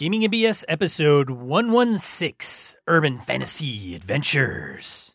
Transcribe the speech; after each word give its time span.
Gaming 0.00 0.24
and 0.24 0.32
BS 0.32 0.64
episode 0.66 1.28
116 1.28 2.80
Urban 2.86 3.18
Fantasy 3.18 3.94
Adventures. 3.94 5.14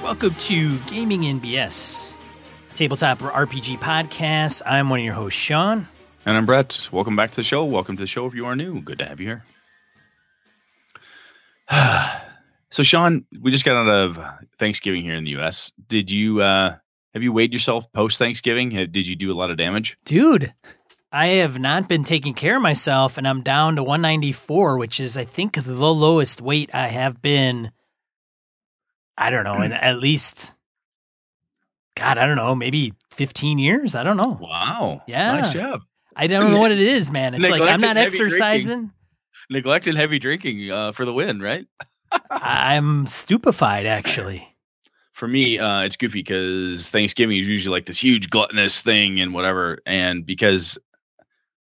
Welcome 0.00 0.36
to 0.36 0.78
Gaming 0.86 1.22
NBS, 1.22 1.40
BS, 1.40 2.18
tabletop 2.76 3.18
RPG 3.18 3.80
podcast. 3.80 4.62
I'm 4.64 4.88
one 4.88 5.00
of 5.00 5.04
your 5.04 5.14
hosts, 5.14 5.40
Sean. 5.40 5.88
And 6.28 6.36
I'm 6.36 6.44
Brett. 6.44 6.90
Welcome 6.92 7.16
back 7.16 7.30
to 7.30 7.36
the 7.36 7.42
show. 7.42 7.64
Welcome 7.64 7.96
to 7.96 8.02
the 8.02 8.06
show 8.06 8.26
if 8.26 8.34
you 8.34 8.44
are 8.44 8.54
new. 8.54 8.82
Good 8.82 8.98
to 8.98 9.06
have 9.06 9.18
you 9.18 9.28
here. 9.28 9.44
so, 12.70 12.82
Sean, 12.82 13.24
we 13.40 13.50
just 13.50 13.64
got 13.64 13.78
out 13.78 13.88
of 13.88 14.20
Thanksgiving 14.58 15.02
here 15.02 15.14
in 15.14 15.24
the 15.24 15.30
U.S. 15.30 15.72
Did 15.88 16.10
you 16.10 16.42
uh, 16.42 16.76
have 17.14 17.22
you 17.22 17.32
weighed 17.32 17.54
yourself 17.54 17.90
post 17.94 18.18
Thanksgiving? 18.18 18.68
Did 18.68 19.06
you 19.06 19.16
do 19.16 19.32
a 19.32 19.36
lot 19.38 19.50
of 19.50 19.56
damage? 19.56 19.96
Dude, 20.04 20.52
I 21.10 21.28
have 21.28 21.58
not 21.58 21.88
been 21.88 22.04
taking 22.04 22.34
care 22.34 22.56
of 22.56 22.62
myself, 22.62 23.16
and 23.16 23.26
I'm 23.26 23.40
down 23.40 23.76
to 23.76 23.82
194, 23.82 24.76
which 24.76 25.00
is, 25.00 25.16
I 25.16 25.24
think, 25.24 25.54
the 25.54 25.72
lowest 25.72 26.42
weight 26.42 26.68
I 26.74 26.88
have 26.88 27.22
been. 27.22 27.70
I 29.16 29.30
don't 29.30 29.44
know, 29.44 29.62
in 29.62 29.72
at 29.72 29.98
least, 29.98 30.52
God, 31.96 32.18
I 32.18 32.26
don't 32.26 32.36
know, 32.36 32.54
maybe 32.54 32.92
15 33.12 33.56
years. 33.56 33.94
I 33.94 34.02
don't 34.02 34.18
know. 34.18 34.36
Wow. 34.38 35.04
Yeah. 35.06 35.40
Nice 35.40 35.54
job. 35.54 35.80
I 36.18 36.26
don't 36.26 36.50
know 36.50 36.58
what 36.58 36.72
it 36.72 36.80
is, 36.80 37.10
man. 37.12 37.34
It's 37.34 37.48
like 37.48 37.62
I'm 37.62 37.80
not 37.80 37.96
exercising. 37.96 38.90
Neglected 39.48 39.94
heavy 39.94 40.18
drinking 40.18 40.70
uh, 40.70 40.92
for 40.92 41.04
the 41.04 41.12
win, 41.12 41.40
right? 41.40 41.66
I'm 42.30 43.06
stupefied, 43.06 43.86
actually. 43.86 44.46
For 45.12 45.26
me, 45.26 45.58
uh, 45.58 45.82
it's 45.82 45.96
goofy 45.96 46.20
because 46.20 46.90
Thanksgiving 46.90 47.38
is 47.38 47.48
usually 47.48 47.72
like 47.72 47.86
this 47.86 48.02
huge 48.02 48.30
gluttonous 48.30 48.82
thing 48.82 49.20
and 49.20 49.32
whatever. 49.32 49.78
And 49.86 50.26
because 50.26 50.76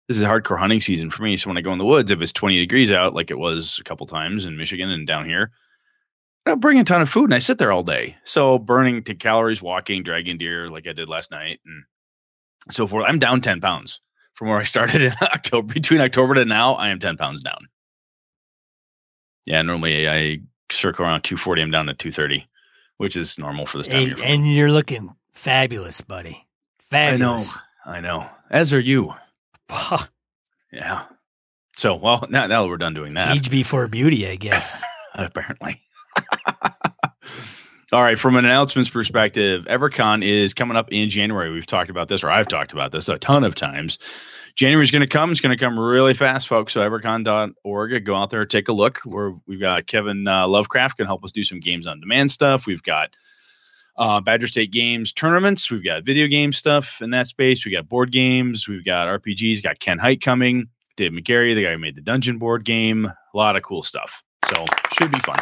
this 0.07 0.17
is 0.17 0.23
hardcore 0.23 0.59
hunting 0.59 0.81
season 0.81 1.09
for 1.11 1.23
me, 1.23 1.37
so 1.37 1.49
when 1.49 1.57
I 1.57 1.61
go 1.61 1.71
in 1.71 1.79
the 1.79 1.85
woods, 1.85 2.11
if 2.11 2.21
it's 2.21 2.33
20 2.33 2.59
degrees 2.59 2.91
out, 2.91 3.13
like 3.13 3.31
it 3.31 3.39
was 3.39 3.77
a 3.79 3.83
couple 3.83 4.05
times 4.05 4.45
in 4.45 4.57
Michigan 4.57 4.89
and 4.89 5.07
down 5.07 5.25
here, 5.25 5.51
I 6.45 6.55
bring 6.55 6.79
a 6.79 6.83
ton 6.83 7.01
of 7.01 7.09
food 7.09 7.25
and 7.25 7.33
I 7.33 7.39
sit 7.39 7.57
there 7.57 7.71
all 7.71 7.83
day. 7.83 8.15
So 8.23 8.59
burning 8.59 9.03
to 9.03 9.15
calories, 9.15 9.61
walking, 9.61 10.03
dragging 10.03 10.37
deer 10.37 10.69
like 10.69 10.87
I 10.87 10.93
did 10.93 11.09
last 11.09 11.31
night, 11.31 11.59
and 11.65 11.83
so 12.69 12.85
forth. 12.85 13.05
I'm 13.07 13.19
down 13.19 13.41
10 13.41 13.59
pounds 13.61 13.99
from 14.37 14.49
where 14.49 14.57
I 14.59 14.63
started 14.65 15.01
in 15.01 15.13
October. 15.21 15.73
Between 15.73 15.99
October 15.99 16.35
to 16.35 16.45
now, 16.45 16.73
I 16.75 16.89
am 16.89 16.99
10 16.99 17.17
pounds 17.17 17.41
down. 17.41 17.67
Yeah, 19.47 19.61
normally 19.63 20.07
I 20.07 20.41
circle 20.71 21.05
around 21.05 21.23
240. 21.23 21.61
I'm 21.63 21.71
down 21.71 21.87
to 21.87 21.95
230, 21.95 22.47
which 22.97 23.15
is 23.15 23.39
normal 23.39 23.65
for 23.65 23.79
this 23.79 23.87
time 23.87 24.03
And, 24.03 24.11
of 24.11 24.17
year. 24.19 24.27
and 24.27 24.53
you're 24.53 24.71
looking 24.71 25.15
fabulous, 25.33 26.01
buddy. 26.01 26.45
Fabulous. 26.77 27.57
I 27.85 27.99
know. 27.99 28.11
I 28.17 28.19
know. 28.21 28.29
As 28.51 28.73
are 28.73 28.79
you. 28.79 29.15
Yeah. 30.71 31.05
So, 31.75 31.95
well, 31.95 32.25
now, 32.29 32.45
now 32.47 32.61
that 32.61 32.67
we're 32.67 32.77
done 32.77 32.93
doing 32.93 33.15
that, 33.15 33.35
Age 33.35 33.49
before 33.49 33.87
beauty, 33.87 34.27
I 34.27 34.35
guess. 34.35 34.83
apparently. 35.15 35.81
All 37.93 38.03
right. 38.03 38.19
From 38.19 38.35
an 38.35 38.43
announcements 38.43 38.89
perspective, 38.89 39.63
EverCon 39.65 40.21
is 40.21 40.53
coming 40.53 40.75
up 40.75 40.91
in 40.91 41.09
January. 41.09 41.51
We've 41.51 41.65
talked 41.65 41.89
about 41.89 42.09
this, 42.09 42.21
or 42.21 42.29
I've 42.29 42.49
talked 42.49 42.73
about 42.73 42.91
this 42.91 43.07
a 43.07 43.17
ton 43.17 43.45
of 43.45 43.55
times. 43.55 43.97
January 44.55 44.83
is 44.83 44.91
going 44.91 45.03
to 45.03 45.07
come. 45.07 45.31
It's 45.31 45.39
going 45.39 45.57
to 45.57 45.63
come 45.63 45.79
really 45.79 46.13
fast, 46.13 46.49
folks. 46.49 46.73
So, 46.73 46.81
evercon.org, 46.81 48.05
go 48.05 48.15
out 48.15 48.29
there, 48.29 48.45
take 48.45 48.67
a 48.67 48.73
look. 48.73 49.01
We've 49.45 49.59
got 49.59 49.87
Kevin 49.87 50.27
uh, 50.27 50.47
Lovecraft 50.49 50.97
can 50.97 51.05
help 51.05 51.23
us 51.23 51.31
do 51.31 51.45
some 51.45 51.61
games 51.61 51.87
on 51.87 52.01
demand 52.01 52.31
stuff. 52.31 52.65
We've 52.65 52.83
got 52.83 53.15
uh, 53.97 54.19
Badger 54.19 54.47
State 54.47 54.71
Games 54.71 55.13
tournaments. 55.13 55.71
We've 55.71 55.83
got 55.83 56.03
video 56.03 56.27
game 56.27 56.51
stuff 56.51 57.01
in 57.01 57.11
that 57.11 57.27
space. 57.27 57.65
We 57.65 57.71
got 57.71 57.87
board 57.87 58.11
games. 58.11 58.67
We've 58.67 58.83
got 58.83 59.07
RPGs. 59.07 59.63
Got 59.63 59.79
Ken 59.79 59.97
Hite 59.97 60.21
coming. 60.21 60.67
Dave 60.97 61.11
Megarry, 61.11 61.55
the 61.55 61.63
guy 61.63 61.73
who 61.73 61.77
made 61.77 61.95
the 61.95 62.01
dungeon 62.01 62.37
board 62.37 62.65
game. 62.65 63.05
A 63.05 63.37
lot 63.37 63.55
of 63.55 63.63
cool 63.63 63.83
stuff. 63.83 64.23
So 64.49 64.65
should 64.97 65.11
be 65.11 65.19
fun. 65.19 65.37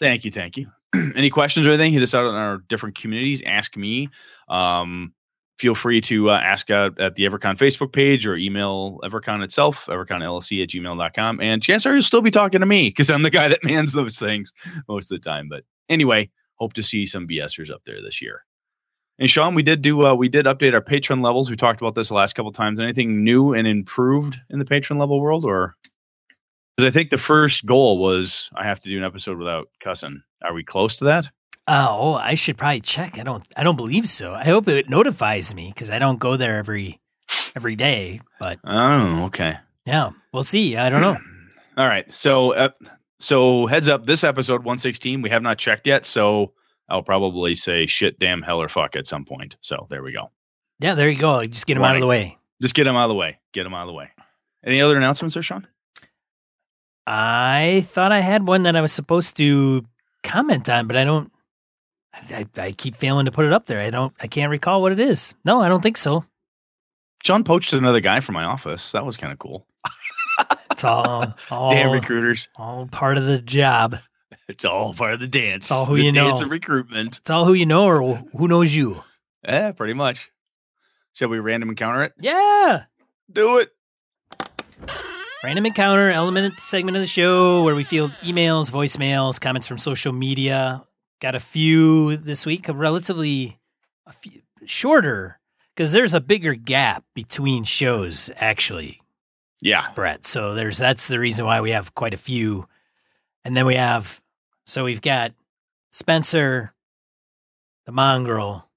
Thank 0.00 0.24
you, 0.24 0.30
thank 0.30 0.56
you. 0.56 0.70
Any 0.94 1.30
questions 1.30 1.66
or 1.66 1.70
anything? 1.70 1.92
Hit 1.92 2.02
us 2.02 2.14
out 2.14 2.24
on 2.24 2.34
our 2.34 2.58
different 2.68 2.96
communities. 2.96 3.42
Ask 3.46 3.76
me. 3.76 4.08
Um, 4.48 5.14
feel 5.58 5.74
free 5.74 6.00
to 6.00 6.30
uh, 6.30 6.38
ask 6.38 6.70
out 6.70 6.98
at 7.00 7.14
the 7.14 7.24
Evercon 7.24 7.56
Facebook 7.56 7.92
page 7.92 8.26
or 8.26 8.36
email 8.36 8.98
Evercon 9.04 9.42
itself, 9.44 9.86
everconllc 9.86 10.62
at 10.62 10.68
gmail.com. 10.68 11.40
And 11.40 11.62
chances 11.62 11.86
are 11.86 11.94
you'll 11.94 12.02
still 12.02 12.20
be 12.20 12.30
talking 12.30 12.60
to 12.60 12.66
me 12.66 12.88
because 12.88 13.10
I'm 13.10 13.22
the 13.22 13.30
guy 13.30 13.48
that 13.48 13.60
mans 13.64 13.92
those 13.92 14.18
things 14.18 14.52
most 14.88 15.10
of 15.10 15.20
the 15.20 15.30
time. 15.30 15.48
But 15.48 15.64
anyway, 15.88 16.30
hope 16.56 16.72
to 16.74 16.82
see 16.82 17.06
some 17.06 17.28
BSers 17.28 17.70
up 17.70 17.82
there 17.86 18.02
this 18.02 18.20
year. 18.20 18.44
And 19.18 19.30
Sean, 19.30 19.54
we 19.54 19.62
did 19.62 19.82
do 19.82 20.04
uh, 20.06 20.14
we 20.14 20.28
did 20.28 20.46
update 20.46 20.74
our 20.74 20.80
patron 20.80 21.20
levels. 21.20 21.48
We 21.48 21.54
talked 21.54 21.80
about 21.80 21.94
this 21.94 22.08
the 22.08 22.14
last 22.14 22.34
couple 22.34 22.50
times. 22.50 22.80
Anything 22.80 23.22
new 23.22 23.54
and 23.54 23.68
improved 23.68 24.38
in 24.50 24.58
the 24.58 24.64
patron 24.64 24.98
level 24.98 25.20
world, 25.20 25.44
or 25.44 25.76
because 26.76 26.88
I 26.88 26.92
think 26.92 27.10
the 27.10 27.16
first 27.18 27.66
goal 27.66 27.98
was 27.98 28.50
I 28.54 28.64
have 28.64 28.80
to 28.80 28.88
do 28.88 28.96
an 28.98 29.04
episode 29.04 29.38
without 29.38 29.68
cussing. 29.82 30.22
Are 30.42 30.54
we 30.54 30.64
close 30.64 30.96
to 30.96 31.04
that? 31.04 31.30
oh, 31.68 32.14
I 32.14 32.34
should 32.34 32.58
probably 32.58 32.80
check. 32.80 33.18
I 33.18 33.22
don't. 33.22 33.44
I 33.56 33.62
don't 33.62 33.76
believe 33.76 34.08
so. 34.08 34.34
I 34.34 34.44
hope 34.44 34.66
it 34.68 34.90
notifies 34.90 35.54
me 35.54 35.68
because 35.72 35.90
I 35.90 35.98
don't 36.00 36.18
go 36.18 36.36
there 36.36 36.56
every 36.58 37.00
every 37.54 37.76
day. 37.76 38.20
But 38.40 38.58
Oh, 38.64 39.24
okay. 39.26 39.58
yeah, 39.86 40.10
we'll 40.32 40.42
see. 40.44 40.76
I 40.76 40.88
don't 40.88 41.00
know. 41.00 41.16
All 41.76 41.86
right. 41.86 42.12
So, 42.12 42.52
uh, 42.52 42.68
so 43.20 43.66
heads 43.66 43.88
up. 43.88 44.06
This 44.06 44.24
episode 44.24 44.64
116 44.64 45.22
we 45.22 45.30
have 45.30 45.42
not 45.42 45.56
checked 45.58 45.86
yet. 45.86 46.04
So 46.04 46.52
I'll 46.88 47.02
probably 47.04 47.54
say 47.54 47.86
shit, 47.86 48.18
damn, 48.18 48.42
hell, 48.42 48.60
or 48.60 48.68
fuck 48.68 48.96
at 48.96 49.06
some 49.06 49.24
point. 49.24 49.56
So 49.60 49.86
there 49.88 50.02
we 50.02 50.12
go. 50.12 50.30
Yeah, 50.80 50.94
there 50.96 51.08
you 51.08 51.18
go. 51.18 51.44
Just 51.46 51.66
get 51.68 51.74
them 51.74 51.84
out 51.84 51.94
of 51.94 52.00
the 52.00 52.06
way. 52.08 52.38
Just 52.60 52.74
get 52.74 52.84
them 52.84 52.96
out 52.96 53.04
of 53.04 53.08
the 53.10 53.14
way. 53.14 53.38
Get 53.52 53.62
them 53.64 53.72
out 53.74 53.82
of 53.82 53.86
the 53.86 53.92
way. 53.94 54.10
Any 54.66 54.80
other 54.80 54.96
announcements 54.96 55.34
there, 55.34 55.42
Sean? 55.44 55.66
I 57.06 57.82
thought 57.86 58.12
I 58.12 58.20
had 58.20 58.46
one 58.46 58.62
that 58.64 58.76
I 58.76 58.80
was 58.80 58.92
supposed 58.92 59.36
to 59.38 59.84
comment 60.22 60.68
on, 60.68 60.86
but 60.86 60.96
I 60.96 61.04
don't. 61.04 61.32
I, 62.14 62.46
I, 62.58 62.72
keep 62.72 62.94
failing 62.94 63.24
to 63.24 63.32
put 63.32 63.46
it 63.46 63.52
up 63.52 63.66
there. 63.66 63.80
I 63.80 63.90
don't. 63.90 64.12
I 64.20 64.26
can't 64.26 64.50
recall 64.50 64.82
what 64.82 64.92
it 64.92 65.00
is. 65.00 65.34
No, 65.44 65.60
I 65.62 65.68
don't 65.68 65.82
think 65.82 65.96
so. 65.96 66.24
John 67.24 67.42
poached 67.42 67.72
another 67.72 68.00
guy 68.00 68.20
from 68.20 68.34
my 68.34 68.44
office. 68.44 68.92
That 68.92 69.06
was 69.06 69.16
kind 69.16 69.32
of 69.32 69.38
cool. 69.38 69.66
It's 70.70 70.84
all 70.84 71.34
all, 71.50 71.70
Damn 71.70 71.92
recruiters. 71.92 72.48
all 72.56 72.86
part 72.86 73.18
of 73.18 73.24
the 73.24 73.40
job. 73.40 73.98
It's 74.48 74.64
all 74.64 74.92
part 74.94 75.14
of 75.14 75.20
the 75.20 75.28
dance. 75.28 75.64
It's 75.64 75.70
all 75.70 75.86
who 75.86 75.96
the 75.96 76.04
you 76.04 76.12
know. 76.12 76.40
of 76.40 76.50
recruitment. 76.50 77.18
It's 77.18 77.30
all 77.30 77.44
who 77.44 77.54
you 77.54 77.66
know 77.66 77.86
or 77.86 78.16
who 78.36 78.48
knows 78.48 78.74
you. 78.74 79.02
Yeah, 79.44 79.72
pretty 79.72 79.94
much. 79.94 80.30
Shall 81.14 81.28
we 81.28 81.38
random 81.38 81.68
encounter 81.68 82.02
it? 82.02 82.12
Yeah. 82.18 82.84
Do 83.30 83.58
it. 83.58 83.70
Random 85.44 85.66
encounter 85.66 86.08
element 86.10 86.58
segment 86.60 86.96
of 86.96 87.02
the 87.02 87.06
show 87.06 87.64
where 87.64 87.74
we 87.74 87.82
field 87.82 88.12
emails, 88.22 88.70
voicemails, 88.70 89.40
comments 89.40 89.66
from 89.66 89.76
social 89.78 90.12
media. 90.12 90.84
Got 91.20 91.34
a 91.34 91.40
few 91.40 92.16
this 92.16 92.46
week, 92.46 92.68
a 92.68 92.72
relatively 92.72 93.58
a 94.06 94.12
few, 94.12 94.40
shorter 94.64 95.40
because 95.74 95.92
there's 95.92 96.14
a 96.14 96.20
bigger 96.20 96.54
gap 96.54 97.04
between 97.14 97.64
shows 97.64 98.30
actually, 98.36 99.00
Yeah. 99.60 99.90
Brett. 99.96 100.24
So 100.24 100.54
there's 100.54 100.78
that's 100.78 101.08
the 101.08 101.18
reason 101.18 101.44
why 101.44 101.60
we 101.60 101.70
have 101.72 101.94
quite 101.94 102.14
a 102.14 102.18
few. 102.18 102.68
And 103.44 103.56
then 103.56 103.66
we 103.66 103.74
have 103.74 104.22
so 104.64 104.84
we've 104.84 105.02
got 105.02 105.32
Spencer, 105.90 106.72
the 107.84 107.92
mongrel, 107.92 108.68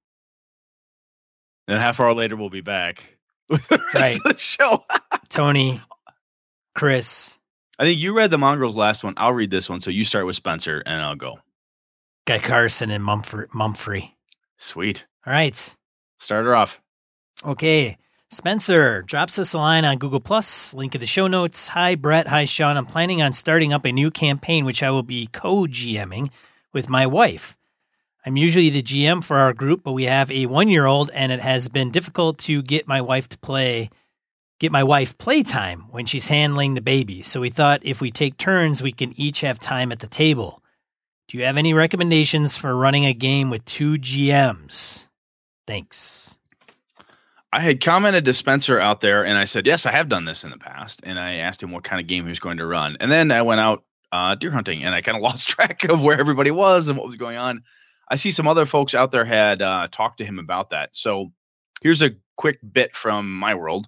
And 1.68 1.78
a 1.78 1.80
half 1.80 2.00
hour 2.00 2.14
later, 2.14 2.36
we'll 2.36 2.50
be 2.50 2.62
back. 2.62 3.18
with 3.50 3.68
the 3.68 3.78
rest 3.94 4.20
Right. 4.26 4.40
show. 4.40 4.84
Tony, 5.30 5.80
Chris, 6.76 7.40
I 7.80 7.86
think 7.86 8.00
you 8.00 8.16
read 8.16 8.32
the 8.32 8.38
mongrels 8.38 8.76
last 8.76 9.04
one. 9.04 9.14
I'll 9.18 9.34
read 9.34 9.50
this 9.50 9.70
one. 9.70 9.82
So 9.82 9.90
you 9.90 10.04
start 10.04 10.26
with 10.26 10.36
Spencer 10.36 10.84
and 10.86 11.02
I'll 11.02 11.16
go. 11.16 11.40
Guy 12.26 12.40
Carson, 12.40 12.92
and 12.92 13.04
Mumfrey. 13.04 13.48
Mumfrey. 13.48 14.12
Sweet. 14.58 15.06
All 15.26 15.34
right. 15.34 15.76
Start 16.20 16.46
her 16.46 16.56
off. 16.56 16.82
Okay. 17.46 17.98
Spencer 18.32 19.04
drops 19.04 19.38
us 19.38 19.54
a 19.54 19.58
line 19.58 19.86
on 19.86 19.98
Google 19.98 20.20
Plus. 20.20 20.74
Link 20.74 20.96
in 20.96 21.02
the 21.02 21.08
show 21.08 21.28
notes. 21.28 21.70
Hi, 21.70 21.96
Brett. 21.96 22.28
Hi, 22.28 22.46
Sean. 22.46 22.78
I'm 22.78 22.86
planning 22.86 23.22
on 23.22 23.34
starting 23.34 23.72
up 23.72 23.86
a 23.86 23.92
new 23.92 24.10
campaign, 24.10 24.66
which 24.66 24.82
I 24.82 24.90
will 24.90 25.04
be 25.04 25.28
co 25.28 25.66
GMing 25.66 26.30
with 26.74 26.90
my 26.90 27.06
wife. 27.06 27.56
I'm 28.26 28.38
usually 28.38 28.70
the 28.70 28.82
GM 28.82 29.24
for 29.24 29.38
our 29.38 29.54
group, 29.54 29.84
but 29.84 29.92
we 29.92 30.06
have 30.06 30.32
a 30.32 30.48
one 30.48 30.68
year 30.68 30.88
old, 30.88 31.12
and 31.14 31.32
it 31.32 31.40
has 31.40 31.68
been 31.68 31.92
difficult 31.92 32.40
to 32.40 32.64
get 32.64 32.88
my 32.88 33.00
wife 33.00 33.30
to 33.30 33.38
play, 33.38 33.92
get 34.60 34.72
my 34.72 34.84
wife 34.84 35.18
playtime 35.18 35.86
when 35.92 36.06
she's 36.06 36.28
handling 36.28 36.74
the 36.74 36.82
baby. 36.82 37.22
So 37.22 37.42
we 37.42 37.50
thought 37.50 37.82
if 37.84 38.02
we 38.02 38.12
take 38.12 38.38
turns, 38.38 38.82
we 38.82 38.92
can 38.92 39.20
each 39.20 39.42
have 39.42 39.60
time 39.60 39.92
at 39.92 40.00
the 40.00 40.08
table. 40.08 40.62
Do 41.28 41.38
you 41.38 41.46
have 41.46 41.58
any 41.58 41.74
recommendations 41.74 42.56
for 42.56 42.76
running 42.76 43.06
a 43.06 43.14
game 43.14 43.50
with 43.50 43.66
two 43.66 43.94
GMs? 43.94 45.08
Thanks. 45.66 46.40
I 47.52 47.62
had 47.62 47.82
commented 47.82 48.26
to 48.26 48.34
Spencer 48.34 48.80
out 48.80 49.02
there, 49.02 49.26
and 49.26 49.38
I 49.38 49.46
said, 49.46 49.66
"Yes, 49.66 49.86
I 49.86 49.92
have 49.92 50.10
done 50.10 50.26
this 50.26 50.44
in 50.44 50.50
the 50.50 50.58
past." 50.58 51.00
And 51.04 51.18
I 51.18 51.36
asked 51.36 51.64
him 51.64 51.72
what 51.72 51.86
kind 51.86 52.02
of 52.02 52.08
game 52.08 52.26
he 52.26 52.30
was 52.30 52.40
going 52.40 52.58
to 52.58 52.66
run, 52.66 52.98
and 53.00 53.10
then 53.10 53.32
I 53.32 53.42
went 53.44 53.62
out 53.62 53.86
uh, 54.12 54.36
deer 54.36 54.52
hunting, 54.52 54.84
and 54.84 54.94
I 54.94 55.02
kind 55.02 55.16
of 55.16 55.22
lost 55.30 55.48
track 55.48 55.86
of 55.86 56.02
where 56.02 56.20
everybody 56.20 56.52
was 56.52 56.90
and 56.90 56.98
what 56.98 57.08
was 57.08 57.16
going 57.16 57.38
on. 57.38 57.64
I 58.10 58.18
see 58.18 58.32
some 58.32 58.48
other 58.48 58.66
folks 58.66 58.94
out 58.94 59.12
there 59.12 59.26
had 59.26 59.62
uh, 59.62 59.88
talked 59.90 60.18
to 60.18 60.26
him 60.26 60.38
about 60.38 60.70
that. 60.72 60.96
So 60.96 61.32
here's 61.82 62.02
a 62.02 62.12
quick 62.36 62.60
bit 62.74 62.94
from 62.94 63.34
my 63.34 63.56
world: 63.56 63.88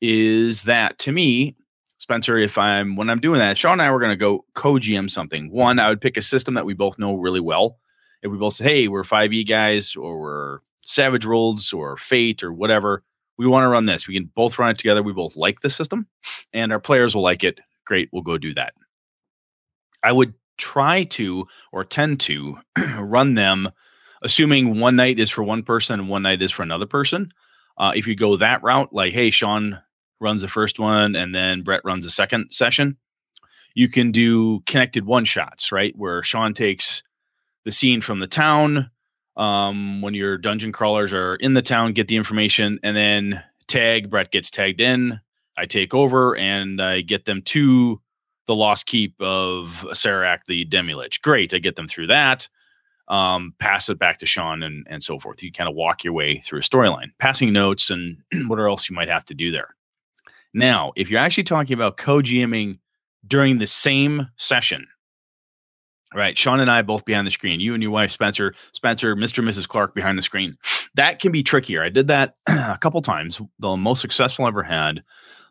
is 0.00 0.64
that 0.64 0.98
to 1.00 1.12
me, 1.12 1.56
Spencer, 1.98 2.36
if 2.36 2.58
I'm 2.58 2.96
when 2.96 3.10
I'm 3.10 3.20
doing 3.20 3.38
that, 3.38 3.56
Sean 3.56 3.72
and 3.72 3.82
I 3.82 3.90
were 3.90 3.98
going 3.98 4.10
to 4.12 4.16
go 4.16 4.44
co-GM 4.54 5.10
something. 5.10 5.50
One, 5.50 5.78
I 5.78 5.88
would 5.88 6.00
pick 6.00 6.16
a 6.16 6.22
system 6.22 6.54
that 6.54 6.66
we 6.66 6.74
both 6.74 6.98
know 6.98 7.16
really 7.16 7.40
well. 7.40 7.78
If 8.22 8.30
we 8.30 8.38
both 8.38 8.54
say, 8.54 8.64
"Hey, 8.64 8.88
we're 8.88 9.02
5e 9.02 9.48
guys," 9.48 9.96
or 9.96 10.20
we're 10.20 10.58
Savage 10.82 11.26
Worlds 11.26 11.72
or 11.72 11.96
Fate 11.96 12.42
or 12.42 12.52
whatever, 12.52 13.02
we 13.38 13.46
want 13.46 13.64
to 13.64 13.68
run 13.68 13.86
this. 13.86 14.06
We 14.06 14.14
can 14.14 14.30
both 14.34 14.58
run 14.58 14.70
it 14.70 14.78
together. 14.78 15.02
We 15.02 15.12
both 15.12 15.36
like 15.36 15.60
the 15.60 15.70
system, 15.70 16.06
and 16.52 16.72
our 16.72 16.80
players 16.80 17.14
will 17.14 17.22
like 17.22 17.44
it. 17.44 17.60
Great, 17.86 18.08
we'll 18.12 18.22
go 18.22 18.38
do 18.38 18.54
that. 18.54 18.74
I 20.02 20.12
would 20.12 20.34
try 20.58 21.04
to 21.04 21.46
or 21.72 21.84
tend 21.84 22.20
to 22.20 22.58
run 22.98 23.34
them, 23.34 23.70
assuming 24.22 24.80
one 24.80 24.96
night 24.96 25.18
is 25.18 25.30
for 25.30 25.42
one 25.42 25.62
person 25.62 26.00
and 26.00 26.08
one 26.08 26.22
night 26.22 26.42
is 26.42 26.52
for 26.52 26.62
another 26.62 26.86
person. 26.86 27.30
Uh, 27.78 27.92
if 27.94 28.06
you 28.06 28.14
go 28.14 28.36
that 28.36 28.62
route, 28.62 28.92
like, 28.92 29.12
hey, 29.12 29.30
Sean 29.30 29.80
runs 30.20 30.42
the 30.42 30.48
first 30.48 30.78
one 30.78 31.14
and 31.14 31.34
then 31.34 31.62
Brett 31.62 31.84
runs 31.84 32.04
the 32.04 32.10
second 32.10 32.50
session, 32.50 32.96
you 33.74 33.88
can 33.88 34.10
do 34.10 34.60
connected 34.60 35.04
one 35.04 35.24
shots, 35.24 35.70
right? 35.70 35.94
Where 35.96 36.22
Sean 36.22 36.54
takes 36.54 37.02
the 37.64 37.70
scene 37.70 38.00
from 38.00 38.20
the 38.20 38.26
town 38.26 38.90
um, 39.36 40.00
when 40.00 40.14
your 40.14 40.38
dungeon 40.38 40.72
crawlers 40.72 41.12
are 41.12 41.36
in 41.36 41.54
the 41.54 41.62
town, 41.62 41.92
get 41.92 42.08
the 42.08 42.16
information, 42.16 42.78
and 42.82 42.96
then 42.96 43.42
tag. 43.66 44.10
Brett 44.10 44.30
gets 44.30 44.50
tagged 44.50 44.80
in. 44.80 45.20
I 45.58 45.66
take 45.66 45.94
over 45.94 46.36
and 46.36 46.80
I 46.80 47.02
get 47.02 47.24
them 47.24 47.42
to 47.42 48.00
the 48.46 48.54
lost 48.54 48.86
keep 48.86 49.14
of 49.20 49.84
Sarac, 49.90 50.40
the 50.46 50.64
Demilich. 50.64 51.20
Great. 51.20 51.52
I 51.52 51.58
get 51.58 51.76
them 51.76 51.88
through 51.88 52.08
that. 52.08 52.48
Um, 53.08 53.54
pass 53.58 53.88
it 53.88 53.98
back 53.98 54.18
to 54.18 54.26
Sean 54.26 54.62
and, 54.62 54.86
and 54.88 55.02
so 55.02 55.18
forth. 55.18 55.42
You 55.42 55.52
kind 55.52 55.68
of 55.68 55.76
walk 55.76 56.02
your 56.02 56.12
way 56.12 56.40
through 56.40 56.60
a 56.60 56.62
storyline, 56.62 57.10
passing 57.18 57.52
notes 57.52 57.90
and 57.90 58.18
what 58.48 58.58
else 58.58 58.88
you 58.88 58.96
might 58.96 59.08
have 59.08 59.24
to 59.26 59.34
do 59.34 59.52
there. 59.52 59.75
Now, 60.56 60.94
if 60.96 61.10
you're 61.10 61.20
actually 61.20 61.44
talking 61.44 61.74
about 61.74 61.98
co 61.98 62.22
GMing 62.22 62.78
during 63.26 63.58
the 63.58 63.66
same 63.66 64.28
session, 64.38 64.86
right? 66.14 66.36
Sean 66.36 66.60
and 66.60 66.70
I 66.70 66.80
both 66.80 67.04
behind 67.04 67.26
the 67.26 67.30
screen, 67.30 67.60
you 67.60 67.74
and 67.74 67.82
your 67.82 67.92
wife, 67.92 68.10
Spencer, 68.10 68.54
Spencer, 68.72 69.14
Mr. 69.14 69.40
and 69.40 69.48
Mrs. 69.48 69.68
Clark 69.68 69.94
behind 69.94 70.16
the 70.16 70.22
screen. 70.22 70.56
That 70.94 71.20
can 71.20 71.30
be 71.30 71.42
trickier. 71.42 71.82
I 71.82 71.90
did 71.90 72.06
that 72.06 72.36
a 72.46 72.78
couple 72.80 73.02
times. 73.02 73.38
The 73.58 73.76
most 73.76 74.00
successful 74.00 74.46
I 74.46 74.48
ever 74.48 74.62
had 74.62 75.02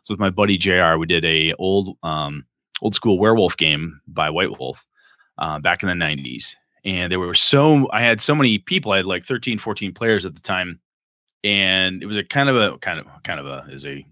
was 0.02 0.10
with 0.10 0.18
my 0.18 0.28
buddy 0.28 0.58
JR. 0.58 0.96
We 0.96 1.06
did 1.06 1.24
a 1.24 1.52
old, 1.52 1.96
um, 2.02 2.44
old 2.82 2.96
school 2.96 3.20
werewolf 3.20 3.56
game 3.56 4.00
by 4.08 4.28
White 4.28 4.58
Wolf 4.58 4.84
uh, 5.38 5.60
back 5.60 5.84
in 5.84 5.88
the 5.88 5.94
90s. 5.94 6.56
And 6.84 7.12
there 7.12 7.20
were 7.20 7.32
so, 7.34 7.88
I 7.92 8.02
had 8.02 8.20
so 8.20 8.34
many 8.34 8.58
people. 8.58 8.90
I 8.90 8.96
had 8.96 9.06
like 9.06 9.22
13, 9.22 9.58
14 9.58 9.94
players 9.94 10.26
at 10.26 10.34
the 10.34 10.42
time. 10.42 10.80
And 11.44 12.02
it 12.02 12.06
was 12.06 12.16
a 12.16 12.24
kind 12.24 12.48
of 12.48 12.56
a, 12.56 12.76
kind 12.78 12.98
of, 12.98 13.06
kind 13.22 13.38
of 13.38 13.46
a, 13.46 13.66
is 13.70 13.86
a, 13.86 14.04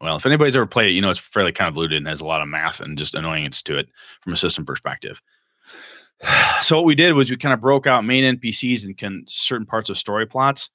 well, 0.00 0.16
if 0.16 0.26
anybody's 0.26 0.56
ever 0.56 0.66
played 0.66 0.88
it, 0.88 0.94
you 0.94 1.00
know, 1.00 1.10
it's 1.10 1.18
fairly 1.18 1.52
convoluted 1.52 1.98
and 1.98 2.08
has 2.08 2.20
a 2.20 2.26
lot 2.26 2.42
of 2.42 2.48
math 2.48 2.80
and 2.80 2.98
just 2.98 3.14
annoyance 3.14 3.62
to 3.62 3.76
it 3.76 3.88
from 4.20 4.32
a 4.32 4.36
system 4.36 4.64
perspective. 4.64 5.20
So 6.62 6.76
what 6.76 6.86
we 6.86 6.94
did 6.94 7.12
was 7.12 7.28
we 7.28 7.36
kind 7.36 7.52
of 7.52 7.60
broke 7.60 7.86
out 7.86 8.06
main 8.06 8.38
NPCs 8.38 8.84
and 8.84 8.96
can 8.96 9.24
certain 9.28 9.66
parts 9.66 9.90
of 9.90 9.98
story 9.98 10.24
plots. 10.24 10.70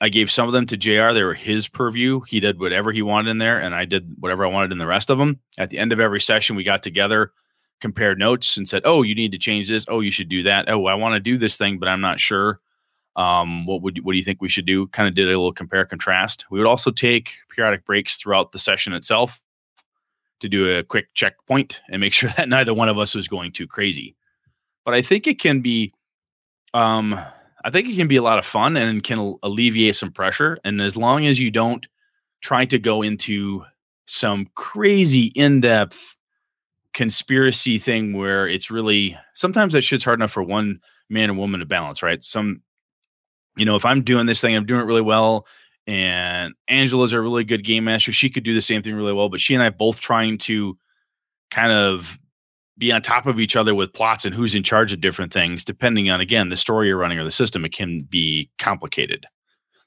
I 0.00 0.08
gave 0.08 0.30
some 0.30 0.46
of 0.46 0.54
them 0.54 0.64
to 0.66 0.78
JR. 0.78 1.12
They 1.12 1.22
were 1.22 1.34
his 1.34 1.68
purview. 1.68 2.20
He 2.20 2.40
did 2.40 2.58
whatever 2.58 2.90
he 2.90 3.02
wanted 3.02 3.30
in 3.30 3.38
there, 3.38 3.58
and 3.58 3.74
I 3.74 3.84
did 3.84 4.14
whatever 4.18 4.46
I 4.46 4.48
wanted 4.48 4.72
in 4.72 4.78
the 4.78 4.86
rest 4.86 5.10
of 5.10 5.18
them. 5.18 5.40
At 5.58 5.68
the 5.68 5.78
end 5.78 5.92
of 5.92 6.00
every 6.00 6.20
session, 6.20 6.56
we 6.56 6.64
got 6.64 6.82
together, 6.82 7.32
compared 7.80 8.18
notes, 8.18 8.56
and 8.56 8.66
said, 8.66 8.82
"Oh, 8.86 9.02
you 9.02 9.14
need 9.14 9.32
to 9.32 9.38
change 9.38 9.68
this. 9.68 9.84
Oh, 9.88 10.00
you 10.00 10.10
should 10.10 10.30
do 10.30 10.42
that. 10.44 10.70
Oh, 10.70 10.86
I 10.86 10.94
want 10.94 11.14
to 11.14 11.20
do 11.20 11.36
this 11.36 11.58
thing, 11.58 11.78
but 11.78 11.88
I'm 11.88 12.00
not 12.00 12.18
sure. 12.18 12.60
Um, 13.20 13.66
what 13.66 13.82
would 13.82 14.04
what 14.04 14.12
do 14.12 14.18
you 14.18 14.24
think 14.24 14.40
we 14.40 14.48
should 14.48 14.66
do?" 14.66 14.86
Kind 14.88 15.08
of 15.08 15.14
did 15.14 15.26
a 15.26 15.30
little 15.30 15.52
compare 15.52 15.84
contrast. 15.84 16.46
We 16.50 16.58
would 16.58 16.68
also 16.68 16.90
take 16.90 17.32
periodic 17.54 17.84
breaks 17.84 18.16
throughout 18.16 18.52
the 18.52 18.58
session 18.58 18.92
itself 18.92 19.40
to 20.40 20.48
do 20.48 20.78
a 20.78 20.82
quick 20.82 21.12
checkpoint 21.14 21.80
and 21.90 22.00
make 22.00 22.12
sure 22.18 22.30
that 22.36 22.48
neither 22.48 22.74
one 22.74 22.88
of 22.88 22.98
us 22.98 23.14
was 23.14 23.28
going 23.28 23.52
too 23.52 23.66
crazy. 23.66 24.16
But 24.84 24.94
I 24.94 25.02
think 25.02 25.26
it 25.26 25.38
can 25.38 25.60
be 25.60 25.92
um 26.74 27.18
I 27.64 27.70
think 27.70 27.88
it 27.88 27.96
can 27.96 28.08
be 28.08 28.16
a 28.16 28.22
lot 28.22 28.38
of 28.38 28.46
fun 28.46 28.76
and 28.76 29.02
can 29.02 29.36
alleviate 29.42 29.96
some 29.96 30.12
pressure. 30.12 30.58
And 30.64 30.80
as 30.80 30.96
long 30.96 31.26
as 31.26 31.38
you 31.38 31.50
don't 31.50 31.86
try 32.40 32.64
to 32.64 32.78
go 32.78 33.02
into 33.02 33.64
some 34.06 34.48
crazy 34.54 35.26
in 35.26 35.60
depth 35.60 36.16
conspiracy 36.94 37.78
thing 37.78 38.14
where 38.14 38.48
it's 38.48 38.70
really 38.70 39.16
sometimes 39.34 39.74
that 39.74 39.82
shit's 39.82 40.04
hard 40.04 40.18
enough 40.18 40.32
for 40.32 40.42
one 40.42 40.80
man 41.08 41.30
and 41.30 41.38
woman 41.38 41.60
to 41.60 41.66
balance, 41.66 42.02
right? 42.02 42.22
Some, 42.22 42.62
you 43.60 43.66
know, 43.66 43.76
if 43.76 43.84
I'm 43.84 44.02
doing 44.02 44.24
this 44.24 44.40
thing, 44.40 44.56
I'm 44.56 44.64
doing 44.64 44.80
it 44.80 44.86
really 44.86 45.02
well. 45.02 45.46
And 45.86 46.54
Angela's 46.66 47.12
a 47.12 47.20
really 47.20 47.44
good 47.44 47.62
game 47.62 47.84
master. 47.84 48.10
She 48.10 48.30
could 48.30 48.42
do 48.42 48.54
the 48.54 48.62
same 48.62 48.82
thing 48.82 48.94
really 48.94 49.12
well, 49.12 49.28
but 49.28 49.40
she 49.40 49.52
and 49.52 49.62
I 49.62 49.68
both 49.68 50.00
trying 50.00 50.38
to 50.38 50.78
kind 51.50 51.70
of 51.70 52.18
be 52.78 52.90
on 52.90 53.02
top 53.02 53.26
of 53.26 53.38
each 53.38 53.56
other 53.56 53.74
with 53.74 53.92
plots 53.92 54.24
and 54.24 54.34
who's 54.34 54.54
in 54.54 54.62
charge 54.62 54.94
of 54.94 55.02
different 55.02 55.30
things, 55.30 55.62
depending 55.62 56.08
on 56.08 56.22
again 56.22 56.48
the 56.48 56.56
story 56.56 56.88
you're 56.88 56.96
running 56.96 57.18
or 57.18 57.24
the 57.24 57.30
system, 57.30 57.66
it 57.66 57.74
can 57.74 58.00
be 58.02 58.48
complicated. 58.58 59.26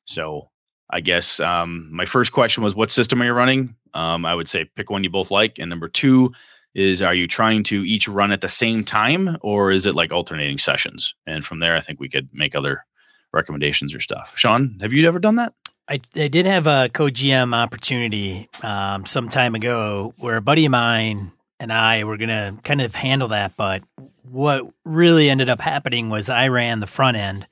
So 0.05 0.51
I 0.91 0.99
guess 0.99 1.39
um, 1.39 1.89
my 1.91 2.05
first 2.05 2.31
question 2.31 2.63
was, 2.63 2.75
what 2.75 2.91
system 2.91 3.23
are 3.23 3.25
you 3.25 3.33
running? 3.33 3.75
Um, 3.95 4.23
I 4.23 4.35
would 4.35 4.47
say 4.47 4.69
pick 4.75 4.91
one 4.91 5.03
you 5.03 5.09
both 5.09 5.31
like, 5.31 5.57
and 5.57 5.67
number 5.67 5.89
two 5.89 6.31
is, 6.75 7.01
are 7.01 7.15
you 7.15 7.27
trying 7.27 7.63
to 7.63 7.83
each 7.83 8.07
run 8.07 8.31
at 8.31 8.41
the 8.41 8.49
same 8.49 8.83
time, 8.83 9.35
or 9.41 9.71
is 9.71 9.87
it 9.87 9.95
like 9.95 10.11
alternating 10.11 10.59
sessions? 10.59 11.15
And 11.25 11.43
from 11.43 11.59
there, 11.59 11.75
I 11.75 11.81
think 11.81 11.99
we 11.99 12.09
could 12.09 12.29
make 12.33 12.53
other 12.53 12.85
recommendations 13.33 13.93
or 13.93 13.99
stuff. 13.99 14.33
Sean, 14.35 14.77
have 14.81 14.93
you 14.93 15.07
ever 15.07 15.19
done 15.19 15.35
that? 15.35 15.53
I, 15.87 15.99
I 16.15 16.27
did 16.29 16.45
have 16.45 16.67
a 16.67 16.89
co 16.93 17.05
GM 17.05 17.53
opportunity 17.53 18.47
um, 18.61 19.05
some 19.05 19.27
time 19.27 19.55
ago 19.55 20.13
where 20.17 20.37
a 20.37 20.41
buddy 20.41 20.65
of 20.65 20.71
mine 20.71 21.33
and 21.59 21.73
I 21.73 22.03
were 22.03 22.17
going 22.17 22.29
to 22.29 22.57
kind 22.63 22.81
of 22.81 22.95
handle 22.95 23.29
that. 23.29 23.55
But 23.57 23.83
what 24.23 24.63
really 24.85 25.29
ended 25.29 25.49
up 25.49 25.59
happening 25.59 26.09
was 26.09 26.29
I 26.29 26.47
ran 26.47 26.79
the 26.79 26.87
front 26.87 27.17
end 27.17 27.47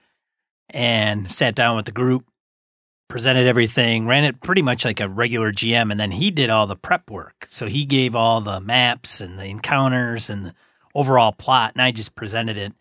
and 0.69 1.29
sat 1.29 1.55
down 1.55 1.75
with 1.75 1.85
the 1.85 1.91
group, 1.91 2.25
presented 3.09 3.47
everything, 3.47 4.07
ran 4.07 4.23
it 4.23 4.41
pretty 4.41 4.61
much 4.61 4.85
like 4.85 5.01
a 5.01 5.09
regular 5.09 5.51
GM, 5.51 5.91
and 5.91 5.99
then 5.99 6.11
he 6.11 6.31
did 6.31 6.49
all 6.49 6.67
the 6.67 6.75
prep 6.75 7.09
work. 7.09 7.47
So 7.49 7.67
he 7.67 7.83
gave 7.83 8.15
all 8.15 8.39
the 8.39 8.61
maps 8.61 9.19
and 9.19 9.37
the 9.37 9.45
encounters 9.45 10.29
and 10.29 10.45
the 10.45 10.53
overall 10.95 11.33
plot, 11.33 11.73
and 11.73 11.81
I 11.81 11.91
just 11.91 12.15
presented 12.15 12.57
it, 12.57 12.73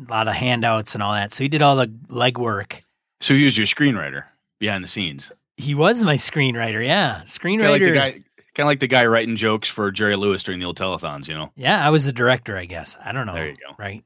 a 0.00 0.10
lot 0.10 0.28
of 0.28 0.34
handouts 0.34 0.94
and 0.94 1.02
all 1.02 1.12
that. 1.14 1.32
So 1.32 1.44
he 1.44 1.48
did 1.48 1.62
all 1.62 1.76
the 1.76 1.86
legwork. 2.08 2.82
So 3.20 3.34
he 3.34 3.44
was 3.44 3.56
your 3.56 3.66
screenwriter 3.66 4.24
behind 4.58 4.82
the 4.82 4.88
scenes. 4.88 5.30
He 5.56 5.74
was 5.74 6.02
my 6.02 6.16
screenwriter, 6.16 6.84
yeah, 6.84 7.22
screenwriter. 7.24 7.96
Like 7.96 8.22
Kind 8.54 8.66
of 8.66 8.68
like 8.68 8.80
the 8.80 8.86
guy 8.86 9.06
writing 9.06 9.36
jokes 9.36 9.68
for 9.70 9.90
Jerry 9.90 10.14
Lewis 10.14 10.42
during 10.42 10.60
the 10.60 10.66
old 10.66 10.78
telethons, 10.78 11.26
you 11.26 11.34
know? 11.34 11.50
Yeah, 11.56 11.84
I 11.84 11.88
was 11.88 12.04
the 12.04 12.12
director, 12.12 12.58
I 12.58 12.66
guess. 12.66 12.96
I 13.02 13.12
don't 13.12 13.26
know. 13.26 13.32
There 13.32 13.48
you 13.48 13.56
go. 13.56 13.74
Right. 13.78 14.04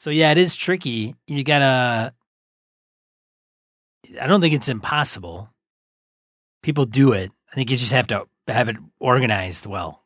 So 0.00 0.10
yeah, 0.10 0.32
it 0.32 0.38
is 0.38 0.56
tricky. 0.56 1.14
You 1.28 1.44
gotta. 1.44 2.12
I 4.20 4.26
don't 4.26 4.40
think 4.40 4.54
it's 4.54 4.68
impossible. 4.68 5.48
People 6.62 6.86
do 6.86 7.12
it. 7.12 7.30
I 7.52 7.54
think 7.54 7.70
you 7.70 7.76
just 7.76 7.92
have 7.92 8.08
to 8.08 8.26
have 8.48 8.68
it 8.68 8.76
organized 8.98 9.66
well. 9.66 10.02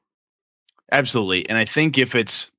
Absolutely, 0.92 1.48
and 1.48 1.56
I 1.56 1.64
think 1.64 1.96
if 1.96 2.14
it's 2.14 2.50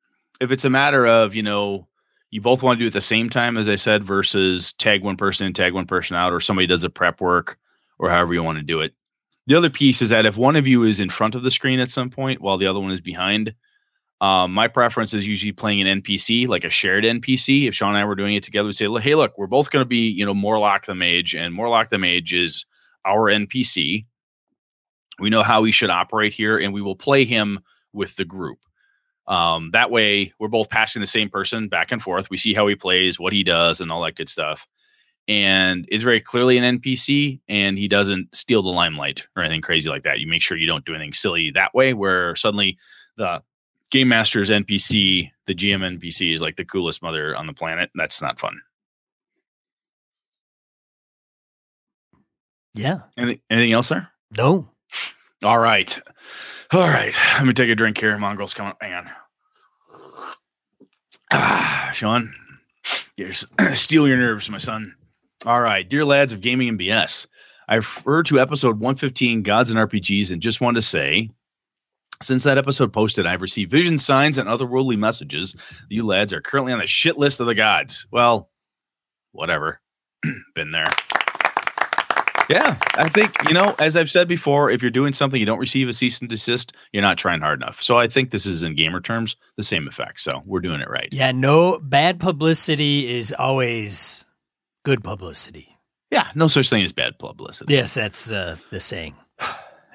if 0.42 0.52
it's 0.52 0.66
a 0.66 0.70
matter 0.70 1.06
of 1.06 1.36
you 1.36 1.44
know 1.44 1.88
you 2.32 2.42
both 2.42 2.62
want 2.62 2.78
to 2.78 2.80
do 2.80 2.86
it 2.86 2.88
at 2.88 2.94
the 2.94 3.02
same 3.02 3.30
time, 3.30 3.58
as 3.58 3.70
I 3.70 3.76
said, 3.76 4.04
versus 4.04 4.74
tag 4.74 5.04
one 5.04 5.18
person 5.18 5.48
in, 5.48 5.54
tag 5.54 5.74
one 5.74 5.86
person 5.86 6.16
out, 6.16 6.34
or 6.34 6.40
somebody 6.40 6.68
does 6.68 6.82
the 6.82 6.90
prep 6.90 7.22
work, 7.22 7.58
or 8.00 8.10
however 8.10 8.34
you 8.34 8.44
want 8.44 8.58
to 8.58 8.64
do 8.64 8.82
it. 8.82 8.94
The 9.48 9.56
other 9.56 9.70
piece 9.70 10.02
is 10.02 10.10
that 10.10 10.26
if 10.26 10.38
one 10.38 10.56
of 10.56 10.68
you 10.68 10.84
is 10.84 11.00
in 11.00 11.10
front 11.10 11.36
of 11.36 11.44
the 11.44 11.52
screen 11.52 11.80
at 11.80 11.92
some 11.92 12.10
point 12.10 12.42
while 12.42 12.58
the 12.58 12.68
other 12.68 12.80
one 12.80 12.92
is 12.92 13.02
behind, 13.02 13.54
um, 14.22 14.54
my 14.54 14.68
preference 14.68 15.14
is 15.14 15.28
usually 15.28 15.52
playing 15.52 15.82
an 15.82 16.02
NPC, 16.02 16.48
like 16.48 16.64
a 16.64 16.70
shared 16.70 17.04
NPC. 17.04 17.68
If 17.68 17.76
Sean 17.76 17.90
and 17.90 17.98
I 17.98 18.06
were 18.06 18.16
doing 18.16 18.36
it 18.36 18.44
together, 18.44 18.66
we'd 18.66 18.76
say, 18.76 18.88
"Hey, 19.02 19.14
look, 19.14 19.38
we're 19.38 19.46
both 19.46 19.72
going 19.72 19.82
to 19.82 19.88
be, 19.88 20.10
you 20.10 20.26
know, 20.26 20.34
Morlock 20.34 20.86
the 20.86 20.96
Mage, 20.96 21.36
and 21.36 21.54
Morlock 21.54 21.90
the 21.90 21.98
Mage 21.98 22.34
is 22.34 22.66
our 23.06 23.30
NPC. 23.30 24.06
We 25.20 25.30
know 25.30 25.44
how 25.44 25.64
he 25.64 25.72
should 25.72 25.90
operate 25.90 26.34
here, 26.34 26.58
and 26.58 26.74
we 26.74 26.82
will 26.82 26.96
play 26.96 27.26
him 27.26 27.60
with 27.94 28.16
the 28.16 28.26
group. 28.26 28.65
Um, 29.28 29.72
that 29.74 29.92
way, 29.92 30.34
we're 30.40 30.48
both 30.48 30.70
passing 30.70 31.00
the 31.00 31.08
same 31.08 31.30
person 31.30 31.68
back 31.68 31.92
and 31.92 32.02
forth. 32.02 32.30
We 32.30 32.38
see 32.38 32.54
how 32.54 32.68
he 32.68 32.76
plays, 32.76 33.20
what 33.20 33.34
he 33.34 33.44
does, 33.44 33.82
and 33.82 33.92
all 33.92 34.04
that 34.04 34.16
good 34.16 34.30
stuff 34.30 34.68
and 35.28 35.88
is 35.90 36.04
very 36.04 36.22
clearly 36.22 36.58
an 36.58 36.80
NPC 36.80 37.40
and 37.48 37.78
he 37.78 37.88
doesn't 37.88 38.36
steal 38.36 38.62
the 38.62 38.70
limelight 38.70 39.28
or 39.36 39.44
anything 39.44 39.62
crazy 39.62 39.90
like 39.90 40.04
that. 40.04 40.20
You 40.20 40.28
make 40.28 40.42
sure 40.42 40.58
you 40.58 40.68
don't 40.68 40.86
do 40.86 40.94
anything 40.94 41.14
silly 41.14 41.52
that 41.52 41.74
way 41.74 41.94
where 41.94 42.36
suddenly 42.36 42.78
the 43.18 43.42
game 43.90 44.08
master's 44.08 44.50
NPC, 44.50 45.32
the 45.48 45.56
GM 45.56 46.00
NPC 46.00 46.34
is 46.34 46.42
like 46.42 46.58
the 46.58 46.66
coolest 46.66 47.02
mother 47.02 47.36
on 47.36 47.48
the 47.48 47.54
planet. 47.54 47.90
That's 47.96 48.22
not 48.22 48.40
fun. 48.40 48.62
Yeah. 52.76 53.02
Anything, 53.18 53.42
anything 53.50 53.72
else 53.72 53.90
there? 53.90 54.12
No. 54.38 54.70
All 55.44 55.60
right. 55.60 56.00
All 56.72 56.88
right. 56.88 57.16
Let 57.38 57.46
me 57.46 57.54
take 57.54 57.70
a 57.70 57.76
drink 57.76 58.00
here. 58.00 58.18
Mongrel's 58.18 58.54
coming. 58.54 58.74
Hang 58.82 58.94
on. 58.94 59.10
Ah, 61.32 61.92
Sean, 61.94 62.34
you're, 63.18 63.34
steal 63.74 64.08
your 64.08 64.18
nerves, 64.18 64.50
my 64.50 64.58
son. 64.58 64.96
All 65.46 65.62
right. 65.62 65.88
Dear 65.88 66.06
lads 66.06 66.32
of 66.32 66.42
gaming 66.42 66.70
and 66.70 66.80
BS, 66.80 67.28
I 67.68 67.76
refer 67.76 68.24
to 68.24 68.40
episode 68.40 68.80
115, 68.80 69.44
Gods 69.44 69.70
and 69.72 69.80
RPGs, 69.80 70.32
and 70.32 70.42
just 70.42 70.62
want 70.62 70.76
to 70.76 70.82
say, 70.82 71.30
since 72.22 72.44
that 72.44 72.58
episode 72.58 72.94
posted, 72.94 73.26
I've 73.26 73.42
received 73.42 73.72
vision 73.72 73.98
signs 73.98 74.38
and 74.38 74.48
otherworldly 74.48 74.98
messages. 74.98 75.56
You 75.90 76.06
lads 76.06 76.32
are 76.32 76.42
currently 76.42 76.74
on 76.74 76.80
the 76.80 76.88
shit 76.88 77.18
list 77.18 77.40
of 77.40 77.48
the 77.48 77.56
gods. 77.56 78.08
Well, 78.12 78.50
whatever. 79.32 79.82
Been 80.56 80.72
there. 80.72 80.90
Yeah, 82.50 82.78
I 82.96 83.10
think 83.10 83.36
you 83.48 83.54
know, 83.54 83.76
as 83.80 83.96
I've 83.96 84.10
said 84.10 84.28
before, 84.28 84.70
if 84.70 84.82
you're 84.82 84.92
doing 84.92 85.14
something 85.14 85.40
you 85.40 85.46
don't 85.46 85.60
receive 85.60 85.90
a 85.90 85.94
cease 85.94 86.20
and 86.20 86.30
desist, 86.30 86.74
you're 86.92 87.02
not 87.02 87.18
trying 87.18 87.42
hard 87.42 87.62
enough. 87.62 87.82
So 87.82 87.98
I 87.98 88.08
think 88.08 88.32
this 88.32 88.46
is 88.46 88.64
in 88.64 88.76
gamer 88.76 89.02
terms 89.02 89.36
the 89.58 89.64
same 89.64 89.88
effect. 89.88 90.22
So 90.22 90.44
we're 90.46 90.60
doing 90.60 90.82
it 90.82 90.90
right. 90.90 91.10
Yeah, 91.12 91.32
no 91.32 91.80
bad 91.80 92.20
publicity 92.20 93.18
is 93.18 93.34
always 93.38 94.26
good 94.84 95.04
publicity. 95.04 95.78
Yeah, 96.12 96.30
no 96.36 96.48
such 96.48 96.70
thing 96.70 96.84
as 96.84 96.92
bad 96.92 97.18
publicity. 97.18 97.74
Yes, 97.74 97.96
that's 97.96 98.26
the 98.26 98.62
the 98.70 98.80
saying. 98.80 99.16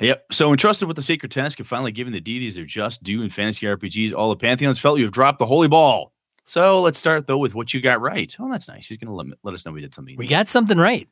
Yep. 0.02 0.32
So 0.32 0.50
entrusted 0.50 0.88
with 0.88 0.96
the 0.96 1.02
sacred 1.02 1.30
task 1.30 1.60
of 1.60 1.66
finally 1.66 1.92
giving 1.92 2.14
the 2.14 2.22
deities 2.22 2.54
their 2.54 2.64
just 2.64 3.02
due 3.02 3.20
in 3.20 3.28
fantasy 3.28 3.66
RPGs, 3.66 4.14
all 4.14 4.30
the 4.30 4.36
pantheons 4.36 4.78
felt 4.78 4.96
you 4.96 5.04
have 5.04 5.12
dropped 5.12 5.38
the 5.38 5.44
holy 5.44 5.68
ball. 5.68 6.14
So 6.44 6.80
let's 6.80 6.98
start 6.98 7.26
though 7.26 7.36
with 7.36 7.54
what 7.54 7.74
you 7.74 7.82
got 7.82 8.00
right. 8.00 8.34
Oh, 8.40 8.50
that's 8.50 8.66
nice. 8.66 8.86
He's 8.86 8.96
gonna 8.96 9.14
let, 9.14 9.26
let 9.42 9.52
us 9.52 9.66
know 9.66 9.72
we 9.72 9.82
did 9.82 9.92
something. 9.92 10.16
We 10.16 10.26
got 10.26 10.48
something 10.48 10.78
right. 10.78 11.06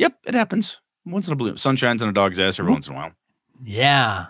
Yep, 0.00 0.16
it 0.24 0.34
happens 0.34 0.78
once 1.04 1.26
in 1.26 1.34
a 1.34 1.36
blue. 1.36 1.58
Sun 1.58 1.76
shines 1.76 2.02
on 2.02 2.08
a 2.08 2.12
dog's 2.12 2.38
ass 2.40 2.58
every 2.58 2.72
once 2.72 2.88
in 2.88 2.94
a 2.94 2.96
while. 2.96 3.12
Yeah. 3.62 4.28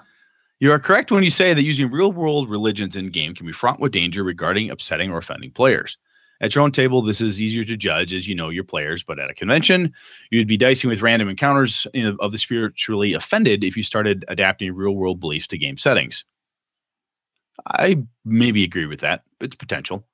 You 0.59 0.73
are 0.73 0.81
correct 0.81 1.13
when 1.13 1.23
you 1.23 1.31
say 1.31 1.55
that 1.55 1.63
using 1.63 1.93
real 1.93 2.11
world 2.11 2.51
religions 2.51 2.97
in 2.97 3.07
game 3.07 3.37
can 3.37 3.47
be 3.47 3.53
fraught 3.53 3.79
with 3.79 3.93
danger 3.93 4.25
regarding 4.25 4.69
upsetting 4.69 5.13
or 5.13 5.19
offending 5.19 5.53
players. 5.53 5.97
At 6.41 6.57
your 6.57 6.65
own 6.65 6.73
table, 6.73 7.03
this 7.03 7.21
is 7.21 7.41
easier 7.41 7.65
to 7.65 7.77
judge 7.77 8.13
as 8.13 8.27
you 8.27 8.35
know 8.35 8.49
your 8.49 8.65
players, 8.65 9.05
but 9.05 9.21
at 9.21 9.31
a 9.31 9.35
convention, 9.35 9.95
you'd 10.33 10.49
be 10.49 10.57
dicing 10.57 10.91
with 10.91 11.03
random 11.03 11.29
encounters 11.29 11.87
of 11.95 12.33
the 12.33 12.39
spiritually 12.39 13.13
offended 13.13 13.63
if 13.63 13.77
you 13.77 13.85
started 13.85 14.25
adapting 14.27 14.75
real 14.75 14.97
world 14.97 15.21
beliefs 15.21 15.47
to 15.47 15.59
game 15.59 15.77
settings. 15.77 16.25
I 17.65 18.03
maybe 18.25 18.65
agree 18.65 18.87
with 18.87 19.01
that. 19.01 19.23
It's 19.41 19.55
potential. 19.55 20.05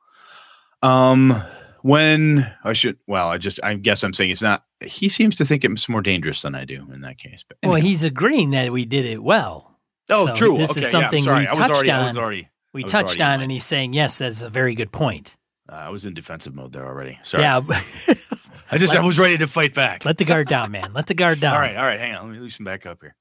Um, 0.82 1.42
when 1.80 2.46
I 2.62 2.74
should, 2.74 2.98
well, 3.06 3.28
I 3.28 3.38
just, 3.38 3.58
I 3.64 3.72
guess 3.72 4.04
I'm 4.04 4.12
saying 4.12 4.32
it's 4.32 4.42
not. 4.42 4.65
He 4.84 5.08
seems 5.08 5.36
to 5.36 5.44
think 5.44 5.64
it's 5.64 5.88
more 5.88 6.02
dangerous 6.02 6.42
than 6.42 6.54
I 6.54 6.64
do 6.64 6.86
in 6.92 7.00
that 7.00 7.18
case. 7.18 7.44
But 7.48 7.58
well, 7.64 7.80
he's 7.80 8.04
agreeing 8.04 8.50
that 8.50 8.70
we 8.72 8.84
did 8.84 9.04
it 9.06 9.22
well. 9.22 9.78
Oh, 10.10 10.26
So 10.26 10.34
true. 10.36 10.58
This 10.58 10.72
okay, 10.72 10.80
is 10.80 10.90
something 10.90 11.24
yeah, 11.24 11.38
we 11.40 11.46
touched 11.46 11.60
already, 11.88 11.90
on. 11.90 12.18
already, 12.18 12.48
we 12.72 12.84
touched 12.84 13.20
on, 13.20 13.40
and 13.40 13.50
he's 13.50 13.64
saying 13.64 13.94
yes. 13.94 14.18
That's 14.18 14.42
a 14.42 14.48
very 14.50 14.74
good 14.74 14.92
point. 14.92 15.36
uh, 15.68 15.74
I 15.76 15.88
was 15.88 16.04
in 16.04 16.14
defensive 16.14 16.54
mode 16.54 16.72
there 16.72 16.86
already. 16.86 17.18
Sorry. 17.22 17.42
Yeah, 17.42 17.60
I 18.70 18.78
just, 18.78 18.94
Let- 18.94 19.02
I 19.02 19.06
was 19.06 19.18
ready 19.18 19.38
to 19.38 19.46
fight 19.46 19.74
back. 19.74 20.04
let 20.04 20.18
the 20.18 20.24
guard 20.24 20.48
down, 20.48 20.70
man. 20.72 20.92
Let 20.92 21.06
the 21.06 21.14
guard 21.14 21.40
down. 21.40 21.54
All 21.54 21.60
right, 21.60 21.76
all 21.76 21.84
right, 21.84 21.98
hang 21.98 22.14
on. 22.14 22.26
Let 22.26 22.34
me 22.34 22.38
loosen 22.40 22.64
back 22.64 22.84
up 22.86 22.98
here. 23.00 23.14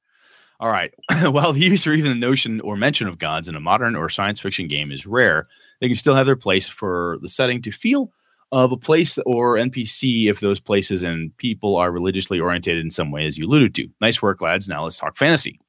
All 0.60 0.70
right. 0.70 0.94
While 1.24 1.54
the 1.54 1.60
use 1.62 1.86
or 1.88 1.94
even 1.94 2.12
the 2.12 2.16
notion 2.28 2.62
or 2.62 2.78
mention 2.78 3.08
of 3.08 3.18
gods 3.20 3.48
in 3.48 3.56
a 3.56 3.60
modern 3.60 3.96
or 3.96 4.08
science 4.10 4.40
fiction 4.40 4.68
game 4.68 4.92
is 4.92 5.06
rare, 5.06 5.48
they 5.82 5.88
can 5.88 5.96
still 5.98 6.16
have 6.16 6.26
their 6.26 6.36
place 6.38 6.68
for 6.70 7.18
the 7.22 7.28
setting 7.30 7.62
to 7.64 7.72
feel 7.72 8.12
of 8.56 8.72
a 8.72 8.78
place 8.78 9.20
or 9.26 9.56
NPC 9.58 10.30
if 10.30 10.40
those 10.40 10.62
places 10.62 11.04
and 11.04 11.36
people 11.36 11.76
are 11.76 11.92
religiously 11.92 12.40
oriented 12.40 12.78
in 12.78 12.90
some 12.90 13.12
way, 13.12 13.26
as 13.26 13.38
you 13.38 13.46
alluded 13.46 13.76
to. 13.76 13.90
Nice 14.00 14.22
work, 14.22 14.40
lads. 14.40 14.70
Now 14.70 14.86
let's 14.86 14.98
talk 14.98 15.18
fantasy. 15.18 15.60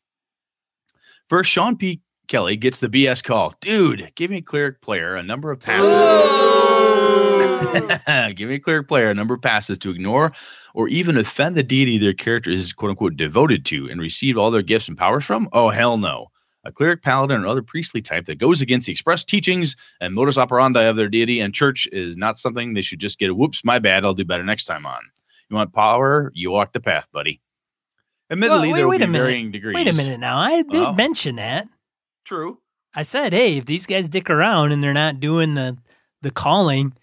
First, 1.28 1.50
Sean 1.50 1.76
P. 1.76 2.00
Kelly 2.28 2.55
gets 2.55 2.78
the 2.78 2.88
BS 2.88 3.25
call. 3.25 3.55
Dude, 3.61 4.12
give 4.14 4.31
me 4.31 4.37
a 4.37 4.43
cleric 4.43 4.81
player 4.83 5.16
a 5.16 5.23
number 5.25 5.50
of 5.50 5.59
passes. 5.59 5.90
give 8.37 8.49
me 8.49 8.55
a 8.55 8.61
cleric 8.61 8.87
player 8.87 9.07
a 9.07 9.14
number 9.14 9.35
of 9.35 9.43
passes 9.43 9.78
to 9.78 9.90
ignore 9.90 10.31
or 10.73 10.87
even 10.87 11.16
offend 11.16 11.57
the 11.57 11.64
deity 11.64 11.99
their 11.99 12.12
character 12.12 12.50
is 12.50 12.73
quote 12.73 12.90
unquote 12.90 13.16
devoted 13.16 13.64
to 13.64 13.90
and 13.90 14.00
receive 14.00 14.38
all 14.38 14.52
their 14.52 14.62
gifts 14.62 14.87
and 14.87 14.97
powers 14.97 15.25
from? 15.25 15.49
Oh, 15.52 15.71
hell 15.71 15.99
no. 15.99 16.28
A 16.66 16.73
cleric, 16.73 17.00
paladin, 17.02 17.44
or 17.44 17.46
other 17.46 17.62
priestly 17.62 18.02
type 18.02 18.25
that 18.25 18.38
goes 18.38 18.61
against 18.61 18.87
the 18.87 18.92
express 18.92 19.23
teachings 19.25 19.76
and 20.00 20.14
modus 20.14 20.37
operandi 20.37 20.82
of 20.82 20.96
their 20.96 21.08
deity 21.08 21.38
and 21.40 21.54
church 21.54 21.87
is 21.92 22.16
not 22.16 22.38
something 22.38 22.75
they 22.75 22.82
should 22.82 22.99
just 22.99 23.18
get 23.18 23.30
a 23.30 23.35
whoops, 23.35 23.64
my 23.64 23.78
bad, 23.78 24.04
I'll 24.04 24.14
do 24.14 24.25
better 24.25 24.42
next 24.44 24.64
time 24.64 24.85
on. 24.85 25.00
You 25.49 25.54
want 25.56 25.73
power? 25.73 26.32
You 26.35 26.50
walk 26.50 26.73
the 26.73 26.80
path, 26.80 27.06
buddy. 27.12 27.40
Admittedly, 28.30 28.58
Well, 28.58 28.73
wait- 28.73 28.76
there 28.78 28.87
will 28.87 28.90
wait 28.90 28.99
be 28.99 29.04
a 29.04 29.08
minute. 29.08 29.25
varying 29.25 29.52
degrees. 29.52 29.75
Wait 29.76 29.87
a 29.88 29.92
minute 29.92 30.18
now. 30.18 30.38
I 30.40 30.62
did 30.62 30.87
Oh. 30.87 30.92
mention 30.92 31.37
that. 31.37 31.68
True. 32.25 32.58
I 32.94 33.02
said, 33.02 33.32
hey, 33.32 33.58
if 33.58 33.66
these 33.66 33.87
guys 33.87 34.08
dick 34.08 34.28
around 34.30 34.73
and 34.73 34.82
they're 34.82 34.92
not 34.94 35.20
doing 35.20 35.54
the 35.54 35.76
the 36.23 36.30
calling, 36.32 36.94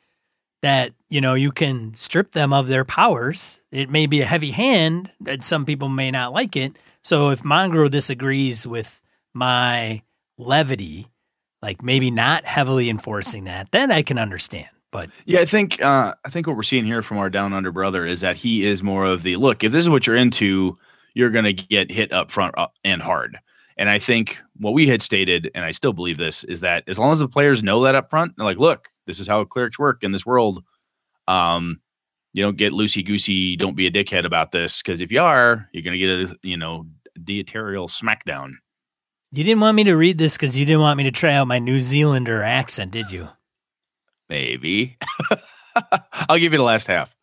that 0.63 0.91
you 1.09 1.21
know 1.21 1.35
you 1.35 1.51
can 1.51 1.93
strip 1.95 2.31
them 2.33 2.51
of 2.51 2.67
their 2.67 2.83
powers. 2.83 3.61
It 3.71 3.89
may 3.89 4.07
be 4.07 4.19
a 4.21 4.25
heavy 4.25 4.51
hand, 4.51 5.11
and 5.25 5.41
some 5.43 5.65
people 5.65 5.87
may 5.87 6.09
not 6.11 6.33
like 6.33 6.55
it. 6.57 6.73
So 7.03 7.29
if 7.29 7.45
Mongrel 7.45 7.89
disagrees 7.89 8.65
with 8.67 9.02
my 9.33 10.01
levity, 10.37 11.07
like 11.61 11.81
maybe 11.81 12.11
not 12.11 12.45
heavily 12.45 12.89
enforcing 12.89 13.45
that, 13.45 13.71
then 13.71 13.91
I 13.91 14.01
can 14.01 14.17
understand. 14.17 14.67
But 14.91 15.09
Yeah, 15.25 15.39
I 15.39 15.45
think 15.45 15.81
uh, 15.81 16.13
I 16.23 16.29
think 16.29 16.45
what 16.45 16.55
we're 16.55 16.63
seeing 16.63 16.85
here 16.85 17.01
from 17.01 17.17
our 17.17 17.29
down 17.29 17.53
under 17.53 17.71
brother 17.71 18.05
is 18.05 18.21
that 18.21 18.35
he 18.35 18.65
is 18.65 18.83
more 18.83 19.05
of 19.05 19.23
the 19.23 19.35
look. 19.37 19.63
If 19.63 19.71
this 19.71 19.81
is 19.81 19.89
what 19.89 20.05
you're 20.05 20.15
into, 20.15 20.77
you're 21.15 21.31
going 21.31 21.45
to 21.45 21.53
get 21.53 21.91
hit 21.91 22.13
up 22.13 22.29
front 22.29 22.55
uh, 22.57 22.67
and 22.83 23.01
hard. 23.01 23.37
And 23.77 23.89
I 23.89 23.97
think 23.97 24.39
what 24.57 24.73
we 24.73 24.87
had 24.87 25.01
stated, 25.01 25.49
and 25.55 25.65
I 25.65 25.71
still 25.71 25.93
believe 25.93 26.17
this, 26.17 26.43
is 26.43 26.61
that 26.61 26.83
as 26.87 26.99
long 26.99 27.11
as 27.11 27.19
the 27.19 27.27
players 27.27 27.63
know 27.63 27.83
that 27.83 27.95
up 27.95 28.11
front, 28.11 28.33
they're 28.37 28.45
like, 28.45 28.59
look, 28.59 28.87
this 29.07 29.19
is 29.19 29.27
how 29.27 29.43
clerics 29.45 29.79
work 29.79 30.03
in 30.03 30.11
this 30.11 30.27
world. 30.27 30.63
Um, 31.27 31.81
you 32.33 32.43
don't 32.43 32.57
get 32.57 32.73
loosey 32.73 33.05
goosey. 33.05 33.55
Don't 33.55 33.75
be 33.75 33.87
a 33.87 33.91
dickhead 33.91 34.25
about 34.25 34.51
this 34.51 34.81
because 34.81 35.01
if 35.01 35.11
you 35.11 35.21
are, 35.21 35.69
you're 35.71 35.83
going 35.83 35.99
to 35.99 36.05
get 36.05 36.31
a 36.31 36.37
you 36.47 36.57
know 36.57 36.85
dieterial 37.19 37.89
smackdown. 37.89 38.53
You 39.33 39.43
didn't 39.43 39.61
want 39.61 39.75
me 39.75 39.83
to 39.85 39.95
read 39.95 40.19
this 40.19 40.37
because 40.37 40.57
you 40.57 40.63
didn't 40.63 40.81
want 40.81 40.95
me 40.95 41.05
to 41.05 41.11
try 41.11 41.33
out 41.33 41.47
my 41.47 41.57
New 41.57 41.81
Zealander 41.81 42.43
accent, 42.43 42.91
did 42.91 43.11
you? 43.11 43.29
Maybe. 44.29 44.95
I'll 46.29 46.37
give 46.37 46.53
you 46.53 46.59
the 46.59 46.63
last 46.63 46.85
half. 46.85 47.15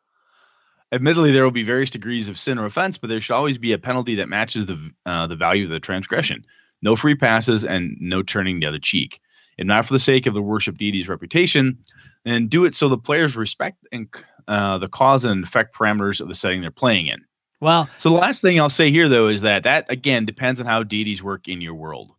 Admittedly, 0.91 1.31
there 1.31 1.45
will 1.45 1.53
be 1.53 1.63
various 1.63 1.89
degrees 1.89 2.29
of 2.29 2.37
sin 2.37 2.59
or 2.59 2.67
offense, 2.67 2.99
but 2.99 3.11
there 3.11 3.21
should 3.21 3.35
always 3.35 3.59
be 3.59 3.73
a 3.73 3.79
penalty 3.79 4.17
that 4.17 4.29
matches 4.29 4.67
the 4.67 4.91
uh, 5.07 5.29
the 5.29 5.37
value 5.37 5.65
of 5.65 5.71
the 5.71 5.79
transgression. 5.79 6.45
No 6.83 6.97
free 6.97 7.15
passes 7.15 7.65
and 7.65 7.97
no 8.01 8.25
turning 8.25 8.59
the 8.59 8.67
other 8.67 8.81
cheek. 8.81 9.21
If 9.57 9.69
not 9.69 9.87
for 9.87 9.93
the 9.93 10.01
sake 10.01 10.27
of 10.27 10.35
the 10.35 10.43
worship 10.43 10.79
deity's 10.79 11.09
reputation, 11.09 11.79
then 12.25 12.49
do 12.49 12.65
it 12.65 12.75
so 12.75 12.89
the 12.89 12.99
players 12.99 13.37
respect 13.37 13.87
and 13.93 14.09
uh, 14.49 14.79
the 14.79 14.89
cause 14.89 15.25
and 15.25 15.45
effect 15.45 15.77
parameters 15.77 16.21
of 16.21 16.27
the 16.27 16.35
setting 16.35 16.61
they're 16.61 16.73
playing 16.73 17.07
in. 17.07 17.25
Well, 17.61 17.89
So 17.99 18.09
the 18.09 18.17
last 18.17 18.41
thing 18.41 18.59
I'll 18.59 18.71
say 18.71 18.91
here, 18.91 19.09
though, 19.09 19.29
is 19.29 19.43
that 19.43 19.65
that 19.65 19.91
again 19.91 20.25
depends 20.25 20.61
on 20.61 20.67
how 20.67 20.83
deities 20.83 21.23
work 21.23 21.47
in 21.49 21.61
your 21.61 21.75
world, 21.75 22.13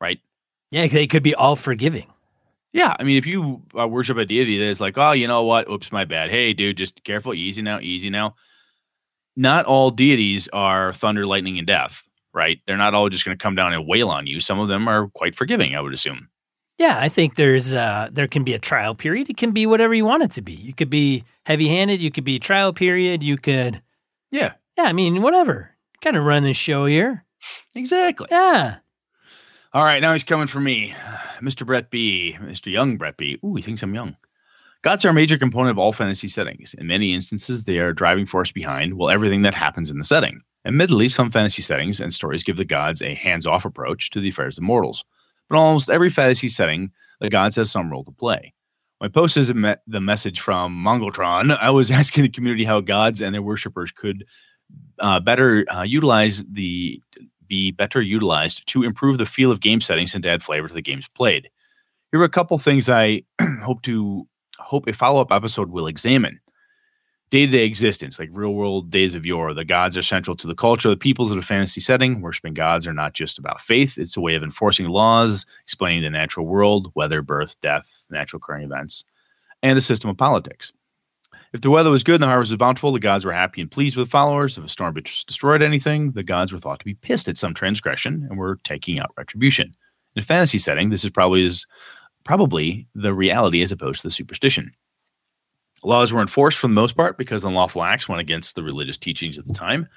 right? 0.00 0.18
yeah, 0.72 0.86
they 0.86 1.06
could 1.06 1.22
be 1.22 1.34
all 1.34 1.56
forgiving. 1.56 2.06
Yeah, 2.72 2.94
I 2.98 3.02
mean, 3.02 3.16
if 3.16 3.26
you 3.26 3.62
uh, 3.76 3.88
worship 3.88 4.16
a 4.16 4.24
deity 4.24 4.58
that 4.58 4.68
is 4.68 4.80
like, 4.80 4.96
oh, 4.96 5.10
you 5.10 5.26
know 5.26 5.42
what? 5.42 5.68
Oops, 5.68 5.90
my 5.90 6.04
bad. 6.04 6.30
Hey, 6.30 6.52
dude, 6.52 6.76
just 6.76 7.02
careful, 7.02 7.34
easy 7.34 7.62
now, 7.62 7.80
easy 7.80 8.10
now. 8.10 8.36
Not 9.36 9.66
all 9.66 9.90
deities 9.90 10.48
are 10.52 10.92
thunder, 10.92 11.26
lightning, 11.26 11.58
and 11.58 11.66
death, 11.66 12.02
right? 12.32 12.60
They're 12.66 12.76
not 12.76 12.94
all 12.94 13.08
just 13.08 13.24
going 13.24 13.36
to 13.36 13.42
come 13.42 13.56
down 13.56 13.72
and 13.72 13.88
wail 13.88 14.08
on 14.08 14.28
you. 14.28 14.38
Some 14.38 14.60
of 14.60 14.68
them 14.68 14.86
are 14.88 15.08
quite 15.08 15.34
forgiving, 15.34 15.74
I 15.74 15.80
would 15.80 15.92
assume. 15.92 16.28
Yeah, 16.78 16.98
I 17.00 17.08
think 17.08 17.34
there's 17.34 17.74
uh 17.74 18.08
there 18.10 18.28
can 18.28 18.42
be 18.44 18.54
a 18.54 18.58
trial 18.58 18.94
period. 18.94 19.28
It 19.28 19.36
can 19.36 19.50
be 19.50 19.66
whatever 19.66 19.92
you 19.92 20.04
want 20.04 20.22
it 20.22 20.30
to 20.32 20.42
be. 20.42 20.54
You 20.54 20.72
could 20.72 20.88
be 20.90 21.24
heavy 21.44 21.68
handed, 21.68 22.00
you 22.00 22.10
could 22.10 22.24
be 22.24 22.38
trial 22.38 22.72
period, 22.72 23.22
you 23.22 23.36
could 23.36 23.82
Yeah, 24.30 24.54
yeah, 24.76 24.84
I 24.84 24.92
mean, 24.92 25.22
whatever. 25.22 25.76
Kind 26.00 26.16
of 26.16 26.24
run 26.24 26.42
the 26.42 26.54
show 26.54 26.86
here. 26.86 27.24
exactly. 27.74 28.28
Yeah. 28.30 28.78
All 29.72 29.84
right, 29.84 30.02
now 30.02 30.12
he's 30.12 30.24
coming 30.24 30.48
for 30.48 30.60
me, 30.60 30.94
Mr. 31.40 31.64
Brett 31.64 31.90
B, 31.90 32.36
Mr. 32.40 32.72
Young 32.72 32.96
Brett 32.96 33.16
B. 33.16 33.38
Ooh, 33.44 33.54
he 33.54 33.62
thinks 33.62 33.82
I'm 33.82 33.94
young. 33.94 34.16
Gods 34.82 35.04
are 35.04 35.10
a 35.10 35.14
major 35.14 35.36
component 35.36 35.72
of 35.72 35.78
all 35.78 35.92
fantasy 35.92 36.26
settings. 36.26 36.74
In 36.74 36.86
many 36.86 37.14
instances, 37.14 37.64
they 37.64 37.78
are 37.78 37.90
a 37.90 37.94
driving 37.94 38.24
force 38.26 38.50
behind, 38.50 38.94
well, 38.94 39.10
everything 39.10 39.42
that 39.42 39.54
happens 39.54 39.90
in 39.90 39.98
the 39.98 40.04
setting. 40.04 40.40
Admittedly, 40.64 41.08
some 41.08 41.30
fantasy 41.30 41.62
settings 41.62 42.00
and 42.00 42.12
stories 42.12 42.42
give 42.42 42.56
the 42.56 42.64
gods 42.64 43.00
a 43.02 43.14
hands 43.14 43.46
off 43.46 43.64
approach 43.64 44.10
to 44.10 44.20
the 44.20 44.30
affairs 44.30 44.58
of 44.58 44.64
mortals. 44.64 45.04
But 45.48 45.56
in 45.56 45.60
almost 45.62 45.90
every 45.90 46.10
fantasy 46.10 46.48
setting, 46.48 46.90
the 47.20 47.28
gods 47.30 47.56
have 47.56 47.68
some 47.68 47.90
role 47.90 48.04
to 48.04 48.10
play. 48.10 48.54
When 49.00 49.08
I 49.08 49.12
posted 49.12 49.56
me- 49.56 49.76
the 49.86 50.00
message 50.00 50.40
from 50.40 50.76
Mongoltron, 50.76 51.56
I 51.56 51.70
was 51.70 51.90
asking 52.00 52.22
the 52.22 52.28
community 52.28 52.64
how 52.64 52.80
gods 52.80 53.22
and 53.22 53.34
their 53.34 53.40
worshippers 53.40 53.90
could 53.90 54.26
uh, 54.98 55.20
better 55.20 55.64
uh, 55.74 55.82
utilize 55.82 56.44
the 56.52 57.02
be 57.48 57.70
better 57.70 58.02
utilized 58.02 58.64
to 58.68 58.84
improve 58.84 59.16
the 59.16 59.24
feel 59.26 59.50
of 59.50 59.60
game 59.60 59.80
settings 59.80 60.14
and 60.14 60.24
add 60.26 60.42
flavor 60.42 60.68
to 60.68 60.74
the 60.74 60.82
games 60.82 61.08
played. 61.14 61.48
Here 62.12 62.20
are 62.20 62.24
a 62.24 62.28
couple 62.28 62.58
things 62.58 62.90
I 62.90 63.22
hope 63.62 63.80
to 63.82 64.28
hope 64.58 64.86
a 64.86 64.92
follow 64.92 65.22
up 65.22 65.32
episode 65.32 65.70
will 65.70 65.86
examine. 65.86 66.38
Day 67.30 67.46
to 67.46 67.52
day 67.52 67.64
existence, 67.64 68.18
like 68.18 68.28
real 68.32 68.54
world 68.54 68.90
days 68.90 69.14
of 69.14 69.24
yore. 69.24 69.54
The 69.54 69.64
gods 69.64 69.96
are 69.96 70.02
central 70.02 70.36
to 70.36 70.46
the 70.46 70.54
culture 70.54 70.88
the 70.88 70.96
peoples 70.96 71.30
of 71.30 71.38
a 71.38 71.42
fantasy 71.42 71.80
setting. 71.80 72.20
Worshipping 72.20 72.54
gods 72.54 72.86
are 72.86 72.92
not 72.92 73.14
just 73.14 73.38
about 73.38 73.60
faith, 73.60 73.98
it's 73.98 74.16
a 74.16 74.20
way 74.20 74.34
of 74.34 74.42
enforcing 74.42 74.88
laws, 74.88 75.46
explaining 75.62 76.02
the 76.02 76.10
natural 76.10 76.46
world, 76.46 76.92
weather, 76.94 77.22
birth, 77.22 77.56
death, 77.60 78.02
natural 78.10 78.38
occurring 78.38 78.64
events, 78.64 79.04
and 79.62 79.78
a 79.78 79.80
system 79.80 80.10
of 80.10 80.16
politics. 80.16 80.72
If 81.52 81.62
the 81.62 81.70
weather 81.70 81.90
was 81.90 82.04
good 82.04 82.16
and 82.16 82.22
the 82.22 82.28
harvest 82.28 82.52
was 82.52 82.58
bountiful, 82.58 82.92
the 82.92 83.00
gods 83.00 83.24
were 83.24 83.32
happy 83.32 83.60
and 83.60 83.70
pleased 83.70 83.96
with 83.96 84.08
followers. 84.08 84.56
If 84.56 84.64
a 84.64 84.68
storm 84.68 84.94
destroyed 84.94 85.62
anything, 85.62 86.12
the 86.12 86.22
gods 86.22 86.52
were 86.52 86.60
thought 86.60 86.78
to 86.78 86.84
be 86.84 86.94
pissed 86.94 87.28
at 87.28 87.36
some 87.36 87.54
transgression 87.54 88.26
and 88.28 88.38
were 88.38 88.60
taking 88.62 89.00
out 89.00 89.12
retribution. 89.16 89.74
In 90.14 90.22
a 90.22 90.24
fantasy 90.24 90.58
setting, 90.58 90.90
this 90.90 91.04
is 91.04 91.10
probably 91.10 91.42
is 91.42 91.66
probably 92.24 92.86
the 92.94 93.14
reality 93.14 93.62
as 93.62 93.72
opposed 93.72 94.02
to 94.02 94.08
the 94.08 94.12
superstition. 94.12 94.72
Laws 95.82 96.12
were 96.12 96.20
enforced 96.20 96.58
for 96.58 96.66
the 96.68 96.74
most 96.74 96.94
part 96.96 97.16
because 97.16 97.44
unlawful 97.44 97.82
acts 97.82 98.08
went 98.08 98.20
against 98.20 98.54
the 98.54 98.62
religious 98.62 98.96
teachings 98.98 99.38
of 99.38 99.46
the 99.46 99.54
time. 99.54 99.88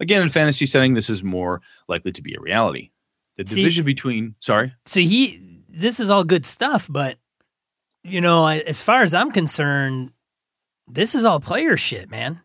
Again, 0.00 0.22
in 0.22 0.28
fantasy 0.28 0.66
setting, 0.66 0.94
this 0.94 1.08
is 1.10 1.22
more 1.22 1.60
likely 1.88 2.12
to 2.12 2.22
be 2.22 2.34
a 2.34 2.40
reality. 2.40 2.90
The 3.36 3.46
See- 3.46 3.56
division 3.62 3.84
between 3.84 4.34
sorry, 4.38 4.74
So 4.84 5.00
he, 5.00 5.40
this 5.68 5.98
is 6.00 6.10
all 6.10 6.24
good 6.24 6.44
stuff, 6.44 6.86
but 6.90 7.18
you 8.04 8.20
know, 8.20 8.46
as 8.46 8.82
far 8.82 9.02
as 9.02 9.14
I'm 9.14 9.30
concerned, 9.30 10.12
this 10.88 11.14
is 11.14 11.24
all 11.24 11.40
player 11.40 11.76
shit, 11.76 12.10
man. 12.10 12.40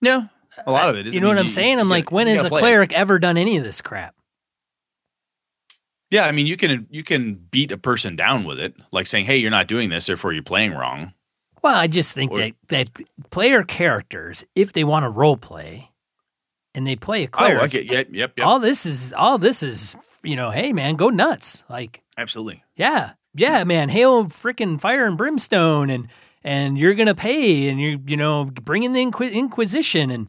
yeah, 0.00 0.26
a 0.66 0.72
lot 0.72 0.88
of 0.90 0.96
it. 0.96 1.06
is- 1.06 1.14
You 1.14 1.20
know 1.20 1.28
what 1.28 1.38
I'm 1.38 1.48
saying? 1.48 1.78
I'm 1.80 1.86
you 1.86 1.90
like, 1.92 2.10
when 2.12 2.26
has 2.26 2.44
a 2.44 2.48
play 2.48 2.58
it. 2.58 2.62
cleric 2.62 2.92
ever 2.92 3.18
done 3.18 3.36
any 3.38 3.56
of 3.56 3.64
this 3.64 3.80
crap? 3.80 4.14
Yeah, 6.10 6.26
I 6.26 6.32
mean, 6.32 6.46
you 6.46 6.58
can 6.58 6.86
you 6.90 7.02
can 7.02 7.34
beat 7.34 7.72
a 7.72 7.78
person 7.78 8.16
down 8.16 8.44
with 8.44 8.58
it, 8.60 8.74
like 8.92 9.06
saying, 9.06 9.24
"Hey, 9.24 9.38
you're 9.38 9.50
not 9.50 9.66
doing 9.66 9.88
this, 9.88 10.04
therefore 10.06 10.34
you're 10.34 10.42
playing 10.42 10.72
wrong." 10.72 11.14
Well, 11.62 11.74
I 11.76 11.86
just 11.86 12.14
think 12.14 12.32
Or- 12.32 12.38
that 12.38 12.52
that 12.68 12.90
player 13.30 13.62
characters, 13.62 14.44
if 14.54 14.72
they 14.72 14.84
want 14.84 15.04
to 15.04 15.08
role 15.10 15.36
play, 15.36 15.90
and 16.74 16.86
they 16.86 16.96
play 16.96 17.22
a 17.22 17.26
Oh, 17.26 17.30
cleric, 17.30 17.62
okay, 17.74 17.82
yep, 17.82 18.08
yep, 18.10 18.32
yep, 18.36 18.46
all 18.46 18.58
this 18.58 18.84
is 18.86 19.12
all 19.12 19.38
this 19.38 19.62
is, 19.62 19.96
you 20.22 20.36
know, 20.36 20.50
hey 20.50 20.72
man, 20.72 20.96
go 20.96 21.08
nuts, 21.10 21.64
like 21.68 22.02
absolutely. 22.18 22.62
yeah, 22.76 23.12
yeah, 23.34 23.64
man, 23.64 23.88
hail 23.90 24.24
freaking 24.26 24.80
fire 24.80 25.06
and 25.06 25.16
brimstone, 25.16 25.88
and 25.90 26.08
and 26.44 26.76
you're 26.76 26.94
gonna 26.94 27.14
pay, 27.14 27.68
and 27.68 27.80
you 27.80 28.00
you 28.06 28.16
know, 28.16 28.44
bring 28.46 28.82
in 28.82 28.92
the 28.92 29.04
Inqui- 29.04 29.32
Inquisition, 29.32 30.10
and 30.10 30.28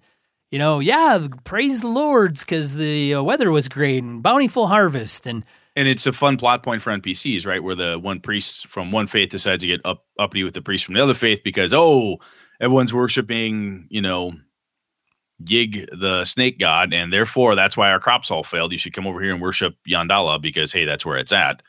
you 0.52 0.60
know, 0.60 0.80
yeah, 0.80 1.28
praise 1.46 1.82
the 1.82 1.88
lords 1.88 2.44
because 2.46 2.76
the 2.76 3.16
uh, 3.16 3.24
weather 3.24 3.50
was 3.52 3.68
great 3.68 4.04
and 4.04 4.22
bountiful 4.22 4.68
harvest, 4.68 5.26
and 5.26 5.44
And 5.76 5.88
it's 5.88 6.06
a 6.06 6.14
fun 6.14 6.38
plot 6.38 6.62
point 6.62 6.82
for 6.84 6.92
NPCs, 6.92 7.46
right? 7.48 7.64
Where 7.64 7.74
the 7.76 7.98
one 7.98 8.20
priest 8.20 8.68
from 8.68 8.92
one 8.92 9.08
faith 9.08 9.30
decides 9.32 9.62
to 9.64 9.68
get 9.68 9.82
up 9.86 10.06
uppity 10.20 10.44
with 10.44 10.54
the 10.54 10.62
priest 10.62 10.86
from 10.86 10.94
the 10.94 11.02
other 11.02 11.16
faith 11.16 11.42
because 11.44 11.74
oh, 11.74 12.18
everyone's 12.62 12.94
worshiping, 12.94 13.88
you 13.90 14.02
know, 14.02 14.34
Yig 15.44 15.88
the 16.00 16.24
snake 16.26 16.60
god, 16.60 16.94
and 16.94 17.12
therefore 17.12 17.56
that's 17.56 17.76
why 17.76 17.92
our 17.92 18.00
crops 18.00 18.30
all 18.32 18.44
failed. 18.44 18.72
You 18.72 18.78
should 18.78 18.94
come 18.94 19.08
over 19.08 19.20
here 19.20 19.34
and 19.34 19.42
worship 19.42 19.74
Yandala 19.90 20.40
because 20.42 20.72
hey, 20.72 20.86
that's 20.86 21.06
where 21.06 21.18
it's 21.18 21.32
at. 21.34 21.62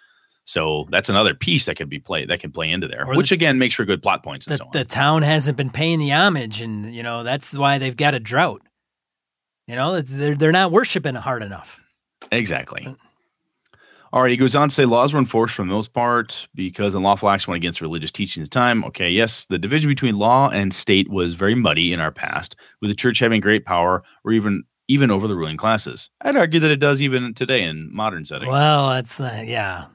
So 0.44 0.87
that's 0.90 1.08
another 1.08 1.34
piece 1.34 1.64
that 1.64 1.76
could 1.76 1.88
be 1.88 1.99
played 1.99 2.28
that 2.28 2.38
can 2.40 2.52
play 2.52 2.70
into 2.70 2.87
there, 2.87 3.08
Or 3.08 3.16
which 3.16 3.30
the- 3.30 3.37
again 3.37 3.58
makes 3.58 3.75
for 3.75 3.87
good 3.87 4.02
plot 4.02 4.23
points 4.23 4.46
and 4.46 4.52
the, 4.52 4.58
so 4.58 4.64
on. 4.66 4.70
the 4.75 4.84
town 4.84 5.23
hasn't 5.23 5.56
been 5.56 5.70
paying 5.70 5.99
the 5.99 6.12
homage, 6.12 6.61
and 6.61 6.94
you 6.94 7.02
know 7.02 7.23
that's 7.23 7.56
why 7.56 7.78
they've 7.78 7.96
got 7.96 8.12
a 8.12 8.20
drought. 8.20 8.61
You 9.66 9.75
know, 9.76 9.94
it's- 9.94 10.14
they're 10.14 10.34
they're 10.37 10.52
not 10.52 10.70
worshiping 10.70 11.14
hard 11.14 11.42
enough. 11.42 11.80
Exactly. 12.30 12.87
Uh, 12.87 12.92
All 14.14 14.23
right, 14.23 14.30
he 14.30 14.37
goes 14.37 14.54
on 14.54 14.68
to 14.68 14.75
say 14.75 14.85
laws 14.85 15.12
were 15.12 15.18
enforced 15.18 15.56
for 15.56 15.62
the 15.62 15.66
most 15.66 15.92
part 15.92 16.47
because 16.54 16.94
unlawful 16.94 17.28
acts 17.28 17.49
went 17.49 17.56
against 17.56 17.80
religious 17.80 18.12
teachings 18.12 18.47
at 18.47 18.50
the 18.52 18.54
time. 18.54 18.85
Okay, 18.85 19.11
yes, 19.11 19.47
the 19.47 19.59
division 19.59 19.88
between 19.88 20.16
law 20.16 20.49
and 20.50 20.73
state 20.73 21.11
was 21.11 21.33
very 21.35 21.56
muddy 21.56 21.92
in 21.92 21.99
our 21.99 22.12
past, 22.12 22.54
with 22.80 22.90
the 22.90 22.94
church 22.94 23.18
having 23.18 23.40
great 23.40 23.64
power 23.64 24.04
or 24.23 24.30
even 24.30 24.62
even 24.87 25.11
over 25.11 25.26
the 25.26 25.35
ruling 25.35 25.56
classes. 25.56 26.11
I'd 26.21 26.37
argue 26.37 26.61
that 26.61 26.71
it 26.71 26.76
does 26.76 27.02
even 27.02 27.35
today 27.35 27.64
in 27.64 27.92
modern 27.92 28.25
settings. 28.25 28.52
Well, 28.52 28.90
that's 28.90 29.21
uh, 29.21 29.42
yeah. 29.44 29.87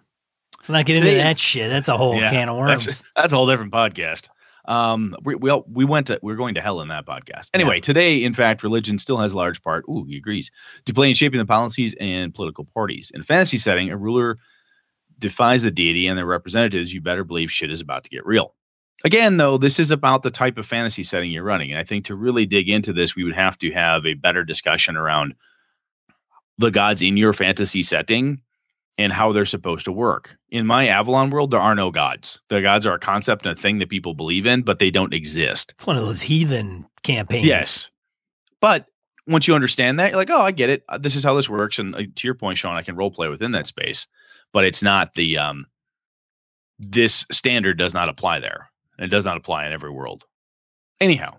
Let's 0.58 0.70
not 0.70 0.86
get 0.86 0.98
into 0.98 1.12
that 1.16 1.40
shit. 1.40 1.70
That's 1.70 1.88
a 1.88 1.96
whole 1.96 2.16
Yeah, 2.18 2.30
can 2.30 2.50
of 2.50 2.58
That's, 2.68 2.86
worms. 2.88 3.06
that's 3.16 3.32
a 3.32 3.38
whole 3.38 3.48
different 3.48 3.72
podcast. 3.72 4.28
Um, 4.70 5.16
we 5.24 5.34
we, 5.34 5.50
all, 5.50 5.66
we 5.68 5.84
went 5.84 6.08
to 6.08 6.20
we're 6.22 6.36
going 6.36 6.54
to 6.54 6.62
hell 6.62 6.80
in 6.82 6.90
that 6.90 7.06
podcast. 7.06 7.50
Anyway, 7.56 7.80
today, 7.80 8.24
in 8.24 8.36
fact, 8.36 8.62
religion 8.62 9.00
still 9.00 9.18
has 9.18 9.32
a 9.32 9.36
large 9.36 9.62
part. 9.64 9.84
Ooh, 9.90 10.06
he 10.08 10.16
agrees 10.16 10.52
to 10.86 10.94
play 10.94 11.10
in 11.10 11.16
shaping 11.16 11.40
the 11.40 11.46
policies 11.46 11.96
and 12.00 12.34
political 12.34 12.66
parties. 12.66 13.12
In 13.14 13.22
a 13.22 13.24
fantasy 13.24 13.58
setting, 13.58 13.90
a 13.90 13.98
ruler 13.98 14.38
defies 15.18 15.64
the 15.64 15.72
deity 15.72 16.08
and 16.08 16.18
their 16.18 16.26
representatives. 16.26 16.94
You 16.94 17.02
better 17.02 17.24
believe 17.24 17.52
shit 17.52 17.72
is 17.72 17.82
about 17.82 18.04
to 18.04 18.10
get 18.12 18.26
real. 18.26 18.56
Again, 19.04 19.38
though, 19.38 19.58
this 19.58 19.80
is 19.80 19.92
about 19.92 20.24
the 20.24 20.32
type 20.32 20.58
of 20.58 20.68
fantasy 20.68 21.04
setting 21.04 21.32
you're 21.32 21.44
running, 21.44 21.72
and 21.72 21.80
I 21.80 21.84
think 21.84 22.06
to 22.06 22.16
really 22.16 22.46
dig 22.46 22.70
into 22.70 22.94
this, 22.94 23.16
we 23.16 23.24
would 23.24 23.36
have 23.36 23.58
to 23.60 23.72
have 23.72 24.06
a 24.06 24.14
better 24.14 24.44
discussion 24.44 24.96
around 24.96 25.34
the 26.60 26.70
gods 26.70 27.02
in 27.02 27.18
your 27.18 27.34
fantasy 27.34 27.82
setting 27.82 28.42
and 29.00 29.14
how 29.14 29.32
they're 29.32 29.46
supposed 29.46 29.86
to 29.86 29.94
work. 29.94 30.38
In 30.50 30.68
my 30.68 30.88
Avalon 30.90 31.30
world, 31.30 31.52
there 31.52 31.60
are 31.62 31.74
no 31.74 31.90
gods. 31.90 32.42
The 32.50 32.62
gods 32.62 32.86
are 32.86 32.94
a 32.94 33.00
concept 33.00 33.46
and 33.46 33.58
a 33.58 33.60
thing 33.60 33.80
that 33.80 33.88
people 33.88 34.14
believe 34.14 34.46
in, 34.46 34.62
but 34.62 34.80
they 34.80 34.92
don't 34.92 35.14
exist. 35.14 35.72
It's 35.76 35.88
one 35.88 35.96
of 35.96 36.04
those 36.04 36.22
heathen 36.22 36.86
campaigns. 37.02 37.46
Yes. 37.46 37.92
But 38.60 38.88
once 39.26 39.48
you 39.48 39.56
understand 39.56 40.00
that, 40.00 40.10
you're 40.10 40.18
like, 40.18 40.30
oh, 40.30 40.42
I 40.42 40.52
get 40.52 40.70
it. 40.70 40.84
This 41.00 41.16
is 41.16 41.24
how 41.24 41.34
this 41.34 41.50
works. 41.50 41.80
And 41.80 41.96
uh, 41.96 42.02
to 42.14 42.28
your 42.28 42.36
point, 42.36 42.58
Sean, 42.58 42.76
I 42.76 42.82
can 42.82 42.98
role 42.98 43.10
play 43.10 43.30
within 43.30 43.54
that 43.54 43.68
space, 43.68 44.06
but 44.52 44.66
it's 44.66 44.84
not 44.84 45.14
the, 45.14 45.38
um, 45.38 45.68
this 46.78 47.26
standard 47.32 47.78
does 47.78 47.94
not 47.94 48.10
apply 48.10 48.42
there. 48.42 48.70
And 48.98 49.06
it 49.06 49.16
does 49.16 49.24
not 49.24 49.38
apply 49.38 49.66
in 49.66 49.72
every 49.72 49.92
world. 49.92 50.26
Anyhow, 51.00 51.38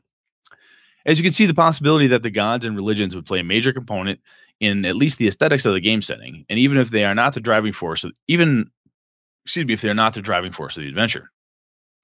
as 1.04 1.18
you 1.18 1.22
can 1.22 1.34
see, 1.34 1.44
the 1.44 1.52
possibility 1.52 2.06
that 2.06 2.22
the 2.22 2.30
gods 2.30 2.64
and 2.64 2.74
religions 2.74 3.14
would 3.14 3.26
play 3.26 3.40
a 3.40 3.44
major 3.44 3.74
component 3.74 4.20
in 4.60 4.84
at 4.84 4.96
least 4.96 5.18
the 5.18 5.26
aesthetics 5.26 5.64
of 5.64 5.72
the 5.72 5.80
game 5.80 6.02
setting, 6.02 6.44
and 6.48 6.58
even 6.58 6.78
if 6.78 6.90
they 6.90 7.04
are 7.04 7.14
not 7.14 7.34
the 7.34 7.40
driving 7.40 7.72
force, 7.72 8.04
of, 8.04 8.12
even 8.28 8.70
excuse 9.44 9.66
me, 9.66 9.74
if 9.74 9.80
they're 9.80 9.94
not 9.94 10.14
the 10.14 10.22
driving 10.22 10.52
force 10.52 10.76
of 10.76 10.82
the 10.82 10.88
adventure, 10.88 11.30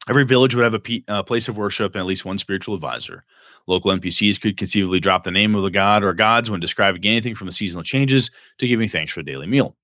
every 0.09 0.25
village 0.25 0.55
would 0.55 0.65
have 0.65 0.75
a 0.75 0.81
pe- 0.81 1.03
place 1.27 1.49
of 1.49 1.57
worship 1.57 1.95
and 1.95 2.01
at 2.01 2.07
least 2.07 2.25
one 2.25 2.39
spiritual 2.39 2.75
advisor. 2.75 3.25
Local 3.67 3.91
NPCs 3.93 4.41
could 4.41 4.57
conceivably 4.57 5.01
drop 5.01 5.25
the 5.25 5.31
name 5.31 5.55
of 5.55 5.63
the 5.63 5.71
god 5.71 6.03
or 6.03 6.13
gods 6.15 6.51
when 6.51 6.61
describing 6.61 7.05
anything 7.05 7.35
from 7.35 7.47
the 7.47 7.53
seasonal 7.53 7.83
changes 7.83 8.31
to 8.59 8.67
giving 8.67 8.89
thanks 8.89 9.13
for 9.13 9.21
a 9.21 9.25
daily 9.25 9.47
meal. 9.47 9.77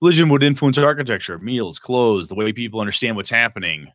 Religion 0.00 0.28
would 0.28 0.42
influence 0.42 0.78
architecture, 0.78 1.38
meals, 1.38 1.78
clothes, 1.78 2.28
the 2.28 2.34
way 2.34 2.52
people 2.52 2.80
understand 2.80 3.16
what's 3.16 3.30
happening. 3.30 3.86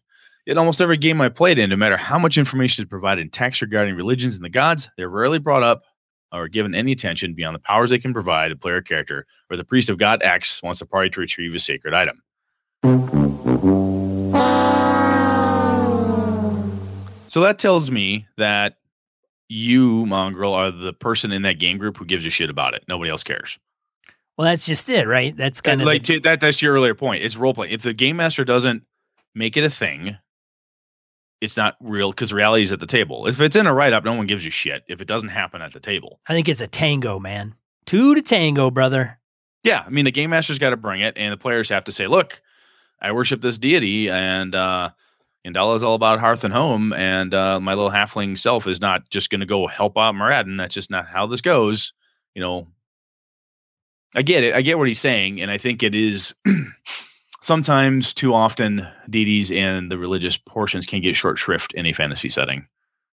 In 0.45 0.58
almost 0.58 0.80
every 0.80 0.95
game 0.95 1.19
I 1.19 1.28
played 1.28 1.60
in, 1.60 1.69
no 1.69 1.76
matter 1.76 1.97
how 1.97 2.17
much 2.17 2.38
information 2.38 2.86
is 2.86 2.89
provided 2.89 3.21
in 3.21 3.30
text 3.30 3.62
regarding 3.62 3.95
religions 3.95 4.36
and 4.36 4.45
the 4.45 4.50
gods, 4.50 4.89
they're 4.95 5.10
rarely 5.10 5.39
brought 5.39 5.63
up 5.63 5.84
or 6.32 6.48
given 6.48 6.76
any 6.76 6.92
attention 6.92 7.34
beyond 7.34 7.56
the 7.56 7.60
powers 7.60 7.90
they 7.90 8.00
can 8.00 8.13
provide 8.13 8.52
a 8.52 8.56
player 8.56 8.82
character, 8.82 9.26
or 9.50 9.58
the 9.58 9.63
priest 9.63 9.90
of 9.90 9.98
God 9.98 10.22
X 10.24 10.62
wants 10.62 10.80
the 10.80 10.86
party 10.86 11.10
to 11.10 11.20
retrieve 11.20 11.54
a 11.56 11.60
sacred 11.60 11.94
item. 11.94 12.22
So 17.30 17.42
that 17.42 17.60
tells 17.60 17.92
me 17.92 18.28
that 18.38 18.78
you, 19.50 20.06
Mongrel, 20.06 20.54
are 20.54 20.72
the 20.72 20.94
person 20.94 21.32
in 21.32 21.44
that 21.44 21.60
game 21.60 21.78
group 21.78 21.98
who 21.98 22.06
gives 22.06 22.26
a 22.26 22.30
shit 22.30 22.50
about 22.50 22.74
it. 22.74 22.84
Nobody 22.88 23.12
else 23.12 23.24
cares. 23.24 23.58
Well, 24.38 24.46
that's 24.46 24.66
just 24.66 24.90
it, 24.90 25.08
right? 25.08 25.36
That's 25.36 25.62
kind 25.62 25.82
of 25.82 25.88
like 25.88 26.04
to, 26.04 26.20
that. 26.22 26.40
That's 26.40 26.62
your 26.62 26.74
earlier 26.74 26.94
point. 26.94 27.24
It's 27.24 27.36
role 27.38 27.54
play. 27.54 27.70
If 27.72 27.82
the 27.82 27.94
game 27.94 28.18
master 28.18 28.46
doesn't 28.46 28.84
make 29.34 29.58
it 29.58 29.63
a 29.63 29.70
thing, 29.70 30.18
it's 31.41 31.58
not 31.58 31.76
real 31.80 32.12
because 32.12 32.34
reality 32.34 32.63
is 32.63 32.73
at 32.73 32.80
the 32.80 32.88
table. 32.88 33.28
If 33.28 33.39
it's 33.39 33.56
in 33.56 33.67
a 33.67 33.73
write 33.73 33.93
up, 33.93 34.04
no 34.04 34.13
one 34.13 34.28
gives 34.28 34.43
you 34.43 34.52
shit. 34.52 34.84
If 34.88 35.02
it 35.02 35.08
doesn't 35.08 35.30
happen 35.30 35.62
at 35.62 35.73
the 35.73 35.80
table, 35.80 36.19
I 36.28 36.34
think 36.34 36.50
it's 36.50 36.62
a 36.62 36.67
tango, 36.67 37.19
man. 37.19 37.56
Two 37.86 38.15
to 38.15 38.21
tango, 38.21 38.69
brother. 38.71 39.19
yeah, 39.63 39.84
I 39.86 39.89
mean 39.89 40.06
the 40.06 40.12
game 40.12 40.32
master's 40.32 40.60
got 40.60 40.71
to 40.71 40.78
bring 40.78 41.02
it, 41.02 41.17
and 41.17 41.32
the 41.32 41.38
players 41.38 41.69
have 41.69 41.84
to 41.86 41.91
say, 41.91 42.08
"Look, 42.08 42.41
I 43.02 43.12
worship 43.12 43.41
this 43.41 43.58
deity, 43.58 44.10
and 44.10 44.54
uh, 44.56 44.89
Indala 45.45 45.76
is 45.76 45.84
all 45.84 45.95
about 45.95 46.19
hearth 46.19 46.43
and 46.43 46.54
home, 46.54 46.91
and 46.93 47.34
uh, 47.34 47.60
my 47.60 47.73
little 47.76 47.91
halfling 47.91 48.38
self 48.38 48.67
is 48.67 48.82
not 48.82 49.10
just 49.10 49.30
going 49.30 49.39
to 49.41 49.45
go 49.45 49.67
help 49.67 49.97
out 49.97 50.15
Muradin. 50.15 50.58
That's 50.58 50.73
just 50.73 50.89
not 50.91 51.08
how 51.08 51.28
this 51.28 51.41
goes." 51.41 51.93
You 52.34 52.41
know, 52.41 52.67
I 54.15 54.21
get 54.21 54.43
it. 54.43 54.54
I 54.54 54.62
get 54.62 54.78
what 54.78 54.88
he's 54.88 55.00
saying, 55.00 55.41
and 55.41 55.50
I 55.52 55.58
think 55.58 55.82
it 55.84 55.95
is 55.95 56.34
sometimes 57.47 58.13
too 58.13 58.33
often 58.33 58.86
deities 59.10 59.51
and 59.51 59.89
the 59.89 59.97
religious 59.97 60.36
portions 60.36 60.86
can 60.86 61.01
get 61.01 61.15
short 61.15 61.38
shrift 61.38 61.73
in 61.73 61.86
a 61.86 61.93
fantasy 61.93 62.27
setting. 62.27 62.67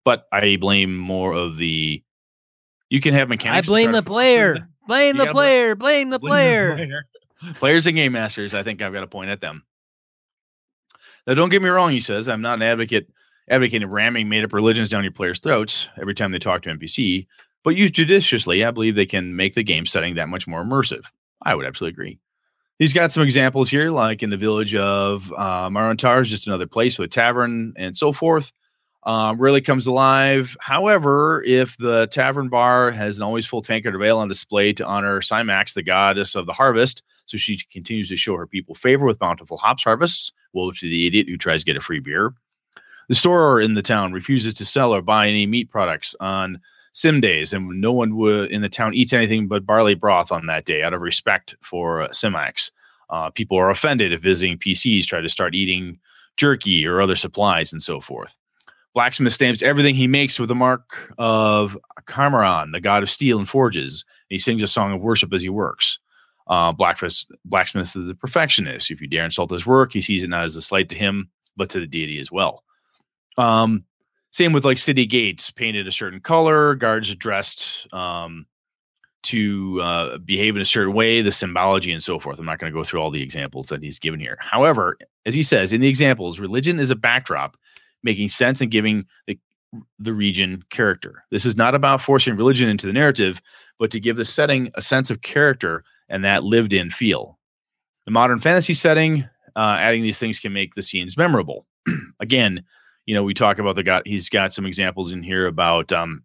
But 0.03 0.25
I 0.31 0.57
blame 0.59 0.97
more 0.97 1.33
of 1.33 1.57
the. 1.57 2.03
You 2.89 2.99
can 2.99 3.13
have 3.13 3.29
mechanics. 3.29 3.67
I 3.67 3.69
blame 3.69 3.91
the 3.91 4.01
player. 4.01 4.67
Blame 4.87 5.17
You 5.17 5.25
the 5.25 5.31
player. 5.31 5.75
Blame 5.75 6.09
the 6.09 6.19
player. 6.19 7.05
Players 7.53 7.85
and 7.85 7.95
game 7.95 8.13
masters, 8.13 8.55
I 8.55 8.63
think 8.63 8.81
I've 8.81 8.91
got 8.91 9.01
to 9.01 9.07
point 9.07 9.29
at 9.29 9.39
them. 9.39 9.63
Now, 11.27 11.35
don't 11.35 11.49
get 11.49 11.61
me 11.61 11.69
wrong, 11.69 11.91
he 11.91 11.99
says. 11.99 12.27
I'm 12.27 12.41
not 12.41 12.55
an 12.55 12.63
advocate 12.63 13.09
advocating 13.49 13.87
ramming 13.87 14.29
made 14.29 14.43
up 14.43 14.53
religions 14.53 14.89
down 14.89 15.03
your 15.03 15.11
players' 15.11 15.39
throats 15.39 15.89
every 15.99 16.15
time 16.15 16.31
they 16.31 16.39
talk 16.39 16.63
to 16.63 16.69
NPC, 16.69 17.27
but 17.63 17.75
used 17.75 17.93
judiciously, 17.93 18.63
I 18.63 18.71
believe 18.71 18.95
they 18.95 19.05
can 19.05 19.35
make 19.35 19.53
the 19.53 19.63
game 19.63 19.85
setting 19.85 20.15
that 20.15 20.29
much 20.29 20.47
more 20.47 20.63
immersive. 20.63 21.05
I 21.41 21.53
would 21.53 21.65
absolutely 21.65 21.93
agree. 21.93 22.19
He's 22.83 22.91
got 22.91 23.13
some 23.13 23.23
examples 23.23 23.69
here, 23.69 23.91
like 23.91 24.23
in 24.23 24.29
the 24.29 24.35
village 24.35 24.75
of 24.75 25.31
uh, 25.37 25.69
Marantar 25.69 26.21
is 26.21 26.27
just 26.29 26.47
another 26.47 26.67
place 26.67 26.99
with 26.99 27.11
tavern 27.11 27.73
and 27.77 27.95
so 27.95 28.11
forth. 28.11 28.51
um, 29.03 29.37
really 29.39 29.61
comes 29.61 29.87
alive. 29.87 30.55
However, 30.59 31.43
if 31.45 31.77
the 31.77 32.07
tavern 32.07 32.49
bar 32.49 32.91
has 32.91 33.17
an 33.17 33.23
always 33.23 33.45
full 33.45 33.61
tankard 33.61 33.95
of 33.95 34.01
ale 34.01 34.19
on 34.19 34.27
display 34.27 34.73
to 34.73 34.85
honor 34.85 35.21
Cymax, 35.21 35.73
the 35.73 35.83
goddess 35.83 36.35
of 36.35 36.45
the 36.45 36.53
harvest, 36.53 37.03
so 37.25 37.37
she 37.37 37.59
continues 37.71 38.09
to 38.09 38.17
show 38.17 38.35
her 38.35 38.47
people 38.47 38.75
favor 38.75 39.05
with 39.05 39.19
bountiful 39.19 39.57
hops 39.57 39.83
harvests, 39.83 40.31
woe 40.53 40.71
to 40.71 40.89
the 40.89 41.07
idiot 41.07 41.27
who 41.27 41.37
tries 41.37 41.61
to 41.61 41.65
get 41.65 41.77
a 41.77 41.81
free 41.81 41.99
beer. 41.99 42.33
The 43.09 43.15
store 43.15 43.59
in 43.59 43.73
the 43.73 43.81
town 43.81 44.13
refuses 44.13 44.53
to 44.55 44.65
sell 44.65 44.93
or 44.93 45.01
buy 45.01 45.27
any 45.27 45.45
meat 45.45 45.69
products 45.69 46.15
on 46.19 46.61
sim 46.93 47.19
days, 47.19 47.53
and 47.53 47.81
no 47.81 47.91
one 47.91 48.15
would 48.15 48.51
in 48.51 48.61
the 48.61 48.69
town 48.69 48.93
eats 48.93 49.13
anything 49.13 49.47
but 49.47 49.65
barley 49.65 49.95
broth 49.95 50.31
on 50.31 50.45
that 50.45 50.65
day 50.65 50.83
out 50.83 50.93
of 50.93 51.01
respect 51.01 51.55
for 51.61 52.03
uh, 52.03 52.07
Cymax. 52.09 52.71
Uh, 53.09 53.29
people 53.29 53.57
are 53.57 53.69
offended 53.69 54.13
if 54.13 54.21
visiting 54.21 54.57
PCs 54.57 55.05
try 55.05 55.21
to 55.21 55.29
start 55.29 55.53
eating 55.53 55.99
jerky 56.37 56.85
or 56.85 57.01
other 57.01 57.15
supplies 57.15 57.71
and 57.71 57.81
so 57.81 57.99
forth. 57.99 58.37
Blacksmith 58.93 59.33
stamps 59.33 59.61
everything 59.61 59.95
he 59.95 60.07
makes 60.07 60.39
with 60.39 60.49
the 60.49 60.55
mark 60.55 61.13
of 61.17 61.77
Carmaron, 62.05 62.71
the 62.71 62.79
god 62.79 63.03
of 63.03 63.09
steel 63.09 63.39
and 63.39 63.49
forges. 63.49 64.05
he 64.29 64.37
sings 64.37 64.61
a 64.61 64.67
song 64.67 64.93
of 64.93 65.01
worship 65.01 65.33
as 65.33 65.41
he 65.41 65.49
works. 65.49 65.99
Uh, 66.47 66.71
Blacksmith, 66.71 67.25
Blacksmith 67.45 67.95
is 67.95 68.09
a 68.09 68.15
perfectionist. 68.15 68.91
If 68.91 69.01
you 69.01 69.07
dare 69.07 69.25
insult 69.25 69.51
his 69.51 69.65
work, 69.65 69.93
he 69.93 70.01
sees 70.01 70.23
it 70.23 70.29
not 70.29 70.43
as 70.43 70.55
a 70.55 70.61
slight 70.61 70.89
to 70.89 70.95
him, 70.95 71.29
but 71.55 71.69
to 71.71 71.79
the 71.79 71.87
deity 71.87 72.19
as 72.19 72.31
well. 72.31 72.63
Um, 73.37 73.85
same 74.33 74.51
with 74.51 74.65
like 74.65 74.79
city 74.79 75.05
gates 75.05 75.51
painted 75.51 75.87
a 75.87 75.91
certain 75.91 76.19
color, 76.19 76.73
guards 76.73 77.13
dressed 77.13 77.87
um, 77.93 78.47
to 79.21 79.79
uh, 79.79 80.17
behave 80.17 80.55
in 80.55 80.61
a 80.61 80.65
certain 80.65 80.91
way, 80.91 81.21
the 81.21 81.31
symbology 81.31 81.91
and 81.91 82.01
so 82.01 82.17
forth. 82.17 82.39
I'm 82.39 82.45
not 82.45 82.57
going 82.57 82.73
to 82.73 82.77
go 82.77 82.83
through 82.83 82.99
all 82.99 83.11
the 83.11 83.21
examples 83.21 83.67
that 83.67 83.83
he's 83.83 83.99
given 83.99 84.19
here. 84.19 84.37
However, 84.41 84.97
as 85.27 85.35
he 85.35 85.43
says 85.43 85.71
in 85.71 85.81
the 85.81 85.87
examples, 85.87 86.39
religion 86.39 86.79
is 86.79 86.89
a 86.89 86.95
backdrop 86.95 87.57
making 88.01 88.27
sense 88.27 88.59
and 88.59 88.71
giving 88.71 89.05
the, 89.27 89.37
the 89.99 90.13
region 90.13 90.63
character. 90.71 91.23
This 91.29 91.45
is 91.45 91.55
not 91.55 91.75
about 91.75 92.01
forcing 92.01 92.35
religion 92.35 92.69
into 92.69 92.87
the 92.87 92.93
narrative, 92.93 93.39
but 93.77 93.91
to 93.91 93.99
give 93.99 94.15
the 94.15 94.25
setting 94.25 94.71
a 94.73 94.81
sense 94.81 95.11
of 95.11 95.21
character 95.21 95.83
and 96.09 96.25
that 96.25 96.43
lived 96.43 96.73
in 96.73 96.89
feel. 96.89 97.37
The 98.05 98.11
modern 98.11 98.39
fantasy 98.39 98.73
setting, 98.73 99.25
uh, 99.55 99.77
adding 99.79 100.01
these 100.01 100.17
things 100.17 100.39
can 100.39 100.53
make 100.53 100.73
the 100.73 100.81
scenes 100.81 101.17
memorable. 101.17 101.67
Again, 102.19 102.63
you 103.05 103.13
know, 103.13 103.23
we 103.23 103.33
talk 103.33 103.59
about 103.59 103.75
the 103.75 103.83
guy, 103.83 104.01
he's 104.05 104.29
got 104.29 104.53
some 104.53 104.65
examples 104.65 105.11
in 105.11 105.23
here 105.23 105.47
about, 105.47 105.91
um, 105.91 106.23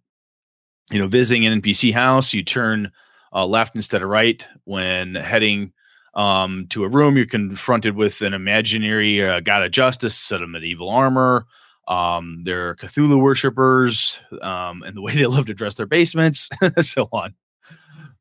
you 0.91 0.99
know, 0.99 1.07
visiting 1.07 1.47
an 1.47 1.61
NPC 1.61 1.93
house, 1.93 2.33
you 2.33 2.43
turn 2.43 2.91
uh, 3.33 3.47
left 3.47 3.77
instead 3.77 4.03
of 4.03 4.09
right 4.09 4.47
when 4.65 5.15
heading 5.15 5.73
um, 6.15 6.67
to 6.71 6.85
a 6.85 6.89
room, 6.89 7.17
you're 7.17 7.27
confronted 7.27 7.95
with 7.95 8.23
an 8.23 8.35
imaginary 8.35 9.23
uh, 9.23 9.41
god 9.41 9.63
of 9.63 9.71
justice, 9.71 10.17
set 10.17 10.43
of 10.43 10.49
medieval 10.49 10.89
armor, 10.89 11.47
um, 11.89 12.43
they're 12.43 12.75
Cthulhu 12.77 13.21
worshippers, 13.21 14.21
um, 14.43 14.83
and 14.83 14.97
the 14.97 15.01
way 15.01 15.13
they 15.17 15.27
love 15.27 15.47
to 15.47 15.55
dress 15.55 15.75
their 15.75 15.87
basements, 15.87 16.49
so 16.83 17.09
on. 17.13 17.35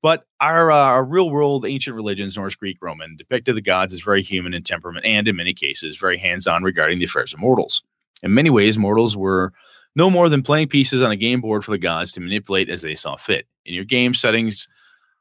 But 0.02 0.26
our, 0.40 0.72
uh, 0.72 0.76
our 0.76 1.04
real 1.04 1.30
world 1.30 1.66
ancient 1.66 1.96
religions, 1.96 2.38
Norse, 2.38 2.56
Greek, 2.56 2.78
Roman, 2.82 3.18
depicted 3.18 3.56
the 3.56 3.62
gods 3.62 3.94
as 3.94 4.00
very 4.00 4.22
human 4.22 4.54
in 4.54 4.64
temperament 4.64 5.06
and, 5.06 5.28
in 5.28 5.36
many 5.36 5.54
cases, 5.54 5.98
very 5.98 6.18
hands 6.18 6.48
on 6.48 6.64
regarding 6.64 7.00
the 7.00 7.06
affairs 7.06 7.34
of 7.34 7.40
mortals. 7.40 7.84
In 8.24 8.34
many 8.34 8.50
ways, 8.50 8.78
mortals 8.78 9.16
were 9.16 9.54
no 9.96 10.10
more 10.10 10.30
than 10.30 10.44
playing 10.44 10.68
pieces 10.68 11.02
on 11.02 11.12
a 11.12 11.16
game 11.16 11.42
board 11.42 11.64
for 11.66 11.72
the 11.72 11.78
gods 11.78 12.12
to 12.14 12.20
manipulate 12.20 12.70
as 12.70 12.82
they 12.82 12.96
saw 12.96 13.16
fit. 13.16 13.48
In 13.66 13.74
your 13.74 13.84
game 13.84 14.14
settings, 14.14 14.68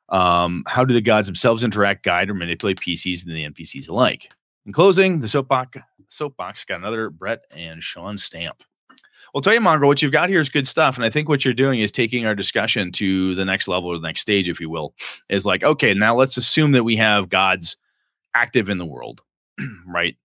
um, 0.08 0.64
how 0.66 0.84
do 0.84 0.94
the 0.94 1.00
gods 1.00 1.26
themselves 1.26 1.64
interact, 1.64 2.04
guide, 2.04 2.30
or 2.30 2.34
manipulate 2.34 2.78
PCs 2.78 3.26
and 3.26 3.34
the 3.34 3.44
NPCs 3.44 3.88
alike? 3.88 4.32
In 4.66 4.72
closing, 4.72 5.20
the 5.20 5.28
soapbox 5.28 5.78
soapbox 6.08 6.64
got 6.64 6.78
another 6.78 7.10
Brett 7.10 7.44
and 7.50 7.82
Sean 7.82 8.16
stamp. 8.16 8.62
Well, 9.34 9.40
tell 9.40 9.54
you, 9.54 9.60
Mongrel, 9.60 9.88
what 9.88 10.02
you've 10.02 10.12
got 10.12 10.28
here 10.28 10.40
is 10.40 10.48
good 10.48 10.66
stuff. 10.66 10.96
And 10.96 11.04
I 11.04 11.10
think 11.10 11.28
what 11.28 11.44
you're 11.44 11.52
doing 11.52 11.80
is 11.80 11.90
taking 11.90 12.26
our 12.26 12.34
discussion 12.34 12.92
to 12.92 13.34
the 13.34 13.44
next 13.44 13.68
level 13.68 13.90
or 13.90 13.98
the 13.98 14.06
next 14.06 14.20
stage, 14.20 14.48
if 14.48 14.60
you 14.60 14.70
will, 14.70 14.94
is 15.28 15.44
like, 15.44 15.62
okay, 15.62 15.92
now 15.94 16.16
let's 16.16 16.36
assume 16.36 16.72
that 16.72 16.84
we 16.84 16.96
have 16.96 17.28
gods 17.28 17.76
active 18.34 18.70
in 18.70 18.78
the 18.78 18.86
world, 18.86 19.22
right? 19.86 20.16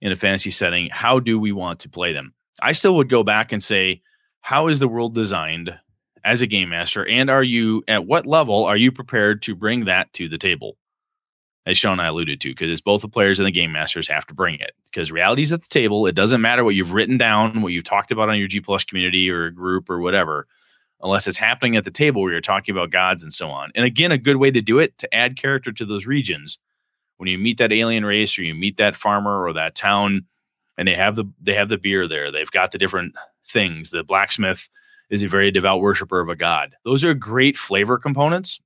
In 0.00 0.12
a 0.12 0.16
fantasy 0.16 0.50
setting. 0.50 0.88
How 0.92 1.18
do 1.18 1.40
we 1.40 1.52
want 1.52 1.80
to 1.80 1.88
play 1.88 2.12
them? 2.12 2.32
I 2.62 2.72
still 2.72 2.94
would 2.96 3.08
go 3.08 3.24
back 3.24 3.52
and 3.52 3.62
say, 3.62 4.02
how 4.40 4.68
is 4.68 4.78
the 4.78 4.88
world 4.88 5.14
designed 5.14 5.74
as 6.24 6.40
a 6.40 6.46
game 6.46 6.68
master? 6.68 7.06
And 7.06 7.28
are 7.28 7.42
you, 7.42 7.82
at 7.88 8.06
what 8.06 8.26
level 8.26 8.64
are 8.64 8.76
you 8.76 8.92
prepared 8.92 9.42
to 9.42 9.54
bring 9.54 9.86
that 9.86 10.12
to 10.14 10.28
the 10.28 10.38
table? 10.38 10.76
as 11.68 11.76
Sean 11.76 11.92
and 11.92 12.00
I 12.00 12.06
alluded 12.06 12.40
to, 12.40 12.48
because 12.48 12.70
it's 12.70 12.80
both 12.80 13.02
the 13.02 13.08
players 13.08 13.38
and 13.38 13.46
the 13.46 13.52
game 13.52 13.70
masters 13.70 14.08
have 14.08 14.26
to 14.28 14.34
bring 14.34 14.54
it. 14.54 14.72
Because 14.86 15.12
reality 15.12 15.42
is 15.42 15.52
at 15.52 15.60
the 15.60 15.68
table. 15.68 16.06
It 16.06 16.14
doesn't 16.14 16.40
matter 16.40 16.64
what 16.64 16.74
you've 16.74 16.92
written 16.92 17.18
down, 17.18 17.60
what 17.60 17.72
you've 17.72 17.84
talked 17.84 18.10
about 18.10 18.30
on 18.30 18.38
your 18.38 18.48
G 18.48 18.58
plus 18.60 18.84
community 18.84 19.30
or 19.30 19.50
group 19.50 19.90
or 19.90 20.00
whatever, 20.00 20.46
unless 21.02 21.26
it's 21.26 21.36
happening 21.36 21.76
at 21.76 21.84
the 21.84 21.90
table 21.90 22.22
where 22.22 22.32
you're 22.32 22.40
talking 22.40 22.74
about 22.74 22.90
gods 22.90 23.22
and 23.22 23.34
so 23.34 23.50
on. 23.50 23.70
And 23.74 23.84
again, 23.84 24.12
a 24.12 24.18
good 24.18 24.36
way 24.36 24.50
to 24.50 24.62
do 24.62 24.78
it 24.78 24.96
to 24.98 25.14
add 25.14 25.36
character 25.36 25.70
to 25.70 25.84
those 25.84 26.06
regions. 26.06 26.58
When 27.18 27.28
you 27.28 27.38
meet 27.38 27.58
that 27.58 27.72
alien 27.72 28.04
race 28.04 28.38
or 28.38 28.42
you 28.42 28.54
meet 28.54 28.78
that 28.78 28.96
farmer 28.96 29.44
or 29.46 29.52
that 29.52 29.74
town, 29.74 30.24
and 30.76 30.88
they 30.88 30.94
have 30.94 31.16
the 31.16 31.24
they 31.40 31.54
have 31.54 31.68
the 31.68 31.78
beer 31.78 32.08
there, 32.08 32.32
they've 32.32 32.50
got 32.50 32.72
the 32.72 32.78
different 32.78 33.14
things. 33.46 33.90
The 33.90 34.02
blacksmith 34.02 34.68
is 35.10 35.22
a 35.22 35.28
very 35.28 35.50
devout 35.50 35.80
worshiper 35.80 36.20
of 36.20 36.28
a 36.28 36.36
god. 36.36 36.74
Those 36.84 37.04
are 37.04 37.14
great 37.14 37.56
flavor 37.56 37.98
components, 37.98 38.60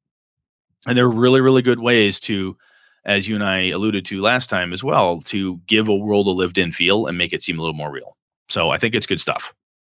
and 0.87 0.97
they're 0.97 1.09
really 1.09 1.41
really 1.41 1.63
good 1.63 1.81
ways 1.81 2.21
to 2.21 2.57
as 3.05 3.27
you 3.27 3.35
and 3.35 3.45
I 3.45 3.69
alluded 3.71 4.05
to 4.07 4.21
last 4.21 4.49
time 4.49 4.73
as 4.73 4.85
well, 4.85 5.21
to 5.23 5.61
give 5.67 5.89
a 5.89 5.95
world 5.95 6.27
a 6.29 6.31
lived 6.31 6.59
in 6.59 6.73
feel 6.73 7.07
and 7.07 7.19
make 7.19 7.33
it 7.33 7.43
seem 7.43 7.59
a 7.59 7.63
little 7.63 7.75
more 7.75 7.91
real. 7.91 8.17
So 8.49 8.71
I 8.71 8.79
think 8.79 8.95
it's 8.95 9.07
good 9.07 9.21
stuff. 9.21 9.55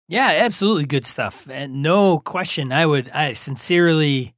Yeah, 0.09 0.39
absolutely 0.43 0.85
good 0.85 1.05
stuff. 1.05 1.49
And 1.49 1.81
no 1.81 2.19
question, 2.19 2.71
I 2.71 2.85
would, 2.85 3.09
I 3.09 3.33
sincerely, 3.33 4.35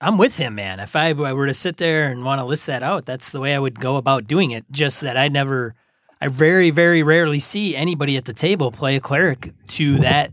I'm 0.00 0.16
with 0.16 0.36
him, 0.38 0.54
man. 0.54 0.80
If 0.80 0.96
I 0.96 1.12
were 1.12 1.46
to 1.46 1.54
sit 1.54 1.76
there 1.76 2.10
and 2.10 2.24
want 2.24 2.40
to 2.40 2.44
list 2.44 2.66
that 2.66 2.82
out, 2.82 3.04
that's 3.04 3.32
the 3.32 3.40
way 3.40 3.54
I 3.54 3.58
would 3.58 3.78
go 3.78 3.96
about 3.96 4.26
doing 4.26 4.50
it. 4.50 4.64
Just 4.70 5.02
that 5.02 5.16
I 5.16 5.28
never, 5.28 5.74
I 6.20 6.28
very, 6.28 6.70
very 6.70 7.02
rarely 7.02 7.38
see 7.38 7.76
anybody 7.76 8.16
at 8.16 8.24
the 8.24 8.32
table 8.32 8.70
play 8.70 8.96
a 8.96 9.00
cleric 9.00 9.52
to 9.68 9.98
that, 9.98 10.32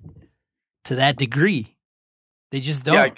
to 0.85 0.95
that 0.95 1.17
degree. 1.17 1.75
They 2.51 2.61
just 2.61 2.85
don't. 2.85 2.95
Yeah, 2.95 3.13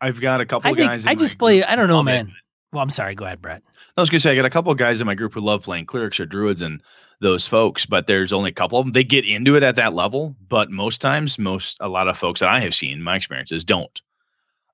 I, 0.00 0.06
have 0.06 0.20
got 0.20 0.42
a 0.42 0.46
couple 0.46 0.70
I 0.70 0.74
think, 0.74 0.86
guys. 0.86 1.06
I 1.06 1.14
just 1.14 1.38
play. 1.38 1.64
I 1.64 1.76
don't 1.76 1.88
know, 1.88 2.02
man. 2.02 2.32
Well, 2.72 2.82
I'm 2.82 2.90
sorry. 2.90 3.14
Go 3.14 3.24
ahead, 3.24 3.40
Brett. 3.40 3.62
I 3.96 4.00
was 4.02 4.10
going 4.10 4.18
to 4.18 4.22
say 4.22 4.32
I 4.32 4.36
got 4.36 4.44
a 4.44 4.50
couple 4.50 4.70
of 4.70 4.76
guys 4.76 5.00
in 5.00 5.06
my 5.06 5.14
group 5.14 5.32
who 5.32 5.40
love 5.40 5.62
playing 5.62 5.86
clerics 5.86 6.20
or 6.20 6.26
druids 6.26 6.60
and 6.60 6.82
those 7.22 7.46
folks, 7.46 7.86
but 7.86 8.06
there's 8.06 8.34
only 8.34 8.50
a 8.50 8.54
couple 8.54 8.78
of 8.78 8.84
them. 8.84 8.92
They 8.92 9.04
get 9.04 9.24
into 9.24 9.56
it 9.56 9.62
at 9.62 9.76
that 9.76 9.94
level, 9.94 10.36
but 10.46 10.70
most 10.70 11.00
times, 11.00 11.38
most 11.38 11.78
a 11.80 11.88
lot 11.88 12.08
of 12.08 12.18
folks 12.18 12.40
that 12.40 12.50
I 12.50 12.60
have 12.60 12.74
seen, 12.74 13.02
my 13.02 13.16
experiences 13.16 13.64
don't. 13.64 14.02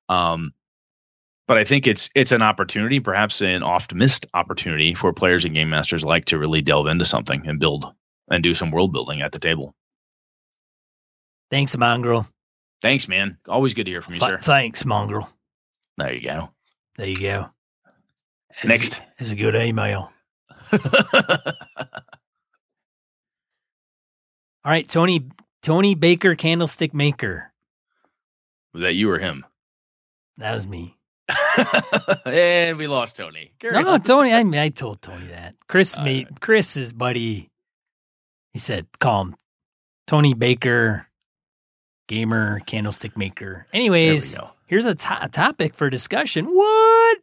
Um, 0.08 0.52
but 1.52 1.58
I 1.58 1.64
think 1.64 1.86
it's 1.86 2.08
it's 2.14 2.32
an 2.32 2.40
opportunity, 2.40 2.98
perhaps 2.98 3.42
an 3.42 3.62
oft 3.62 3.92
missed 3.92 4.24
opportunity 4.32 4.94
for 4.94 5.12
players 5.12 5.44
and 5.44 5.52
game 5.52 5.68
masters 5.68 6.02
like 6.02 6.24
to 6.24 6.38
really 6.38 6.62
delve 6.62 6.86
into 6.86 7.04
something 7.04 7.46
and 7.46 7.60
build 7.60 7.92
and 8.30 8.42
do 8.42 8.54
some 8.54 8.70
world 8.70 8.90
building 8.90 9.20
at 9.20 9.32
the 9.32 9.38
table. 9.38 9.74
Thanks, 11.50 11.76
Mongrel. 11.76 12.26
Thanks, 12.80 13.06
man. 13.06 13.36
Always 13.46 13.74
good 13.74 13.84
to 13.84 13.90
hear 13.90 14.00
from 14.00 14.14
you, 14.14 14.20
Th- 14.20 14.30
sir. 14.30 14.38
Thanks, 14.38 14.86
Mongrel. 14.86 15.28
There 15.98 16.14
you 16.14 16.22
go. 16.22 16.48
There 16.96 17.06
you 17.06 17.20
go. 17.20 17.50
Next 18.64 19.02
is 19.18 19.30
a 19.30 19.36
good 19.36 19.54
email. 19.54 20.10
All 20.72 20.80
right, 24.64 24.88
Tony 24.88 25.28
Tony 25.60 25.94
Baker 25.94 26.34
Candlestick 26.34 26.94
Maker. 26.94 27.52
Was 28.72 28.84
that 28.84 28.94
you 28.94 29.10
or 29.10 29.18
him? 29.18 29.44
That 30.38 30.54
was 30.54 30.66
me. 30.66 30.96
and 32.26 32.78
we 32.78 32.86
lost 32.86 33.16
Tony. 33.16 33.52
No, 33.62 33.80
no, 33.80 33.98
Tony. 33.98 34.32
I 34.32 34.64
I 34.64 34.68
told 34.68 35.02
Tony 35.02 35.26
that. 35.26 35.54
Chris 35.68 35.96
All 35.96 36.04
made 36.04 36.26
right. 36.26 36.40
Chris's 36.40 36.92
buddy. 36.92 37.50
He 38.52 38.58
said, 38.58 38.86
"Call 39.00 39.22
him 39.22 39.36
Tony 40.06 40.34
Baker, 40.34 41.06
gamer, 42.08 42.60
candlestick 42.60 43.16
maker." 43.16 43.66
Anyways, 43.72 44.38
here's 44.66 44.86
a, 44.86 44.94
to- 44.94 45.24
a 45.24 45.28
topic 45.28 45.74
for 45.74 45.88
discussion. 45.90 46.46
What? 46.46 47.18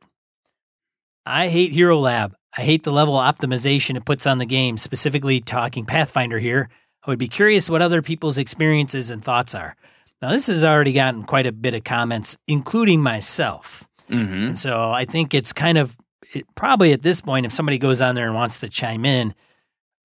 I 1.25 1.49
hate 1.49 1.71
Hero 1.71 1.97
Lab. 1.99 2.35
I 2.57 2.62
hate 2.62 2.83
the 2.83 2.91
level 2.91 3.17
of 3.17 3.35
optimization 3.35 3.95
it 3.95 4.05
puts 4.05 4.25
on 4.25 4.39
the 4.39 4.45
game, 4.45 4.77
specifically 4.77 5.39
talking 5.39 5.85
Pathfinder 5.85 6.39
here. 6.39 6.69
I 7.03 7.09
would 7.12 7.19
be 7.19 7.27
curious 7.27 7.69
what 7.69 7.81
other 7.81 8.01
people's 8.01 8.38
experiences 8.38 9.12
and 9.12 9.23
thoughts 9.23 9.53
are. 9.53 9.75
Now, 10.21 10.31
this 10.31 10.47
has 10.47 10.65
already 10.65 10.91
gotten 10.93 11.23
quite 11.23 11.45
a 11.45 11.51
bit 11.51 11.73
of 11.73 11.83
comments, 11.83 12.38
including 12.47 13.01
myself. 13.01 13.88
Mm-hmm. 14.09 14.53
so 14.55 14.89
I 14.91 15.05
think 15.05 15.33
it's 15.33 15.53
kind 15.53 15.77
of 15.77 15.95
it, 16.33 16.45
probably 16.55 16.93
at 16.93 17.01
this 17.01 17.21
point, 17.21 17.45
if 17.45 17.51
somebody 17.51 17.77
goes 17.77 18.01
on 18.01 18.15
there 18.15 18.25
and 18.25 18.35
wants 18.35 18.59
to 18.59 18.69
chime 18.69 19.05
in, 19.05 19.33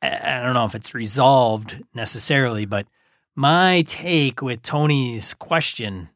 I, 0.03 0.39
I 0.39 0.43
don't 0.43 0.55
know 0.55 0.65
if 0.65 0.75
it's 0.75 0.95
resolved 0.95 1.83
necessarily, 1.95 2.67
but 2.67 2.87
my 3.35 3.83
take 3.87 4.43
with 4.43 4.63
Tony's 4.63 5.35
question. 5.35 6.09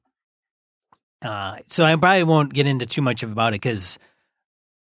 Uh, 1.21 1.57
so 1.67 1.85
I 1.85 1.97
probably 1.97 2.23
won't 2.23 2.55
get 2.55 2.67
into 2.67 2.87
too 2.87 3.03
much 3.03 3.23
about 3.23 3.53
it 3.53 3.61
because 3.61 3.99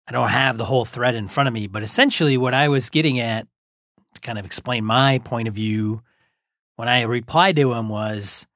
I 0.06 0.12
don't 0.12 0.28
have 0.28 0.58
the 0.58 0.64
whole 0.64 0.84
thread 0.84 1.14
in 1.14 1.28
front 1.28 1.48
of 1.48 1.54
me, 1.54 1.66
but 1.66 1.82
essentially 1.82 2.36
what 2.36 2.54
I 2.54 2.68
was 2.68 2.90
getting 2.90 3.18
at 3.18 3.46
to 4.14 4.20
kind 4.20 4.38
of 4.38 4.44
explain 4.44 4.84
my 4.84 5.20
point 5.24 5.48
of 5.48 5.54
view 5.54 6.02
when 6.76 6.88
I 6.88 7.02
replied 7.02 7.56
to 7.56 7.72
him 7.72 7.88
was, 7.88 8.46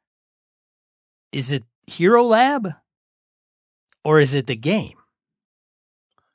"Is 1.32 1.52
it 1.52 1.64
Hero 1.86 2.22
Lab, 2.22 2.74
or 4.04 4.20
is 4.20 4.34
it 4.34 4.46
the 4.46 4.56
game? 4.56 4.94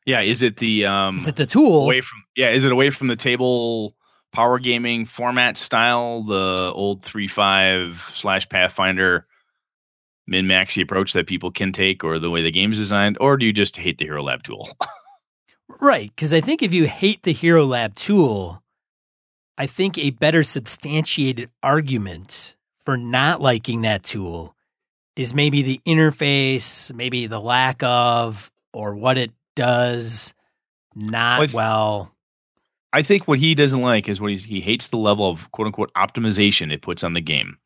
Yeah, 0.06 0.21
is 0.21 0.41
it 0.41 0.58
the 0.58 0.86
um 0.86 1.17
Is 1.17 1.28
it 1.28 1.36
the 1.36 1.45
tool? 1.45 1.84
away 1.84 2.01
from 2.01 2.23
yeah, 2.36 2.49
is 2.49 2.65
it 2.65 2.71
away 2.71 2.89
from 2.91 3.08
the 3.08 3.15
table 3.15 3.95
power 4.32 4.60
gaming 4.60 5.06
format 5.06 5.58
style, 5.58 6.23
the 6.23 6.71
old 6.75 7.04
three 7.04 7.28
five 7.28 8.12
slash 8.13 8.47
Pathfinder 8.49 9.25
min 10.28 10.45
maxi 10.45 10.82
approach 10.84 11.13
that 11.13 11.28
people 11.28 11.51
can 11.51 11.71
take, 11.71 12.04
or 12.04 12.19
the 12.19 12.30
way 12.30 12.41
the 12.41 12.51
game's 12.51 12.78
designed, 12.78 13.17
or 13.19 13.38
do 13.38 13.45
you 13.45 13.54
just 13.54 13.78
hate 13.78 13.97
the 13.97 14.06
Hero 14.06 14.23
Lab 14.23 14.43
tool? 14.43 14.69
Right, 15.82 16.12
because 16.15 16.32
I 16.32 16.41
think 16.41 16.62
if 16.62 16.73
you 16.73 16.86
hate 16.88 17.23
the 17.23 17.34
Hero 17.34 17.65
Lab 17.65 17.95
tool, 17.95 18.63
I 19.58 19.65
think 19.65 19.97
a 19.97 20.12
better 20.12 20.43
substantiated 20.43 21.49
argument 21.63 22.56
for 22.80 22.97
not 22.97 23.41
liking 23.41 23.82
that 23.82 24.04
tool 24.04 24.55
is 25.15 25.34
maybe 25.34 25.62
the 25.62 25.80
interface, 25.86 26.93
maybe 26.93 27.28
the 27.28 27.39
lack 27.39 27.82
of, 27.84 28.51
or 28.73 28.95
what 28.95 29.17
it 29.17 29.32
does 29.56 30.34
not 30.95 31.39
Like- 31.39 31.54
well. 31.54 32.12
I 32.93 33.01
think 33.04 33.28
what 33.28 33.39
he 33.39 33.56
doesn't 33.56 33.82
like 33.82 34.08
is 34.08 34.21
what 34.21 34.32
he's, 34.32 34.45
he 34.45 34.62
hates 34.62 34.88
the 34.88 34.97
level 34.97 35.30
of 35.30 35.51
quote 35.51 35.65
unquote 35.65 35.93
optimization 35.95 36.71
it 36.71 36.82
puts 36.82 37.04
on 37.04 37.13
the 37.13 37.19
game. 37.21 37.58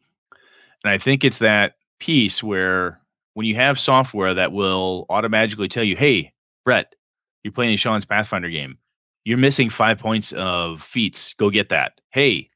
And 0.84 0.92
I 0.92 0.98
think 0.98 1.24
it's 1.24 1.38
that 1.40 1.78
piece 2.00 2.42
where 2.42 3.00
when 3.36 3.46
you 3.46 3.56
have 3.56 3.80
software 3.80 4.34
that 4.34 4.52
will 4.54 5.06
automatically 5.10 5.68
tell 5.68 5.84
you, 5.84 5.96
hey, 5.96 6.34
Brett, 6.66 6.96
you're 7.44 7.52
playing 7.52 7.74
a 7.74 7.78
Sean's 7.78 8.06
Pathfinder 8.06 8.50
game. 8.50 8.80
You're 9.24 9.38
missing 9.38 9.70
five 9.70 10.00
points 10.00 10.32
of 10.32 10.82
feats. 10.82 11.36
Go 11.36 11.52
get 11.52 11.70
that. 11.70 12.02
Hey, 12.10 12.50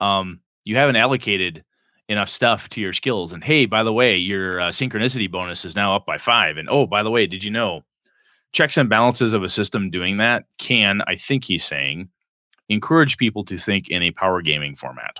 um, 0.00 0.40
you 0.64 0.76
haven't 0.76 0.96
allocated 0.96 1.64
enough 2.08 2.28
stuff 2.28 2.68
to 2.70 2.80
your 2.80 2.92
skills. 2.92 3.32
And 3.32 3.42
hey, 3.42 3.66
by 3.66 3.82
the 3.82 3.92
way, 3.92 4.16
your 4.16 4.60
uh, 4.60 4.68
synchronicity 4.68 5.30
bonus 5.30 5.64
is 5.64 5.76
now 5.76 5.96
up 5.96 6.06
by 6.06 6.18
five. 6.18 6.56
And 6.56 6.68
oh, 6.68 6.86
by 6.86 7.02
the 7.02 7.10
way, 7.10 7.26
did 7.26 7.44
you 7.44 7.50
know 7.50 7.82
checks 8.52 8.76
and 8.76 8.88
balances 8.88 9.34
of 9.34 9.42
a 9.42 9.48
system 9.48 9.90
doing 9.90 10.18
that 10.18 10.44
can, 10.58 11.02
I 11.06 11.16
think 11.16 11.44
he's 11.44 11.64
saying, 11.64 12.08
encourage 12.68 13.18
people 13.18 13.44
to 13.44 13.58
think 13.58 13.88
in 13.88 14.02
a 14.02 14.12
power 14.12 14.40
gaming 14.42 14.76
format. 14.76 15.18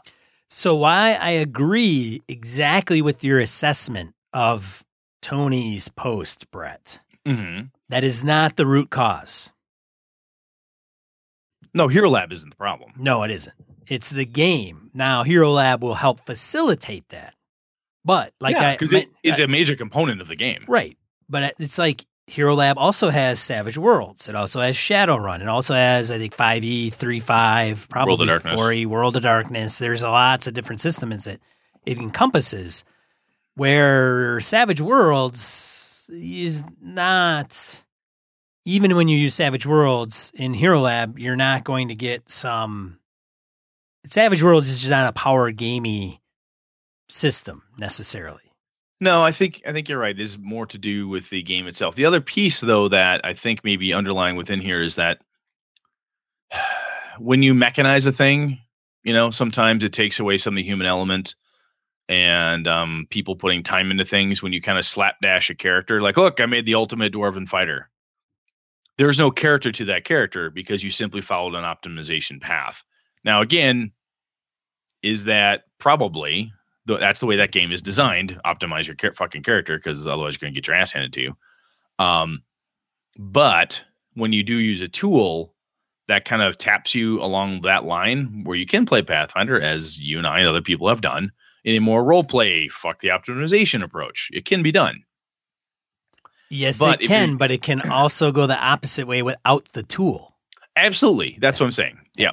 So 0.48 0.74
why 0.74 1.14
I 1.14 1.30
agree 1.30 2.22
exactly 2.28 3.02
with 3.02 3.24
your 3.24 3.40
assessment 3.40 4.14
of 4.32 4.84
Tony's 5.20 5.88
post, 5.88 6.50
Brett. 6.50 7.00
Mm-hmm. 7.26 7.66
That 7.88 8.04
is 8.04 8.22
not 8.22 8.56
the 8.56 8.66
root 8.66 8.90
cause. 8.90 9.52
No, 11.72 11.88
Hero 11.88 12.08
Lab 12.08 12.32
isn't 12.32 12.50
the 12.50 12.56
problem. 12.56 12.92
No, 12.96 13.24
it 13.24 13.30
isn't. 13.30 13.56
It's 13.88 14.10
the 14.10 14.24
game. 14.24 14.90
Now, 14.94 15.22
Hero 15.22 15.50
Lab 15.50 15.82
will 15.82 15.94
help 15.94 16.20
facilitate 16.20 17.08
that. 17.10 17.34
But 18.04 18.32
like 18.40 18.56
I 18.56 18.74
because 18.74 18.92
it 18.92 19.08
is 19.22 19.40
a 19.40 19.46
major 19.46 19.76
component 19.76 20.20
of 20.20 20.28
the 20.28 20.36
game. 20.36 20.62
right. 20.68 20.96
But 21.28 21.42
uh, 21.42 21.50
it's 21.58 21.78
like 21.78 22.04
Hero 22.26 22.54
Lab 22.54 22.76
also 22.76 23.08
has 23.08 23.40
Savage 23.40 23.78
Worlds. 23.78 24.28
It 24.28 24.36
also 24.36 24.60
has 24.60 24.76
Shadowrun. 24.76 25.40
It 25.40 25.48
also 25.48 25.74
has 25.74 26.10
I 26.10 26.18
think 26.18 26.36
5e, 26.36 26.88
3.5, 26.88 27.88
probably 27.88 28.26
Darkness. 28.26 28.60
4e, 28.60 28.86
World 28.86 29.16
of 29.16 29.22
Darkness. 29.22 29.78
There's 29.78 30.02
lots 30.02 30.46
of 30.46 30.52
different 30.52 30.82
systems 30.82 31.24
that 31.24 31.40
it 31.86 31.98
encompasses. 31.98 32.84
Where 33.56 34.40
Savage 34.40 34.80
Worlds 34.80 36.10
is 36.12 36.62
not 36.82 37.84
even 38.66 38.96
when 38.96 39.08
you 39.08 39.16
use 39.16 39.34
Savage 39.34 39.66
Worlds 39.66 40.32
in 40.34 40.54
Hero 40.54 40.80
Lab, 40.80 41.18
you're 41.18 41.36
not 41.36 41.64
going 41.64 41.88
to 41.88 41.94
get 41.94 42.28
some 42.28 42.98
Savage 44.06 44.42
Worlds 44.42 44.68
is 44.68 44.80
just 44.80 44.90
not 44.90 45.08
a 45.08 45.12
power 45.12 45.50
gamey 45.50 46.20
system 47.08 47.62
necessarily. 47.78 48.40
No, 49.00 49.22
I 49.22 49.32
think 49.32 49.62
I 49.66 49.72
think 49.72 49.88
you're 49.88 49.98
right. 49.98 50.18
It 50.18 50.22
is 50.22 50.38
more 50.38 50.66
to 50.66 50.78
do 50.78 51.08
with 51.08 51.30
the 51.30 51.42
game 51.42 51.66
itself. 51.66 51.94
The 51.94 52.06
other 52.06 52.20
piece, 52.20 52.60
though, 52.60 52.88
that 52.88 53.20
I 53.24 53.34
think 53.34 53.64
maybe 53.64 53.92
underlying 53.92 54.36
within 54.36 54.60
here 54.60 54.82
is 54.82 54.96
that 54.96 55.20
when 57.18 57.42
you 57.42 57.54
mechanize 57.54 58.06
a 58.06 58.12
thing, 58.12 58.58
you 59.04 59.12
know, 59.12 59.30
sometimes 59.30 59.84
it 59.84 59.92
takes 59.92 60.20
away 60.20 60.38
some 60.38 60.54
of 60.54 60.56
the 60.56 60.62
human 60.62 60.86
element 60.86 61.34
and 62.08 62.68
um, 62.68 63.06
people 63.10 63.36
putting 63.36 63.62
time 63.62 63.90
into 63.90 64.04
things. 64.04 64.42
When 64.42 64.52
you 64.52 64.62
kind 64.62 64.78
of 64.78 64.86
slapdash 64.86 65.50
a 65.50 65.54
character, 65.54 66.00
like, 66.00 66.16
look, 66.16 66.40
I 66.40 66.46
made 66.46 66.66
the 66.66 66.74
ultimate 66.74 67.12
dwarven 67.12 67.48
fighter. 67.48 67.90
There's 68.96 69.18
no 69.18 69.30
character 69.30 69.72
to 69.72 69.84
that 69.86 70.04
character 70.04 70.50
because 70.50 70.84
you 70.84 70.90
simply 70.90 71.20
followed 71.20 71.56
an 71.56 71.64
optimization 71.64 72.40
path. 72.40 72.84
Now, 73.24 73.40
again, 73.40 73.92
is 75.02 75.24
that 75.24 75.64
probably 75.78 76.52
that's 76.86 77.20
the 77.20 77.26
way 77.26 77.36
that 77.36 77.52
game 77.52 77.72
is 77.72 77.80
designed. 77.80 78.38
Optimize 78.44 78.86
your 78.86 79.12
fucking 79.12 79.42
character 79.42 79.78
because 79.78 80.06
otherwise 80.06 80.34
you're 80.34 80.46
going 80.46 80.52
to 80.52 80.60
get 80.60 80.66
your 80.66 80.76
ass 80.76 80.92
handed 80.92 81.12
to 81.14 81.20
you. 81.22 81.36
Um, 81.98 82.42
but 83.16 83.82
when 84.14 84.32
you 84.32 84.42
do 84.42 84.56
use 84.56 84.80
a 84.80 84.88
tool 84.88 85.54
that 86.08 86.26
kind 86.26 86.42
of 86.42 86.58
taps 86.58 86.94
you 86.94 87.20
along 87.22 87.62
that 87.62 87.84
line 87.84 88.44
where 88.44 88.56
you 88.56 88.66
can 88.66 88.84
play 88.84 89.02
Pathfinder, 89.02 89.60
as 89.60 89.98
you 89.98 90.18
and 90.18 90.26
I 90.26 90.40
and 90.40 90.48
other 90.48 90.60
people 90.60 90.88
have 90.88 91.00
done, 91.00 91.32
in 91.64 91.76
a 91.76 91.80
more 91.80 92.04
role 92.04 92.24
play, 92.24 92.68
fuck 92.68 93.00
the 93.00 93.08
optimization 93.08 93.82
approach, 93.82 94.28
it 94.32 94.44
can 94.44 94.62
be 94.62 94.70
done. 94.70 95.04
Yes, 96.50 96.78
But 96.78 97.02
it 97.02 97.08
can, 97.08 97.36
but 97.36 97.50
it 97.50 97.62
can 97.62 97.80
also 97.90 98.30
go 98.30 98.46
the 98.46 98.58
opposite 98.58 99.06
way 99.06 99.22
without 99.22 99.70
the 99.70 99.82
tool. 99.82 100.36
Absolutely. 100.76 101.38
That's 101.40 101.58
what 101.58 101.66
I'm 101.66 101.72
saying. 101.72 101.98
Yeah. 102.16 102.32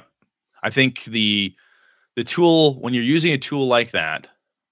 I 0.62 0.70
think 0.70 1.04
the 1.04 1.54
the 2.16 2.24
tool 2.24 2.80
when 2.80 2.94
you're 2.94 3.02
using 3.02 3.32
a 3.32 3.38
tool 3.38 3.66
like 3.66 3.92
that 3.92 4.28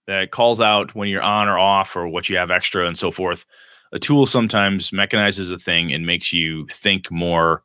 that 0.06 0.30
calls 0.30 0.60
out 0.60 0.94
when 0.94 1.08
you're 1.08 1.22
on 1.22 1.48
or 1.48 1.58
off 1.58 1.96
or 1.96 2.08
what 2.08 2.28
you 2.28 2.36
have 2.36 2.50
extra 2.50 2.86
and 2.86 2.98
so 2.98 3.10
forth, 3.10 3.46
a 3.92 3.98
tool 3.98 4.26
sometimes 4.26 4.90
mechanizes 4.90 5.52
a 5.52 5.58
thing 5.58 5.92
and 5.92 6.06
makes 6.06 6.32
you 6.32 6.66
think 6.68 7.10
more 7.10 7.62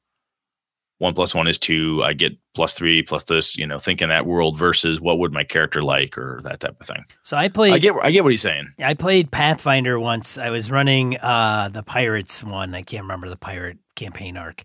one 0.98 1.14
plus 1.14 1.36
one 1.36 1.48
is 1.48 1.58
two, 1.58 2.02
I 2.04 2.14
get 2.14 2.38
plus 2.54 2.74
three 2.74 3.02
plus 3.04 3.24
this, 3.24 3.58
you 3.58 3.68
know, 3.68 3.80
think 3.80 4.02
in 4.02 4.10
that 4.10 4.26
world 4.26 4.58
versus 4.58 5.02
what 5.02 5.20
would 5.20 5.34
my 5.34 5.44
character 5.44 5.82
like 5.82 6.18
or 6.18 6.40
that 6.44 6.62
type 6.62 6.78
of 6.80 6.88
thing. 6.88 7.04
So 7.22 7.36
I 7.36 7.50
played 7.50 7.74
I 7.74 7.80
get 7.80 7.96
I 8.02 8.12
get 8.12 8.24
what 8.24 8.32
he's 8.32 8.42
saying. 8.42 8.74
I 8.80 8.94
played 8.94 9.30
Pathfinder 9.30 10.00
once. 10.00 10.38
I 10.38 10.52
was 10.52 10.72
running 10.72 11.18
uh 11.18 11.70
the 11.70 11.84
Pirates 11.84 12.44
one. 12.44 12.74
I 12.74 12.82
can't 12.82 13.04
remember 13.04 13.30
the 13.30 13.36
pirate 13.36 13.78
campaign 13.96 14.38
arc. 14.38 14.64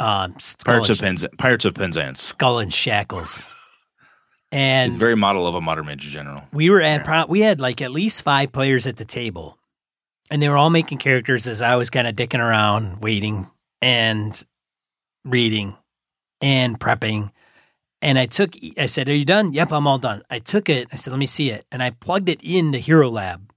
Um 0.00 0.34
Skull, 0.38 0.74
Pirates 0.74 0.90
of 0.90 1.02
and, 1.02 1.18
Pens 1.18 1.26
Pirates 1.38 1.64
of 1.64 1.74
Penzance. 1.74 2.22
Skull 2.22 2.58
and 2.60 2.72
Shackles. 2.72 3.50
And 4.50 4.94
very 4.98 5.16
model 5.16 5.46
of 5.46 5.54
a 5.54 5.60
modern 5.60 5.86
major 5.86 6.08
general. 6.08 6.42
we 6.52 6.70
were 6.70 6.80
at 6.80 7.04
pro- 7.04 7.26
we 7.26 7.40
had 7.40 7.60
like 7.60 7.82
at 7.82 7.90
least 7.90 8.22
five 8.22 8.50
players 8.52 8.86
at 8.86 8.96
the 8.96 9.04
table 9.04 9.58
and 10.30 10.40
they 10.40 10.48
were 10.48 10.56
all 10.56 10.70
making 10.70 10.96
characters 10.96 11.46
as 11.46 11.60
i 11.60 11.76
was 11.76 11.90
kind 11.90 12.06
of 12.06 12.14
dicking 12.16 12.40
around 12.40 13.02
waiting 13.02 13.46
and 13.82 14.42
reading 15.24 15.76
and 16.40 16.80
prepping 16.80 17.30
and 18.00 18.18
i 18.18 18.24
took 18.24 18.54
i 18.78 18.86
said 18.86 19.06
are 19.10 19.14
you 19.14 19.26
done 19.26 19.52
yep 19.52 19.70
i'm 19.70 19.86
all 19.86 19.98
done 19.98 20.22
i 20.30 20.38
took 20.38 20.70
it 20.70 20.88
i 20.92 20.96
said 20.96 21.10
let 21.10 21.18
me 21.20 21.26
see 21.26 21.50
it 21.50 21.66
and 21.70 21.82
i 21.82 21.90
plugged 21.90 22.30
it 22.30 22.40
into 22.42 22.78
hero 22.78 23.10
lab 23.10 23.52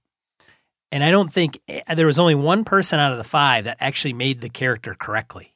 and 0.90 1.02
i 1.02 1.10
don't 1.10 1.32
think 1.32 1.58
eh, 1.68 1.94
there 1.94 2.06
was 2.06 2.18
only 2.18 2.34
one 2.34 2.64
person 2.64 3.00
out 3.00 3.12
of 3.12 3.18
the 3.18 3.24
five 3.24 3.64
that 3.64 3.78
actually 3.80 4.12
made 4.12 4.42
the 4.42 4.50
character 4.50 4.94
correctly 4.94 5.48
Ha! 5.48 5.51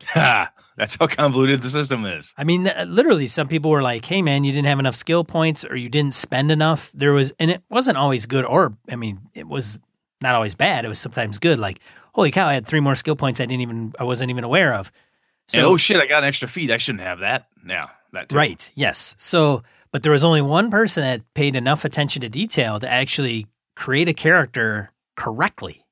That's 0.14 0.96
how 0.96 1.06
convoluted 1.06 1.62
the 1.62 1.70
system 1.70 2.04
is. 2.04 2.34
I 2.36 2.44
mean, 2.44 2.70
literally, 2.86 3.28
some 3.28 3.48
people 3.48 3.70
were 3.70 3.82
like, 3.82 4.04
"Hey, 4.04 4.20
man, 4.20 4.44
you 4.44 4.52
didn't 4.52 4.66
have 4.66 4.78
enough 4.78 4.94
skill 4.94 5.24
points, 5.24 5.64
or 5.64 5.74
you 5.74 5.88
didn't 5.88 6.12
spend 6.12 6.50
enough." 6.50 6.92
There 6.92 7.12
was, 7.12 7.32
and 7.40 7.50
it 7.50 7.62
wasn't 7.70 7.96
always 7.96 8.26
good, 8.26 8.44
or 8.44 8.76
I 8.90 8.96
mean, 8.96 9.20
it 9.34 9.48
was 9.48 9.78
not 10.20 10.34
always 10.34 10.54
bad. 10.54 10.84
It 10.84 10.88
was 10.88 10.98
sometimes 10.98 11.38
good. 11.38 11.58
Like, 11.58 11.80
holy 12.14 12.30
cow, 12.30 12.46
I 12.48 12.54
had 12.54 12.66
three 12.66 12.80
more 12.80 12.94
skill 12.94 13.16
points 13.16 13.40
I 13.40 13.46
didn't 13.46 13.62
even, 13.62 13.94
I 13.98 14.04
wasn't 14.04 14.30
even 14.30 14.44
aware 14.44 14.74
of. 14.74 14.92
and 15.54 15.62
oh 15.64 15.76
shit, 15.76 15.98
I 15.98 16.06
got 16.06 16.22
an 16.22 16.28
extra 16.28 16.48
feat. 16.48 16.70
I 16.70 16.78
shouldn't 16.78 17.04
have 17.04 17.20
that. 17.20 17.48
Yeah, 17.66 17.88
that 18.12 18.28
too. 18.28 18.36
right, 18.36 18.72
yes. 18.74 19.14
So, 19.18 19.62
but 19.92 20.02
there 20.02 20.12
was 20.12 20.24
only 20.24 20.42
one 20.42 20.70
person 20.70 21.02
that 21.02 21.22
paid 21.34 21.56
enough 21.56 21.84
attention 21.84 22.22
to 22.22 22.28
detail 22.28 22.80
to 22.80 22.88
actually 22.88 23.46
create 23.76 24.08
a 24.08 24.14
character 24.14 24.92
correctly. 25.16 25.82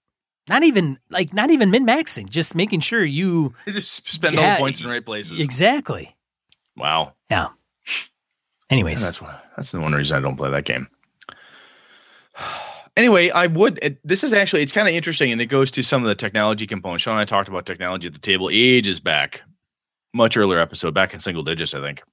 Not 0.49 0.63
even 0.63 0.99
like 1.11 1.33
not 1.33 1.51
even 1.51 1.71
min 1.71 1.87
maxing, 1.87 2.29
just 2.29 2.55
making 2.55 2.81
sure 2.81 3.05
you 3.05 3.55
Just 3.67 4.07
spend 4.11 4.35
Yeah, 4.35 4.53
all 4.55 4.59
points 4.59 4.79
in 4.81 4.87
the 4.87 4.93
right 4.93 5.05
places. 5.05 5.41
exactly. 5.41 6.15
wow. 6.77 7.15
Yeah. 7.31 7.49
Anyways, 8.71 9.05
That's 9.05 9.21
why. 9.21 9.39
That's 9.57 9.71
the 9.73 9.81
one 9.81 9.93
reason 9.93 10.17
I 10.17 10.21
don't 10.21 10.37
play 10.37 10.51
that 10.51 10.65
game. 10.65 10.89
Anyway, 12.97 13.29
I 13.31 13.49
would. 13.49 13.81
It, 13.83 13.99
this 14.07 14.23
is 14.23 14.33
actually 14.33 14.63
it's 14.63 14.71
kind 14.71 14.87
of 14.87 14.95
interesting, 14.95 15.33
and 15.33 15.41
it 15.41 15.47
goes 15.47 15.69
to 15.73 15.83
some 15.83 16.03
of 16.05 16.07
the 16.09 16.15
technology 16.15 16.65
components. 16.65 17.03
Sean 17.03 17.15
and 17.15 17.21
I 17.23 17.25
talked 17.25 17.49
about 17.49 17.67
technology 17.67 18.07
at 18.07 18.13
the 18.13 18.21
table 18.21 18.49
ages 18.53 19.01
back, 19.01 19.43
much 20.13 20.37
earlier 20.37 20.61
episode, 20.61 20.95
back 20.95 21.13
in 21.13 21.19
single 21.19 21.43
digits, 21.43 21.75
I 21.75 21.81
think. 21.81 22.05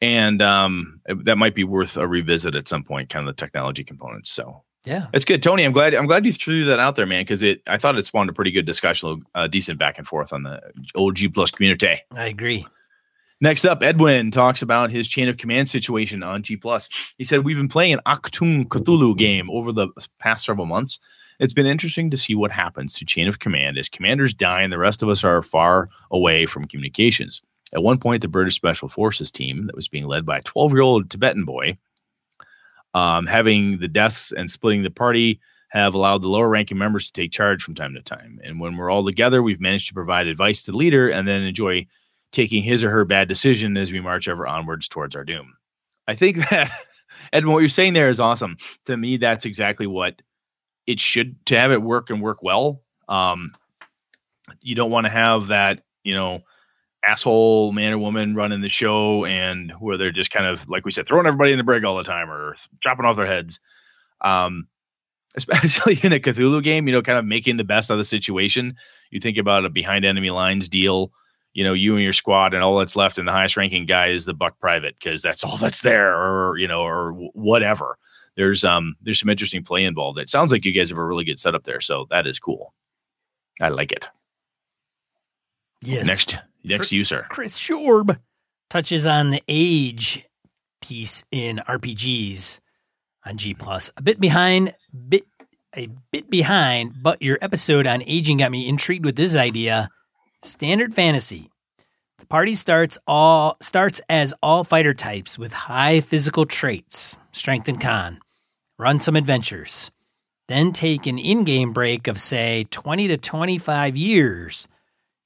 And 0.00 0.40
um, 0.40 1.02
that 1.24 1.36
might 1.36 1.54
be 1.54 1.62
worth 1.64 1.98
a 1.98 2.08
revisit 2.08 2.54
at 2.54 2.68
some 2.68 2.84
point, 2.84 3.10
kind 3.10 3.28
of 3.28 3.36
the 3.36 3.38
technology 3.38 3.84
components. 3.84 4.30
So 4.30 4.62
yeah. 4.86 5.06
it's 5.12 5.24
good, 5.24 5.42
Tony. 5.42 5.64
I'm 5.64 5.72
glad. 5.72 5.94
I'm 5.94 6.06
glad 6.06 6.24
you 6.24 6.32
threw 6.32 6.64
that 6.66 6.78
out 6.78 6.96
there, 6.96 7.06
man, 7.06 7.22
because 7.22 7.42
it. 7.42 7.62
I 7.66 7.76
thought 7.76 7.96
it 7.96 8.06
spawned 8.06 8.30
a 8.30 8.32
pretty 8.32 8.50
good 8.50 8.66
discussion, 8.66 9.22
a 9.34 9.38
uh, 9.40 9.46
decent 9.46 9.78
back 9.78 9.98
and 9.98 10.06
forth 10.06 10.32
on 10.32 10.42
the 10.42 10.60
old 10.94 11.16
G 11.16 11.28
plus 11.28 11.50
community. 11.50 12.00
I 12.16 12.26
agree. 12.26 12.66
Next 13.40 13.64
up, 13.64 13.84
Edwin 13.84 14.32
talks 14.32 14.62
about 14.62 14.90
his 14.90 15.06
chain 15.06 15.28
of 15.28 15.36
command 15.36 15.68
situation 15.68 16.24
on 16.24 16.42
G 16.42 16.56
Plus. 16.56 16.88
He 17.18 17.24
said, 17.24 17.44
We've 17.44 17.56
been 17.56 17.68
playing 17.68 17.94
an 17.94 18.00
Achtung 18.04 18.66
Cthulhu 18.66 19.16
game 19.16 19.48
over 19.50 19.70
the 19.70 19.88
past 20.18 20.44
several 20.44 20.66
months. 20.66 20.98
It's 21.38 21.52
been 21.52 21.66
interesting 21.66 22.10
to 22.10 22.16
see 22.16 22.34
what 22.34 22.50
happens 22.50 22.94
to 22.94 23.04
chain 23.04 23.28
of 23.28 23.38
command 23.38 23.78
as 23.78 23.88
commanders 23.88 24.34
die 24.34 24.62
and 24.62 24.72
the 24.72 24.78
rest 24.78 25.04
of 25.04 25.08
us 25.08 25.22
are 25.22 25.40
far 25.40 25.88
away 26.10 26.46
from 26.46 26.64
communications. 26.64 27.40
At 27.72 27.84
one 27.84 27.98
point, 27.98 28.22
the 28.22 28.28
British 28.28 28.56
Special 28.56 28.88
Forces 28.88 29.30
team 29.30 29.66
that 29.66 29.76
was 29.76 29.86
being 29.86 30.06
led 30.06 30.26
by 30.26 30.38
a 30.38 30.42
12 30.42 30.72
year 30.72 30.80
old 30.80 31.08
Tibetan 31.08 31.44
boy, 31.44 31.78
um, 32.94 33.26
having 33.26 33.78
the 33.78 33.88
deaths 33.88 34.32
and 34.32 34.50
splitting 34.50 34.82
the 34.82 34.90
party, 34.90 35.40
have 35.68 35.94
allowed 35.94 36.22
the 36.22 36.28
lower 36.28 36.48
ranking 36.48 36.78
members 36.78 37.06
to 37.06 37.12
take 37.12 37.30
charge 37.30 37.62
from 37.62 37.74
time 37.74 37.94
to 37.94 38.02
time. 38.02 38.40
And 38.42 38.58
when 38.58 38.76
we're 38.76 38.90
all 38.90 39.04
together, 39.04 39.42
we've 39.42 39.60
managed 39.60 39.88
to 39.88 39.94
provide 39.94 40.26
advice 40.26 40.62
to 40.62 40.70
the 40.70 40.76
leader 40.76 41.08
and 41.08 41.28
then 41.28 41.42
enjoy 41.42 41.86
taking 42.32 42.62
his 42.62 42.82
or 42.82 42.90
her 42.90 43.04
bad 43.04 43.28
decision 43.28 43.76
as 43.76 43.92
we 43.92 44.00
march 44.00 44.28
ever 44.28 44.46
onwards 44.46 44.88
towards 44.88 45.14
our 45.14 45.24
doom. 45.24 45.54
I 46.06 46.14
think 46.14 46.36
that, 46.50 46.70
Edwin, 47.32 47.52
what 47.52 47.60
you're 47.60 47.68
saying 47.68 47.92
there 47.92 48.10
is 48.10 48.20
awesome. 48.20 48.56
To 48.86 48.96
me, 48.96 49.18
that's 49.18 49.44
exactly 49.44 49.86
what 49.86 50.22
it 50.86 51.00
should 51.00 51.44
to 51.46 51.58
have 51.58 51.70
it 51.70 51.82
work 51.82 52.10
and 52.10 52.22
work 52.22 52.42
well. 52.42 52.82
Um, 53.08 53.52
you 54.60 54.74
don't 54.74 54.90
want 54.90 55.04
to 55.04 55.12
have 55.12 55.48
that, 55.48 55.82
you 56.02 56.14
know, 56.14 56.40
asshole 57.06 57.72
man 57.72 57.92
or 57.92 57.98
woman 57.98 58.34
running 58.34 58.60
the 58.60 58.68
show 58.68 59.24
and 59.24 59.72
where 59.78 59.96
they're 59.96 60.10
just 60.10 60.30
kind 60.30 60.46
of 60.46 60.68
like 60.68 60.84
we 60.84 60.92
said, 60.92 61.06
throwing 61.06 61.26
everybody 61.26 61.52
in 61.52 61.58
the 61.58 61.64
brig 61.64 61.84
all 61.84 61.96
the 61.96 62.04
time 62.04 62.30
or 62.30 62.56
chopping 62.82 63.04
off 63.04 63.16
their 63.16 63.26
heads. 63.26 63.60
Um, 64.20 64.66
especially 65.36 65.98
in 66.02 66.12
a 66.12 66.20
Cthulhu 66.20 66.62
game, 66.62 66.86
you 66.86 66.92
know, 66.92 67.02
kind 67.02 67.18
of 67.18 67.24
making 67.24 67.56
the 67.56 67.64
best 67.64 67.90
of 67.90 67.98
the 67.98 68.04
situation. 68.04 68.74
You 69.10 69.20
think 69.20 69.38
about 69.38 69.64
a 69.64 69.70
behind 69.70 70.04
enemy 70.04 70.30
lines 70.30 70.68
deal 70.68 71.12
you 71.58 71.64
know 71.64 71.72
you 71.72 71.94
and 71.94 72.04
your 72.04 72.12
squad 72.12 72.54
and 72.54 72.62
all 72.62 72.78
that's 72.78 72.94
left 72.94 73.18
and 73.18 73.26
the 73.26 73.32
highest 73.32 73.56
ranking 73.56 73.84
guy 73.84 74.08
is 74.08 74.24
the 74.24 74.32
buck 74.32 74.58
private 74.60 74.96
because 74.96 75.22
that's 75.22 75.42
all 75.42 75.56
that's 75.56 75.82
there 75.82 76.14
or 76.16 76.56
you 76.56 76.68
know 76.68 76.82
or 76.82 77.12
whatever. 77.32 77.98
There's 78.36 78.62
um 78.62 78.94
there's 79.02 79.18
some 79.18 79.28
interesting 79.28 79.64
play 79.64 79.84
involved. 79.84 80.20
It 80.20 80.28
sounds 80.28 80.52
like 80.52 80.64
you 80.64 80.72
guys 80.72 80.88
have 80.90 80.98
a 80.98 81.04
really 81.04 81.24
good 81.24 81.40
setup 81.40 81.64
there 81.64 81.80
so 81.80 82.06
that 82.10 82.28
is 82.28 82.38
cool. 82.38 82.74
I 83.60 83.70
like 83.70 83.90
it. 83.90 84.08
Yes. 85.80 86.06
Next 86.06 86.38
next 86.64 86.92
you 86.92 87.04
sir 87.04 87.24
chris 87.28 87.58
shorb 87.58 88.18
touches 88.70 89.06
on 89.06 89.30
the 89.30 89.42
age 89.48 90.24
piece 90.80 91.24
in 91.30 91.58
rpgs 91.68 92.60
on 93.24 93.36
g 93.36 93.54
plus 93.54 93.90
a 93.96 94.02
bit 94.02 94.20
behind 94.20 94.74
bit 95.08 95.24
a 95.76 95.88
bit 96.10 96.30
behind 96.30 96.94
but 97.02 97.20
your 97.22 97.38
episode 97.40 97.86
on 97.86 98.02
aging 98.02 98.38
got 98.38 98.50
me 98.50 98.68
intrigued 98.68 99.04
with 99.04 99.16
this 99.16 99.36
idea 99.36 99.88
Standard 100.42 100.94
fantasy. 100.94 101.50
The 102.18 102.26
party 102.26 102.54
starts 102.54 102.96
all 103.08 103.56
starts 103.60 104.00
as 104.08 104.34
all 104.40 104.62
fighter 104.62 104.94
types 104.94 105.36
with 105.36 105.52
high 105.52 106.00
physical 106.00 106.46
traits, 106.46 107.16
strength 107.32 107.68
and 107.68 107.80
con. 107.80 108.20
Run 108.78 109.00
some 109.00 109.16
adventures. 109.16 109.90
Then 110.46 110.72
take 110.72 111.06
an 111.06 111.18
in-game 111.18 111.72
break 111.72 112.06
of 112.06 112.20
say 112.20 112.66
20 112.70 113.08
to 113.08 113.18
25 113.18 113.96
years. 113.96 114.68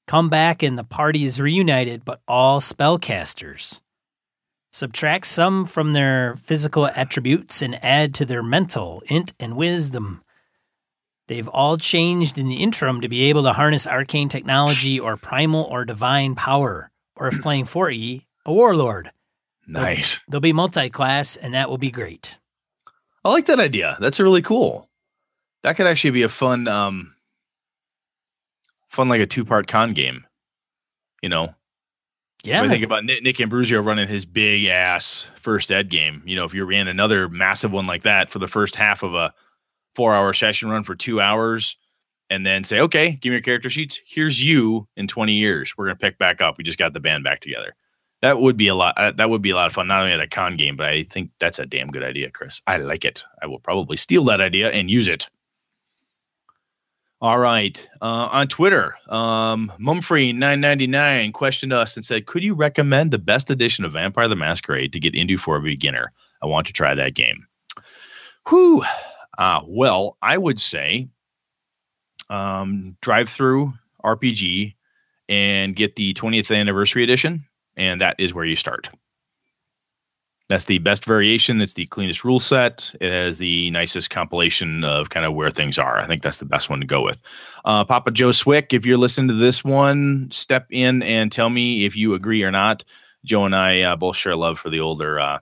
Come 0.07 0.29
back 0.29 0.63
and 0.63 0.79
the 0.79 0.85
party 0.85 1.25
is 1.25 1.41
reunited 1.41 2.05
but 2.05 2.21
all 2.27 2.61
spellcasters. 2.61 3.81
Subtract 4.73 5.27
some 5.27 5.65
from 5.67 5.93
their 5.93 6.35
physical 6.37 6.87
attributes 6.87 7.61
and 7.61 7.83
add 7.85 8.15
to 8.15 8.25
their 8.25 8.43
mental, 8.43 9.03
int, 9.07 9.35
and 9.39 9.55
wisdom. 9.55 10.23
They've 11.29 11.49
all 11.49 11.77
changed 11.77 12.39
in 12.39 12.49
the 12.49 12.63
interim 12.63 13.03
to 13.03 13.09
be 13.09 13.25
able 13.25 13.43
to 13.43 13.53
harness 13.53 13.87
arcane 13.87 14.29
technology 14.29 14.99
or 14.99 15.17
primal 15.17 15.65
or 15.65 15.85
divine 15.85 16.35
power, 16.35 16.91
or 17.17 17.29
if 17.29 17.41
playing 17.43 17.67
4E, 17.67 18.25
a 18.47 18.53
warlord. 18.53 19.13
Nice. 19.67 20.17
They'll, 20.17 20.33
they'll 20.33 20.41
be 20.41 20.53
multi 20.53 20.89
class, 20.89 21.37
and 21.37 21.55
that 21.55 21.69
will 21.69 21.79
be 21.79 21.91
great. 21.91 22.39
I 23.25 23.31
like 23.31 23.47
that 23.47 23.61
idea. 23.61 23.97
That's 24.01 24.21
really 24.21 24.43
cool. 24.43 24.89
That 25.63 25.77
could 25.77 25.87
actually 25.87 26.11
be 26.11 26.23
a 26.23 26.29
fun, 26.29 26.67
um, 26.67 27.12
fun 28.93 29.09
like 29.09 29.21
a 29.21 29.27
two 29.27 29.45
part 29.45 29.67
con 29.67 29.95
game. 29.95 30.25
You 31.23 31.29
know, 31.29 31.55
yeah. 32.45 32.63
I 32.63 32.69
think 32.69 32.85
about 32.85 33.05
Nick, 33.05 33.23
Nick 33.23 33.37
Ambruzio 33.37 33.85
running 33.85 34.09
his 34.09 34.25
big 34.25 34.67
ass 34.67 35.29
first 35.41 35.71
ed 35.71 35.89
game. 35.89 36.23
You 36.25 36.37
know, 36.37 36.45
if 36.45 36.55
you 36.55 36.65
ran 36.65 36.89
another 36.89 37.29
massive 37.29 37.73
one 37.73 37.87
like 37.87 38.03
that 38.03 38.31
for 38.31 38.39
the 38.39 38.49
first 38.49 38.77
half 38.77 39.03
of 39.03 39.15
a 39.15 39.33
four 39.95 40.15
hour 40.15 40.33
session 40.33 40.69
run 40.69 40.85
for 40.85 40.95
two 40.95 41.21
hours 41.21 41.77
and 42.31 42.47
then 42.47 42.65
say, 42.65 42.81
okay, 42.81 43.13
give 43.13 43.31
me 43.31 43.35
your 43.35 43.43
character 43.43 43.71
sheets. 43.71 44.01
Here's 44.07 44.43
you 44.43 44.89
in 44.97 45.07
20 45.07 45.35
years. 45.35 45.75
We're 45.77 45.87
going 45.87 45.97
to 45.97 46.01
pick 46.01 46.19
back 46.19 46.41
up. 46.41 46.59
We 46.59 46.65
just 46.65 46.79
got 46.79 46.95
the 46.95 47.01
band 47.01 47.25
back 47.25 47.41
together. 47.41 47.75
That 48.23 48.41
would 48.41 48.57
be 48.57 48.69
a 48.69 48.75
lot. 48.75 48.97
Uh, 48.97 49.13
that 49.13 49.31
would 49.31 49.43
be 49.43 49.51
a 49.51 49.57
lot 49.57 49.67
of 49.67 49.73
fun, 49.73 49.89
not 49.89 50.01
only 50.01 50.13
at 50.13 50.21
a 50.21 50.29
con 50.29 50.57
game, 50.57 50.77
but 50.77 50.87
I 50.87 51.03
think 51.05 51.31
that's 51.41 51.59
a 51.59 51.67
damn 51.67 51.91
good 51.91 52.05
idea, 52.05 52.31
Chris. 52.31 52.63
I 52.67 52.79
like 52.79 53.05
it. 53.05 53.25
I 53.43 53.47
will 53.47 53.59
probably 53.59 53.97
steal 53.97 54.25
that 54.25 54.41
idea 54.41 54.71
and 54.71 54.91
use 54.91 55.09
it. 55.09 55.29
All 57.23 57.39
right. 57.39 57.89
Uh, 58.03 58.29
on 58.33 58.49
Twitter, 58.49 58.97
um, 59.09 59.73
Mumfree999 59.81 61.33
questioned 61.33 61.73
us 61.73 61.95
and 61.95 62.05
said, 62.05 62.27
Could 62.27 62.43
you 62.43 62.53
recommend 62.53 63.13
the 63.13 63.19
best 63.19 63.49
edition 63.49 63.85
of 63.85 63.93
Vampire 63.93 64.27
the 64.27 64.35
Masquerade 64.35 64.93
to 64.93 64.99
get 64.99 65.15
into 65.15 65.39
for 65.39 65.55
a 65.55 65.63
beginner? 65.63 66.11
I 66.43 66.47
want 66.47 66.67
to 66.67 66.73
try 66.73 66.97
that 66.97 67.15
game. 67.15 67.47
Whew. 68.49 68.83
Uh, 69.39 69.61
well, 69.65 70.17
I 70.21 70.37
would 70.37 70.59
say 70.59 71.11
um, 72.29 72.97
through 73.01 73.73
RPG 74.05 74.75
and 75.29 75.77
get 75.77 75.95
the 75.95 76.15
20th 76.15 76.55
anniversary 76.55 77.05
edition, 77.05 77.47
and 77.77 78.01
that 78.01 78.17
is 78.19 78.35
where 78.35 78.45
you 78.45 78.57
start. 78.57 78.91
That's 80.53 80.67
the 80.67 80.77
best 80.77 81.07
variation. 81.07 81.63
It's 81.63 81.73
the 81.73 81.87
cleanest 81.87 82.25
rule 82.25 82.39
set. 82.39 82.95
It 83.01 83.11
has 83.11 83.39
the 83.39 83.71
nicest 83.71 84.11
compilation 84.11 84.85
of 84.85 85.09
kind 85.09 85.25
of 85.25 85.33
where 85.33 85.51
things 85.51 85.79
are. 85.79 85.99
I 85.99 86.07
think 86.07 86.21
that's 86.21 86.37
the 86.37 86.45
best 86.45 86.69
one 86.69 86.79
to 86.81 86.87
go 86.87 87.03
with. 87.03 87.23
Uh, 87.65 87.87
Papa 87.87 88.11
Joe 88.11 88.33
Swick, 88.33 88.75
if 88.75 88.85
you're 88.85 88.99
listening 88.99 89.29
to 89.29 89.35
this 89.35 89.65
one, 89.65 90.29
step 90.31 90.67
in 90.69 91.03
and 91.05 91.33
tell 91.33 91.49
me 91.49 91.87
if 91.87 91.97
you 91.97 92.13
agree 92.13 92.43
or 92.43 92.51
not. 92.51 92.85
Joe 93.25 93.47
and 93.47 93.57
I 93.57 93.81
uh, 93.81 93.97
both 93.97 94.19
share 94.19 94.37
love 94.37 94.59
for 94.59 94.69
the 94.69 94.81
older 94.81 95.19
uh, 95.19 95.39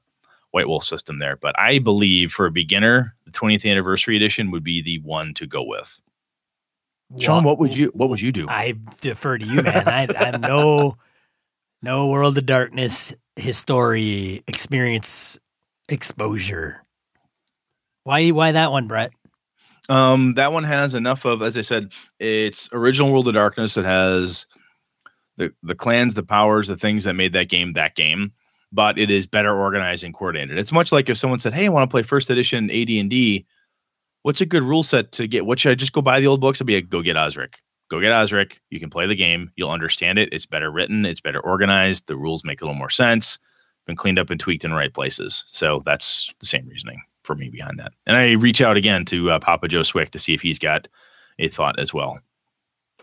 White 0.53 0.69
Wolf 0.69 0.85
system 0.85 1.19
there. 1.19 1.35
But 1.35 1.59
I 1.59 1.81
believe 1.81 2.31
for 2.31 2.47
a 2.47 2.53
beginner, 2.53 3.17
the 3.25 3.33
20th 3.33 3.69
anniversary 3.69 4.15
edition 4.15 4.53
would 4.53 4.63
be 4.63 4.81
the 4.81 5.01
one 5.01 5.35
to 5.35 5.47
go 5.49 5.65
with. 5.65 6.01
Sean, 7.19 7.43
what 7.43 7.59
would 7.59 7.77
you 7.77 7.91
what 7.95 8.11
would 8.11 8.21
you 8.21 8.31
do? 8.31 8.49
I 8.49 8.77
defer 9.01 9.39
to 9.39 9.45
you, 9.45 9.61
man. 9.61 9.89
I, 9.89 10.07
I'm 10.17 10.41
no 10.41 10.99
no 11.83 12.07
World 12.07 12.39
of 12.39 12.47
Darkness 12.47 13.13
history 13.37 14.43
experience 14.47 15.39
exposure. 15.89 16.83
Why 18.05 18.31
why 18.31 18.53
that 18.53 18.71
one, 18.71 18.89
Brett? 18.89 19.13
Um, 19.89 20.35
that 20.35 20.53
one 20.53 20.65
has 20.65 20.95
enough 20.95 21.25
of, 21.25 21.43
as 21.43 21.59
I 21.59 21.63
said, 21.63 21.93
it's 22.19 22.69
original 22.73 23.11
World 23.11 23.29
of 23.29 23.35
Darkness. 23.35 23.77
It 23.77 23.85
has 23.85 24.47
the 25.37 25.53
the 25.63 25.75
clans, 25.75 26.15
the 26.15 26.23
powers, 26.23 26.69
the 26.69 26.77
things 26.77 27.05
that 27.05 27.15
made 27.15 27.33
that 27.33 27.49
game 27.49 27.75
that 27.75 27.95
game 27.95 28.33
but 28.73 28.99
it 28.99 29.11
is 29.11 29.27
better 29.27 29.57
organized 29.57 30.05
and 30.05 30.15
coordinated. 30.15 30.59
It's 30.59 30.73
much 30.73 30.93
like 30.93 31.09
if 31.09 31.19
someone 31.19 31.39
said, 31.39 31.53
"Hey, 31.53 31.67
I 31.67 31.69
want 31.69 31.89
to 31.89 31.93
play 31.93 32.03
first 32.03 32.31
edition 32.31 32.71
AD&D. 32.71 33.47
What's 34.23 34.41
a 34.41 34.47
good 34.47 34.63
rule 34.63 34.83
set 34.83 35.13
to 35.13 35.27
get? 35.27 35.47
What 35.47 35.59
should 35.59 35.73
I 35.73 35.75
just 35.75 35.93
go 35.93 36.03
buy 36.03 36.21
the 36.21 36.27
old 36.27 36.41
books? 36.41 36.61
I'd 36.61 36.67
be 36.67 36.75
like, 36.75 36.91
go 36.91 37.03
get 37.03 37.17
Osric. 37.17 37.59
Go 37.91 38.01
get 38.01 38.13
Osric. 38.13 38.61
You 38.71 38.79
can 38.79 38.89
play 38.89 39.07
the 39.07 39.17
game. 39.17 39.51
You'll 39.57 39.71
understand 39.71 40.19
it. 40.19 40.29
It's 40.33 40.47
better 40.47 40.71
written. 40.71 41.05
It's 41.05 41.21
better 41.21 41.41
organized. 41.41 42.07
The 42.07 42.17
rules 42.17 42.45
make 42.45 42.61
a 42.61 42.65
little 42.65 42.79
more 42.79 42.91
sense. 42.91 43.39
Been 43.87 43.97
cleaned 43.97 44.19
up 44.19 44.31
and 44.31 44.39
tweaked 44.39 44.65
in 44.65 44.71
the 44.71 44.77
right 44.77 44.95
places. 44.95 45.43
So 45.47 45.83
that's 45.85 46.33
the 46.39 46.47
same 46.47 46.69
reasoning 46.69 47.03
for 47.25 47.35
me 47.35 47.51
behind 47.51 47.79
that. 47.81 47.93
And 48.07 48.17
I 48.17 48.33
reach 48.33 48.63
out 48.63 48.77
again 48.77 49.05
to 49.07 49.33
uh, 49.33 49.39
Papa 49.41 49.69
Joe 49.69 49.83
Swick 49.83 50.13
to 50.13 50.19
see 50.19 50.35
if 50.35 50.41
he's 50.41 50.59
got 50.59 50.87
a 51.39 51.49
thought 51.49 51.81
as 51.81 51.93
well. 51.93 52.21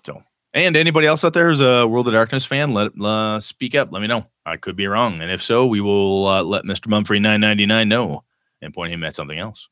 So 0.05 0.23
and 0.53 0.77
anybody 0.77 1.05
else 1.05 1.23
out 1.25 1.33
there 1.33 1.49
who's 1.49 1.61
a 1.61 1.85
World 1.85 2.07
of 2.07 2.13
Darkness 2.13 2.45
fan, 2.45 2.73
let 2.73 2.91
uh, 2.99 3.39
speak 3.39 3.75
up. 3.75 3.91
Let 3.91 4.01
me 4.01 4.07
know. 4.07 4.25
I 4.45 4.55
could 4.55 4.75
be 4.75 4.87
wrong, 4.87 5.21
and 5.21 5.29
if 5.29 5.43
so, 5.43 5.67
we 5.67 5.81
will 5.81 6.27
uh, 6.27 6.41
let 6.41 6.63
Mister 6.63 6.89
Mumfree 6.89 7.21
nine 7.21 7.41
ninety 7.41 7.65
nine 7.65 7.89
know 7.89 8.23
and 8.61 8.73
point 8.73 8.93
him 8.93 9.03
at 9.03 9.15
something 9.15 9.37
else. 9.37 9.67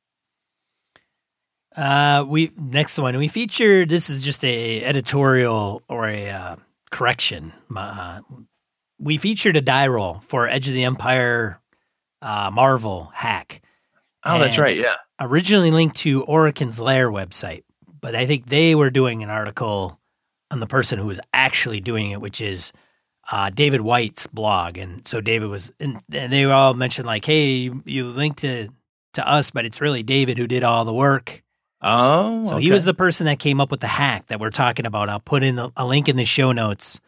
Uh, 1.76 2.24
we 2.28 2.52
next 2.58 2.98
one 2.98 3.18
we 3.18 3.28
featured. 3.28 3.90
This 3.90 4.10
is 4.10 4.24
just 4.24 4.46
a 4.46 4.82
editorial 4.84 5.82
or 5.90 6.08
a 6.08 6.30
uh, 6.30 6.56
correction. 6.90 7.52
Uh, 7.76 8.22
we 9.00 9.18
featured 9.18 9.58
a 9.58 9.62
die 9.62 9.88
roll 9.88 10.20
for 10.22 10.48
Edge 10.48 10.68
of 10.70 10.74
the 10.74 10.86
Empire 10.86 11.60
uh, 12.22 12.50
Marvel 12.52 13.12
hack. 13.14 13.62
Oh, 14.24 14.40
that's 14.40 14.58
right. 14.58 14.78
Yeah. 14.78 14.96
Originally 15.20 15.72
linked 15.72 15.98
to 15.98 16.24
Orokin's 16.24 16.82
Lair 16.82 17.12
website, 17.12 17.64
but 18.02 18.16
I 18.16 18.26
think 18.26 18.48
they 18.48 18.74
were 18.74 18.90
doing 18.90 19.22
an 19.22 19.30
article 19.30 20.00
on 20.50 20.60
the 20.60 20.68
person 20.68 20.98
who 20.98 21.08
was 21.08 21.20
actually 21.34 21.80
doing 21.82 22.12
it, 22.12 22.22
which 22.22 22.42
is 22.42 22.74
uh, 23.32 23.50
David 23.50 23.82
White's 23.82 24.28
blog. 24.28 24.78
And 24.78 25.06
so 25.08 25.22
David 25.22 25.50
was, 25.50 25.72
and, 25.80 26.02
and 26.12 26.32
they 26.32 26.46
all 26.46 26.74
mentioned 26.74 27.06
like, 27.06 27.26
"Hey, 27.26 27.48
you, 27.48 27.84
you 27.86 28.08
linked 28.08 28.40
to 28.40 28.70
to 29.14 29.28
us, 29.28 29.52
but 29.52 29.66
it's 29.66 29.82
really 29.82 30.04
David 30.04 30.38
who 30.38 30.48
did 30.48 30.64
all 30.64 30.86
the 30.86 30.94
work." 30.94 31.44
Oh, 31.88 32.44
so 32.44 32.56
okay. 32.56 32.64
he 32.64 32.72
was 32.72 32.84
the 32.86 32.96
person 32.96 33.28
that 33.28 33.38
came 33.38 33.62
up 33.62 33.70
with 33.70 33.80
the 33.80 33.88
hack 33.88 34.26
that 34.28 34.40
we're 34.40 34.50
talking 34.50 34.88
about. 34.88 35.08
I'll 35.08 35.20
put 35.20 35.44
in 35.44 35.60
a, 35.60 35.86
link 35.86 36.10
in 36.10 36.18
the 36.18 36.26
show 36.26 36.52
notes 36.52 37.00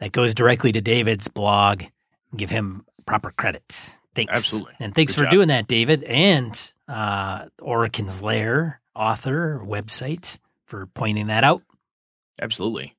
that 0.00 0.10
goes 0.10 0.34
directly 0.34 0.72
to 0.72 0.80
David's 0.80 1.28
blog 1.28 1.84
give 2.36 2.50
him 2.50 2.84
proper 3.06 3.30
credit. 3.30 3.94
Thanks. 4.14 4.32
Absolutely. 4.32 4.74
And 4.80 4.94
thanks 4.94 5.14
Good 5.14 5.20
for 5.20 5.24
job. 5.26 5.30
doing 5.30 5.48
that, 5.48 5.68
David, 5.68 6.02
and 6.04 6.72
uh, 6.88 7.46
Orican's 7.60 8.20
Lair 8.20 8.80
author 8.94 9.62
website 9.64 10.38
for 10.66 10.86
pointing 10.86 11.28
that 11.28 11.44
out. 11.44 11.62
Absolutely. 12.42 12.96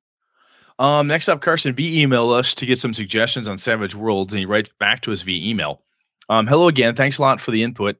Um, 0.80 1.07
next 1.07 1.28
up, 1.28 1.41
Carson 1.41 1.74
B 1.74 2.05
emailed 2.05 2.38
us 2.38 2.53
to 2.55 2.65
get 2.65 2.80
some 2.80 2.93
suggestions 2.93 3.47
on 3.47 3.57
Savage 3.57 3.93
Worlds, 3.93 4.34
and 4.34 4.39
he 4.39 4.45
writes 4.45 4.72
back 4.80 5.01
to 5.01 5.11
us 5.11 5.22
via 5.22 5.49
email. 5.49 5.82
Um, 6.30 6.47
hello 6.47 6.70
again. 6.70 6.95
Thanks 6.95 7.17
a 7.17 7.22
lot 7.22 7.41
for 7.41 7.51
the 7.51 7.63
input. 7.63 7.97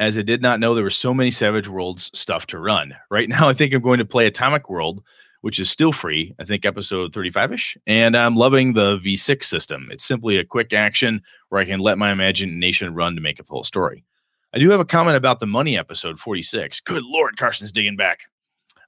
As 0.00 0.16
I 0.16 0.22
did 0.22 0.40
not 0.40 0.60
know 0.60 0.74
there 0.74 0.82
were 0.82 0.88
so 0.88 1.12
many 1.12 1.30
Savage 1.30 1.68
Worlds 1.68 2.10
stuff 2.14 2.46
to 2.46 2.58
run. 2.58 2.96
Right 3.10 3.28
now, 3.28 3.50
I 3.50 3.52
think 3.52 3.74
I'm 3.74 3.82
going 3.82 3.98
to 3.98 4.06
play 4.06 4.26
Atomic 4.26 4.70
World, 4.70 5.02
which 5.42 5.60
is 5.60 5.68
still 5.68 5.92
free. 5.92 6.34
I 6.40 6.44
think 6.44 6.64
episode 6.64 7.12
35 7.12 7.52
ish, 7.52 7.76
and 7.86 8.16
I'm 8.16 8.34
loving 8.34 8.72
the 8.72 8.96
V6 8.96 9.44
system. 9.44 9.90
It's 9.92 10.06
simply 10.06 10.38
a 10.38 10.44
quick 10.44 10.72
action 10.72 11.20
where 11.50 11.60
I 11.60 11.66
can 11.66 11.80
let 11.80 11.98
my 11.98 12.12
imagination 12.12 12.94
run 12.94 13.14
to 13.14 13.20
make 13.20 13.38
up 13.38 13.46
the 13.46 13.52
whole 13.52 13.62
story. 13.62 14.02
I 14.54 14.58
do 14.58 14.70
have 14.70 14.80
a 14.80 14.86
comment 14.86 15.18
about 15.18 15.38
the 15.38 15.46
money 15.46 15.76
episode 15.76 16.18
46. 16.18 16.80
Good 16.80 17.04
Lord, 17.04 17.36
Carson's 17.36 17.70
digging 17.70 17.96
back. 17.96 18.20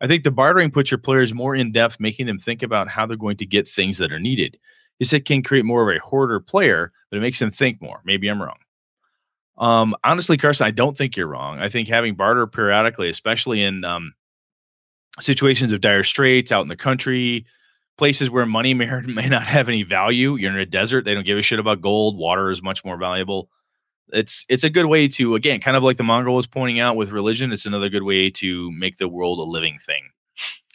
I 0.01 0.07
think 0.07 0.25
the 0.25 0.31
bartering 0.31 0.71
puts 0.71 0.91
your 0.91 0.97
players 0.97 1.35
more 1.35 1.55
in 1.55 1.73
depth, 1.73 2.01
making 2.01 2.25
them 2.25 2.39
think 2.39 2.63
about 2.63 2.89
how 2.89 3.05
they're 3.05 3.19
going 3.19 3.37
to 3.37 3.47
get 3.47 3.69
things 3.69 3.99
that 3.99 4.13
are 4.13 4.19
needed. 4.19 4.59
Yes, 4.99 5.13
it 5.13 5.27
can 5.27 5.43
create 5.43 5.67
more 5.67 5.89
of 5.89 5.95
a 5.95 6.01
hoarder 6.01 6.41
player, 6.41 6.91
but 7.11 7.19
it 7.19 7.21
makes 7.21 7.39
them 7.39 7.51
think 7.51 7.83
more. 7.83 8.01
Maybe 8.07 8.29
I'm 8.29 8.41
wrong. 8.41 8.57
Um, 9.59 9.95
honestly, 10.03 10.37
Carson, 10.37 10.67
I 10.67 10.71
don't 10.71 10.97
think 10.97 11.17
you're 11.17 11.27
wrong. 11.27 11.59
I 11.59 11.69
think 11.69 11.89
having 11.89 12.15
barter 12.15 12.47
periodically, 12.47 13.09
especially 13.09 13.63
in 13.63 13.85
um, 13.85 14.15
situations 15.21 15.73
of 15.73 15.81
dire 15.81 16.05
straits 16.05 16.51
out 16.51 16.63
in 16.63 16.69
the 16.69 16.77
country, 16.77 17.47
places 17.99 18.31
where 18.31 18.47
money 18.47 18.75
may, 18.75 18.87
or 18.87 19.03
may 19.03 19.29
not 19.29 19.45
have 19.45 19.69
any 19.69 19.83
value. 19.83 20.37
You're 20.37 20.53
in 20.53 20.59
a 20.59 20.67
desert; 20.67 21.05
they 21.05 21.15
don't 21.15 21.27
give 21.27 21.39
a 21.39 21.43
shit 21.43 21.59
about 21.59 21.81
gold. 21.81 22.17
Water 22.17 22.51
is 22.51 22.63
much 22.63 22.85
more 22.85 22.97
valuable. 22.97 23.51
It's 24.13 24.45
it's 24.49 24.65
a 24.65 24.71
good 24.71 24.87
way 24.87 25.09
to 25.09 25.35
again, 25.35 25.61
kind 25.61 25.77
of 25.77 25.83
like 25.83 25.97
the 25.97 26.03
Mongol 26.03 26.35
was 26.35 26.47
pointing 26.47 26.81
out 26.81 26.97
with 26.97 27.11
religion. 27.11 27.53
It's 27.53 27.67
another 27.67 27.89
good 27.89 28.03
way 28.03 28.31
to 28.31 28.71
make 28.73 28.97
the 28.97 29.09
world 29.09 29.39
a 29.39 29.43
living 29.43 29.79
thing. 29.79 30.09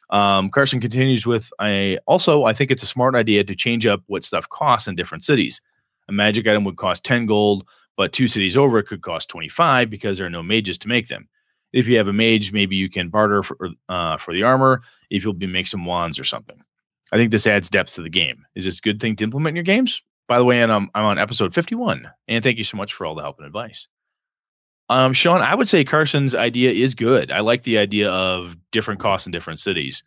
Um, 0.10 0.50
Carson 0.50 0.80
continues 0.80 1.26
with, 1.26 1.52
I 1.60 2.00
also 2.06 2.46
I 2.46 2.54
think 2.54 2.72
it's 2.72 2.84
a 2.84 2.88
smart 2.88 3.16
idea 3.16 3.44
to 3.44 3.56
change 3.56 3.86
up 3.86 4.02
what 4.08 4.24
stuff 4.24 4.48
costs 4.50 4.88
in 4.88 4.96
different 4.96 5.26
cities. 5.26 5.62
A 6.08 6.14
magic 6.14 6.48
item 6.48 6.64
would 6.64 6.78
cost 6.78 7.04
10 7.04 7.26
gold, 7.26 7.68
but 7.98 8.14
two 8.14 8.28
cities 8.28 8.56
over 8.56 8.80
it 8.80 8.88
could 8.88 9.02
cost 9.02 9.30
25 9.30 9.90
because 9.90 10.18
there 10.18 10.28
are 10.28 10.30
no 10.30 10.44
mages 10.44 10.78
to 10.78 10.88
make 10.88 11.08
them. 11.08 11.28
If 11.74 11.88
you 11.88 11.98
have 11.98 12.08
a 12.08 12.14
mage, 12.14 12.54
maybe 12.54 12.78
you 12.78 12.90
can 12.90 13.10
barter 13.10 13.44
for 13.44 13.58
uh, 13.90 14.16
for 14.16 14.34
the 14.34 14.44
armor 14.44 14.82
if 15.10 15.24
you'll 15.24 15.34
be 15.34 15.48
make 15.48 15.68
some 15.68 15.84
wands 15.84 16.18
or 16.18 16.24
something. 16.24 16.62
I 17.12 17.18
think 17.18 17.32
this 17.32 17.48
adds 17.48 17.70
depth 17.70 17.96
to 17.96 18.02
the 18.02 18.10
game. 18.10 18.46
Is 18.56 18.66
this 18.66 18.80
a 18.80 18.82
good 18.82 19.02
thing 19.02 19.16
to 19.18 19.24
implement 19.24 19.54
in 19.54 19.56
your 19.58 19.64
games? 19.64 20.02
By 20.28 20.38
the 20.38 20.46
way, 20.46 20.62
and 20.62 20.72
I'm, 20.72 20.90
I'm 20.94 21.06
on 21.06 21.20
episode 21.20 21.54
51. 21.54 22.10
And 22.28 22.44
thank 22.44 22.58
you 22.58 22.64
so 22.64 22.78
much 22.78 22.94
for 22.94 23.06
all 23.06 23.16
the 23.16 23.22
help 23.22 23.38
and 23.38 23.48
advice. 23.48 23.88
Um, 24.90 25.14
Sean, 25.14 25.42
I 25.42 25.56
would 25.56 25.70
say 25.70 25.84
Carson's 25.84 26.36
idea 26.36 26.72
is 26.72 26.96
good. 26.96 27.32
I 27.32 27.42
like 27.42 27.64
the 27.64 27.78
idea 27.78 28.10
of 28.10 28.56
different 28.72 29.00
costs 29.00 29.26
in 29.26 29.32
different 29.32 29.60
cities. 29.60 30.04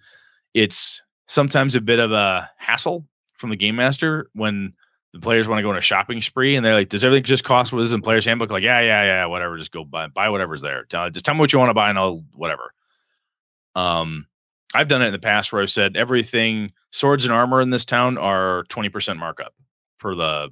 It's 0.55 1.03
sometimes 1.27 1.75
a 1.75 1.81
bit 1.81 2.01
of 2.01 2.13
a 2.13 2.51
hassle 2.57 3.07
from 3.35 3.51
the 3.51 3.57
game 3.57 3.77
master 3.77 4.31
when 4.35 4.75
the 5.13 5.21
players 5.21 5.49
want 5.49 5.59
to 5.59 5.63
go 5.63 5.71
on 5.71 5.77
a 5.77 5.83
shopping 5.83 6.23
spree 6.23 6.57
and 6.57 6.65
they're 6.65 6.75
like, 6.75 6.89
"Does 6.89 7.05
everything 7.05 7.25
just 7.25 7.45
cost 7.45 7.73
what 7.73 7.83
is 7.83 7.93
in 7.93 8.01
player's 8.01 8.25
handbook?" 8.25 8.51
Like, 8.51 8.63
yeah, 8.63 8.81
yeah, 8.81 9.05
yeah, 9.05 9.27
whatever. 9.27 9.59
Just 9.59 9.73
go 9.73 9.85
buy 9.85 10.07
buy 10.07 10.29
whatever's 10.29 10.63
there. 10.63 10.85
Tell, 10.85 11.11
just 11.11 11.25
tell 11.25 11.35
me 11.35 11.41
what 11.41 11.53
you 11.53 11.59
want 11.59 11.71
to 11.71 11.75
buy 11.75 11.91
and 11.91 11.99
I'll 11.99 12.25
whatever. 12.33 12.73
Um, 13.75 14.27
I've 14.75 14.89
done 14.89 15.03
it 15.03 15.07
in 15.07 15.13
the 15.13 15.19
past 15.19 15.53
where 15.53 15.63
I've 15.63 15.71
said 15.71 15.97
everything 15.97 16.73
swords 16.93 17.25
and 17.25 17.33
armor 17.33 17.61
in 17.61 17.71
this 17.71 17.85
town 17.85 18.19
are 18.19 18.65
twenty 18.69 18.89
percent 18.89 19.19
markup 19.19 19.55
for 19.99 20.15
the 20.15 20.51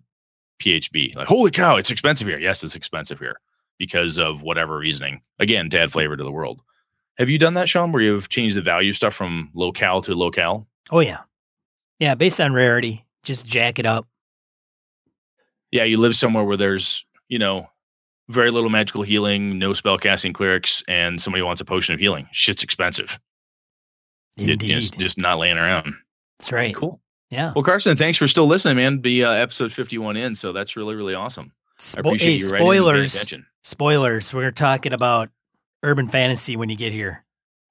PHB. 0.60 1.14
Like, 1.14 1.28
holy 1.28 1.50
cow, 1.50 1.76
it's 1.76 1.90
expensive 1.90 2.26
here. 2.26 2.38
Yes, 2.38 2.64
it's 2.64 2.74
expensive 2.74 3.18
here 3.20 3.40
because 3.78 4.18
of 4.18 4.42
whatever 4.42 4.76
reasoning. 4.76 5.20
Again, 5.38 5.70
to 5.70 5.80
add 5.80 5.92
flavor 5.92 6.16
to 6.16 6.24
the 6.24 6.32
world. 6.32 6.62
Have 7.16 7.30
you 7.30 7.38
done 7.38 7.54
that, 7.54 7.68
Sean, 7.68 7.92
where 7.92 8.02
you've 8.02 8.28
changed 8.28 8.56
the 8.56 8.62
value 8.62 8.92
stuff 8.92 9.14
from 9.14 9.50
locale 9.54 10.02
to 10.02 10.14
locale? 10.14 10.66
Oh 10.90 11.00
yeah, 11.00 11.20
yeah. 12.00 12.16
Based 12.16 12.40
on 12.40 12.52
rarity, 12.52 13.06
just 13.22 13.46
jack 13.46 13.78
it 13.78 13.86
up. 13.86 14.08
Yeah, 15.70 15.84
you 15.84 15.98
live 15.98 16.16
somewhere 16.16 16.44
where 16.44 16.56
there's, 16.56 17.04
you 17.28 17.38
know, 17.38 17.68
very 18.28 18.50
little 18.50 18.70
magical 18.70 19.02
healing, 19.02 19.58
no 19.58 19.72
spell 19.72 19.98
casting 19.98 20.32
clerics, 20.32 20.82
and 20.88 21.20
somebody 21.20 21.42
wants 21.42 21.60
a 21.60 21.64
potion 21.64 21.94
of 21.94 22.00
healing. 22.00 22.28
Shit's 22.32 22.62
expensive. 22.62 23.18
It- 24.36 24.48
Indeed, 24.48 24.76
it's 24.78 24.90
just 24.90 25.18
not 25.18 25.38
laying 25.38 25.58
around. 25.58 25.94
that's 26.38 26.52
right. 26.52 26.74
Cool. 26.74 27.00
Yeah. 27.30 27.52
Well, 27.54 27.64
Carson, 27.64 27.96
thanks 27.96 28.16
for 28.16 28.26
still 28.26 28.46
listening, 28.46 28.76
man. 28.76 28.98
Be 28.98 29.22
uh, 29.22 29.30
episode 29.32 29.72
51 29.72 30.16
in, 30.16 30.34
so 30.34 30.52
that's 30.52 30.76
really, 30.76 30.94
really 30.94 31.14
awesome. 31.14 31.52
I 31.96 32.00
appreciate 32.00 32.28
hey, 32.28 32.36
you 32.38 32.50
writing 32.50 32.66
and 32.68 32.86
paying 32.86 33.08
spoilers. 33.08 33.44
Spoilers. 33.62 34.34
We're 34.34 34.50
talking 34.50 34.92
about 34.92 35.28
urban 35.82 36.08
fantasy 36.08 36.56
when 36.56 36.70
you 36.70 36.76
get 36.76 36.92
here. 36.92 37.24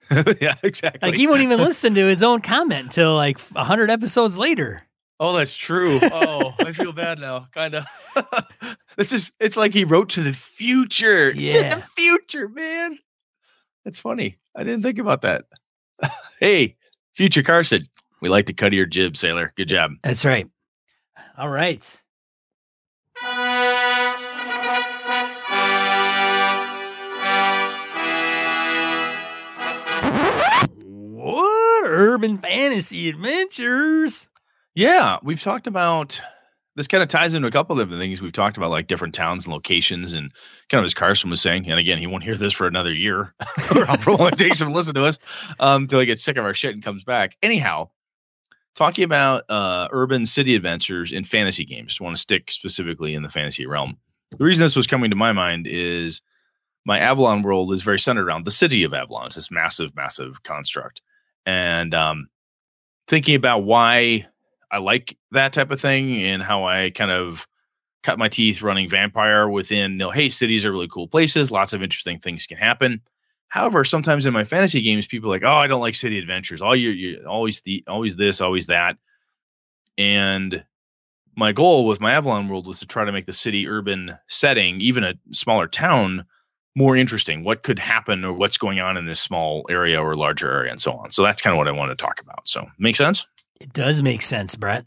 yeah, 0.40 0.56
exactly. 0.64 1.10
Like 1.10 1.18
he 1.18 1.28
won't 1.28 1.42
even 1.42 1.58
listen 1.64 1.96
to 1.96 2.06
his 2.06 2.24
own 2.24 2.42
comment 2.42 2.84
until 2.86 3.16
like 3.16 3.40
hundred 3.56 3.90
episodes 3.90 4.38
later. 4.38 4.80
Oh, 5.20 5.36
that's 5.36 5.56
true. 5.56 6.00
Oh, 6.02 6.54
I 6.60 6.74
feel 6.74 6.94
bad 6.94 7.18
now. 7.20 7.48
Kind 7.54 7.74
of. 7.76 7.86
this 8.98 9.12
is. 9.12 9.32
It's 9.40 9.58
like 9.58 9.74
he 9.74 9.84
wrote 9.84 10.10
to 10.10 10.22
the 10.22 10.34
future. 10.34 11.30
It's 11.30 11.38
in 11.38 11.44
Yeah. 11.44 11.76
the 11.76 11.84
future, 11.98 12.48
man. 12.48 13.00
That's 13.84 14.00
funny. 14.00 14.38
I 14.56 14.64
didn't 14.64 14.84
think 14.84 15.00
about 15.00 15.24
that. 15.24 15.46
hey, 16.40 16.76
future 17.16 17.42
Carson. 17.44 17.88
We 18.22 18.30
like 18.30 18.46
the 18.46 18.54
cut 18.54 18.68
of 18.68 18.74
your 18.74 18.86
jib, 18.86 19.18
sailor. 19.18 19.54
Good 19.56 19.70
job. 19.70 19.92
That's 20.04 20.26
right. 20.26 20.48
All 21.38 21.50
right. 21.50 22.02
What 30.84 31.84
urban 31.86 32.38
fantasy 32.38 33.10
adventures? 33.10 34.30
Yeah, 34.78 35.18
we've 35.24 35.42
talked 35.42 35.66
about. 35.66 36.22
This 36.76 36.86
kind 36.88 37.02
of 37.02 37.10
ties 37.10 37.34
into 37.34 37.48
a 37.48 37.52
couple 37.52 37.74
of 37.74 37.84
different 37.84 38.00
things 38.00 38.22
we've 38.22 38.32
talked 38.32 38.58
about, 38.58 38.70
like 38.70 38.86
different 38.86 39.16
towns 39.16 39.46
and 39.46 39.54
locations, 39.56 40.14
and 40.14 40.32
kind 40.70 40.78
of 40.78 40.86
as 40.86 40.94
Carson 40.94 41.32
was 41.32 41.42
saying. 41.42 41.68
And 41.68 41.80
again, 41.80 41.98
he 41.98 42.06
won't 42.06 42.24
hear 42.24 42.36
this 42.36 42.54
for 42.54 42.68
another 42.68 42.94
year, 42.94 43.34
or 43.76 43.86
how 43.86 43.98
long 44.06 44.28
it 44.28 44.38
takes 44.38 44.62
him 44.62 44.68
to 44.68 44.74
listen 44.76 44.94
to 44.94 45.06
us 45.06 45.18
um, 45.60 45.82
until 45.82 46.00
he 46.00 46.06
gets 46.06 46.24
sick 46.24 46.38
of 46.38 46.46
our 46.46 46.54
shit 46.54 46.76
and 46.76 46.84
comes 46.84 47.04
back. 47.04 47.38
Anyhow, 47.42 47.90
talking 48.76 49.04
about 49.04 49.50
uh, 49.50 49.88
urban 49.92 50.28
city 50.28 50.54
adventures 50.54 51.12
in 51.12 51.24
fantasy 51.24 51.66
games. 51.66 52.00
want 52.00 52.16
to 52.16 52.22
stick 52.22 52.52
specifically 52.52 53.16
in 53.16 53.24
the 53.24 53.30
fantasy 53.30 53.66
realm. 53.66 53.98
The 54.38 54.46
reason 54.46 54.64
this 54.64 54.76
was 54.76 54.86
coming 54.86 55.10
to 55.10 55.16
my 55.16 55.32
mind 55.32 55.66
is 55.66 56.22
my 56.86 57.00
Avalon 57.00 57.42
world 57.42 57.74
is 57.74 57.82
very 57.82 57.98
centered 57.98 58.28
around 58.28 58.46
the 58.46 58.52
city 58.52 58.84
of 58.84 58.94
Avalon. 58.94 59.26
It's 59.26 59.38
this 59.38 59.50
massive, 59.50 59.96
massive 59.96 60.44
construct, 60.44 61.02
and 61.48 61.96
um, 61.96 62.28
thinking 63.08 63.34
about 63.34 63.64
why 63.64 64.28
I 64.72 64.80
like 64.80 65.18
that 65.32 65.54
type 65.54 65.72
of 65.72 65.80
thing 65.80 66.22
and 66.24 66.42
how 66.42 66.66
I 66.66 66.92
kind 66.92 67.12
of 67.12 67.48
cut 68.04 68.20
my 68.20 68.28
teeth 68.28 68.62
running 68.62 68.90
vampire 68.90 69.50
within. 69.50 69.94
You 69.94 69.98
know, 69.98 70.12
hey, 70.12 70.30
cities 70.30 70.66
are 70.66 70.72
really 70.72 70.88
cool 70.88 71.08
places. 71.08 71.52
Lots 71.52 71.74
of 71.74 71.84
interesting 71.84 72.20
things 72.20 72.46
can 72.46 72.58
happen. 72.58 73.02
However, 73.50 73.86
sometimes 73.86 74.26
in 74.26 74.34
my 74.34 74.44
fantasy 74.44 74.82
games, 74.82 75.08
people 75.08 75.30
are 75.30 75.36
like, 75.36 75.44
oh, 75.44 75.56
I 75.56 75.68
don't 75.68 75.82
like 75.82 75.96
city 75.96 76.20
adventures. 76.20 76.62
All 76.62 76.76
you, 76.76 76.90
you 76.90 77.26
always 77.26 77.62
the 77.62 77.84
always 77.88 78.16
this, 78.18 78.42
always 78.42 78.68
that. 78.68 78.98
And 79.98 80.64
my 81.36 81.52
goal 81.52 81.88
with 81.88 82.02
my 82.02 82.14
Avalon 82.14 82.50
world 82.50 82.68
was 82.68 82.80
to 82.80 82.86
try 82.86 83.06
to 83.06 83.12
make 83.12 83.26
the 83.26 83.34
city 83.34 83.68
urban 83.68 84.18
setting, 84.28 84.82
even 84.82 85.04
a 85.04 85.14
smaller 85.32 85.68
town, 85.68 86.26
more 86.76 86.98
interesting. 86.98 87.44
What 87.44 87.64
could 87.64 87.80
happen 87.80 88.26
or 88.26 88.34
what's 88.34 88.58
going 88.58 88.80
on 88.80 88.98
in 88.98 89.06
this 89.06 89.22
small 89.22 89.66
area 89.70 90.02
or 90.02 90.16
larger 90.16 90.52
area 90.52 90.72
and 90.72 90.82
so 90.82 90.94
on. 90.94 91.12
So 91.12 91.24
that's 91.24 91.42
kind 91.42 91.54
of 91.54 91.58
what 91.58 91.68
I 91.68 91.72
want 91.72 91.92
to 91.92 91.96
talk 91.96 92.22
about. 92.22 92.48
So 92.48 92.66
make 92.80 92.96
sense? 92.96 93.26
It 93.60 93.74
does 93.74 94.02
make 94.04 94.22
sense, 94.22 94.56
Brett. 94.56 94.86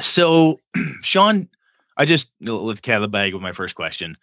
So, 0.00 0.60
Sean, 1.02 1.48
I 1.96 2.04
just 2.04 2.28
let 2.40 2.82
cat 2.82 3.00
the 3.00 3.08
bag 3.08 3.34
with 3.34 3.42
my 3.42 3.52
first 3.52 3.74
question. 3.74 4.16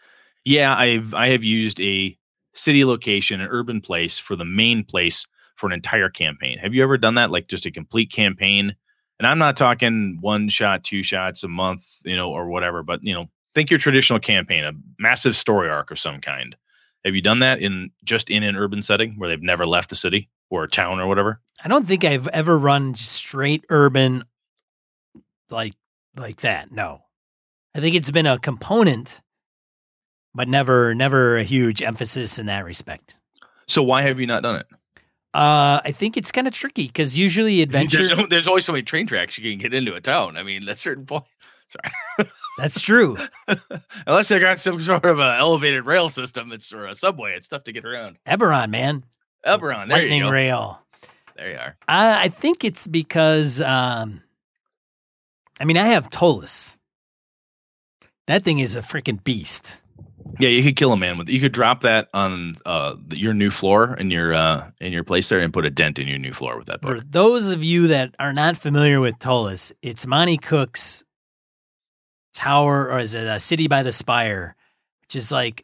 Yeah, 0.43 0.75
I've 0.75 1.13
I 1.13 1.29
have 1.29 1.43
used 1.43 1.81
a 1.81 2.17
city 2.53 2.85
location, 2.85 3.41
an 3.41 3.49
urban 3.49 3.81
place 3.81 4.19
for 4.19 4.35
the 4.35 4.45
main 4.45 4.83
place 4.83 5.27
for 5.55 5.67
an 5.67 5.73
entire 5.73 6.09
campaign. 6.09 6.57
Have 6.59 6.73
you 6.73 6.83
ever 6.83 6.97
done 6.97 7.15
that? 7.15 7.31
Like 7.31 7.47
just 7.47 7.65
a 7.65 7.71
complete 7.71 8.11
campaign? 8.11 8.75
And 9.19 9.27
I'm 9.27 9.37
not 9.39 9.57
talking 9.57 10.17
one 10.21 10.49
shot, 10.49 10.83
two 10.83 11.03
shots 11.03 11.43
a 11.43 11.47
month, 11.47 11.87
you 12.03 12.15
know, 12.15 12.31
or 12.31 12.49
whatever, 12.49 12.83
but 12.83 13.03
you 13.03 13.13
know, 13.13 13.29
think 13.53 13.69
your 13.69 13.79
traditional 13.79 14.19
campaign, 14.19 14.63
a 14.63 14.73
massive 14.99 15.35
story 15.35 15.69
arc 15.69 15.91
of 15.91 15.99
some 15.99 16.21
kind. 16.21 16.55
Have 17.05 17.15
you 17.15 17.21
done 17.21 17.39
that 17.39 17.59
in 17.59 17.91
just 18.03 18.29
in 18.29 18.43
an 18.43 18.55
urban 18.55 18.81
setting 18.81 19.13
where 19.13 19.29
they've 19.29 19.41
never 19.41 19.65
left 19.65 19.89
the 19.89 19.95
city 19.95 20.29
or 20.55 20.63
a 20.63 20.69
town 20.69 20.99
or 20.99 21.07
whatever? 21.07 21.39
I 21.63 21.67
don't 21.67 21.85
think 21.85 22.03
I've 22.03 22.27
ever 22.29 22.57
run 22.57 22.95
straight 22.95 23.65
urban 23.69 24.23
like 25.49 25.73
like 26.15 26.41
that. 26.41 26.71
No. 26.71 27.01
I 27.75 27.79
think 27.79 27.95
it's 27.95 28.11
been 28.11 28.25
a 28.25 28.39
component, 28.39 29.21
but 30.33 30.47
never 30.47 30.95
never 30.95 31.37
a 31.37 31.43
huge 31.43 31.81
emphasis 31.81 32.39
in 32.39 32.45
that 32.47 32.65
respect. 32.65 33.17
So 33.67 33.83
why 33.83 34.03
have 34.03 34.19
you 34.19 34.27
not 34.27 34.43
done 34.43 34.57
it? 34.57 34.67
Uh, 35.33 35.81
I 35.83 35.91
think 35.91 36.15
it's 36.15 36.31
kind 36.31 36.47
of 36.47 36.53
tricky 36.53 36.87
because 36.87 37.17
usually 37.17 37.61
adventure. 37.63 38.07
There's, 38.07 38.29
there's 38.29 38.47
always 38.47 38.65
so 38.65 38.71
many 38.71 38.83
train 38.83 39.07
tracks 39.07 39.37
you 39.37 39.49
can 39.49 39.59
get 39.59 39.73
into 39.73 39.93
a 39.93 40.01
town. 40.01 40.37
I 40.37 40.43
mean, 40.43 40.63
at 40.63 40.69
a 40.69 40.75
certain 40.77 41.05
point, 41.05 41.25
Sorry. 41.67 42.29
That's 42.57 42.81
true. 42.81 43.17
Unless 44.07 44.29
they 44.29 44.39
got 44.39 44.59
some 44.59 44.81
sort 44.81 45.05
of 45.05 45.19
a 45.19 45.35
elevated 45.37 45.85
rail 45.85 46.09
system, 46.09 46.51
it's 46.51 46.71
or 46.71 46.85
a 46.85 46.95
subway. 46.95 47.33
It's 47.35 47.47
tough 47.47 47.63
to 47.65 47.71
get 47.71 47.85
around. 47.85 48.17
Eberron, 48.25 48.69
man. 48.69 49.03
Eberron, 49.45 49.87
there 49.87 49.97
Lightning 49.97 50.19
you 50.19 50.23
go. 50.25 50.29
rail. 50.31 50.79
There 51.35 51.51
you 51.51 51.57
are. 51.57 51.75
I, 51.87 52.23
I 52.25 52.27
think 52.29 52.63
it's 52.63 52.87
because, 52.87 53.61
um, 53.61 54.21
I 55.59 55.65
mean, 55.65 55.77
I 55.77 55.87
have 55.87 56.09
Ptolus. 56.09 56.77
That 58.27 58.43
thing 58.43 58.59
is 58.59 58.75
a 58.75 58.81
freaking 58.81 59.23
beast. 59.23 59.81
Yeah, 60.39 60.49
you 60.49 60.63
could 60.63 60.75
kill 60.75 60.91
a 60.91 60.97
man 60.97 61.17
with. 61.17 61.29
It. 61.29 61.33
You 61.33 61.39
could 61.39 61.51
drop 61.51 61.81
that 61.81 62.09
on 62.13 62.55
uh, 62.65 62.95
your 63.11 63.33
new 63.33 63.51
floor 63.51 63.95
in 63.95 64.11
your 64.11 64.33
uh, 64.33 64.71
in 64.81 64.91
your 64.91 65.03
place 65.03 65.29
there, 65.29 65.39
and 65.39 65.53
put 65.53 65.65
a 65.65 65.69
dent 65.69 65.99
in 65.99 66.07
your 66.07 66.17
new 66.17 66.33
floor 66.33 66.57
with 66.57 66.67
that 66.67 66.81
For 66.81 66.99
those 66.99 67.51
of 67.51 67.63
you 67.63 67.87
that 67.87 68.15
are 68.19 68.33
not 68.33 68.57
familiar 68.57 68.99
with 68.99 69.19
Ptolus, 69.19 69.71
it's 69.81 70.07
Monte 70.07 70.37
Cook's 70.37 71.03
Tower, 72.33 72.91
or 72.91 72.99
is 72.99 73.13
it 73.13 73.27
a 73.27 73.39
City 73.39 73.67
by 73.67 73.83
the 73.83 73.91
Spire, 73.91 74.55
which 75.01 75.15
is 75.15 75.31
like 75.31 75.63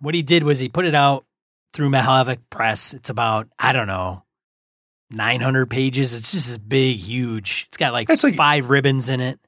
what 0.00 0.14
he 0.14 0.22
did 0.22 0.42
was 0.42 0.60
he 0.60 0.68
put 0.68 0.86
it 0.86 0.94
out 0.94 1.26
through 1.72 1.90
Malhavoc 1.90 2.38
Press. 2.50 2.94
It's 2.94 3.10
about 3.10 3.48
I 3.58 3.72
don't 3.72 3.86
know. 3.86 4.22
900 5.10 5.70
pages. 5.70 6.14
It's 6.14 6.32
just 6.32 6.48
this 6.48 6.58
big, 6.58 6.96
huge. 6.96 7.66
It's 7.68 7.76
got 7.76 7.92
like, 7.92 8.10
It's 8.10 8.24
like- 8.24 8.34
five 8.34 8.70
ribbons 8.70 9.08
in 9.08 9.20
it. 9.20 9.38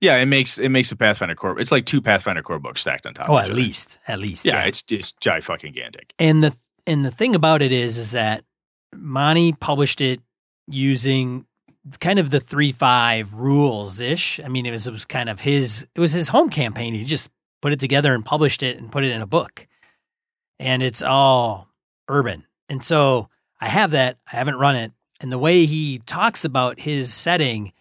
Yeah, 0.00 0.16
it 0.16 0.26
makes 0.26 0.58
it 0.58 0.70
makes 0.70 0.90
a 0.90 0.96
Pathfinder 0.96 1.36
core. 1.36 1.60
It's 1.60 1.70
like 1.70 1.86
two 1.86 2.00
Pathfinder 2.02 2.42
core 2.42 2.58
books 2.58 2.80
stacked 2.80 3.06
on 3.06 3.14
top. 3.14 3.28
Oh, 3.30 3.36
of 3.36 3.42
at 3.42 3.46
each 3.46 3.52
other. 3.52 3.54
least, 3.62 3.98
at 4.08 4.18
least. 4.18 4.44
Yeah, 4.44 4.64
it's 4.64 4.82
it's 4.90 5.12
gi 5.20 5.40
fucking 5.42 5.74
gigantic. 5.74 6.12
And 6.18 6.42
the 6.42 6.56
and 6.88 7.04
the 7.04 7.12
thing 7.12 7.36
about 7.36 7.62
it 7.62 7.70
is 7.70 7.98
is 7.98 8.10
that 8.10 8.42
Monte 8.92 9.52
published 9.60 10.00
it 10.00 10.20
using 10.66 11.46
kind 12.00 12.18
of 12.18 12.30
the 12.30 12.40
three 12.40 12.72
five 12.72 13.32
rules 13.34 14.00
ish. 14.00 14.40
I 14.40 14.48
mean, 14.48 14.66
it 14.66 14.72
was 14.72 14.88
it 14.88 14.90
was 14.90 15.04
kind 15.04 15.28
of 15.28 15.38
his 15.38 15.86
it 15.94 16.00
was 16.00 16.10
his 16.12 16.26
home 16.26 16.50
campaign. 16.50 16.94
He 16.94 17.04
just 17.04 17.30
put 17.60 17.72
it 17.72 17.78
together 17.78 18.12
and 18.12 18.24
published 18.24 18.64
it 18.64 18.78
and 18.78 18.90
put 18.90 19.04
it 19.04 19.12
in 19.12 19.22
a 19.22 19.26
book. 19.28 19.68
And 20.62 20.82
it's 20.82 21.02
all 21.02 21.68
urban. 22.08 22.46
And 22.68 22.82
so 22.84 23.28
I 23.60 23.68
have 23.68 23.90
that. 23.90 24.18
I 24.32 24.36
haven't 24.36 24.58
run 24.58 24.76
it. 24.76 24.92
And 25.20 25.30
the 25.30 25.38
way 25.38 25.66
he 25.66 25.98
talks 26.06 26.44
about 26.44 26.80
his 26.80 27.12
setting, 27.12 27.72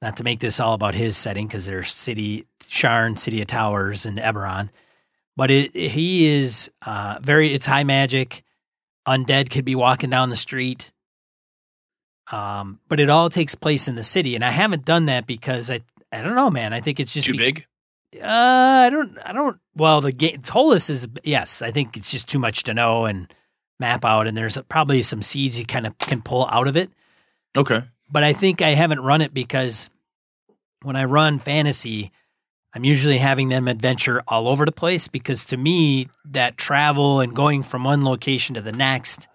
not 0.00 0.16
to 0.18 0.24
make 0.24 0.38
this 0.40 0.60
all 0.60 0.74
about 0.74 0.94
his 0.94 1.16
setting 1.16 1.46
because 1.46 1.66
there's 1.66 1.92
city 1.92 2.46
Sharn, 2.62 3.18
City 3.18 3.40
of 3.40 3.46
Towers, 3.46 4.06
and 4.06 4.18
Eberron, 4.18 4.70
but 5.36 5.50
it, 5.50 5.74
he 5.74 6.26
is 6.26 6.70
uh, 6.82 7.18
very. 7.20 7.52
It's 7.52 7.66
high 7.66 7.84
magic. 7.84 8.42
Undead 9.06 9.50
could 9.50 9.64
be 9.64 9.74
walking 9.74 10.10
down 10.10 10.30
the 10.30 10.36
street. 10.36 10.92
Um, 12.32 12.80
but 12.88 13.00
it 13.00 13.10
all 13.10 13.28
takes 13.28 13.54
place 13.54 13.86
in 13.86 13.94
the 13.96 14.02
city, 14.02 14.34
and 14.34 14.44
I 14.44 14.50
haven't 14.50 14.84
done 14.84 15.06
that 15.06 15.26
because 15.26 15.70
I 15.70 15.80
I 16.10 16.22
don't 16.22 16.34
know, 16.36 16.50
man. 16.50 16.72
I 16.72 16.80
think 16.80 17.00
it's 17.00 17.12
just 17.12 17.26
Too 17.26 17.32
be- 17.32 17.38
big. 17.38 17.66
Uh, 18.20 18.86
I 18.86 18.90
don't. 18.90 19.18
I 19.24 19.32
don't. 19.32 19.58
Well, 19.74 20.00
the 20.00 20.12
game 20.12 20.42
Ptolus 20.42 20.90
is 20.90 21.08
yes. 21.22 21.62
I 21.62 21.70
think 21.70 21.96
it's 21.96 22.10
just 22.10 22.28
too 22.28 22.38
much 22.38 22.64
to 22.64 22.74
know 22.74 23.06
and 23.06 23.32
map 23.80 24.04
out, 24.04 24.26
and 24.26 24.36
there's 24.36 24.58
probably 24.68 25.02
some 25.02 25.22
seeds 25.22 25.58
you 25.58 25.66
kind 25.66 25.86
of 25.86 25.96
can 25.98 26.22
pull 26.22 26.46
out 26.50 26.68
of 26.68 26.76
it. 26.76 26.90
Okay. 27.56 27.82
But 28.10 28.22
I 28.22 28.32
think 28.32 28.62
I 28.62 28.70
haven't 28.70 29.00
run 29.00 29.20
it 29.20 29.34
because 29.34 29.90
when 30.82 30.96
I 30.96 31.04
run 31.04 31.38
fantasy, 31.38 32.12
I'm 32.74 32.84
usually 32.84 33.18
having 33.18 33.48
them 33.48 33.68
adventure 33.68 34.22
all 34.28 34.48
over 34.48 34.64
the 34.64 34.72
place 34.72 35.08
because 35.08 35.44
to 35.46 35.56
me 35.56 36.08
that 36.26 36.56
travel 36.56 37.20
and 37.20 37.34
going 37.34 37.62
from 37.62 37.84
one 37.84 38.04
location 38.04 38.54
to 38.54 38.60
the 38.60 38.72
next 38.72 39.28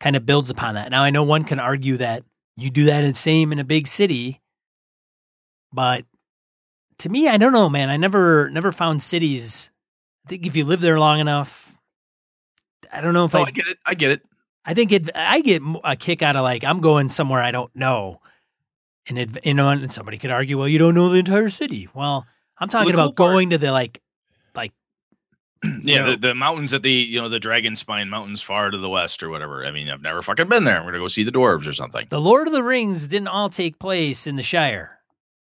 kind 0.00 0.16
of 0.16 0.24
builds 0.24 0.50
upon 0.50 0.74
that. 0.74 0.90
Now 0.90 1.02
I 1.02 1.10
know 1.10 1.22
one 1.22 1.44
can 1.44 1.58
argue 1.58 1.96
that 1.98 2.24
you 2.56 2.70
do 2.70 2.84
that 2.84 3.02
the 3.02 3.14
same 3.14 3.52
in 3.52 3.58
a 3.58 3.64
big 3.64 3.86
city, 3.86 4.40
but 5.72 6.04
to 7.00 7.08
me, 7.08 7.28
I 7.28 7.36
don't 7.36 7.52
know, 7.52 7.68
man. 7.68 7.88
I 7.90 7.96
never 7.96 8.48
never 8.50 8.72
found 8.72 9.02
cities. 9.02 9.70
I 10.26 10.28
think 10.30 10.46
if 10.46 10.56
you 10.56 10.64
live 10.64 10.80
there 10.80 10.98
long 10.98 11.20
enough, 11.20 11.78
I 12.92 13.00
don't 13.00 13.14
know 13.14 13.24
if 13.26 13.34
Oh, 13.34 13.40
I. 13.40 13.42
I 13.44 13.50
get 13.50 13.66
it. 13.68 13.78
I 13.86 13.94
get 13.94 14.10
it. 14.10 14.22
I 14.64 14.74
think 14.74 14.92
it. 14.92 15.10
I 15.14 15.40
get 15.40 15.62
a 15.84 15.94
kick 15.96 16.22
out 16.22 16.36
of 16.36 16.42
like 16.42 16.64
I'm 16.64 16.80
going 16.80 17.08
somewhere 17.08 17.40
I 17.42 17.50
don't 17.52 17.74
know, 17.76 18.20
and 19.08 19.18
it, 19.18 19.44
you 19.46 19.54
know, 19.54 19.68
and 19.68 19.92
somebody 19.92 20.18
could 20.18 20.30
argue, 20.30 20.58
well, 20.58 20.68
you 20.68 20.78
don't 20.78 20.94
know 20.94 21.08
the 21.08 21.18
entire 21.18 21.48
city. 21.50 21.88
Well, 21.94 22.26
I'm 22.58 22.68
talking 22.68 22.92
about 22.94 23.14
part- 23.16 23.30
going 23.30 23.50
to 23.50 23.58
the 23.58 23.70
like, 23.70 24.02
like 24.56 24.72
Yeah, 25.82 26.10
the, 26.10 26.16
the 26.16 26.34
mountains 26.34 26.72
at 26.72 26.82
the 26.82 26.90
you 26.90 27.20
know 27.20 27.28
the 27.28 27.38
Dragon 27.38 27.76
Spine 27.76 28.08
Mountains 28.08 28.42
far 28.42 28.70
to 28.70 28.78
the 28.78 28.88
west 28.88 29.22
or 29.22 29.28
whatever. 29.30 29.64
I 29.64 29.70
mean, 29.70 29.88
I've 29.90 30.02
never 30.02 30.22
fucking 30.22 30.48
been 30.48 30.64
there. 30.64 30.78
I'm 30.78 30.84
gonna 30.84 30.98
go 30.98 31.06
see 31.08 31.22
the 31.22 31.30
dwarves 31.32 31.68
or 31.68 31.72
something. 31.72 32.06
the 32.08 32.20
Lord 32.20 32.48
of 32.48 32.52
the 32.52 32.64
Rings 32.64 33.06
didn't 33.06 33.28
all 33.28 33.48
take 33.50 33.78
place 33.78 34.26
in 34.26 34.34
the 34.34 34.42
Shire, 34.42 34.98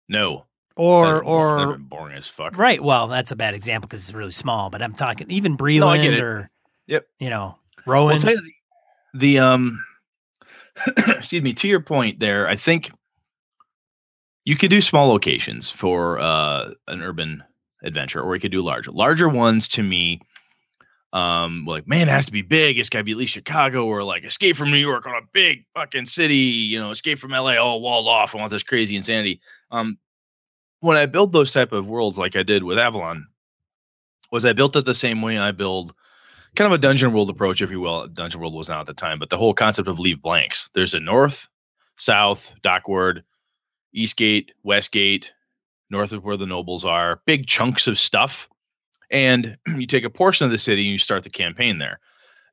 No, 0.08 0.46
or 0.80 1.22
or 1.22 1.76
boring 1.78 2.16
as 2.16 2.26
fuck. 2.26 2.56
right. 2.56 2.82
Well, 2.82 3.06
that's 3.08 3.30
a 3.30 3.36
bad 3.36 3.54
example 3.54 3.86
because 3.88 4.00
it's 4.08 4.14
really 4.14 4.30
small. 4.30 4.70
But 4.70 4.82
I'm 4.82 4.92
talking 4.94 5.30
even 5.30 5.52
No, 5.52 5.58
Breland 5.58 6.04
it. 6.04 6.20
or 6.20 6.50
Yep. 6.86 7.06
you 7.18 7.30
know, 7.30 7.58
Rohan. 7.86 8.18
Tell 8.18 8.32
you 8.32 8.40
the, 9.14 9.18
the 9.36 9.38
um, 9.40 9.84
excuse 10.96 11.42
me. 11.42 11.52
To 11.54 11.68
your 11.68 11.80
point, 11.80 12.18
there, 12.20 12.48
I 12.48 12.56
think 12.56 12.90
you 14.44 14.56
could 14.56 14.70
do 14.70 14.80
small 14.80 15.08
locations 15.08 15.70
for 15.70 16.18
uh 16.18 16.70
an 16.88 17.02
urban 17.02 17.42
adventure, 17.84 18.20
or 18.22 18.34
you 18.34 18.40
could 18.40 18.52
do 18.52 18.62
larger. 18.62 18.90
Larger 18.90 19.28
ones 19.28 19.68
to 19.68 19.82
me. 19.82 20.20
Um, 21.12 21.64
like 21.66 21.88
man, 21.88 22.08
it 22.08 22.12
has 22.12 22.26
to 22.26 22.32
be 22.32 22.42
big. 22.42 22.78
It's 22.78 22.88
got 22.88 22.98
to 22.98 23.04
be 23.04 23.10
at 23.10 23.16
least 23.18 23.32
Chicago 23.34 23.84
or 23.86 24.04
like 24.04 24.24
Escape 24.24 24.56
from 24.56 24.70
New 24.70 24.76
York 24.78 25.06
on 25.06 25.14
a 25.14 25.26
big 25.32 25.64
fucking 25.74 26.06
city. 26.06 26.36
You 26.36 26.78
know, 26.78 26.90
Escape 26.92 27.18
from 27.18 27.32
LA, 27.32 27.56
all 27.56 27.80
walled 27.80 28.06
off. 28.06 28.34
I 28.34 28.38
want 28.38 28.50
this 28.52 28.62
crazy 28.62 28.94
insanity. 28.94 29.40
Um, 29.72 29.98
when 30.80 30.96
I 30.96 31.06
build 31.06 31.32
those 31.32 31.52
type 31.52 31.72
of 31.72 31.86
worlds, 31.86 32.18
like 32.18 32.36
I 32.36 32.42
did 32.42 32.64
with 32.64 32.78
Avalon, 32.78 33.26
was 34.32 34.44
I 34.44 34.52
built 34.52 34.76
it 34.76 34.84
the 34.84 34.94
same 34.94 35.22
way 35.22 35.38
I 35.38 35.52
build 35.52 35.94
kind 36.56 36.66
of 36.66 36.72
a 36.72 36.78
dungeon 36.78 37.12
world 37.12 37.30
approach, 37.30 37.62
if 37.62 37.70
you 37.70 37.80
will. 37.80 38.06
Dungeon 38.08 38.40
world 38.40 38.54
was 38.54 38.68
not 38.68 38.80
at 38.80 38.86
the 38.86 38.94
time, 38.94 39.18
but 39.18 39.30
the 39.30 39.38
whole 39.38 39.54
concept 39.54 39.88
of 39.88 39.98
leave 39.98 40.22
blanks. 40.22 40.70
There's 40.74 40.94
a 40.94 41.00
north, 41.00 41.48
south, 41.96 42.54
dockward, 42.62 43.22
east 43.92 44.16
gate, 44.16 44.52
west 44.62 44.92
gate, 44.92 45.32
north 45.90 46.12
of 46.12 46.24
where 46.24 46.36
the 46.36 46.46
nobles 46.46 46.84
are, 46.84 47.20
big 47.26 47.46
chunks 47.46 47.86
of 47.86 47.98
stuff. 47.98 48.48
And 49.10 49.58
you 49.76 49.86
take 49.86 50.04
a 50.04 50.10
portion 50.10 50.44
of 50.44 50.50
the 50.50 50.58
city 50.58 50.82
and 50.82 50.92
you 50.92 50.98
start 50.98 51.24
the 51.24 51.30
campaign 51.30 51.78
there. 51.78 52.00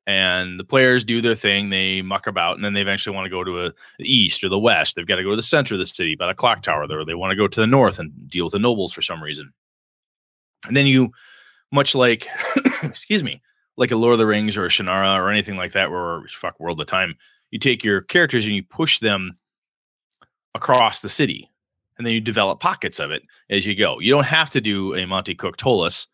And 0.07 0.57
the 0.57 0.63
players 0.63 1.03
do 1.03 1.21
their 1.21 1.35
thing, 1.35 1.69
they 1.69 2.01
muck 2.01 2.27
about, 2.27 2.55
and 2.55 2.63
then 2.63 2.73
they 2.73 2.81
eventually 2.81 3.13
want 3.13 3.25
to 3.25 3.29
go 3.29 3.43
to 3.43 3.65
a, 3.65 3.73
the 3.99 4.09
east 4.09 4.41
or 4.41 4.47
the 4.47 4.57
west. 4.57 4.95
They've 4.95 5.05
got 5.05 5.17
to 5.17 5.23
go 5.23 5.31
to 5.31 5.35
the 5.35 5.43
center 5.43 5.75
of 5.75 5.79
the 5.79 5.85
city 5.85 6.15
by 6.15 6.27
the 6.27 6.33
clock 6.33 6.61
tower 6.61 6.87
there. 6.87 7.03
They 7.03 7.13
want 7.13 7.31
to 7.31 7.35
go 7.35 7.45
to 7.45 7.59
the 7.59 7.67
north 7.67 7.99
and 7.99 8.13
deal 8.29 8.45
with 8.45 8.53
the 8.53 8.59
nobles 8.59 8.93
for 8.93 9.01
some 9.01 9.21
reason. 9.21 9.51
And 10.65 10.77
then 10.77 10.87
you, 10.87 11.11
much 11.73 11.93
like, 11.93 12.25
excuse 12.83 13.21
me, 13.21 13.41
like 13.75 13.91
a 13.91 13.97
Lord 13.97 14.13
of 14.13 14.19
the 14.19 14.25
Rings 14.25 14.55
or 14.55 14.65
a 14.65 14.69
Shannara 14.69 15.17
or 15.17 15.29
anything 15.29 15.57
like 15.57 15.73
that, 15.73 15.91
where 15.91 16.23
fuck 16.29 16.57
Wheel 16.57 16.79
of 16.79 16.87
Time, 16.87 17.17
you 17.51 17.59
take 17.59 17.83
your 17.83 17.99
characters 17.99 18.45
and 18.45 18.55
you 18.55 18.63
push 18.63 18.99
them 18.99 19.37
across 20.55 21.01
the 21.01 21.09
city, 21.09 21.51
and 21.97 22.07
then 22.07 22.13
you 22.13 22.21
develop 22.21 22.61
pockets 22.61 22.99
of 22.99 23.11
it 23.11 23.23
as 23.49 23.65
you 23.65 23.75
go. 23.75 23.99
You 23.99 24.11
don't 24.11 24.25
have 24.25 24.49
to 24.51 24.61
do 24.61 24.95
a 24.95 25.05
Monte 25.05 25.35
Cook 25.35 25.57
Ptolus 25.57 26.07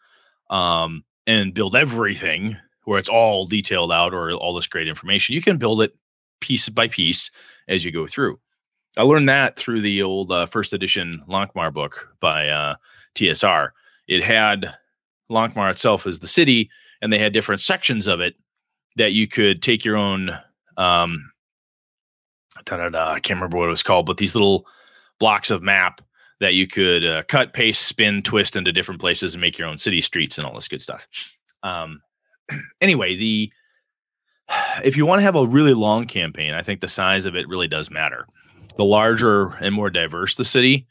um, 0.49 1.03
and 1.27 1.53
build 1.53 1.75
everything 1.75 2.57
where 2.85 2.99
it's 2.99 3.09
all 3.09 3.45
detailed 3.45 3.91
out 3.91 4.13
or 4.13 4.31
all 4.31 4.53
this 4.53 4.67
great 4.67 4.87
information. 4.87 5.35
You 5.35 5.41
can 5.41 5.57
build 5.57 5.81
it 5.81 5.95
piece 6.41 6.69
by 6.69 6.87
piece 6.87 7.31
as 7.67 7.85
you 7.85 7.91
go 7.91 8.07
through. 8.07 8.39
I 8.97 9.03
learned 9.03 9.29
that 9.29 9.55
through 9.55 9.81
the 9.81 10.03
old 10.03 10.31
uh, 10.31 10.45
first 10.45 10.73
edition 10.73 11.23
Lankhmar 11.27 11.73
book 11.73 12.09
by 12.19 12.49
uh, 12.49 12.75
TSR. 13.15 13.69
It 14.07 14.23
had 14.23 14.73
Lankhmar 15.31 15.71
itself 15.71 16.05
as 16.05 16.19
the 16.19 16.27
city, 16.27 16.69
and 17.01 17.11
they 17.11 17.17
had 17.17 17.33
different 17.33 17.61
sections 17.61 18.05
of 18.05 18.19
it 18.19 18.35
that 18.97 19.13
you 19.13 19.27
could 19.27 19.61
take 19.61 19.83
your 19.83 19.97
own. 19.97 20.37
Um, 20.77 21.31
I 22.55 23.19
can't 23.19 23.29
remember 23.29 23.57
what 23.57 23.67
it 23.67 23.69
was 23.69 23.83
called, 23.83 24.05
but 24.05 24.17
these 24.17 24.35
little 24.35 24.67
blocks 25.19 25.49
of 25.49 25.63
map 25.63 26.01
that 26.39 26.53
you 26.53 26.67
could 26.67 27.05
uh, 27.05 27.23
cut, 27.23 27.53
paste, 27.53 27.83
spin, 27.83 28.21
twist 28.21 28.55
into 28.55 28.71
different 28.71 29.01
places 29.01 29.33
and 29.33 29.41
make 29.41 29.57
your 29.57 29.67
own 29.67 29.77
city 29.77 30.01
streets 30.01 30.37
and 30.37 30.45
all 30.45 30.53
this 30.53 30.67
good 30.67 30.81
stuff. 30.81 31.07
Um, 31.63 32.01
anyway, 32.81 33.15
the 33.15 33.51
if 34.83 34.97
you 34.97 35.05
want 35.05 35.19
to 35.19 35.23
have 35.23 35.35
a 35.35 35.45
really 35.45 35.73
long 35.73 36.05
campaign, 36.05 36.53
I 36.53 36.63
think 36.63 36.81
the 36.81 36.87
size 36.87 37.25
of 37.25 37.35
it 37.35 37.47
really 37.47 37.67
does 37.67 37.89
matter. 37.89 38.27
The 38.77 38.85
larger 38.85 39.49
and 39.55 39.73
more 39.73 39.89
diverse 39.89 40.35
the 40.35 40.45
city, 40.45 40.87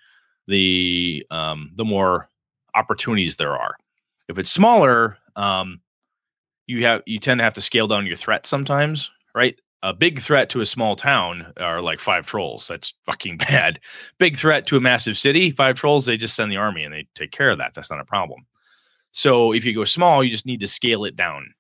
the 0.47 1.27
um, 1.31 1.73
the 1.77 1.85
more 1.85 2.29
opportunities 2.75 3.37
there 3.37 3.57
are. 3.57 3.77
If 4.29 4.39
it's 4.39 4.51
smaller, 4.51 5.19
um, 5.37 5.81
you 6.67 6.85
have 6.87 7.03
you 7.07 7.19
tend 7.19 7.39
to 7.41 7.45
have 7.45 7.55
to 7.55 7.61
scale 7.61 7.87
down 7.87 8.07
your 8.07 8.17
threat 8.17 8.47
sometimes, 8.47 9.11
right? 9.35 9.59
A 9.85 9.93
big 9.93 10.21
threat 10.21 10.49
to 10.51 10.61
a 10.61 10.67
small 10.67 10.95
town 10.95 11.53
are 11.57 11.83
like 11.83 11.99
five 11.99 12.25
trolls. 12.25 12.69
That's 12.69 12.95
fucking 13.05 13.37
bad. 13.39 13.81
Big 14.19 14.37
threat 14.37 14.67
to 14.69 14.77
a 14.77 14.81
massive 14.81 15.19
city, 15.19 15.51
five 15.51 15.77
trolls, 15.77 16.07
they 16.07 16.17
just 16.17 16.37
send 16.37 16.53
the 16.53 16.57
army 16.57 16.85
and 16.85 16.95
they 16.95 17.09
take 17.15 17.33
care 17.33 17.51
of 17.51 17.59
that. 17.59 17.73
That's 17.75 17.91
not 17.91 18.01
a 18.01 18.05
problem. 18.05 18.47
So 19.13 19.53
if 19.53 19.65
you 19.65 19.75
go 19.75 19.85
small, 19.85 20.25
you 20.25 20.31
just 20.31 20.47
need 20.47 20.61
to 20.61 20.67
scale 20.67 21.05
it 21.05 21.17
down. 21.17 21.55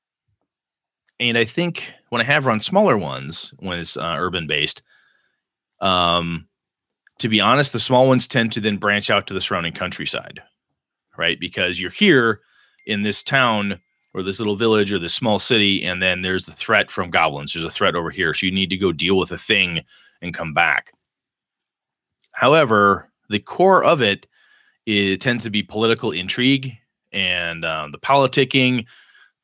And 1.20 1.38
I 1.38 1.44
think 1.44 1.92
when 2.09 2.20
I 2.20 2.24
have 2.24 2.46
run 2.46 2.61
smaller 2.61 2.98
ones, 2.98 3.55
when 3.59 3.78
it's 3.78 3.96
uh, 3.96 4.16
urban 4.18 4.46
based, 4.46 4.82
um, 5.80 6.48
to 7.18 7.28
be 7.28 7.40
honest, 7.40 7.72
the 7.72 7.78
small 7.78 8.09
ones 8.09 8.26
tend 8.26 8.53
to 8.53 8.61
then 8.61 8.78
branch 8.78 9.11
out 9.11 9.26
to 9.26 9.34
the 9.34 9.40
surrounding 9.40 9.72
countryside, 9.72 10.42
right? 11.16 11.38
Because 11.38 11.78
you're 11.78 11.90
here 11.90 12.40
in 12.86 13.03
this 13.03 13.22
town 13.22 13.78
or 14.14 14.22
this 14.22 14.40
little 14.40 14.57
village 14.57 14.92
or 14.92 14.98
this 14.98 15.14
small 15.14 15.38
city, 15.38 15.84
and 15.84 16.03
then 16.03 16.22
there's 16.22 16.46
the 16.46 16.53
threat 16.53 16.90
from 16.90 17.11
goblins. 17.11 17.53
There's 17.53 17.64
a 17.64 17.70
threat 17.70 17.94
over 17.94 18.11
here. 18.11 18.34
So 18.34 18.46
you 18.46 18.53
need 18.53 18.70
to 18.70 18.76
go 18.76 18.92
deal 18.92 19.16
with 19.16 19.30
a 19.30 19.38
thing 19.38 19.82
and 20.20 20.34
come 20.34 20.53
back. 20.53 20.92
However, 22.32 23.11
the 23.28 23.38
core 23.38 23.84
of 23.84 24.03
it, 24.03 24.26
it 24.86 25.20
tends 25.20 25.44
to 25.44 25.50
be 25.50 25.62
political 25.62 26.11
intrigue 26.11 26.76
and 27.13 27.65
um, 27.65 27.93
the 27.93 27.99
politicking. 27.99 28.87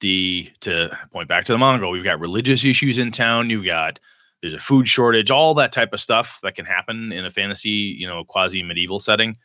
The 0.01 0.49
to 0.61 0.97
point 1.13 1.29
back 1.29 1.45
to 1.47 1.53
the 1.53 1.59
Mongol, 1.59 1.91
we've 1.91 2.05
got 2.05 2.21
religious 2.21 2.65
issues 2.65 2.99
in 2.99 3.11
town. 3.11 3.51
You've 3.51 3.65
got 3.65 3.99
there's 4.41 4.53
a 4.53 4.61
food 4.61 4.87
shortage, 4.87 5.31
all 5.31 5.55
that 5.55 5.73
type 5.73 5.93
of 5.93 6.01
stuff 6.01 6.39
that 6.43 6.55
can 6.55 6.65
happen 6.65 7.11
in 7.11 7.25
a 7.25 7.31
fantasy, 7.31 7.97
you 7.99 8.07
know, 8.07 8.25
quasi 8.25 8.63
medieval 8.63 9.01
setting. 9.01 9.37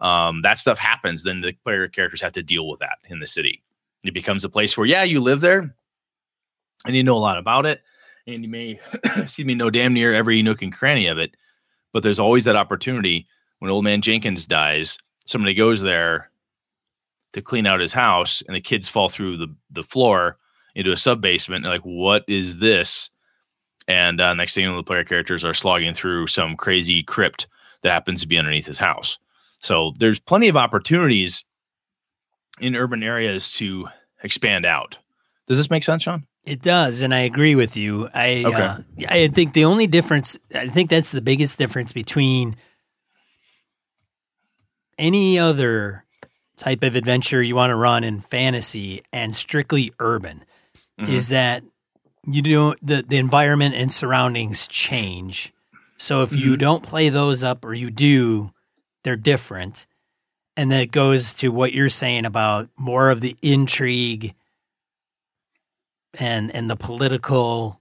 Um, 0.00 0.42
that 0.42 0.58
stuff 0.58 0.78
happens. 0.78 1.22
Then 1.22 1.40
the 1.40 1.52
player 1.64 1.86
characters 1.88 2.20
have 2.22 2.32
to 2.32 2.42
deal 2.42 2.68
with 2.68 2.80
that 2.80 2.98
in 3.08 3.20
the 3.20 3.26
city. 3.26 3.62
It 4.02 4.14
becomes 4.14 4.44
a 4.44 4.48
place 4.48 4.76
where, 4.76 4.86
yeah, 4.86 5.04
you 5.04 5.20
live 5.20 5.40
there 5.40 5.74
and 6.86 6.96
you 6.96 7.04
know 7.04 7.16
a 7.16 7.18
lot 7.18 7.38
about 7.38 7.66
it, 7.66 7.82
and 8.26 8.42
you 8.42 8.48
may, 8.48 8.80
excuse 9.16 9.46
me, 9.46 9.54
know 9.54 9.70
damn 9.70 9.92
near 9.92 10.12
every 10.12 10.42
nook 10.42 10.62
and 10.62 10.74
cranny 10.74 11.06
of 11.06 11.18
it. 11.18 11.36
But 11.92 12.02
there's 12.02 12.18
always 12.18 12.44
that 12.44 12.56
opportunity 12.56 13.26
when 13.58 13.70
old 13.70 13.84
man 13.84 14.00
Jenkins 14.00 14.46
dies, 14.46 14.98
somebody 15.26 15.54
goes 15.54 15.80
there 15.82 16.30
to 17.32 17.42
clean 17.42 17.66
out 17.66 17.80
his 17.80 17.92
house, 17.92 18.42
and 18.46 18.56
the 18.56 18.60
kids 18.60 18.88
fall 18.88 19.08
through 19.08 19.36
the 19.36 19.54
the 19.70 19.82
floor 19.82 20.36
into 20.74 20.92
a 20.92 20.96
sub 20.96 21.20
basement. 21.20 21.64
Like, 21.64 21.82
what 21.82 22.24
is 22.28 22.58
this? 22.60 23.10
And 23.88 24.20
uh, 24.20 24.34
next 24.34 24.54
thing 24.54 24.64
you 24.64 24.70
know, 24.70 24.76
the 24.76 24.82
player 24.82 25.04
characters 25.04 25.44
are 25.44 25.54
slogging 25.54 25.94
through 25.94 26.28
some 26.28 26.56
crazy 26.56 27.02
crypt 27.02 27.48
that 27.82 27.92
happens 27.92 28.20
to 28.20 28.28
be 28.28 28.38
underneath 28.38 28.66
his 28.66 28.78
house. 28.78 29.18
So 29.58 29.94
there's 29.98 30.20
plenty 30.20 30.48
of 30.48 30.56
opportunities 30.56 31.44
in 32.60 32.76
urban 32.76 33.02
areas 33.02 33.52
to 33.54 33.88
expand 34.22 34.64
out. 34.64 34.98
Does 35.46 35.58
this 35.58 35.70
make 35.70 35.82
sense, 35.82 36.04
Sean? 36.04 36.26
It 36.44 36.62
does, 36.62 37.02
and 37.02 37.14
I 37.14 37.20
agree 37.20 37.54
with 37.54 37.76
you. 37.76 38.08
I 38.14 38.44
Okay. 38.46 38.62
uh, 38.62 38.78
I 39.08 39.28
think 39.28 39.52
the 39.52 39.64
only 39.64 39.86
difference, 39.86 40.38
I 40.54 40.68
think 40.68 40.88
that's 40.88 41.12
the 41.12 41.20
biggest 41.20 41.58
difference 41.58 41.92
between 41.92 42.56
any 44.98 45.38
other 45.38 46.04
type 46.60 46.82
of 46.84 46.94
adventure 46.94 47.42
you 47.42 47.56
want 47.56 47.70
to 47.70 47.74
run 47.74 48.04
in 48.04 48.20
fantasy 48.20 49.02
and 49.14 49.34
strictly 49.34 49.92
urban 49.98 50.44
Mhm. 51.00 51.08
is 51.08 51.30
that 51.30 51.64
you 52.26 52.42
do 52.42 52.74
the 52.82 53.02
the 53.02 53.16
environment 53.16 53.74
and 53.74 53.90
surroundings 53.90 54.68
change. 54.68 55.54
So 55.96 56.22
if 56.22 56.32
you 56.32 56.52
Mhm. 56.54 56.58
don't 56.58 56.82
play 56.82 57.08
those 57.08 57.42
up 57.42 57.64
or 57.64 57.72
you 57.72 57.90
do, 57.90 58.52
they're 59.04 59.16
different. 59.16 59.86
And 60.56 60.70
then 60.70 60.80
it 60.80 60.90
goes 60.92 61.32
to 61.34 61.48
what 61.48 61.72
you're 61.72 61.88
saying 61.88 62.26
about 62.26 62.68
more 62.76 63.08
of 63.08 63.22
the 63.22 63.36
intrigue 63.40 64.34
and 66.18 66.54
and 66.54 66.68
the 66.68 66.76
political 66.76 67.80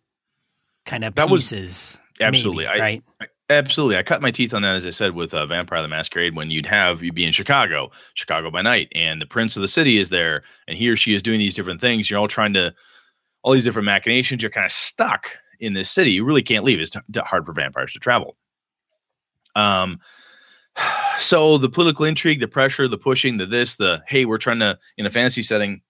kind 0.86 1.04
of 1.04 1.16
That 1.16 1.30
was- 1.30 1.50
pieces. 1.52 2.00
absolutely. 2.22 2.66
maybe, 2.66 2.80
I- 2.80 2.80
right? 2.80 3.04
Absolutely. 3.50 3.98
I 3.98 4.04
cut 4.04 4.22
my 4.22 4.30
teeth 4.30 4.54
on 4.54 4.62
that, 4.62 4.76
as 4.76 4.86
I 4.86 4.92
said, 4.92 5.16
with 5.16 5.34
uh, 5.34 5.46
Vampire 5.48 5.82
the 5.82 5.88
Masquerade, 5.88 6.36
when 6.36 6.52
you'd 6.52 6.68
have, 6.68 7.02
you'd 7.02 7.16
be 7.16 7.26
in 7.26 7.32
Chicago, 7.32 7.90
Chicago 8.14 8.52
by 8.52 8.62
night, 8.62 8.92
and 8.94 9.20
the 9.20 9.26
prince 9.26 9.56
of 9.56 9.62
the 9.62 9.68
city 9.68 9.98
is 9.98 10.10
there, 10.10 10.44
and 10.68 10.78
he 10.78 10.88
or 10.88 10.96
she 10.96 11.16
is 11.16 11.24
doing 11.24 11.40
these 11.40 11.56
different 11.56 11.82
things. 11.82 12.10
You're 12.10 12.20
all 12.20 12.28
trying 12.28 12.54
to, 12.54 12.76
all 13.42 13.54
these 13.54 13.64
different 13.64 13.88
machinations. 13.88 14.44
You're 14.44 14.52
kind 14.52 14.66
of 14.66 14.72
stuck 14.72 15.32
in 15.60 15.74
this 15.74 15.90
city. 15.90 16.12
You 16.12 16.26
really 16.26 16.44
can't 16.44 16.64
leave. 16.64 16.80
It's 16.80 16.92
t- 16.92 17.00
t- 17.12 17.20
hard 17.22 17.46
for 17.48 17.54
vampires 17.54 17.94
to 17.94 18.00
travel. 18.00 18.38
Um, 19.56 20.00
so 21.18 21.58
the 21.58 21.70
political 21.70 22.06
intrigue, 22.06 22.42
the 22.42 22.48
pressure, 22.48 22.88
the 22.88 23.00
pushing, 23.00 23.38
the 23.38 23.48
this, 23.48 23.78
the 23.78 24.04
hey, 24.08 24.26
we're 24.26 24.38
trying 24.38 24.60
to, 24.60 24.78
in 24.98 25.08
a 25.08 25.10
fantasy 25.10 25.42
setting, 25.42 25.82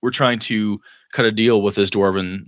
we're 0.00 0.10
trying 0.10 0.38
to 0.38 0.80
cut 1.12 1.26
a 1.26 1.30
deal 1.30 1.60
with 1.60 1.74
this 1.74 1.90
dwarven 1.90 2.46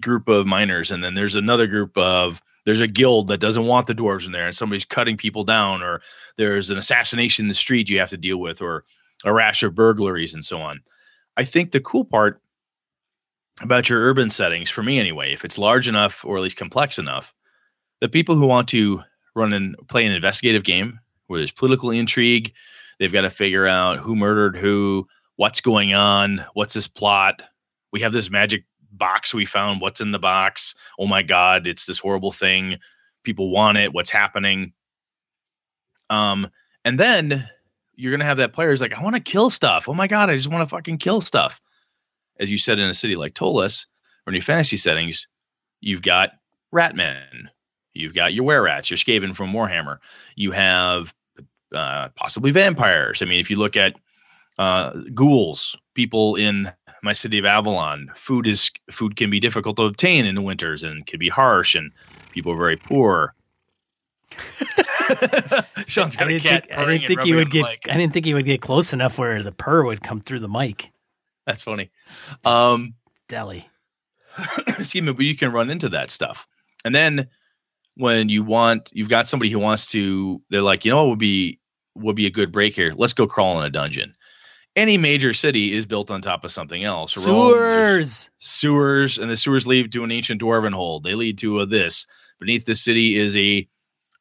group 0.00 0.28
of 0.28 0.46
miners, 0.46 0.92
and 0.92 1.02
then 1.02 1.14
there's 1.14 1.34
another 1.34 1.66
group 1.66 1.96
of 1.98 2.40
there's 2.68 2.82
a 2.82 2.86
guild 2.86 3.28
that 3.28 3.40
doesn't 3.40 3.64
want 3.64 3.86
the 3.86 3.94
dwarves 3.94 4.26
in 4.26 4.32
there 4.32 4.44
and 4.44 4.54
somebody's 4.54 4.84
cutting 4.84 5.16
people 5.16 5.42
down 5.42 5.82
or 5.82 6.02
there's 6.36 6.68
an 6.68 6.76
assassination 6.76 7.46
in 7.46 7.48
the 7.48 7.54
street 7.54 7.88
you 7.88 7.98
have 7.98 8.10
to 8.10 8.18
deal 8.18 8.36
with 8.36 8.60
or 8.60 8.84
a 9.24 9.32
rash 9.32 9.62
of 9.62 9.74
burglaries 9.74 10.34
and 10.34 10.44
so 10.44 10.60
on. 10.60 10.82
I 11.38 11.44
think 11.44 11.70
the 11.70 11.80
cool 11.80 12.04
part 12.04 12.42
about 13.62 13.88
your 13.88 14.00
urban 14.00 14.28
settings 14.28 14.68
for 14.68 14.82
me 14.82 15.00
anyway 15.00 15.32
if 15.32 15.46
it's 15.46 15.56
large 15.56 15.88
enough 15.88 16.26
or 16.26 16.36
at 16.36 16.42
least 16.42 16.58
complex 16.58 16.98
enough 16.98 17.32
the 18.02 18.08
people 18.08 18.36
who 18.36 18.46
want 18.46 18.68
to 18.68 19.00
run 19.34 19.54
and 19.54 19.74
play 19.88 20.04
an 20.04 20.12
investigative 20.12 20.62
game 20.62 21.00
where 21.28 21.40
there's 21.40 21.50
political 21.50 21.90
intrigue 21.90 22.52
they've 22.98 23.14
got 23.14 23.22
to 23.22 23.30
figure 23.30 23.66
out 23.66 23.98
who 23.98 24.14
murdered 24.14 24.58
who 24.58 25.08
what's 25.36 25.62
going 25.62 25.94
on 25.94 26.44
what's 26.52 26.74
this 26.74 26.86
plot 26.86 27.42
we 27.92 28.00
have 28.02 28.12
this 28.12 28.30
magic 28.30 28.64
box 28.98 29.32
we 29.34 29.44
found 29.44 29.80
what's 29.80 30.00
in 30.00 30.12
the 30.12 30.18
box? 30.18 30.74
Oh 30.98 31.06
my 31.06 31.22
god 31.22 31.66
it's 31.66 31.86
this 31.86 31.98
horrible 31.98 32.32
thing. 32.32 32.78
People 33.22 33.50
want 33.50 33.78
it 33.78 33.92
what's 33.92 34.10
happening? 34.10 34.72
Um 36.10 36.48
and 36.84 36.98
then 36.98 37.48
you're 37.94 38.12
gonna 38.12 38.24
have 38.24 38.36
that 38.38 38.52
player 38.52 38.70
who's 38.70 38.80
like 38.80 38.94
i 38.94 39.02
want 39.02 39.16
to 39.16 39.22
kill 39.22 39.50
stuff. 39.50 39.88
Oh 39.88 39.94
my 39.94 40.06
god 40.06 40.30
i 40.30 40.36
just 40.36 40.50
want 40.50 40.62
to 40.62 40.74
fucking 40.74 40.98
kill 40.98 41.20
stuff. 41.20 41.60
As 42.40 42.50
you 42.50 42.58
said 42.58 42.78
in 42.78 42.88
a 42.88 42.94
city 42.94 43.16
like 43.16 43.34
Ptolus 43.34 43.86
or 44.26 44.32
new 44.32 44.42
fantasy 44.42 44.76
settings 44.76 45.28
you've 45.80 46.02
got 46.02 46.30
ratmen 46.74 47.48
you've 47.94 48.14
got 48.14 48.34
your 48.34 48.44
were 48.44 48.62
rats 48.62 48.90
your 48.90 48.98
skaven 48.98 49.34
from 49.34 49.52
warhammer 49.52 49.98
you 50.36 50.52
have 50.52 51.14
uh, 51.74 52.08
possibly 52.16 52.50
vampires. 52.50 53.22
I 53.22 53.26
mean 53.26 53.40
if 53.40 53.50
you 53.50 53.56
look 53.56 53.76
at 53.76 53.94
uh, 54.58 54.92
ghouls 55.14 55.76
people 55.94 56.36
in 56.36 56.72
my 57.02 57.12
city 57.12 57.38
of 57.38 57.44
Avalon, 57.44 58.10
food 58.14 58.46
is 58.46 58.70
food 58.90 59.16
can 59.16 59.30
be 59.30 59.40
difficult 59.40 59.76
to 59.76 59.82
obtain 59.84 60.26
in 60.26 60.34
the 60.34 60.42
winters 60.42 60.82
and 60.82 61.06
can 61.06 61.18
be 61.18 61.28
harsh, 61.28 61.74
and 61.74 61.92
people 62.32 62.52
are 62.52 62.58
very 62.58 62.76
poor. 62.76 63.34
Sean's 65.86 66.16
I 66.16 66.20
got 66.20 66.26
a 66.26 66.30
didn't 66.30 66.42
cat. 66.42 66.66
think 66.68 66.78
I 66.78 66.84
didn't 66.84 67.06
think 67.06 67.22
he 67.22 67.34
would 67.34 67.50
get 67.50 67.64
mic. 67.64 67.86
I 67.88 67.96
didn't 67.96 68.12
think 68.12 68.26
he 68.26 68.34
would 68.34 68.44
get 68.44 68.60
close 68.60 68.92
enough 68.92 69.18
where 69.18 69.42
the 69.42 69.52
purr 69.52 69.84
would 69.84 70.02
come 70.02 70.20
through 70.20 70.40
the 70.40 70.48
mic. 70.48 70.90
That's 71.46 71.62
funny. 71.62 71.90
Um, 72.44 72.94
Deli. 73.28 73.68
excuse 74.66 75.02
me, 75.02 75.12
but 75.12 75.24
you 75.24 75.34
can 75.34 75.50
run 75.50 75.70
into 75.70 75.88
that 75.90 76.10
stuff, 76.10 76.46
and 76.84 76.94
then 76.94 77.28
when 77.94 78.28
you 78.28 78.44
want, 78.44 78.90
you've 78.92 79.08
got 79.08 79.28
somebody 79.28 79.50
who 79.50 79.58
wants 79.58 79.86
to. 79.88 80.42
They're 80.50 80.62
like, 80.62 80.84
you 80.84 80.90
know, 80.90 81.04
what 81.04 81.10
would 81.10 81.18
be 81.18 81.58
would 81.94 82.16
be 82.16 82.26
a 82.26 82.30
good 82.30 82.52
break 82.52 82.74
here. 82.74 82.92
Let's 82.96 83.12
go 83.12 83.26
crawl 83.26 83.58
in 83.58 83.66
a 83.66 83.70
dungeon. 83.70 84.14
Any 84.78 84.96
major 84.96 85.32
city 85.32 85.74
is 85.74 85.86
built 85.86 86.08
on 86.08 86.22
top 86.22 86.44
of 86.44 86.52
something 86.52 86.84
else. 86.84 87.16
Rome, 87.16 87.26
Sewers. 87.26 88.30
sewers, 88.38 89.18
and 89.18 89.28
the 89.28 89.36
sewers 89.36 89.66
lead 89.66 89.90
to 89.90 90.04
an 90.04 90.12
ancient 90.12 90.40
dwarven 90.40 90.72
hold. 90.72 91.02
They 91.02 91.16
lead 91.16 91.36
to 91.38 91.58
a 91.58 91.66
this. 91.66 92.06
Beneath 92.38 92.64
the 92.64 92.76
city 92.76 93.18
is 93.18 93.36
a 93.36 93.68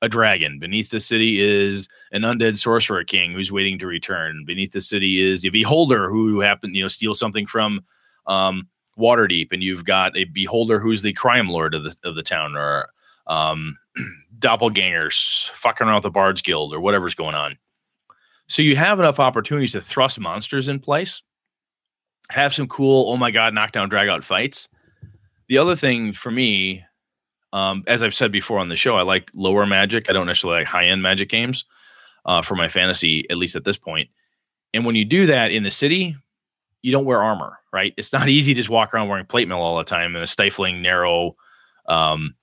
a 0.02 0.10
dragon. 0.10 0.58
Beneath 0.58 0.90
the 0.90 1.00
city 1.00 1.40
is 1.40 1.88
an 2.12 2.24
undead 2.24 2.58
sorcerer 2.58 3.04
king 3.04 3.34
who's 3.34 3.52
waiting 3.52 3.78
to 3.78 3.86
return. 3.86 4.46
Beneath 4.48 4.72
the 4.72 4.82
city 4.82 5.22
is 5.22 5.46
a 5.46 5.50
beholder 5.50 6.10
who 6.10 6.40
happened, 6.40 6.76
you 6.76 6.84
know, 6.84 6.88
steal 6.88 7.14
something 7.14 7.46
from 7.46 7.82
um, 8.26 8.68
Waterdeep, 8.98 9.52
and 9.52 9.62
you've 9.62 9.86
got 9.86 10.18
a 10.18 10.24
beholder 10.26 10.80
who's 10.80 11.04
the 11.04 11.14
crime 11.14 11.50
lord 11.50 11.76
of 11.76 11.84
the 11.84 11.96
of 12.04 12.16
the 12.16 12.24
town, 12.24 12.56
or 12.58 12.90
um, 13.28 13.78
doppelgangers 14.40 15.50
fucking 15.52 15.86
around 15.86 15.98
with 15.98 16.04
the 16.04 16.10
Bards 16.10 16.42
Guild, 16.42 16.74
or 16.74 16.80
whatever's 16.80 17.14
going 17.14 17.36
on. 17.36 17.60
So 18.48 18.62
you 18.62 18.76
have 18.76 19.00
enough 19.00 19.20
opportunities 19.20 19.74
to 19.74 19.82
thrust 19.82 20.20
monsters 20.20 20.68
in 20.68 20.80
place 20.80 21.22
have 22.30 22.54
some 22.54 22.68
cool 22.68 23.10
oh 23.10 23.16
my 23.16 23.32
god 23.32 23.54
knockdown 23.54 23.88
drag 23.88 24.10
out 24.10 24.24
fights. 24.24 24.68
The 25.48 25.58
other 25.58 25.76
thing 25.76 26.12
for 26.12 26.30
me 26.30 26.84
um, 27.54 27.86
as 27.88 28.04
i've 28.04 28.14
said 28.14 28.34
before 28.34 28.60
on 28.60 28.68
the 28.68 28.76
show 28.76 28.98
i 28.98 29.02
like 29.02 29.32
lower 29.34 29.66
magic. 29.66 30.10
I 30.10 30.14
don't 30.14 30.28
necessarily 30.28 30.60
like 30.60 30.68
high 30.68 30.88
end 30.88 31.02
magic 31.02 31.30
games 31.30 31.64
uh, 32.26 32.42
for 32.42 32.56
my 32.56 32.68
fantasy 32.68 33.30
at 33.30 33.38
least 33.38 33.56
at 33.56 33.64
this 33.64 33.78
point. 33.78 34.10
and 34.74 34.86
when 34.86 34.96
you 34.96 35.06
do 35.06 35.26
that 35.28 35.52
in 35.52 35.64
the 35.64 35.72
city 35.72 36.18
you 36.82 36.92
don't 36.92 37.06
wear 37.06 37.24
armor 37.24 37.58
right? 37.78 37.94
It's 37.98 38.14
not 38.14 38.28
easy 38.38 38.54
to 38.54 38.58
just 38.58 38.70
walk 38.70 38.94
around 38.94 39.08
wearing 39.08 39.26
plate 39.26 39.48
mail 39.48 39.60
all 39.60 39.78
the 39.78 39.84
time 39.84 40.16
in 40.16 40.22
a 40.22 40.28
stifling 40.28 40.82
narrow 40.82 41.36
um, 41.88 42.36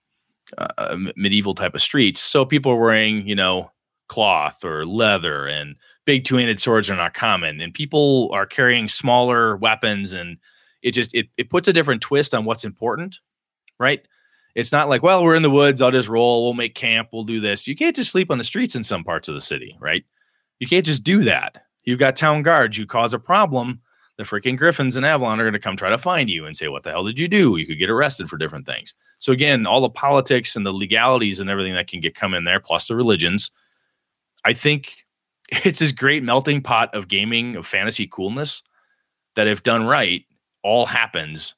uh, 0.57 0.97
medieval 1.17 1.55
type 1.55 1.75
of 1.75 1.83
streets. 1.83 2.21
So 2.21 2.45
people 2.45 2.73
are 2.73 2.81
wearing 2.81 3.27
you 3.27 3.35
know 3.35 3.71
cloth 4.09 4.65
or 4.65 4.85
leather 4.85 5.47
and 5.47 5.77
big 6.05 6.25
two-handed 6.25 6.61
swords 6.61 6.91
are 6.91 6.97
not 6.97 7.15
common 7.15 7.61
and 7.61 7.73
people 7.73 8.31
are 8.33 8.47
carrying 8.47 8.89
smaller 8.89 9.57
weapons 9.57 10.13
and 10.13 10.39
it 10.83 10.93
just 10.93 11.15
it, 11.15 11.29
it 11.37 11.51
puts 11.51 11.69
a 11.69 11.73
different 11.73 12.03
twist 12.03 12.35
on 12.35 12.45
what's 12.45 12.65
important 12.65 13.19
right 13.79 14.07
it's 14.55 14.73
not 14.73 14.89
like 14.89 15.03
well 15.03 15.23
we're 15.23 15.35
in 15.35 15.43
the 15.43 15.51
woods 15.51 15.81
i'll 15.81 15.91
just 15.91 16.09
roll 16.09 16.45
we'll 16.45 16.55
make 16.55 16.75
camp 16.75 17.09
we'll 17.13 17.25
do 17.25 17.41
this 17.41 17.67
you 17.67 17.75
can't 17.77 17.97
just 17.97 18.11
sleep 18.11 18.31
on 18.31 18.39
the 18.39 18.45
streets 18.45 18.75
in 18.75 18.85
some 18.85 19.05
parts 19.05 19.29
of 19.29 19.35
the 19.35 19.41
city 19.41 19.77
right 19.81 20.05
you 20.59 20.67
can't 20.67 20.87
just 20.87 21.05
do 21.05 21.25
that 21.25 21.65
you've 21.85 21.99
got 21.99 22.17
town 22.17 22.43
guards 22.43 22.77
you 22.77 22.87
cause 22.87 23.13
a 23.13 23.19
problem 23.19 23.81
the 24.17 24.23
freaking 24.23 24.57
Griffins 24.57 24.97
and 24.97 25.05
Avalon 25.05 25.41
are 25.41 25.45
going 25.45 25.55
to 25.55 25.59
come 25.59 25.77
try 25.77 25.91
to 25.91 25.99
find 25.99 26.31
you 26.31 26.47
and 26.47 26.57
say, 26.57 26.69
What 26.69 26.85
the 26.85 26.91
hell 26.91 27.05
did 27.05 27.19
you 27.19 27.27
do? 27.27 27.57
You 27.57 27.67
could 27.67 27.79
get 27.79 27.91
arrested 27.91 28.31
for 28.31 28.37
different 28.37 28.67
things. 28.67 28.95
So, 29.19 29.33
again, 29.33 29.67
all 29.67 29.81
the 29.81 29.91
politics 29.91 30.55
and 30.55 30.65
the 30.65 30.73
legalities 30.73 31.41
and 31.41 31.51
everything 31.51 31.75
that 31.75 31.89
can 31.89 32.01
get 32.01 32.15
come 32.15 32.35
in 32.35 32.45
there, 32.45 32.61
plus 32.61 32.87
the 32.87 32.95
religions, 32.95 33.51
I 34.45 34.53
think 34.53 35.04
it's 35.65 35.79
this 35.79 35.93
great 35.93 36.23
melting 36.23 36.63
pot 36.63 36.95
of 36.95 37.09
gaming, 37.09 37.57
of 37.57 37.67
fantasy 37.67 38.07
coolness 38.07 38.63
that, 39.35 39.47
if 39.47 39.63
done 39.63 39.85
right, 39.85 40.25
all 40.63 40.87
happens 40.87 41.55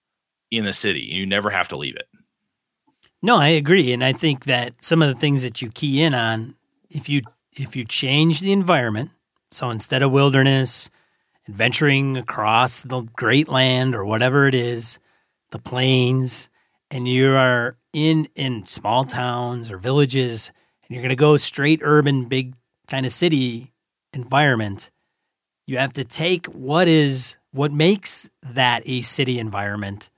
in 0.50 0.66
a 0.66 0.72
city. 0.72 1.09
and 1.11 1.18
You 1.18 1.26
never 1.26 1.50
have 1.50 1.68
to 1.68 1.76
leave 1.76 1.96
it. 1.96 2.09
No, 3.22 3.38
I 3.38 3.48
agree, 3.48 3.92
and 3.92 4.04
I 4.04 4.12
think 4.12 4.44
that 4.44 4.74
some 4.84 5.02
of 5.02 5.09
the 5.09 5.18
things 5.18 5.42
that 5.42 5.61
you 5.61 5.70
key 5.70 6.02
in 6.02 6.14
on, 6.14 6.54
if 6.90 7.09
you 7.09 7.22
if 7.52 7.74
you 7.74 7.84
change 7.84 8.40
the 8.40 8.52
environment, 8.52 9.11
so 9.50 9.70
instead 9.70 10.02
of 10.02 10.12
wilderness, 10.12 10.90
adventuring 11.48 12.16
across 12.16 12.82
the 12.82 13.02
great 13.16 13.48
land 13.48 13.94
or 13.94 14.04
whatever 14.04 14.46
it 14.46 14.54
is, 14.54 15.00
the 15.50 15.59
plains, 15.59 16.50
and 16.90 17.09
you 17.09 17.32
are 17.32 17.76
in 17.92 18.28
in 18.34 18.66
small 18.66 19.02
towns 19.02 19.70
or 19.70 19.78
villages, 19.78 20.52
and 20.82 20.94
you're 20.94 21.02
going 21.02 21.09
to 21.09 21.16
go 21.16 21.36
straight 21.36 21.80
urban, 21.82 22.26
big 22.26 22.54
kind 22.86 23.07
of 23.07 23.12
city 23.12 23.72
environment, 24.16 24.90
you 25.66 25.78
have 25.78 25.92
to 25.92 26.04
take 26.04 26.46
what 26.46 26.88
is 26.88 27.36
what 27.52 27.72
makes 27.72 28.28
that 28.42 28.82
a 28.86 29.02
city 29.02 29.38
environment 29.38 30.10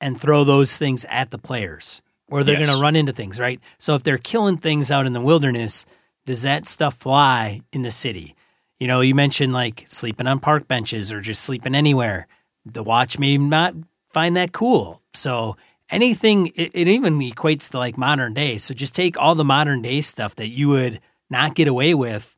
and 0.00 0.18
throw 0.20 0.44
those 0.44 0.76
things 0.76 1.04
at 1.08 1.30
the 1.30 1.38
players 1.38 2.02
or 2.28 2.42
they're 2.42 2.56
Yes. 2.58 2.66
going 2.66 2.76
to 2.76 2.82
run 2.82 2.96
into 2.96 3.12
things, 3.12 3.38
right? 3.38 3.60
So 3.78 3.94
if 3.94 4.02
they're 4.02 4.18
killing 4.18 4.56
things 4.56 4.90
out 4.90 5.06
in 5.06 5.12
the 5.12 5.20
wilderness, 5.20 5.86
does 6.26 6.42
that 6.42 6.66
stuff 6.66 6.94
fly 6.94 7.60
in 7.72 7.82
the 7.82 7.90
city? 7.90 8.34
You 8.80 8.88
know, 8.88 9.00
you 9.00 9.14
mentioned 9.14 9.52
like 9.52 9.84
sleeping 9.88 10.26
on 10.26 10.40
park 10.40 10.66
benches 10.66 11.12
or 11.12 11.20
just 11.20 11.42
sleeping 11.42 11.74
anywhere. 11.74 12.26
The 12.64 12.82
watch 12.82 13.18
may 13.18 13.38
not 13.38 13.74
find 14.10 14.36
that 14.36 14.52
cool. 14.52 15.00
So 15.12 15.56
anything, 15.90 16.48
it, 16.54 16.70
it 16.74 16.88
even 16.88 17.18
equates 17.20 17.70
to 17.70 17.78
like 17.78 17.96
modern 17.96 18.34
day. 18.34 18.58
So 18.58 18.74
just 18.74 18.94
take 18.94 19.16
all 19.18 19.34
the 19.34 19.44
modern 19.44 19.82
day 19.82 20.00
stuff 20.00 20.34
that 20.36 20.48
you 20.48 20.68
would 20.70 21.00
not 21.30 21.54
get 21.54 21.68
away 21.68 21.94
with 21.94 22.36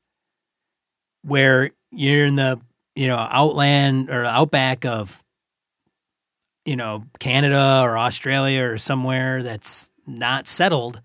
where 1.27 1.71
you're 1.91 2.27
in 2.27 2.37
the, 2.37 2.61
you 2.95 3.09
know, 3.09 3.17
outland 3.17 4.11
or 4.11 4.25
outback 4.25 4.85
of, 4.85 5.23
you 6.65 6.77
know, 6.77 7.05
Canada 7.19 7.81
or 7.83 7.99
Australia 7.99 8.65
or 8.65 8.79
somewhere 8.79 9.43
that's 9.43 9.91
not 10.07 10.47
settled. 10.47 11.01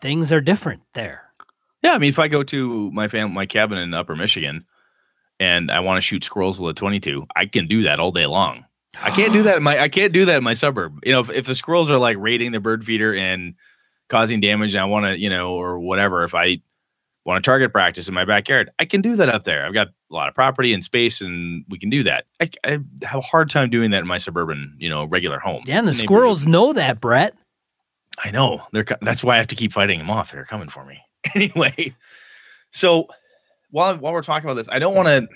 Things 0.00 0.32
are 0.32 0.40
different 0.40 0.82
there. 0.94 1.24
Yeah, 1.82 1.92
I 1.92 1.98
mean, 1.98 2.10
if 2.10 2.18
I 2.18 2.28
go 2.28 2.42
to 2.42 2.90
my 2.90 3.06
fam, 3.08 3.32
my 3.32 3.46
cabin 3.46 3.78
in 3.78 3.94
Upper 3.94 4.16
Michigan, 4.16 4.66
and 5.38 5.70
I 5.70 5.80
want 5.80 5.98
to 5.98 6.00
shoot 6.02 6.24
squirrels 6.24 6.58
with 6.58 6.76
a 6.76 6.78
22, 6.78 7.26
I 7.36 7.46
can 7.46 7.68
do 7.68 7.84
that 7.84 8.00
all 8.00 8.10
day 8.10 8.26
long. 8.26 8.64
I 9.00 9.10
can't 9.10 9.32
do 9.32 9.44
that 9.44 9.58
in 9.58 9.62
my 9.62 9.78
I 9.78 9.88
can't 9.88 10.12
do 10.12 10.24
that 10.24 10.38
in 10.38 10.44
my 10.44 10.54
suburb. 10.54 10.98
You 11.04 11.12
know, 11.12 11.20
if, 11.20 11.30
if 11.30 11.46
the 11.46 11.54
squirrels 11.54 11.90
are 11.90 11.98
like 11.98 12.16
raiding 12.18 12.50
the 12.50 12.58
bird 12.58 12.84
feeder 12.84 13.14
and 13.14 13.54
causing 14.08 14.40
damage, 14.40 14.74
and 14.74 14.82
I 14.82 14.86
want 14.86 15.04
to, 15.04 15.18
you 15.18 15.30
know, 15.30 15.52
or 15.52 15.78
whatever, 15.78 16.24
if 16.24 16.34
I 16.34 16.62
want 17.28 17.44
to 17.44 17.46
target 17.48 17.72
practice 17.72 18.08
in 18.08 18.14
my 18.14 18.24
backyard, 18.24 18.70
I 18.78 18.84
can 18.86 19.00
do 19.02 19.14
that 19.16 19.28
up 19.28 19.44
there. 19.44 19.66
I've 19.66 19.74
got 19.74 19.88
a 19.88 20.14
lot 20.14 20.28
of 20.28 20.34
property 20.34 20.72
and 20.72 20.82
space, 20.82 21.20
and 21.20 21.64
we 21.68 21.78
can 21.78 21.90
do 21.90 22.02
that. 22.04 22.24
I, 22.40 22.50
I 22.64 22.70
have 23.02 23.18
a 23.18 23.20
hard 23.20 23.50
time 23.50 23.68
doing 23.70 23.90
that 23.90 24.00
in 24.00 24.06
my 24.06 24.16
suburban, 24.18 24.74
you 24.78 24.88
know, 24.88 25.04
regular 25.04 25.38
home. 25.38 25.62
Yeah, 25.66 25.78
and 25.78 25.86
the 25.86 25.92
squirrels 25.94 26.46
know 26.46 26.72
that, 26.72 27.00
Brett. 27.00 27.34
I 28.24 28.30
know 28.30 28.62
they're. 28.72 28.84
co- 28.84 28.96
That's 29.02 29.22
why 29.22 29.34
I 29.34 29.36
have 29.36 29.46
to 29.48 29.54
keep 29.54 29.72
fighting 29.72 29.98
them 29.98 30.10
off. 30.10 30.32
They're 30.32 30.44
coming 30.44 30.68
for 30.68 30.84
me 30.84 31.00
anyway. 31.34 31.94
So 32.72 33.08
while 33.70 33.96
while 33.98 34.12
we're 34.12 34.22
talking 34.22 34.48
about 34.48 34.54
this, 34.54 34.68
I 34.70 34.78
don't 34.78 34.94
want 34.94 35.08
to. 35.08 35.28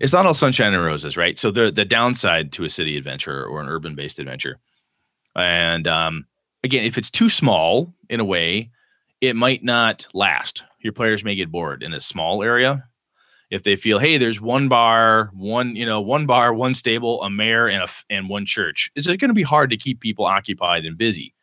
It's 0.00 0.12
not 0.12 0.26
all 0.26 0.34
sunshine 0.34 0.74
and 0.74 0.84
roses, 0.84 1.16
right? 1.16 1.38
So 1.38 1.50
the 1.52 1.70
the 1.70 1.84
downside 1.84 2.52
to 2.52 2.64
a 2.64 2.68
city 2.68 2.96
adventure 2.98 3.44
or 3.46 3.60
an 3.60 3.68
urban 3.68 3.94
based 3.94 4.18
adventure, 4.18 4.58
and 5.36 5.86
um, 5.86 6.26
again, 6.64 6.84
if 6.84 6.98
it's 6.98 7.10
too 7.10 7.30
small 7.30 7.94
in 8.10 8.18
a 8.20 8.24
way, 8.24 8.70
it 9.20 9.36
might 9.36 9.62
not 9.64 10.06
last. 10.12 10.64
Your 10.86 10.92
players 10.94 11.24
may 11.24 11.34
get 11.34 11.50
bored 11.50 11.82
in 11.82 11.92
a 11.92 12.00
small 12.00 12.42
area. 12.42 12.88
If 13.50 13.62
they 13.62 13.76
feel, 13.76 13.98
hey, 13.98 14.18
there's 14.18 14.40
one 14.40 14.68
bar, 14.68 15.30
one 15.34 15.76
you 15.76 15.84
know, 15.84 16.00
one 16.00 16.26
bar, 16.26 16.54
one 16.54 16.74
stable, 16.74 17.22
a 17.22 17.30
mayor, 17.30 17.66
and 17.68 17.82
a 17.82 17.88
and 18.08 18.28
one 18.28 18.46
church, 18.46 18.90
it's 18.94 19.06
going 19.06 19.18
to 19.18 19.34
be 19.34 19.42
hard 19.42 19.70
to 19.70 19.76
keep 19.76 20.00
people 20.00 20.24
occupied 20.24 20.84
and 20.84 20.96
busy 20.96 21.34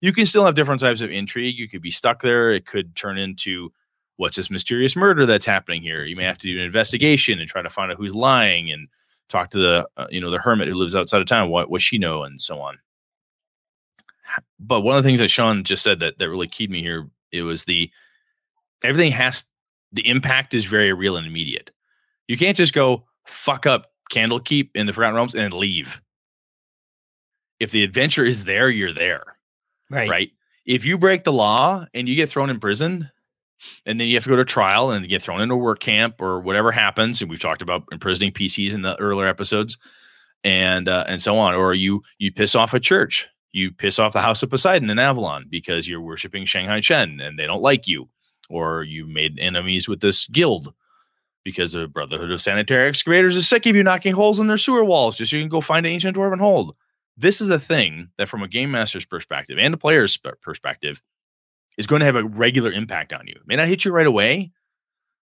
you 0.00 0.12
can 0.12 0.26
still 0.26 0.44
have 0.44 0.54
different 0.54 0.80
types 0.80 1.00
of 1.00 1.10
intrigue. 1.10 1.58
You 1.58 1.68
could 1.68 1.82
be 1.82 1.90
stuck 1.90 2.22
there. 2.22 2.52
It 2.52 2.66
could 2.66 2.94
turn 2.94 3.18
into 3.18 3.72
what's 4.16 4.36
this 4.36 4.50
mysterious 4.50 4.96
murder 4.96 5.26
that's 5.26 5.46
happening 5.46 5.82
here. 5.82 6.04
You 6.04 6.16
may 6.16 6.24
have 6.24 6.38
to 6.38 6.46
do 6.46 6.58
an 6.58 6.64
investigation 6.64 7.38
and 7.38 7.48
try 7.48 7.62
to 7.62 7.70
find 7.70 7.90
out 7.90 7.98
who's 7.98 8.14
lying 8.14 8.70
and 8.70 8.88
talk 9.28 9.50
to 9.50 9.58
the 9.58 9.88
uh, 9.96 10.06
you 10.10 10.20
know 10.20 10.30
the 10.30 10.38
hermit 10.38 10.68
who 10.68 10.74
lives 10.74 10.94
outside 10.94 11.20
of 11.20 11.26
town. 11.26 11.50
What 11.50 11.70
what 11.70 11.82
she 11.82 11.98
know 11.98 12.22
and 12.22 12.40
so 12.40 12.60
on. 12.60 12.78
But 14.60 14.82
one 14.82 14.96
of 14.96 15.02
the 15.02 15.08
things 15.08 15.20
that 15.20 15.30
Sean 15.30 15.64
just 15.64 15.82
said 15.82 16.00
that 16.00 16.18
that 16.18 16.28
really 16.28 16.48
keyed 16.48 16.70
me 16.70 16.82
here 16.82 17.08
it 17.32 17.42
was 17.42 17.64
the 17.64 17.90
everything 18.84 19.12
has 19.12 19.44
the 19.92 20.06
impact 20.06 20.54
is 20.54 20.64
very 20.66 20.92
real 20.92 21.16
and 21.16 21.26
immediate. 21.26 21.70
You 22.26 22.36
can't 22.36 22.56
just 22.56 22.74
go 22.74 23.04
fuck 23.26 23.66
up 23.66 23.86
Candlekeep 24.12 24.70
in 24.74 24.86
the 24.86 24.92
Forgotten 24.92 25.14
Realms 25.14 25.34
and 25.34 25.52
leave. 25.52 26.00
If 27.60 27.70
the 27.70 27.82
adventure 27.82 28.24
is 28.24 28.44
there, 28.44 28.68
you're 28.70 28.92
there 28.92 29.36
Right. 29.90 30.08
right? 30.10 30.30
If 30.66 30.84
you 30.84 30.98
break 30.98 31.24
the 31.24 31.32
law 31.32 31.86
and 31.94 32.08
you 32.08 32.14
get 32.14 32.28
thrown 32.28 32.50
in 32.50 32.60
prison, 32.60 33.10
and 33.86 33.98
then 33.98 34.06
you 34.06 34.14
have 34.14 34.24
to 34.24 34.30
go 34.30 34.36
to 34.36 34.44
trial 34.44 34.90
and 34.90 35.08
get 35.08 35.22
thrown 35.22 35.40
into 35.40 35.56
work 35.56 35.80
camp 35.80 36.20
or 36.20 36.40
whatever 36.40 36.70
happens, 36.70 37.20
and 37.20 37.30
we've 37.30 37.40
talked 37.40 37.62
about 37.62 37.84
imprisoning 37.90 38.30
PCs 38.32 38.74
in 38.74 38.82
the 38.82 38.94
earlier 39.00 39.26
episodes, 39.26 39.78
and 40.44 40.88
uh, 40.88 41.04
and 41.08 41.20
so 41.22 41.38
on. 41.38 41.54
Or 41.54 41.74
you 41.74 42.02
you 42.18 42.30
piss 42.30 42.54
off 42.54 42.74
a 42.74 42.78
church, 42.80 43.26
you 43.52 43.72
piss 43.72 43.98
off 43.98 44.12
the 44.12 44.20
House 44.20 44.42
of 44.44 44.50
Poseidon 44.50 44.90
in 44.90 44.98
Avalon 45.00 45.46
because 45.50 45.88
you're 45.88 46.00
worshiping 46.02 46.44
Shanghai 46.44 46.80
Shen 46.80 47.18
and 47.18 47.36
they 47.38 47.46
don't 47.46 47.62
like 47.62 47.88
you, 47.88 48.08
or 48.48 48.82
you 48.82 49.06
made 49.06 49.38
enemies 49.38 49.88
with 49.88 50.00
this 50.00 50.26
guild. 50.28 50.74
Because 51.44 51.72
the 51.72 51.86
Brotherhood 51.86 52.30
of 52.30 52.42
Sanitary 52.42 52.88
Excavators 52.88 53.36
is 53.36 53.48
sick 53.48 53.64
of 53.64 53.74
you 53.74 53.82
knocking 53.82 54.12
holes 54.12 54.38
in 54.38 54.48
their 54.48 54.58
sewer 54.58 54.84
walls 54.84 55.16
just 55.16 55.30
so 55.30 55.36
you 55.36 55.42
can 55.42 55.48
go 55.48 55.60
find 55.60 55.86
an 55.86 55.92
ancient 55.92 56.16
dwarven 56.16 56.40
hold. 56.40 56.76
This 57.16 57.40
is 57.40 57.48
a 57.48 57.58
thing 57.58 58.10
that 58.18 58.28
from 58.28 58.42
a 58.42 58.48
game 58.48 58.70
master's 58.70 59.06
perspective 59.06 59.56
and 59.58 59.72
a 59.72 59.78
player's 59.78 60.18
perspective 60.42 61.02
is 61.78 61.86
going 61.86 62.00
to 62.00 62.06
have 62.06 62.16
a 62.16 62.24
regular 62.24 62.70
impact 62.70 63.12
on 63.12 63.26
you. 63.26 63.34
It 63.34 63.46
may 63.46 63.56
not 63.56 63.68
hit 63.68 63.84
you 63.84 63.92
right 63.92 64.06
away 64.06 64.52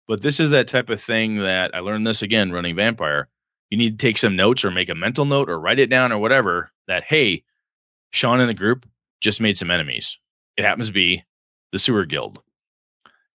but 0.07 0.21
this 0.21 0.39
is 0.39 0.51
that 0.51 0.69
type 0.69 0.89
of 0.89 1.01
thing 1.01 1.39
that 1.39 1.75
i 1.75 1.79
learned 1.79 2.07
this 2.07 2.21
again 2.21 2.51
running 2.51 2.77
vampire 2.77 3.27
you 3.69 3.77
need 3.77 3.99
to 3.99 4.05
take 4.05 4.17
some 4.17 4.37
notes 4.37 4.63
or 4.63 4.71
make 4.71 4.87
a 4.87 4.95
mental 4.95 5.25
note 5.25 5.49
or 5.49 5.59
write 5.59 5.79
it 5.79 5.89
down 5.89 6.13
or 6.13 6.17
whatever 6.17 6.71
that 6.87 7.03
hey 7.03 7.43
sean 8.11 8.39
and 8.39 8.49
the 8.49 8.53
group 8.53 8.85
just 9.21 9.41
made 9.41 9.57
some 9.57 9.71
enemies. 9.71 10.19
It 10.57 10.65
happens 10.65 10.87
to 10.87 10.93
be 10.93 11.23
the 11.71 11.79
sewer 11.79 12.05
guild 12.05 12.41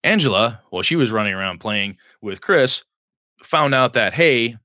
angela 0.03 0.61
while 0.69 0.83
she 0.83 0.95
was 0.95 1.11
running 1.11 1.33
around 1.33 1.59
playing 1.59 1.97
with 2.21 2.41
chris 2.41 2.83
found 3.43 3.73
out 3.73 3.93
that 3.93 4.13
hey 4.13 4.55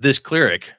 this 0.00 0.18
cleric 0.18 0.72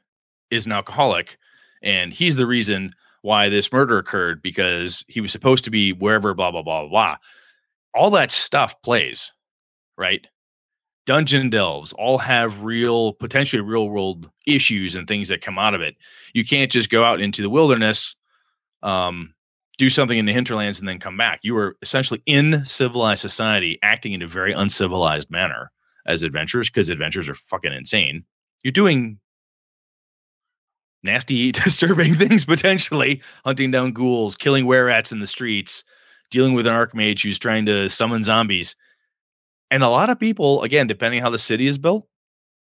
is 0.51 0.65
an 0.65 0.71
alcoholic 0.71 1.37
and 1.81 2.13
he's 2.13 2.35
the 2.35 2.47
reason 2.47 2.93
why 3.21 3.47
this 3.47 3.71
murder 3.71 3.97
occurred 3.97 4.41
because 4.41 5.05
he 5.07 5.21
was 5.21 5.31
supposed 5.31 5.63
to 5.63 5.69
be 5.69 5.93
wherever 5.93 6.33
blah 6.33 6.51
blah 6.51 6.61
blah 6.61 6.87
blah 6.87 7.17
all 7.93 8.09
that 8.09 8.31
stuff 8.31 8.75
plays 8.81 9.31
right? 9.97 10.27
Dungeon 11.05 11.49
delves 11.49 11.91
all 11.93 12.17
have 12.17 12.63
real 12.63 13.13
potentially 13.13 13.61
real 13.61 13.89
world 13.89 14.29
issues 14.47 14.95
and 14.95 15.07
things 15.07 15.27
that 15.29 15.41
come 15.41 15.59
out 15.59 15.73
of 15.73 15.81
it. 15.81 15.95
You 16.33 16.45
can't 16.45 16.71
just 16.71 16.89
go 16.89 17.03
out 17.03 17.19
into 17.19 17.41
the 17.41 17.49
wilderness 17.49 18.15
um 18.83 19.33
do 19.77 19.89
something 19.89 20.17
in 20.17 20.25
the 20.25 20.33
hinterlands 20.33 20.79
and 20.79 20.87
then 20.87 20.99
come 20.99 21.17
back 21.17 21.39
you 21.43 21.55
are 21.57 21.75
essentially 21.81 22.21
in 22.25 22.63
civilized 22.65 23.21
society 23.21 23.79
acting 23.81 24.13
in 24.13 24.21
a 24.21 24.27
very 24.27 24.53
uncivilized 24.53 25.29
manner 25.29 25.71
as 26.05 26.23
adventurers 26.23 26.69
because 26.69 26.89
adventures 26.89 27.29
are 27.29 27.35
fucking 27.35 27.73
insane 27.73 28.23
you're 28.63 28.71
doing 28.71 29.19
nasty, 31.03 31.51
disturbing 31.51 32.15
things 32.15 32.45
potentially, 32.45 33.21
hunting 33.45 33.71
down 33.71 33.91
ghouls, 33.91 34.35
killing 34.35 34.65
were 34.65 34.85
rats 34.85 35.11
in 35.11 35.19
the 35.19 35.27
streets, 35.27 35.83
dealing 36.31 36.53
with 36.53 36.65
an 36.65 36.73
archmage 36.73 37.21
who's 37.21 37.37
trying 37.37 37.65
to 37.65 37.89
summon 37.89 38.23
zombies. 38.23 38.75
And 39.69 39.83
a 39.83 39.89
lot 39.89 40.09
of 40.09 40.19
people, 40.19 40.63
again, 40.63 40.87
depending 40.87 41.21
how 41.21 41.29
the 41.29 41.39
city 41.39 41.67
is 41.67 41.77
built, 41.77 42.07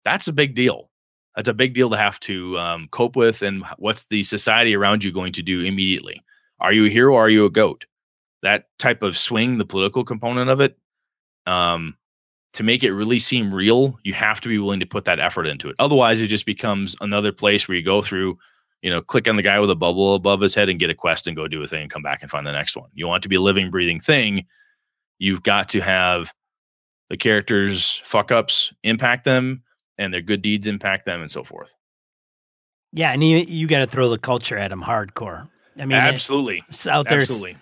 that's 0.05 0.29
a 0.29 0.33
big 0.33 0.55
deal. 0.55 0.91
That's 1.37 1.49
a 1.49 1.55
big 1.55 1.75
deal 1.75 1.91
to 1.91 1.97
have 1.97 2.19
to 2.21 2.59
um, 2.59 2.89
cope 2.91 3.17
with. 3.17 3.43
And 3.43 3.65
what's 3.79 4.07
the 4.07 4.23
society 4.25 4.75
around 4.75 5.05
you 5.05 5.13
going 5.13 5.33
to 5.35 5.43
do 5.43 5.61
immediately? 5.61 6.23
Are 6.61 6.73
you 6.73 6.87
a 6.87 6.91
hero 6.91 7.17
are 7.17 7.29
you 7.29 7.45
a 7.45 7.51
goat? 7.51 7.87
That 8.43 8.67
type 8.79 9.03
of 9.03 9.17
swing, 9.17 9.59
the 9.59 9.65
political 9.65 10.05
component 10.05 10.51
of 10.51 10.61
it, 10.61 10.79
um, 11.47 11.97
to 12.55 12.63
make 12.63 12.83
it 12.83 12.93
really 12.93 13.19
seem 13.19 13.55
real, 13.55 13.99
you 14.05 14.15
have 14.15 14.41
to 14.41 14.49
be 14.49 14.59
willing 14.59 14.81
to 14.81 14.87
put 14.87 15.05
that 15.05 15.21
effort 15.21 15.47
into 15.47 15.69
it. 15.69 15.77
Otherwise, 15.79 16.21
it 16.21 16.29
just 16.29 16.47
becomes 16.47 16.97
another 17.01 17.33
place 17.33 17.69
where 17.69 17.77
you 17.77 17.85
go 17.85 18.03
through, 18.03 18.39
you 18.83 18.91
know, 18.91 19.03
click 19.03 19.29
on 19.29 19.37
the 19.37 19.43
guy 19.43 19.59
with 19.59 19.71
a 19.71 19.77
bubble 19.77 20.15
above 20.15 20.41
his 20.41 20.55
head 20.55 20.69
and 20.69 20.79
get 20.79 20.91
a 20.91 20.95
quest 20.95 21.27
and 21.27 21.37
go 21.37 21.47
do 21.47 21.63
a 21.63 21.67
thing 21.67 21.83
and 21.83 21.91
come 21.91 22.03
back 22.03 22.23
and 22.23 22.31
find 22.31 22.47
the 22.47 22.53
next 22.53 22.77
one. 22.77 22.89
You 22.95 23.07
want 23.07 23.23
to 23.25 23.29
be 23.29 23.37
a 23.37 23.41
living, 23.41 23.71
breathing 23.71 24.01
thing. 24.01 24.47
You've 25.19 25.43
got 25.43 25.69
to 25.71 25.81
have 25.81 26.33
the 27.11 27.17
characters' 27.17 28.01
fuck 28.05 28.31
ups 28.31 28.73
impact 28.83 29.25
them 29.25 29.63
and 29.99 30.15
their 30.15 30.23
good 30.23 30.43
deeds 30.43 30.67
impact 30.67 31.05
them 31.07 31.21
and 31.21 31.31
so 31.31 31.45
forth. 31.45 31.75
Yeah, 32.93 33.13
and 33.13 33.23
you 33.23 33.39
you 33.39 33.67
got 33.67 33.81
to 33.81 33.87
throw 33.87 34.09
the 34.09 34.19
culture 34.19 34.57
at 34.57 34.69
them 34.69 34.83
hardcore. 34.83 35.49
I 35.79 35.85
mean, 35.85 35.93
absolutely, 35.99 36.65
it's 36.69 36.87
out 36.87 37.09
there, 37.09 37.21
absolutely. 37.21 37.57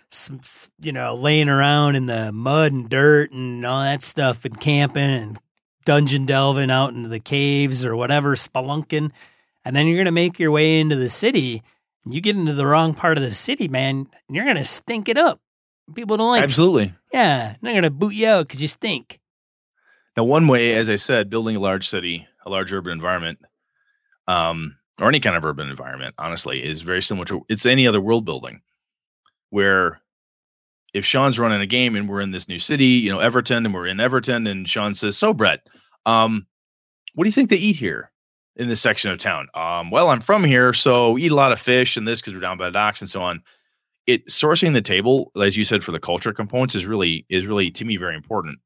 you 0.81 0.93
know, 0.93 1.15
laying 1.15 1.49
around 1.49 1.97
in 1.97 2.07
the 2.07 2.33
mud 2.33 2.73
and 2.73 2.89
dirt 2.89 3.31
and 3.31 3.65
all 3.65 3.83
that 3.83 4.03
stuff, 4.03 4.45
and 4.45 4.59
camping 4.59 5.11
and 5.11 5.39
dungeon 5.85 6.27
delving 6.27 6.71
out 6.71 6.95
into 6.95 7.09
the 7.09 7.21
caves 7.21 7.85
or 7.85 7.95
whatever, 7.95 8.35
spelunking, 8.35 9.11
and 9.65 9.77
then 9.77 9.87
you're 9.87 9.99
gonna 9.99 10.13
make 10.13 10.39
your 10.39 10.51
way 10.51 10.81
into 10.81 10.97
the 10.97 11.09
city. 11.09 11.63
You 12.07 12.21
get 12.21 12.37
into 12.37 12.55
the 12.55 12.67
wrong 12.67 12.95
part 12.95 13.19
of 13.19 13.25
the 13.25 13.33
city, 13.33 13.69
man, 13.69 14.07
and 14.29 14.37
you're 14.37 14.47
gonna 14.47 14.65
stink 14.65 15.09
it 15.09 15.19
up. 15.19 15.41
People 15.95 16.17
don't 16.17 16.31
like, 16.31 16.43
absolutely. 16.43 16.95
yeah, 17.13 17.57
they're 17.61 17.75
gonna 17.75 17.91
boot 17.91 18.15
you 18.15 18.29
out 18.29 18.49
because 18.49 18.63
you 18.63 18.69
stink. 18.69 19.21
Now, 20.17 20.25
one 20.25 20.49
way, 20.49 20.75
as 20.75 20.89
I 20.89 20.97
said, 20.97 21.29
building 21.29 21.57
a 21.57 21.61
large 21.61 21.87
city, 21.87 22.27
a 22.47 22.51
large 22.51 22.73
urban 22.73 22.93
environment, 22.93 23.39
um, 24.27 24.77
or 25.01 25.09
any 25.09 25.21
kind 25.21 25.37
of 25.37 25.45
urban 25.45 25.69
environment, 25.69 26.15
honestly, 26.19 26.63
is 26.63 26.83
very 26.83 27.03
similar 27.03 27.25
to 27.27 27.45
it's 27.49 27.67
any 27.67 27.87
other 27.87 28.01
world 28.01 28.25
building. 28.25 28.61
Where 29.51 30.01
if 30.95 31.05
Sean's 31.05 31.39
running 31.39 31.61
a 31.61 31.67
game 31.67 31.95
and 31.97 32.09
we're 32.09 32.21
in 32.21 32.31
this 32.31 32.49
new 32.49 32.59
city, 32.59 32.87
you 32.87 33.11
know, 33.11 33.21
Everton, 33.21 33.67
and 33.67 33.75
we're 33.75 33.87
in 33.87 34.01
Everton, 34.01 34.47
and 34.47 34.69
Sean 34.69 34.95
says, 34.95 35.17
"So, 35.17 35.33
Brett, 35.33 35.67
um, 36.07 36.47
what 37.15 37.25
do 37.25 37.29
you 37.29 37.33
think 37.33 37.51
they 37.51 37.57
eat 37.57 37.77
here 37.77 38.11
in 38.57 38.69
this 38.69 38.81
section 38.81 39.11
of 39.11 39.19
town?" 39.19 39.49
Um, 39.55 39.91
well, 39.91 40.11
I'm 40.11 40.21
from 40.21 40.45
here, 40.45 40.73
so 40.73 41.13
we 41.13 41.25
eat 41.25 41.33
a 41.33 41.37
lot 41.37 41.53
of 41.53 41.61
fish 41.61 41.97
and 41.97 42.07
this 42.07 42.21
because 42.21 42.35
we're 42.35 42.41
down 42.41 42.59
by 42.59 42.67
the 42.67 42.73
docks 42.73 43.01
and 43.01 43.11
so 43.11 43.23
on. 43.23 43.43
It 44.07 44.27
sourcing 44.29 44.73
the 44.73 44.83
table, 44.83 45.33
as 45.41 45.57
you 45.57 45.65
said, 45.65 45.83
for 45.85 45.93
the 45.93 46.01
culture 46.01 46.33
components 46.33 46.75
is 46.75 46.87
really 46.87 47.27
is 47.29 47.47
really 47.47 47.71
to 47.73 47.85
me 47.85 47.97
very 47.97 48.17
important 48.17 48.59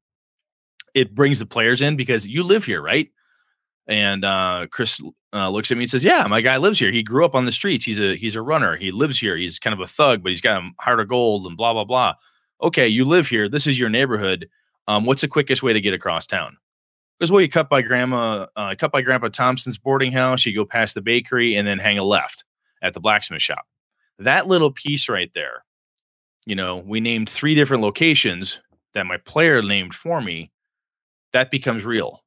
it 0.93 1.15
brings 1.15 1.39
the 1.39 1.45
players 1.45 1.81
in 1.81 1.95
because 1.95 2.27
you 2.27 2.43
live 2.43 2.65
here, 2.65 2.81
right? 2.81 3.09
And 3.87 4.23
uh, 4.23 4.67
Chris 4.71 5.01
uh, 5.33 5.49
looks 5.49 5.71
at 5.71 5.77
me 5.77 5.83
and 5.83 5.91
says, 5.91 6.03
"Yeah, 6.03 6.27
my 6.27 6.41
guy 6.41 6.57
lives 6.57 6.79
here. 6.79 6.91
He 6.91 7.03
grew 7.03 7.25
up 7.25 7.35
on 7.35 7.45
the 7.45 7.51
streets. 7.51 7.85
He's 7.85 7.99
a 7.99 8.15
he's 8.15 8.35
a 8.35 8.41
runner. 8.41 8.75
He 8.75 8.91
lives 8.91 9.19
here. 9.19 9.37
He's 9.37 9.59
kind 9.59 9.73
of 9.73 9.79
a 9.79 9.87
thug, 9.87 10.23
but 10.23 10.29
he's 10.29 10.41
got 10.41 10.61
a 10.61 10.69
heart 10.79 10.99
of 10.99 11.07
gold 11.07 11.45
and 11.45 11.57
blah 11.57 11.73
blah 11.73 11.85
blah." 11.85 12.15
Okay, 12.61 12.87
you 12.87 13.05
live 13.05 13.27
here. 13.27 13.49
This 13.49 13.65
is 13.65 13.79
your 13.79 13.89
neighborhood. 13.89 14.49
Um, 14.87 15.05
what's 15.05 15.21
the 15.21 15.27
quickest 15.27 15.63
way 15.63 15.73
to 15.73 15.81
get 15.81 15.93
across 15.93 16.27
town? 16.27 16.57
Because 17.17 17.31
well, 17.31 17.41
you 17.41 17.49
cut 17.49 17.69
by 17.69 17.81
grandma, 17.81 18.47
uh, 18.55 18.75
cut 18.77 18.91
by 18.91 19.01
Grandpa 19.01 19.29
Thompson's 19.29 19.77
boarding 19.77 20.11
house. 20.11 20.45
You 20.45 20.55
go 20.55 20.65
past 20.65 20.95
the 20.95 21.01
bakery 21.01 21.55
and 21.55 21.67
then 21.67 21.79
hang 21.79 21.97
a 21.97 22.03
left 22.03 22.43
at 22.81 22.93
the 22.93 22.99
blacksmith 22.99 23.41
shop. 23.41 23.65
That 24.19 24.47
little 24.47 24.71
piece 24.71 25.07
right 25.07 25.31
there, 25.33 25.63
you 26.45 26.55
know, 26.55 26.77
we 26.77 26.99
named 26.99 27.29
three 27.29 27.55
different 27.55 27.83
locations 27.83 28.59
that 28.93 29.05
my 29.05 29.17
player 29.17 29.61
named 29.61 29.93
for 29.93 30.21
me 30.21 30.51
that 31.33 31.51
becomes 31.51 31.85
real. 31.85 32.23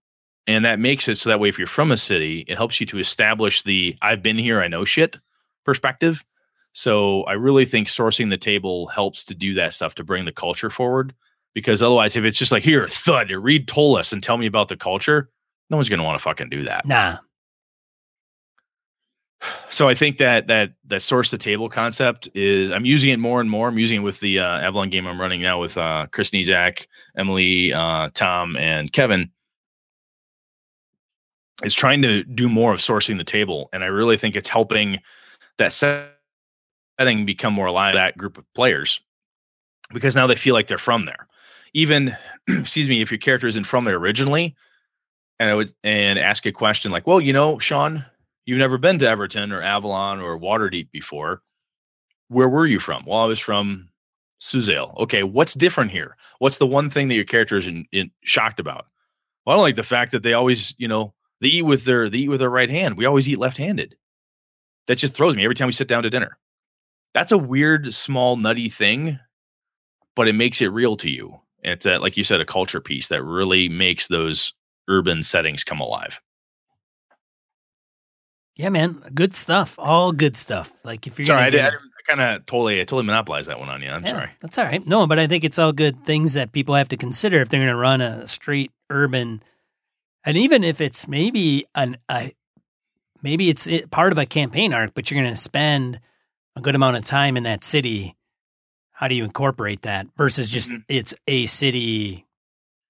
And 0.47 0.65
that 0.65 0.79
makes 0.79 1.09
it 1.09 1.17
so 1.17 1.31
that 1.31 1.41
way 1.41 1.49
if 1.49 1.59
you're 1.59 1.67
from 1.67 1.91
a 1.91 1.97
city, 1.97 2.45
it 2.47 2.57
helps 2.57 2.81
you 2.81 2.87
to 2.87 2.99
establish 2.99 3.63
the 3.63 3.97
I've 4.03 4.23
been 4.23 4.39
here, 4.39 4.61
I 4.61 4.69
know 4.69 4.85
shit 4.85 5.17
perspective. 5.65 6.25
So 6.73 7.23
I 7.23 7.33
really 7.33 7.65
think 7.65 7.89
sourcing 7.89 8.31
the 8.31 8.37
table 8.37 8.89
helps 8.89 9.25
to 9.27 9.35
do 9.35 9.55
that 9.55 9.73
stuff 9.73 9.95
to 9.95 10.05
bring 10.05 10.25
the 10.25 10.33
culture 10.33 10.71
forward. 10.71 11.15
Because 11.55 11.83
otherwise, 11.83 12.17
if 12.17 12.25
it's 12.25 12.39
just 12.39 12.51
like, 12.51 12.65
here, 12.65 12.89
thud, 12.89 13.31
read 13.31 13.69
Ptolus 13.69 14.13
and 14.13 14.23
tell 14.23 14.37
me 14.37 14.47
about 14.47 14.69
the 14.69 14.77
culture, 14.77 15.31
no 15.71 15.77
one's 15.77 15.89
going 15.89 16.01
to 16.01 16.05
want 16.05 16.19
to 16.19 16.23
fucking 16.23 16.51
do 16.51 16.65
that. 16.65 16.85
Nah, 16.85 17.19
So 19.71 19.89
I 19.89 19.95
think 19.95 20.19
that 20.19 20.47
that 20.49 20.73
that 20.87 21.01
source 21.01 21.31
the 21.31 21.39
table 21.39 21.69
concept 21.69 22.29
is 22.35 22.71
I'm 22.71 22.85
using 22.85 23.11
it 23.11 23.19
more 23.19 23.41
and 23.41 23.51
more. 23.51 23.69
I'm 23.69 23.79
using 23.79 24.01
it 24.01 24.05
with 24.05 24.21
the 24.21 24.39
uh, 24.39 24.61
Avalon 24.61 24.91
game 24.91 25.07
I'm 25.07 25.21
running 25.21 25.43
now 25.43 25.61
with 25.61 25.77
uh, 25.77 26.07
Chris 26.13 26.31
Nizak, 26.31 26.87
Emily, 27.17 27.73
uh, 27.73 28.11
Tom, 28.15 28.57
and 28.57 28.93
Kevin. 28.93 29.31
Is 31.63 31.75
trying 31.75 32.03
to 32.03 32.25
do 32.25 32.49
more 32.49 32.73
of 32.73 32.81
sourcing 32.81 33.19
the 33.19 33.25
table, 33.25 33.69
and 33.73 33.85
I 33.85 33.87
really 33.87 34.17
think 34.17 34.35
it's 34.35 34.49
helping 34.49 35.01
that 35.59 35.73
setting 35.73 37.25
become 37.25 37.55
more 37.55 37.67
alive. 37.67 37.95
That 37.95 38.19
group 38.19 38.39
of 38.39 38.45
players 38.55 39.01
because 39.93 40.17
now 40.17 40.27
they 40.27 40.35
feel 40.35 40.55
like 40.55 40.67
they're 40.67 40.79
from 40.79 41.05
there. 41.05 41.29
Even 41.73 42.17
excuse 42.49 42.89
me, 42.89 43.01
if 43.01 43.11
your 43.11 43.19
character 43.19 43.47
isn't 43.47 43.65
from 43.65 43.85
there 43.85 43.97
originally, 43.97 44.57
and 45.39 45.49
I 45.49 45.55
would 45.55 45.73
and 45.85 46.19
ask 46.19 46.45
a 46.45 46.53
question 46.53 46.91
like, 46.91 47.07
"Well, 47.07 47.21
you 47.21 47.33
know, 47.33 47.59
Sean." 47.59 48.05
You've 48.47 48.59
never 48.59 48.77
been 48.79 48.99
to 48.99 49.09
Everton 49.09 49.53
or 49.53 49.63
Avalon 49.63 50.21
or 50.21 50.39
Waterdeep 50.39 50.91
before. 50.91 51.43
Where 52.29 52.49
were 52.49 52.67
you 52.67 52.79
from? 52.79 53.05
Well, 53.07 53.21
I 53.21 53.25
was 53.25 53.39
from 53.39 53.89
Suzale. 54.41 54.97
Okay, 54.99 55.23
what's 55.23 55.55
different 55.55 55.91
here? 55.91 56.17
What's 56.39 56.59
the 56.59 56.67
one 56.67 56.91
thing 56.91 57.09
that 57.09 57.15
your 57.15 57.25
character 57.25 57.57
is 57.57 57.67
in, 57.67 57.87
in, 57.93 58.11
shocked 58.23 58.61
about? 58.61 58.87
Well, 59.45 59.55
I 59.55 59.57
don't 59.57 59.63
like 59.63 59.77
the 59.77 59.83
fact 59.83 60.13
that 60.13 60.23
they 60.23 60.35
always, 60.35 60.75
you 60.77 60.89
know, 60.89 61.15
they 61.45 61.51
eat 61.51 61.63
with 61.63 61.85
their 61.85 62.09
they 62.11 62.19
eat 62.19 62.29
with 62.29 62.41
their 62.41 62.51
right 62.51 62.71
hand. 62.71 62.97
We 62.97 63.05
always 63.07 63.29
eat 63.29 63.39
left-handed. 63.39 63.97
That 64.87 64.97
just 64.97 65.15
throws 65.15 65.37
me 65.37 65.45
every 65.45 65.55
time 65.55 65.67
we 65.67 65.73
sit 65.73 65.89
down 65.89 66.03
to 66.03 66.11
dinner. 66.11 66.37
That's 67.15 67.33
a 67.33 67.39
weird, 67.39 67.95
small, 67.95 68.37
nutty 68.37 68.69
thing, 68.69 69.19
but 70.17 70.27
it 70.29 70.35
makes 70.35 70.61
it 70.61 70.67
real 70.67 70.97
to 70.97 71.09
you. 71.09 71.41
It's 71.63 71.87
a, 71.87 71.99
like 71.99 72.17
you 72.17 72.25
said, 72.25 72.41
a 72.41 72.45
culture 72.45 72.81
piece 72.81 73.09
that 73.09 73.23
really 73.23 73.69
makes 73.69 74.09
those 74.09 74.53
urban 74.89 75.23
settings 75.23 75.65
come 75.65 75.81
alive. 75.81 76.21
yeah, 78.57 78.69
man, 78.69 79.03
good 79.15 79.35
stuff. 79.35 79.77
All 79.79 80.13
good 80.13 80.37
stuff. 80.37 80.71
Like 80.85 81.07
if 81.07 81.19
you're 81.19 81.27
Sorry, 81.27 81.43
I, 81.43 81.51
did, 81.51 81.61
I, 81.65 81.69
it- 81.69 81.75
kind 82.07 82.21
of 82.21 82.45
totally, 82.47 82.81
I 82.81 82.85
totally 82.85 83.05
monopolized 83.05 83.49
that 83.49 83.59
one 83.59 83.69
on 83.71 83.81
you. 83.81 83.89
I'm 83.89 84.05
Yeah, 84.05 84.11
sorry. 84.11 84.31
That's 84.41 84.59
all 84.59 84.65
right. 84.67 84.87
No, 84.87 85.07
but 85.07 85.19
I 85.19 85.27
think 85.27 85.43
it's 85.45 85.59
all 85.59 85.73
good 85.73 86.05
things 86.05 86.35
that 86.35 86.53
people 86.53 86.75
have 86.75 86.89
to 86.89 86.97
consider 86.99 87.41
if 87.41 87.49
they're 87.49 87.61
going 87.61 87.71
to 87.71 87.77
run 87.77 88.01
a 88.03 88.27
street 88.27 88.71
urban, 88.91 89.43
and 90.25 90.37
even 90.37 90.65
if 90.65 90.81
it's 90.81 91.07
maybe 91.09 91.67
an 91.75 91.97
a, 92.11 92.33
maybe 93.23 93.49
it's 93.51 93.69
part 93.91 94.13
of 94.13 94.19
a 94.19 94.27
campaign 94.27 94.73
arc, 94.73 94.93
but 94.95 95.11
you're 95.11 95.21
going 95.23 95.33
to 95.33 95.41
spend 95.41 96.01
a 96.57 96.61
good 96.61 96.75
amount 96.75 96.97
of 96.97 97.05
time 97.05 97.37
in 97.37 97.43
that 97.45 97.65
city. 97.65 98.15
How 98.93 99.09
do 99.09 99.15
you 99.15 99.25
incorporate 99.25 99.83
that 99.83 100.07
versus 100.17 100.51
just 100.51 100.71
Mhm. 100.71 100.85
it's 100.89 101.15
a 101.27 101.47
city 101.47 102.27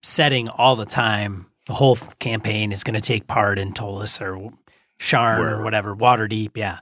setting 0.02 0.48
all 0.48 0.76
the 0.76 0.84
time? 0.86 1.46
The 1.66 1.72
whole 1.74 1.96
campaign 2.18 2.72
is 2.72 2.84
going 2.84 2.94
to 2.94 3.00
take 3.00 3.26
part 3.26 3.58
in 3.58 3.72
Ptolus 3.72 4.20
or 4.20 4.52
Sharn 5.00 5.38
or 5.38 5.42
Wherever. 5.42 5.62
whatever, 5.64 5.96
Waterdeep. 5.96 6.56
Yeah. 6.56 6.80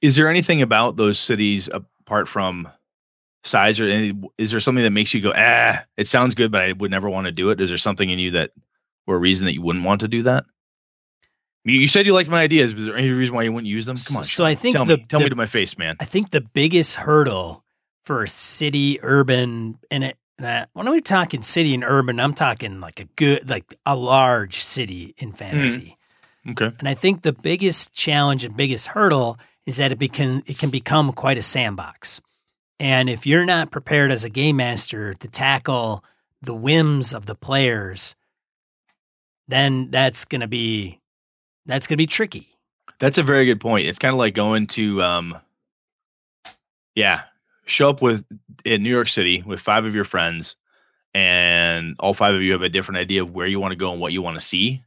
Is 0.00 0.14
there 0.16 0.28
anything 0.28 0.62
about 0.62 0.96
those 0.96 1.18
cities 1.18 1.68
apart 1.72 2.28
from 2.28 2.68
size, 3.42 3.80
or 3.80 3.86
any, 3.88 4.12
is 4.38 4.50
there 4.52 4.60
something 4.60 4.84
that 4.84 4.90
makes 4.90 5.12
you 5.12 5.20
go, 5.20 5.32
ah, 5.36 5.82
it 5.96 6.06
sounds 6.06 6.34
good, 6.34 6.50
but 6.52 6.62
I 6.62 6.72
would 6.72 6.90
never 6.90 7.10
want 7.10 7.24
to 7.26 7.32
do 7.32 7.50
it? 7.50 7.60
Is 7.60 7.68
there 7.70 7.76
something 7.78 8.08
in 8.08 8.18
you 8.18 8.30
that, 8.32 8.52
or 9.06 9.16
a 9.16 9.18
reason 9.18 9.46
that 9.46 9.54
you 9.54 9.62
wouldn't 9.62 9.84
want 9.84 10.00
to 10.00 10.08
do 10.08 10.22
that? 10.22 10.44
You, 11.64 11.88
said 11.88 12.04
you 12.04 12.12
liked 12.12 12.28
my 12.28 12.42
ideas. 12.42 12.74
but 12.74 12.80
Is 12.80 12.86
there 12.86 12.96
any 12.96 13.08
reason 13.10 13.34
why 13.34 13.42
you 13.42 13.52
wouldn't 13.52 13.70
use 13.70 13.86
them? 13.86 13.96
Come 13.96 14.18
on. 14.18 14.24
So 14.24 14.44
I 14.44 14.54
think 14.54 14.76
tell 14.76 14.84
the- 14.84 14.98
me, 14.98 15.06
tell 15.08 15.20
the- 15.20 15.26
me 15.26 15.30
to 15.30 15.36
my 15.36 15.46
face, 15.46 15.78
man. 15.78 15.96
I 15.98 16.04
think 16.04 16.30
the 16.30 16.42
biggest 16.42 16.96
hurdle 16.96 17.64
for 18.02 18.24
a 18.24 18.28
city, 18.28 18.98
urban, 19.02 19.78
and 19.90 20.04
it. 20.04 20.18
I- 20.38 20.66
when 20.74 20.90
we're 20.90 21.00
talking 21.00 21.42
city 21.42 21.72
and 21.74 21.84
urban, 21.84 22.20
I'm 22.20 22.34
talking 22.34 22.80
like 22.80 23.00
a 23.00 23.04
good, 23.16 23.48
like 23.48 23.72
a 23.86 23.96
large 23.96 24.58
city 24.58 25.14
in 25.16 25.28
mm-hmm. 25.28 25.36
fantasy. 25.36 25.96
Okay. 26.50 26.70
And 26.78 26.88
I 26.88 26.94
think 26.94 27.22
the 27.22 27.32
biggest 27.32 27.94
challenge 27.94 28.44
and 28.44 28.54
biggest 28.54 28.88
hurdle 28.88 29.38
is 29.64 29.78
that 29.78 29.92
it 29.92 30.12
can 30.12 30.42
it 30.46 30.58
can 30.58 30.70
become 30.70 31.12
quite 31.12 31.38
a 31.38 31.42
sandbox. 31.42 32.20
And 32.78 33.08
if 33.08 33.26
you're 33.26 33.46
not 33.46 33.70
prepared 33.70 34.10
as 34.10 34.24
a 34.24 34.28
game 34.28 34.56
master 34.56 35.14
to 35.14 35.28
tackle 35.28 36.04
the 36.42 36.54
whims 36.54 37.14
of 37.14 37.24
the 37.26 37.34
players, 37.34 38.14
then 39.48 39.90
that's 39.90 40.24
gonna 40.24 40.48
be 40.48 41.00
that's 41.66 41.86
gonna 41.86 41.96
be 41.98 42.06
tricky. 42.06 42.48
That's 42.98 43.18
a 43.18 43.22
very 43.22 43.44
good 43.44 43.60
point. 43.60 43.88
It's 43.88 43.98
kind 43.98 44.12
of 44.12 44.18
like 44.18 44.34
going 44.34 44.66
to, 44.68 45.02
um, 45.02 45.36
yeah, 46.94 47.22
show 47.66 47.88
up 47.90 48.00
with 48.02 48.24
in 48.64 48.82
New 48.82 48.90
York 48.90 49.08
City 49.08 49.42
with 49.44 49.60
five 49.60 49.84
of 49.84 49.94
your 49.94 50.04
friends, 50.04 50.56
and 51.12 51.96
all 51.98 52.14
five 52.14 52.34
of 52.34 52.42
you 52.42 52.52
have 52.52 52.62
a 52.62 52.68
different 52.68 52.98
idea 52.98 53.22
of 53.22 53.32
where 53.32 53.46
you 53.46 53.58
want 53.60 53.72
to 53.72 53.76
go 53.76 53.90
and 53.92 54.00
what 54.00 54.12
you 54.12 54.22
want 54.22 54.38
to 54.38 54.44
see. 54.44 54.82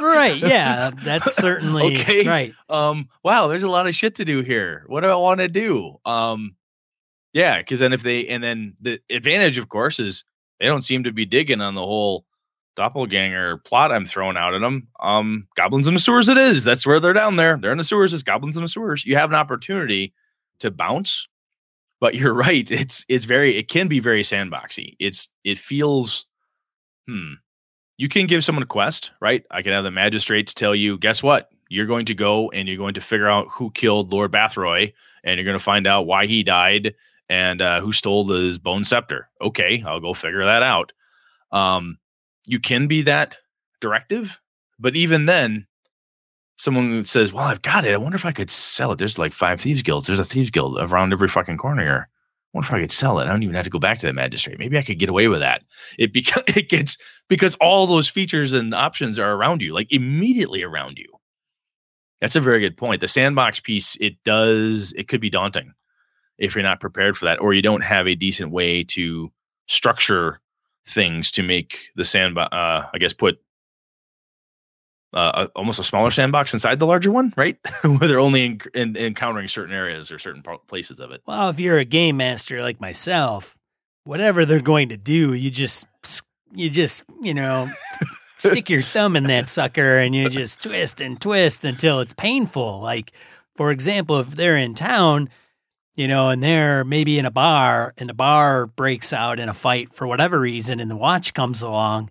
right. 0.00 0.36
Yeah. 0.36 0.90
That's 1.04 1.36
certainly 1.36 2.00
Okay. 2.00 2.26
right. 2.26 2.52
um 2.68 3.08
wow 3.22 3.46
there's 3.46 3.62
a 3.62 3.70
lot 3.70 3.86
of 3.86 3.94
shit 3.94 4.16
to 4.16 4.24
do 4.24 4.42
here 4.42 4.82
what 4.88 5.02
do 5.02 5.06
i 5.06 5.14
want 5.14 5.38
to 5.38 5.46
do 5.46 6.00
um 6.04 6.56
yeah 7.32 7.58
because 7.58 7.78
then 7.78 7.92
if 7.92 8.02
they 8.02 8.26
and 8.26 8.42
then 8.42 8.74
the 8.80 9.00
advantage 9.08 9.58
of 9.58 9.68
course 9.68 10.00
is 10.00 10.24
they 10.58 10.66
don't 10.66 10.82
seem 10.82 11.04
to 11.04 11.12
be 11.12 11.24
digging 11.24 11.60
on 11.60 11.76
the 11.76 11.80
whole 11.80 12.24
doppelganger 12.76 13.58
plot 13.58 13.92
i'm 13.92 14.06
throwing 14.06 14.36
out 14.36 14.54
at 14.54 14.60
them 14.60 14.88
um 15.00 15.46
goblins 15.56 15.86
in 15.86 15.94
the 15.94 16.00
sewers 16.00 16.28
it 16.28 16.38
is 16.38 16.64
that's 16.64 16.86
where 16.86 17.00
they're 17.00 17.12
down 17.12 17.36
there 17.36 17.58
they're 17.60 17.72
in 17.72 17.78
the 17.78 17.84
sewers 17.84 18.14
it's 18.14 18.22
goblins 18.22 18.56
in 18.56 18.62
the 18.62 18.68
sewers 18.68 19.04
you 19.04 19.14
have 19.16 19.30
an 19.30 19.36
opportunity 19.36 20.14
to 20.58 20.70
bounce 20.70 21.28
but 22.00 22.14
you're 22.14 22.34
right 22.34 22.70
it's 22.70 23.04
it's 23.08 23.26
very 23.26 23.56
it 23.56 23.68
can 23.68 23.88
be 23.88 24.00
very 24.00 24.22
sandboxy 24.22 24.96
it's 24.98 25.28
it 25.44 25.58
feels 25.58 26.26
hmm 27.06 27.34
you 28.02 28.08
can 28.08 28.26
give 28.26 28.44
someone 28.44 28.64
a 28.64 28.66
quest, 28.66 29.12
right? 29.20 29.44
I 29.52 29.62
can 29.62 29.70
have 29.72 29.84
the 29.84 29.92
magistrates 29.92 30.52
tell 30.52 30.74
you, 30.74 30.98
guess 30.98 31.22
what? 31.22 31.50
You're 31.68 31.86
going 31.86 32.06
to 32.06 32.14
go 32.14 32.50
and 32.50 32.66
you're 32.66 32.76
going 32.76 32.94
to 32.94 33.00
figure 33.00 33.28
out 33.28 33.46
who 33.48 33.70
killed 33.70 34.12
Lord 34.12 34.32
Bathroy, 34.32 34.92
and 35.22 35.36
you're 35.36 35.44
going 35.44 35.58
to 35.58 35.62
find 35.62 35.86
out 35.86 36.06
why 36.06 36.26
he 36.26 36.42
died 36.42 36.94
and 37.28 37.62
uh, 37.62 37.80
who 37.80 37.92
stole 37.92 38.26
his 38.26 38.58
bone 38.58 38.84
scepter. 38.84 39.28
Okay, 39.40 39.84
I'll 39.86 40.00
go 40.00 40.14
figure 40.14 40.44
that 40.44 40.64
out. 40.64 40.90
Um, 41.52 41.98
you 42.46 42.60
can 42.60 42.86
be 42.86 43.02
that 43.02 43.36
directive, 43.80 44.40
But 44.78 44.96
even 44.96 45.26
then, 45.26 45.66
someone 46.56 47.04
says, 47.04 47.32
"Well, 47.32 47.44
I've 47.44 47.62
got 47.62 47.84
it. 47.84 47.94
I 47.94 47.98
wonder 47.98 48.16
if 48.16 48.24
I 48.24 48.32
could 48.32 48.50
sell 48.50 48.92
it." 48.92 48.98
There's 48.98 49.18
like 49.18 49.32
five 49.32 49.60
thieves 49.60 49.82
guilds. 49.82 50.06
There's 50.06 50.18
a 50.20 50.24
thieves 50.24 50.50
guild 50.50 50.78
around 50.78 51.12
every 51.12 51.28
fucking 51.28 51.58
corner 51.58 51.82
here. 51.82 52.08
I 52.08 52.58
wonder 52.58 52.68
if 52.68 52.74
I 52.74 52.80
could 52.80 52.92
sell 52.92 53.18
it. 53.20 53.24
I 53.24 53.28
don't 53.28 53.42
even 53.42 53.54
have 53.54 53.64
to 53.64 53.70
go 53.70 53.78
back 53.78 53.98
to 53.98 54.06
the 54.06 54.12
magistrate. 54.12 54.58
Maybe 54.58 54.76
I 54.78 54.82
could 54.82 54.98
get 54.98 55.08
away 55.08 55.28
with 55.28 55.40
that. 55.40 55.62
It 55.98 56.12
because 56.12 56.42
it 56.56 56.68
gets 56.68 56.96
because 57.28 57.54
all 57.56 57.86
those 57.86 58.08
features 58.08 58.52
and 58.52 58.74
options 58.74 59.18
are 59.18 59.32
around 59.32 59.62
you, 59.62 59.72
like 59.72 59.92
immediately 59.92 60.62
around 60.62 60.98
you. 60.98 61.08
That's 62.20 62.36
a 62.36 62.40
very 62.40 62.60
good 62.60 62.76
point. 62.76 63.00
The 63.00 63.08
sandbox 63.08 63.58
piece, 63.58 63.96
it 64.00 64.14
does, 64.24 64.92
it 64.92 65.08
could 65.08 65.20
be 65.20 65.30
daunting 65.30 65.72
if 66.38 66.54
you're 66.54 66.62
not 66.62 66.80
prepared 66.80 67.16
for 67.16 67.24
that, 67.24 67.40
or 67.40 67.52
you 67.52 67.62
don't 67.62 67.82
have 67.82 68.06
a 68.06 68.14
decent 68.14 68.52
way 68.52 68.84
to 68.84 69.32
structure 69.66 70.38
things 70.86 71.30
to 71.32 71.42
make 71.42 71.90
the 71.96 72.04
sandbox, 72.04 72.52
uh, 72.52 72.88
I 72.92 72.98
guess, 72.98 73.12
put 73.12 73.40
uh, 75.14 75.46
a, 75.46 75.58
almost 75.58 75.78
a 75.78 75.84
smaller 75.84 76.10
sandbox 76.10 76.52
inside 76.52 76.78
the 76.78 76.86
larger 76.86 77.10
one, 77.10 77.32
right? 77.36 77.58
Where 77.82 78.08
they're 78.08 78.18
only 78.18 78.44
in, 78.44 78.60
in, 78.74 78.96
encountering 78.96 79.48
certain 79.48 79.74
areas 79.74 80.10
or 80.10 80.18
certain 80.18 80.42
places 80.66 81.00
of 81.00 81.10
it. 81.10 81.22
Well, 81.26 81.48
if 81.50 81.60
you're 81.60 81.78
a 81.78 81.84
game 81.84 82.16
master 82.16 82.60
like 82.60 82.80
myself, 82.80 83.56
whatever 84.04 84.44
they're 84.44 84.60
going 84.60 84.88
to 84.88 84.96
do, 84.96 85.34
you 85.34 85.50
just 85.50 85.86
you 86.54 86.70
just 86.70 87.04
you 87.20 87.34
know 87.34 87.68
stick 88.38 88.68
your 88.70 88.82
thumb 88.82 89.16
in 89.16 89.24
that 89.24 89.48
sucker 89.48 89.98
and 89.98 90.14
you 90.14 90.28
just 90.28 90.62
twist 90.62 91.00
and 91.00 91.20
twist 91.20 91.64
until 91.64 92.00
it's 92.00 92.14
painful. 92.14 92.80
Like 92.80 93.12
for 93.54 93.70
example, 93.70 94.18
if 94.18 94.30
they're 94.30 94.56
in 94.56 94.74
town, 94.74 95.28
you 95.94 96.08
know, 96.08 96.30
and 96.30 96.42
they're 96.42 96.84
maybe 96.84 97.18
in 97.18 97.26
a 97.26 97.30
bar 97.30 97.92
and 97.98 98.08
the 98.08 98.14
bar 98.14 98.66
breaks 98.66 99.12
out 99.12 99.38
in 99.38 99.48
a 99.48 99.54
fight 99.54 99.92
for 99.92 100.06
whatever 100.06 100.40
reason, 100.40 100.80
and 100.80 100.90
the 100.90 100.96
watch 100.96 101.34
comes 101.34 101.62
along. 101.62 102.10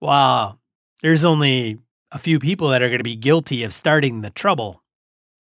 Wow, 0.00 0.58
there's 1.02 1.24
only 1.24 1.78
a 2.10 2.18
few 2.18 2.38
people 2.38 2.68
that 2.68 2.82
are 2.82 2.88
going 2.88 2.98
to 2.98 3.04
be 3.04 3.16
guilty 3.16 3.64
of 3.64 3.72
starting 3.72 4.22
the 4.22 4.30
trouble. 4.30 4.82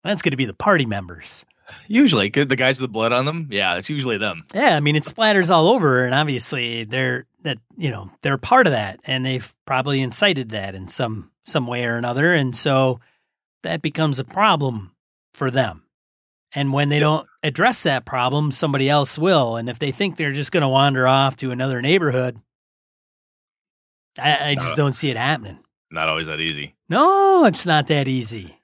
That's 0.02 0.22
going 0.22 0.32
to 0.32 0.36
be 0.36 0.46
the 0.46 0.54
party 0.54 0.86
members. 0.86 1.44
Usually, 1.88 2.28
the 2.28 2.56
guys 2.56 2.80
with 2.80 2.88
the 2.88 2.92
blood 2.92 3.12
on 3.12 3.24
them, 3.24 3.48
yeah, 3.50 3.76
it's 3.76 3.90
usually 3.90 4.18
them. 4.18 4.44
Yeah, 4.54 4.76
I 4.76 4.80
mean 4.80 4.96
it 4.96 5.02
splatters 5.02 5.50
all 5.50 5.68
over, 5.68 6.04
and 6.04 6.14
obviously 6.14 6.84
they're 6.84 7.26
that 7.42 7.58
you 7.76 7.90
know 7.90 8.10
they're 8.22 8.38
part 8.38 8.66
of 8.66 8.72
that, 8.72 9.00
and 9.04 9.26
they've 9.26 9.54
probably 9.66 10.00
incited 10.00 10.50
that 10.50 10.74
in 10.74 10.86
some 10.86 11.30
some 11.42 11.66
way 11.66 11.84
or 11.84 11.96
another, 11.96 12.34
and 12.34 12.54
so 12.54 13.00
that 13.62 13.82
becomes 13.82 14.20
a 14.20 14.24
problem 14.24 14.92
for 15.34 15.50
them. 15.50 15.82
And 16.56 16.72
when 16.72 16.88
they 16.88 16.98
don't 16.98 17.28
address 17.42 17.82
that 17.82 18.06
problem, 18.06 18.50
somebody 18.50 18.88
else 18.88 19.18
will. 19.18 19.56
And 19.56 19.68
if 19.68 19.78
they 19.78 19.92
think 19.92 20.16
they're 20.16 20.32
just 20.32 20.52
going 20.52 20.62
to 20.62 20.68
wander 20.68 21.06
off 21.06 21.36
to 21.36 21.50
another 21.50 21.82
neighborhood, 21.82 22.40
I, 24.18 24.50
I 24.50 24.54
just 24.54 24.72
uh, 24.72 24.76
don't 24.76 24.94
see 24.94 25.10
it 25.10 25.18
happening. 25.18 25.58
Not 25.90 26.08
always 26.08 26.28
that 26.28 26.40
easy. 26.40 26.74
No, 26.88 27.44
it's 27.44 27.66
not 27.66 27.88
that 27.88 28.08
easy. 28.08 28.58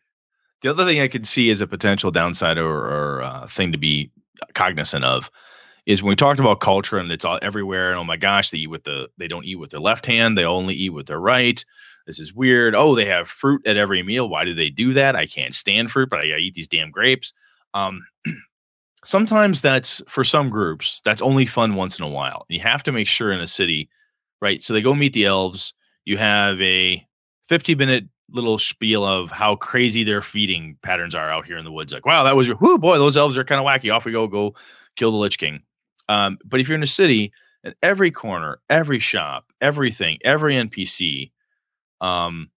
The 0.62 0.70
other 0.70 0.86
thing 0.86 1.00
I 1.00 1.08
could 1.08 1.26
see 1.26 1.50
as 1.50 1.60
a 1.60 1.66
potential 1.66 2.10
downside 2.10 2.56
or, 2.56 2.70
or 2.70 3.22
uh, 3.22 3.46
thing 3.46 3.72
to 3.72 3.78
be 3.78 4.10
cognizant 4.54 5.04
of 5.04 5.30
is 5.84 6.02
when 6.02 6.08
we 6.08 6.16
talked 6.16 6.40
about 6.40 6.60
culture 6.60 6.96
and 6.96 7.12
it's 7.12 7.26
all 7.26 7.38
everywhere 7.42 7.90
and 7.90 7.98
oh 7.98 8.04
my 8.04 8.16
gosh 8.16 8.50
they 8.50 8.58
eat 8.58 8.68
with 8.68 8.84
the 8.84 9.08
they 9.18 9.28
don't 9.28 9.44
eat 9.44 9.56
with 9.56 9.70
their 9.70 9.80
left 9.80 10.06
hand 10.06 10.38
they 10.38 10.44
only 10.44 10.74
eat 10.74 10.90
with 10.90 11.06
their 11.06 11.20
right. 11.20 11.62
This 12.06 12.18
is 12.18 12.32
weird. 12.32 12.74
Oh 12.74 12.94
they 12.94 13.04
have 13.04 13.28
fruit 13.28 13.66
at 13.66 13.76
every 13.76 14.02
meal. 14.02 14.28
Why 14.28 14.44
do 14.44 14.54
they 14.54 14.70
do 14.70 14.94
that? 14.94 15.14
I 15.14 15.26
can't 15.26 15.54
stand 15.54 15.90
fruit 15.90 16.08
but 16.08 16.20
i 16.20 16.28
gotta 16.28 16.38
eat 16.38 16.54
these 16.54 16.68
damn 16.68 16.90
grapes 16.90 17.34
um, 17.74 18.04
sometimes 19.04 19.60
that's 19.60 20.02
for 20.08 20.24
some 20.24 20.48
groups 20.50 21.00
that's 21.04 21.22
only 21.22 21.46
fun 21.46 21.74
once 21.74 21.98
in 21.98 22.04
a 22.04 22.08
while 22.08 22.46
you 22.48 22.60
have 22.60 22.82
to 22.82 22.92
make 22.92 23.08
sure 23.08 23.32
in 23.32 23.40
a 23.40 23.46
city 23.46 23.88
right 24.40 24.62
so 24.62 24.72
they 24.72 24.80
go 24.80 24.94
meet 24.94 25.12
the 25.12 25.24
elves 25.24 25.74
you 26.04 26.16
have 26.16 26.60
a 26.60 27.04
15 27.48 27.76
minute 27.76 28.04
little 28.32 28.58
spiel 28.58 29.04
of 29.04 29.30
how 29.30 29.56
crazy 29.56 30.04
their 30.04 30.22
feeding 30.22 30.76
patterns 30.82 31.14
are 31.14 31.30
out 31.30 31.46
here 31.46 31.58
in 31.58 31.64
the 31.64 31.72
woods. 31.72 31.92
Like, 31.92 32.06
wow, 32.06 32.24
that 32.24 32.36
was, 32.36 32.48
whoo, 32.60 32.78
boy, 32.78 32.98
those 32.98 33.16
elves 33.16 33.36
are 33.36 33.44
kind 33.44 33.60
of 33.60 33.66
wacky. 33.66 33.94
Off 33.94 34.04
we 34.04 34.12
go, 34.12 34.26
go 34.26 34.54
kill 34.96 35.10
the 35.10 35.18
Lich 35.18 35.38
King. 35.38 35.62
Um, 36.08 36.38
but 36.44 36.60
if 36.60 36.68
you're 36.68 36.76
in 36.76 36.82
a 36.82 36.86
city, 36.86 37.32
at 37.64 37.76
every 37.82 38.10
corner, 38.10 38.58
every 38.68 38.98
shop, 38.98 39.52
everything, 39.60 40.18
every 40.24 40.54
NPC, 40.54 41.30
um, 42.00 42.50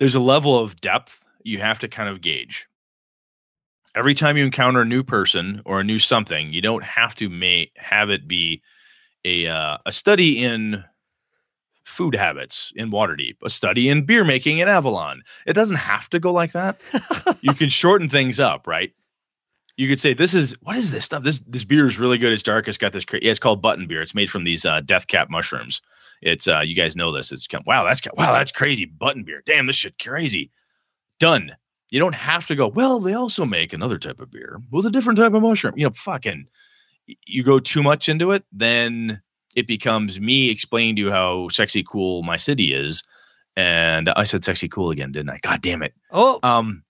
there's 0.00 0.16
a 0.16 0.20
level 0.20 0.58
of 0.58 0.76
depth 0.76 1.20
you 1.44 1.60
have 1.60 1.78
to 1.80 1.88
kind 1.88 2.08
of 2.08 2.20
gauge. 2.20 2.66
Every 3.94 4.14
time 4.14 4.36
you 4.36 4.44
encounter 4.44 4.80
a 4.80 4.84
new 4.84 5.02
person 5.02 5.62
or 5.64 5.80
a 5.80 5.84
new 5.84 5.98
something, 5.98 6.52
you 6.52 6.60
don't 6.60 6.84
have 6.84 7.14
to 7.16 7.28
make 7.28 7.72
have 7.76 8.10
it 8.10 8.26
be 8.26 8.62
a 9.24 9.46
uh, 9.46 9.78
a 9.86 9.92
study 9.92 10.42
in 10.42 10.84
food 11.84 12.14
habits 12.14 12.72
in 12.76 12.90
Waterdeep, 12.90 13.36
a 13.44 13.50
study 13.50 13.88
in 13.88 14.04
beer 14.04 14.24
making 14.24 14.58
in 14.58 14.68
Avalon. 14.68 15.22
It 15.46 15.52
doesn't 15.52 15.76
have 15.76 16.08
to 16.10 16.18
go 16.18 16.32
like 16.32 16.52
that. 16.52 16.80
you 17.40 17.54
can 17.54 17.68
shorten 17.68 18.08
things 18.08 18.40
up, 18.40 18.66
right? 18.66 18.92
You 19.76 19.88
could 19.88 20.00
say, 20.00 20.14
"This 20.14 20.34
is 20.34 20.56
what 20.62 20.76
is 20.76 20.90
this 20.90 21.04
stuff? 21.04 21.22
This 21.22 21.40
this 21.40 21.64
beer 21.64 21.86
is 21.86 21.98
really 21.98 22.18
good. 22.18 22.32
It's 22.32 22.42
dark. 22.42 22.68
It's 22.68 22.78
got 22.78 22.92
this. 22.92 23.04
Cra- 23.04 23.20
yeah, 23.22 23.30
it's 23.30 23.40
called 23.40 23.60
button 23.62 23.86
beer. 23.86 24.02
It's 24.02 24.14
made 24.14 24.30
from 24.30 24.44
these 24.44 24.64
uh, 24.64 24.80
death 24.80 25.06
cap 25.08 25.28
mushrooms. 25.30 25.82
It's 26.22 26.46
uh, 26.46 26.60
you 26.60 26.74
guys 26.76 26.96
know 26.96 27.12
this. 27.12 27.32
It's 27.32 27.48
wow, 27.66 27.84
that's 27.84 28.00
wow, 28.14 28.32
that's 28.32 28.52
crazy. 28.52 28.84
Button 28.84 29.24
beer. 29.24 29.42
Damn, 29.44 29.66
this 29.66 29.76
shit 29.76 29.98
crazy. 29.98 30.50
Done. 31.18 31.56
You 31.90 32.00
don't 32.00 32.14
have 32.14 32.46
to 32.48 32.54
go. 32.54 32.66
Well, 32.66 32.98
they 32.98 33.14
also 33.14 33.44
make 33.44 33.72
another 33.72 33.98
type 33.98 34.20
of 34.20 34.30
beer 34.30 34.60
with 34.70 34.86
a 34.86 34.90
different 34.90 35.18
type 35.18 35.34
of 35.34 35.42
mushroom. 35.42 35.74
You 35.76 35.86
know, 35.86 35.92
fucking. 35.92 36.46
You 37.26 37.42
go 37.42 37.58
too 37.60 37.82
much 37.82 38.08
into 38.08 38.30
it, 38.30 38.44
then 38.50 39.20
it 39.54 39.66
becomes 39.66 40.18
me 40.18 40.50
explaining 40.50 40.96
to 40.96 41.02
you 41.02 41.10
how 41.10 41.48
sexy 41.48 41.84
cool 41.84 42.22
my 42.22 42.36
city 42.36 42.72
is. 42.72 43.02
And 43.56 44.08
I 44.16 44.24
said 44.24 44.44
sexy 44.44 44.68
cool 44.68 44.90
again, 44.90 45.12
didn't 45.12 45.30
I? 45.30 45.38
God 45.42 45.62
damn 45.62 45.82
it. 45.82 45.94
Oh. 46.10 46.40
Um 46.42 46.82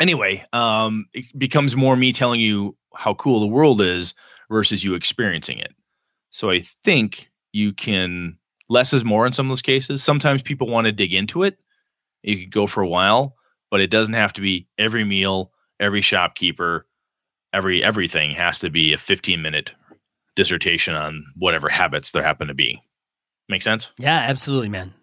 anyway, 0.00 0.44
um 0.52 1.06
it 1.12 1.26
becomes 1.38 1.76
more 1.76 1.96
me 1.96 2.12
telling 2.12 2.40
you 2.40 2.76
how 2.94 3.14
cool 3.14 3.40
the 3.40 3.46
world 3.46 3.80
is 3.80 4.14
versus 4.50 4.82
you 4.82 4.94
experiencing 4.94 5.58
it. 5.58 5.74
So 6.30 6.50
I 6.50 6.62
think 6.84 7.30
you 7.52 7.72
can 7.72 8.38
less 8.68 8.92
is 8.92 9.04
more 9.04 9.26
in 9.26 9.32
some 9.32 9.46
of 9.46 9.50
those 9.50 9.62
cases. 9.62 10.02
Sometimes 10.02 10.42
people 10.42 10.68
want 10.68 10.86
to 10.86 10.92
dig 10.92 11.12
into 11.12 11.42
it. 11.42 11.58
You 12.22 12.38
could 12.38 12.50
go 12.50 12.66
for 12.66 12.82
a 12.82 12.88
while, 12.88 13.35
but 13.70 13.80
it 13.80 13.90
doesn't 13.90 14.14
have 14.14 14.32
to 14.34 14.40
be 14.40 14.66
every 14.78 15.04
meal, 15.04 15.52
every 15.80 16.02
shopkeeper, 16.02 16.86
every 17.52 17.82
everything 17.82 18.32
has 18.32 18.58
to 18.60 18.70
be 18.70 18.92
a 18.92 18.98
15 18.98 19.40
minute 19.42 19.72
dissertation 20.34 20.94
on 20.94 21.24
whatever 21.34 21.68
habits 21.68 22.10
there 22.12 22.22
happen 22.22 22.48
to 22.48 22.54
be. 22.54 22.82
Make 23.48 23.62
sense? 23.62 23.90
Yeah, 23.98 24.16
absolutely, 24.16 24.68
man. 24.68 24.94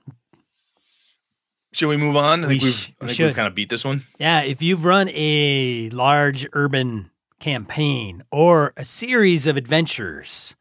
Should 1.74 1.90
we 1.90 1.98
move 1.98 2.16
on? 2.16 2.46
I 2.46 2.48
think, 2.50 2.62
we 2.62 2.68
we've, 2.68 2.92
I 3.02 3.08
think 3.08 3.20
we've 3.20 3.36
kind 3.36 3.48
of 3.48 3.56
beat 3.56 3.70
this 3.70 3.84
one. 3.84 4.06
Yeah, 4.20 4.42
if 4.42 4.62
you've 4.62 4.86
run 4.86 5.10
a 5.10 5.90
large 5.90 6.48
urban 6.54 7.10
campaign 7.40 8.24
or 8.32 8.74
a 8.78 8.86
series 8.86 9.48
of 9.48 9.58
adventures 9.58 10.56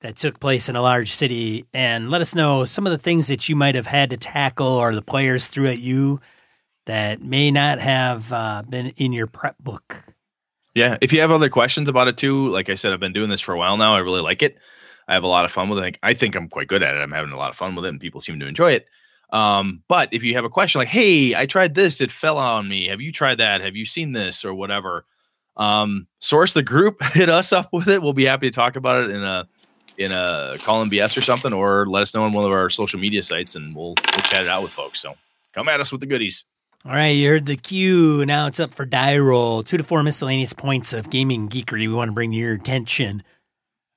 that 0.00 0.16
took 0.16 0.40
place 0.40 0.68
in 0.68 0.76
a 0.76 0.82
large 0.82 1.10
city, 1.10 1.64
and 1.72 2.10
let 2.10 2.20
us 2.20 2.34
know 2.34 2.64
some 2.64 2.86
of 2.86 2.90
the 2.90 2.98
things 2.98 3.28
that 3.28 3.48
you 3.48 3.56
might 3.56 3.74
have 3.74 3.86
had 3.86 4.10
to 4.10 4.16
tackle 4.16 4.66
or 4.66 4.94
the 4.94 5.02
players 5.02 5.48
threw 5.48 5.66
at 5.66 5.80
you 5.80 6.20
that 6.86 7.22
may 7.22 7.50
not 7.50 7.78
have 7.78 8.32
uh, 8.32 8.62
been 8.68 8.88
in 8.96 9.12
your 9.12 9.26
prep 9.26 9.56
book. 9.58 10.04
Yeah. 10.74 10.98
If 11.00 11.12
you 11.12 11.20
have 11.20 11.30
other 11.30 11.48
questions 11.48 11.88
about 11.88 12.08
it 12.08 12.16
too, 12.16 12.48
like 12.48 12.68
I 12.68 12.74
said, 12.74 12.92
I've 12.92 13.00
been 13.00 13.12
doing 13.12 13.30
this 13.30 13.40
for 13.40 13.54
a 13.54 13.58
while 13.58 13.76
now. 13.76 13.94
I 13.94 14.00
really 14.00 14.20
like 14.20 14.42
it. 14.42 14.58
I 15.06 15.14
have 15.14 15.22
a 15.22 15.28
lot 15.28 15.44
of 15.44 15.52
fun 15.52 15.68
with 15.68 15.84
it. 15.84 15.98
I 16.02 16.14
think 16.14 16.34
I'm 16.34 16.48
quite 16.48 16.68
good 16.68 16.82
at 16.82 16.96
it. 16.96 17.00
I'm 17.00 17.12
having 17.12 17.32
a 17.32 17.36
lot 17.36 17.50
of 17.50 17.56
fun 17.56 17.74
with 17.74 17.84
it 17.84 17.88
and 17.88 18.00
people 18.00 18.20
seem 18.20 18.40
to 18.40 18.46
enjoy 18.46 18.72
it. 18.72 18.86
Um, 19.30 19.82
but 19.88 20.08
if 20.12 20.22
you 20.22 20.34
have 20.34 20.44
a 20.44 20.50
question 20.50 20.78
like, 20.78 20.88
hey, 20.88 21.34
I 21.34 21.46
tried 21.46 21.74
this, 21.74 22.00
it 22.00 22.10
fell 22.10 22.38
on 22.38 22.68
me. 22.68 22.88
Have 22.88 23.00
you 23.00 23.12
tried 23.12 23.38
that? 23.38 23.60
Have 23.60 23.76
you 23.76 23.84
seen 23.84 24.12
this 24.12 24.44
or 24.44 24.54
whatever? 24.54 25.04
Um, 25.56 26.06
source 26.18 26.52
the 26.52 26.62
group, 26.62 27.02
hit 27.12 27.28
us 27.28 27.52
up 27.52 27.68
with 27.72 27.88
it. 27.88 28.02
We'll 28.02 28.12
be 28.12 28.24
happy 28.24 28.50
to 28.50 28.54
talk 28.54 28.76
about 28.76 29.04
it 29.04 29.10
in 29.10 29.22
a 29.22 29.48
in 29.96 30.10
a 30.10 30.54
call 30.58 30.84
BS 30.86 31.16
or 31.16 31.20
something, 31.20 31.52
or 31.52 31.86
let 31.86 32.02
us 32.02 32.14
know 32.14 32.24
on 32.24 32.32
one 32.32 32.44
of 32.44 32.52
our 32.52 32.68
social 32.68 32.98
media 32.98 33.22
sites 33.22 33.54
and 33.54 33.74
we'll 33.76 33.94
we'll 34.12 34.22
chat 34.24 34.42
it 34.42 34.48
out 34.48 34.62
with 34.62 34.72
folks. 34.72 35.00
So 35.00 35.14
come 35.52 35.68
at 35.68 35.80
us 35.80 35.92
with 35.92 36.00
the 36.00 36.06
goodies. 36.06 36.44
All 36.86 36.92
right, 36.92 37.16
you 37.16 37.30
heard 37.30 37.46
the 37.46 37.56
cue. 37.56 38.26
Now 38.26 38.46
it's 38.46 38.60
up 38.60 38.74
for 38.74 38.84
die 38.84 39.16
roll. 39.16 39.62
Two 39.62 39.78
to 39.78 39.82
four 39.84 40.02
miscellaneous 40.02 40.52
points 40.52 40.92
of 40.92 41.08
gaming 41.08 41.48
geekery 41.48 41.88
we 41.88 41.94
want 41.94 42.10
to 42.10 42.12
bring 42.12 42.32
to 42.32 42.36
your 42.36 42.52
attention. 42.52 43.22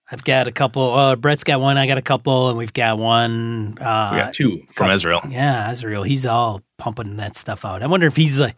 I've 0.10 0.24
got 0.24 0.48
a 0.48 0.54
couple. 0.54 0.94
Uh, 0.94 1.18
Brett's 1.18 1.44
got 1.44 1.60
one. 1.60 1.78
I 1.78 1.86
got 1.86 1.98
a 1.98 2.02
couple, 2.02 2.48
and 2.48 2.58
we've 2.58 2.72
got 2.72 2.98
one. 2.98 3.78
Uh, 3.78 4.12
we 4.14 4.20
got 4.20 4.34
two 4.34 4.64
from 4.74 4.90
Azrael. 4.90 5.22
Yeah, 5.28 5.70
Azrael. 5.70 6.04
He's 6.04 6.26
all 6.26 6.62
pumping 6.78 7.18
that 7.18 7.36
stuff 7.36 7.66
out. 7.66 7.84
I 7.84 7.88
wonder 7.88 8.08
if 8.08 8.16
he's 8.16 8.40
like, 8.40 8.56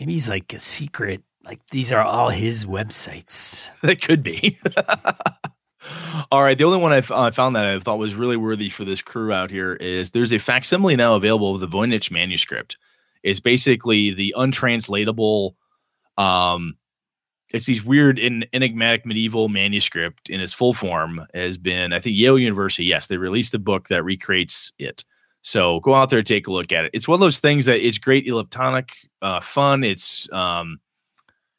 maybe 0.00 0.12
he's 0.12 0.28
like 0.28 0.52
a 0.52 0.58
secret. 0.58 1.22
Like 1.44 1.60
these 1.70 1.92
are 1.92 2.02
all 2.02 2.30
his 2.30 2.64
websites. 2.64 3.70
They 3.82 3.94
could 3.94 4.24
be. 4.24 4.58
all 6.32 6.42
right. 6.42 6.58
The 6.58 6.64
only 6.64 6.78
one 6.78 6.92
I 6.92 6.98
uh, 6.98 7.30
found 7.30 7.54
that 7.54 7.64
I 7.64 7.78
thought 7.78 8.00
was 8.00 8.16
really 8.16 8.36
worthy 8.36 8.70
for 8.70 8.84
this 8.84 9.02
crew 9.02 9.32
out 9.32 9.52
here 9.52 9.74
is 9.74 10.10
there's 10.10 10.32
a 10.32 10.38
facsimile 10.38 10.96
now 10.96 11.14
available 11.14 11.54
of 11.54 11.60
the 11.60 11.68
Voynich 11.68 12.10
manuscript 12.10 12.76
is 13.22 13.40
basically 13.40 14.12
the 14.12 14.34
untranslatable 14.36 15.56
um 16.16 16.76
it's 17.50 17.64
these 17.64 17.82
weird 17.82 18.18
in, 18.18 18.44
enigmatic 18.52 19.06
medieval 19.06 19.48
manuscript 19.48 20.28
in 20.28 20.40
its 20.40 20.52
full 20.52 20.74
form 20.74 21.24
has 21.34 21.56
been 21.56 21.92
i 21.92 22.00
think 22.00 22.16
yale 22.16 22.38
university 22.38 22.84
yes 22.84 23.06
they 23.06 23.16
released 23.16 23.54
a 23.54 23.58
book 23.58 23.88
that 23.88 24.04
recreates 24.04 24.72
it 24.78 25.04
So 25.42 25.80
go 25.80 25.94
out 25.94 26.10
there, 26.10 26.22
take 26.22 26.46
a 26.46 26.52
look 26.52 26.72
at 26.72 26.84
it. 26.84 26.90
It's 26.92 27.08
one 27.08 27.14
of 27.14 27.20
those 27.20 27.38
things 27.38 27.66
that 27.66 27.80
it's 27.80 27.98
great 27.98 28.26
electronic, 28.26 28.92
uh, 29.22 29.40
fun. 29.40 29.84
It's 29.84 30.28
um, 30.32 30.80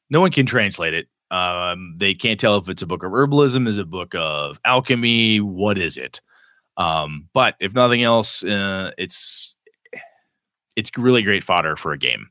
no 0.10 0.20
one 0.22 0.32
can 0.32 0.46
translate 0.46 0.94
it. 0.94 1.08
Um, 1.32 1.96
they 1.98 2.14
can't 2.14 2.40
tell 2.40 2.58
if 2.58 2.70
it's 2.70 2.82
a 2.82 2.88
book 2.88 3.04
of 3.04 3.12
herbalism, 3.12 3.68
is 3.68 3.78
a 3.78 3.86
book 3.86 4.14
of 4.16 4.60
alchemy. 4.66 5.40
What 5.40 5.78
is 5.78 5.98
it? 5.98 6.22
Um, 6.78 7.30
but 7.34 7.56
if 7.60 7.74
nothing 7.74 8.04
else, 8.04 8.44
uh, 8.44 8.92
it's 8.98 9.56
it's 10.80 10.90
really 10.98 11.22
great 11.22 11.44
fodder 11.44 11.76
for 11.76 11.92
a 11.92 11.98
game. 11.98 12.30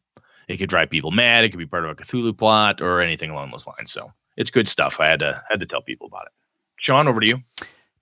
It 0.49 0.57
could 0.57 0.71
drive 0.71 0.89
people 0.89 1.11
mad. 1.11 1.45
It 1.45 1.51
could 1.51 1.59
be 1.59 1.67
part 1.67 1.85
of 1.85 1.91
a 1.91 1.95
Cthulhu 1.95 2.37
plot 2.37 2.81
or 2.81 3.03
anything 3.03 3.31
along 3.31 3.51
those 3.51 3.67
lines. 3.67 3.93
So 3.93 4.11
it's 4.37 4.51
good 4.51 4.69
stuff. 4.69 4.99
I 4.99 5.09
had 5.09 5.21
to 5.21 5.43
had 5.51 5.61
to 5.61 5.67
tell 5.67 5.83
people 5.83 6.07
about 6.07 6.27
it. 6.27 6.33
Sean, 6.77 7.09
over 7.09 7.21
to 7.21 7.27
you. 7.27 7.43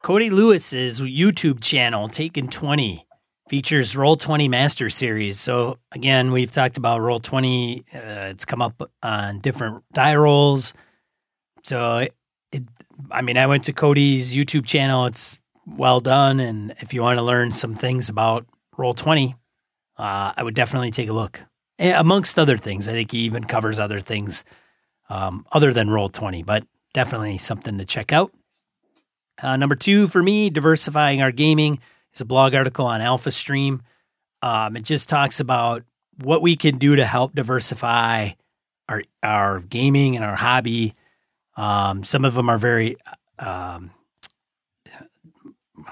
Cody 0.02 0.30
Lewis's 0.30 1.00
YouTube 1.00 1.60
channel, 1.60 2.06
Taking 2.08 2.48
20, 2.48 3.06
features 3.48 3.96
Roll 3.96 4.16
20 4.16 4.48
Master 4.48 4.90
Series. 4.90 5.40
So, 5.40 5.78
again, 5.92 6.30
we've 6.30 6.52
talked 6.52 6.76
about 6.76 7.00
Roll 7.00 7.18
20. 7.18 7.84
Uh, 7.92 7.98
it's 8.30 8.44
come 8.44 8.62
up 8.62 8.90
on 9.02 9.40
different 9.40 9.82
die 9.92 10.14
rolls. 10.14 10.74
So, 11.64 11.98
it, 11.98 12.14
it, 12.52 12.62
I 13.10 13.22
mean, 13.22 13.36
I 13.36 13.46
went 13.46 13.64
to 13.64 13.72
Cody's 13.72 14.34
YouTube 14.34 14.66
channel. 14.66 15.06
It's 15.06 15.40
well 15.66 16.00
done. 16.00 16.38
And 16.38 16.74
if 16.78 16.94
you 16.94 17.02
want 17.02 17.18
to 17.18 17.24
learn 17.24 17.50
some 17.50 17.74
things 17.74 18.08
about 18.08 18.46
Roll 18.76 18.94
20, 18.94 19.34
uh, 19.98 20.32
I 20.36 20.42
would 20.42 20.54
definitely 20.54 20.90
take 20.90 21.08
a 21.08 21.12
look. 21.12 21.40
And 21.78 21.96
amongst 21.96 22.38
other 22.38 22.56
things, 22.56 22.88
I 22.88 22.92
think 22.92 23.12
he 23.12 23.18
even 23.20 23.44
covers 23.44 23.78
other 23.78 24.00
things 24.00 24.44
um, 25.08 25.46
other 25.52 25.72
than 25.72 25.90
Roll 25.90 26.08
20, 26.08 26.42
but 26.42 26.66
definitely 26.94 27.38
something 27.38 27.78
to 27.78 27.84
check 27.84 28.12
out. 28.12 28.32
Uh, 29.42 29.56
number 29.56 29.74
two 29.74 30.08
for 30.08 30.22
me, 30.22 30.48
diversifying 30.48 31.20
our 31.20 31.30
gaming 31.30 31.78
is 32.14 32.20
a 32.20 32.24
blog 32.24 32.54
article 32.54 32.86
on 32.86 33.00
AlphaStream. 33.00 33.80
Um, 34.42 34.76
it 34.76 34.84
just 34.84 35.08
talks 35.08 35.40
about 35.40 35.82
what 36.22 36.40
we 36.40 36.56
can 36.56 36.78
do 36.78 36.96
to 36.96 37.04
help 37.04 37.34
diversify 37.34 38.30
our 38.88 39.02
our 39.22 39.60
gaming 39.60 40.16
and 40.16 40.24
our 40.24 40.36
hobby. 40.36 40.94
Um, 41.56 42.04
some 42.04 42.24
of 42.24 42.34
them 42.34 42.48
are 42.48 42.58
very 42.58 42.96
um, 43.38 43.90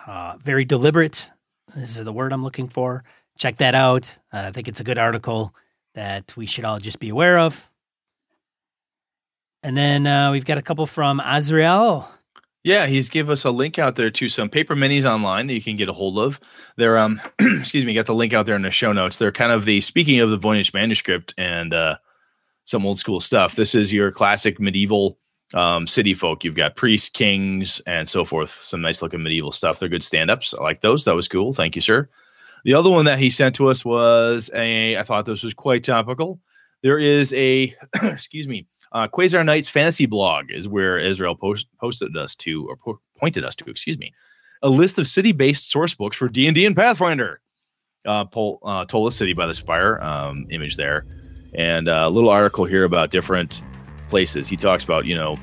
uh, 0.07 0.37
very 0.41 0.65
deliberate. 0.65 1.31
This 1.75 1.99
is 1.99 2.05
the 2.05 2.13
word 2.13 2.33
I'm 2.33 2.45
looking 2.45 2.69
for. 2.69 3.05
Check 3.39 3.59
that 3.59 3.75
out. 3.75 4.19
Uh, 4.33 4.45
I 4.47 4.51
think 4.53 4.69
it's 4.69 4.81
a 4.81 4.85
good 4.85 4.99
article 4.99 5.55
that 5.95 6.37
we 6.37 6.47
should 6.47 6.65
all 6.65 6.79
just 6.79 6.99
be 6.99 7.09
aware 7.09 7.39
of. 7.39 7.71
And 9.63 9.77
then 9.77 10.07
uh, 10.07 10.31
we've 10.31 10.45
got 10.45 10.59
a 10.59 10.63
couple 10.63 10.87
from 10.87 11.21
Azrael. 11.25 12.11
Yeah, 12.65 12.87
he's 12.87 13.11
give 13.11 13.29
us 13.29 13.45
a 13.45 13.51
link 13.51 13.79
out 13.79 13.97
there 13.97 14.11
to 14.11 14.29
some 14.29 14.49
paper 14.49 14.75
minis 14.75 15.05
online 15.05 15.47
that 15.49 15.55
you 15.55 15.63
can 15.63 15.77
get 15.77 15.89
a 15.89 15.93
hold 15.93 16.19
of. 16.19 16.41
They're 16.77 16.99
um 16.99 17.21
excuse 17.39 17.85
me, 17.85 17.93
got 17.93 18.07
the 18.07 18.15
link 18.15 18.33
out 18.33 18.47
there 18.47 18.57
in 18.57 18.63
the 18.63 18.71
show 18.71 18.93
notes. 18.93 19.19
They're 19.19 19.33
kind 19.33 19.53
of 19.53 19.67
the 19.67 19.83
speaking 19.83 20.21
of 20.21 20.31
the 20.31 20.39
Voynich 20.39 20.73
manuscript 20.73 21.35
and 21.37 21.75
uh 21.75 21.97
some 22.65 22.87
old 22.87 22.99
school 22.99 23.21
stuff. 23.21 23.55
This 23.55 23.75
is 23.75 23.93
your 23.93 24.11
classic 24.11 24.59
medieval 24.59 25.19
um, 25.53 25.87
city 25.87 26.15
folk. 26.15 26.45
You've 26.45 26.55
got 26.55 26.77
priests, 26.77 27.11
kings, 27.11 27.81
and 27.87 28.09
so 28.09 28.25
forth. 28.25 28.51
Some 28.51 28.81
nice 28.81 29.03
looking 29.03 29.23
medieval 29.23 29.53
stuff. 29.53 29.79
They're 29.79 29.89
good 29.89 30.03
stand 30.03 30.31
ups. 30.31 30.55
I 30.55 30.63
like 30.63 30.81
those. 30.81 31.05
That 31.05 31.15
was 31.15 31.29
cool. 31.29 31.53
Thank 31.53 31.77
you, 31.77 31.83
sir. 31.83 32.09
The 32.65 32.75
other 32.75 32.91
one 32.91 33.05
that 33.05 33.19
he 33.19 33.31
sent 33.31 33.55
to 33.57 33.69
us 33.69 33.85
was 33.85 34.51
a, 34.55 34.97
I 34.97 35.03
thought 35.03 35.27
this 35.27 35.43
was 35.43 35.55
quite 35.55 35.85
topical. 35.85 36.41
There 36.83 36.99
is 36.99 37.33
a, 37.35 37.75
excuse 38.03 38.49
me, 38.49 38.67
uh, 38.93 39.09
Quasar 39.09 39.45
Knights 39.45 39.69
fantasy 39.69 40.07
blog 40.07 40.51
is 40.51 40.67
where 40.67 40.99
Azrael 40.99 41.35
post, 41.35 41.67
posted 41.79 42.17
us 42.17 42.35
to, 42.37 42.67
or 42.69 42.77
po- 42.77 43.01
pointed 43.19 43.45
us 43.45 43.55
to, 43.57 43.65
excuse 43.71 43.99
me, 43.99 44.13
a 44.63 44.69
list 44.69 44.99
of 44.99 45.07
city-based 45.07 45.71
source 45.71 45.95
books 45.95 46.17
for 46.17 46.29
D&D 46.29 46.65
and 46.65 46.75
Pathfinder. 46.77 47.41
Uh, 48.07 48.25
Pol, 48.25 48.59
uh, 48.63 48.85
Tola 48.85 49.11
City 49.11 49.33
by 49.33 49.47
the 49.47 49.55
Spire 49.55 49.99
um, 50.01 50.47
image 50.51 50.77
there. 50.77 51.07
And 51.55 51.89
uh, 51.89 52.05
a 52.07 52.11
little 52.11 52.31
article 52.31 52.65
here 52.65 52.85
about 52.85 53.11
different 53.11 53.63
places. 54.09 54.47
He 54.49 54.57
talks 54.57 54.85
about, 54.85 55.07
you 55.07 55.15
know, 55.15 55.37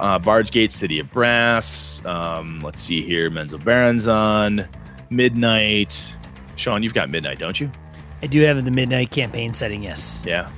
uh, 0.00 0.18
Bard's 0.18 0.50
Gate, 0.50 0.72
City 0.72 0.98
of 0.98 1.10
Brass. 1.10 2.00
Um, 2.04 2.60
let's 2.62 2.80
see 2.80 3.02
here, 3.02 3.30
Menzoberranzan, 3.30 4.68
Midnight. 5.10 6.14
Sean, 6.56 6.82
you've 6.82 6.94
got 6.94 7.10
Midnight, 7.10 7.38
don't 7.38 7.60
you? 7.60 7.70
I 8.22 8.26
do 8.26 8.40
have 8.42 8.64
the 8.64 8.70
Midnight 8.70 9.10
campaign 9.10 9.52
setting, 9.52 9.82
yes. 9.82 10.24
Yeah. 10.26 10.50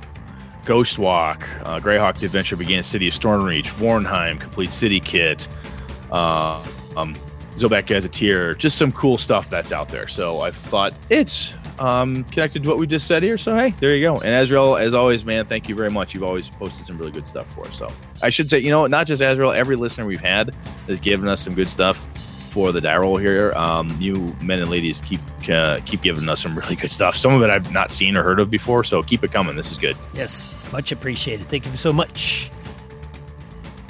Ghost 0.64 0.99
Walk, 0.99 1.49
uh, 1.64 1.80
Greyhawk 1.80 2.22
Adventure 2.22 2.57
Begins, 2.57 2.86
City 2.86 3.09
of 3.09 3.14
Stormreach, 3.14 3.66
Vornheim, 3.66 4.38
Complete 4.38 4.72
City 4.72 5.01
Kit, 5.01 5.49
uh, 6.12 6.62
um, 6.96 7.16
Zobeck 7.57 7.86
Gazetteer, 7.86 8.55
just 8.55 8.76
some 8.78 8.92
cool 8.92 9.18
stuff 9.18 9.51
that's 9.51 9.72
out 9.72 9.88
there. 9.88 10.07
So 10.09 10.42
I 10.42 10.51
thought 10.51 10.94
it's 11.11 11.55
um, 11.78 12.24
connected 12.24 12.62
to 12.62 12.68
what 12.68 12.78
we 12.78 12.86
just 12.86 13.07
said 13.07 13.22
here. 13.22 13.38
So 13.38 13.57
hey, 13.57 13.74
there 13.80 13.94
you 13.96 14.03
go. 14.03 14.20
And 14.20 14.34
Azrael, 14.34 14.76
as 14.76 14.94
always, 14.94 15.24
man, 15.24 15.46
thank 15.46 15.68
you 15.68 15.74
very 15.74 15.90
much. 15.90 16.14
You've 16.14 16.22
always 16.22 16.51
posted 16.51 16.84
some 16.86 16.99
really 16.99 17.12
good 17.12 17.26
stuff 17.26 17.53
for 17.55 17.66
us. 17.66 17.76
So 17.76 17.90
I 18.22 18.30
should 18.30 18.51
say, 18.51 18.59
you 18.59 18.70
know, 18.70 18.86
not 18.86 19.07
just 19.07 19.22
Azrael, 19.22 19.53
every 19.53 19.76
listener 19.76 20.07
we've 20.07 20.20
had 20.20 20.55
has 20.86 21.01
given 21.01 21.28
us 21.28 21.40
some 21.40 21.55
good 21.55 21.70
stuff 21.70 22.07
for 22.59 22.72
the 22.72 22.80
die 22.80 22.96
roll 22.96 23.16
here. 23.16 23.52
Um, 23.52 23.96
you 24.00 24.34
men 24.42 24.59
and 24.59 24.68
ladies 24.68 25.00
keep 25.02 25.20
uh, 25.48 25.78
keep 25.86 26.02
giving 26.02 26.28
us 26.28 26.42
some 26.42 26.59
really 26.59 26.74
good 26.74 26.90
stuff. 26.90 27.14
Some 27.14 27.32
of 27.32 27.40
it 27.42 27.50
I've 27.50 27.70
not 27.70 27.92
seen 27.92 28.16
or 28.16 28.24
heard 28.24 28.40
of 28.40 28.50
before, 28.50 28.82
so 28.82 29.00
keep 29.00 29.22
it 29.22 29.30
coming. 29.30 29.54
This 29.54 29.70
is 29.70 29.76
good. 29.76 29.96
Yes, 30.12 30.59
much 30.72 30.90
appreciated. 30.90 31.46
Thank 31.46 31.66
you 31.66 31.76
so 31.76 31.92
much. 31.92 32.50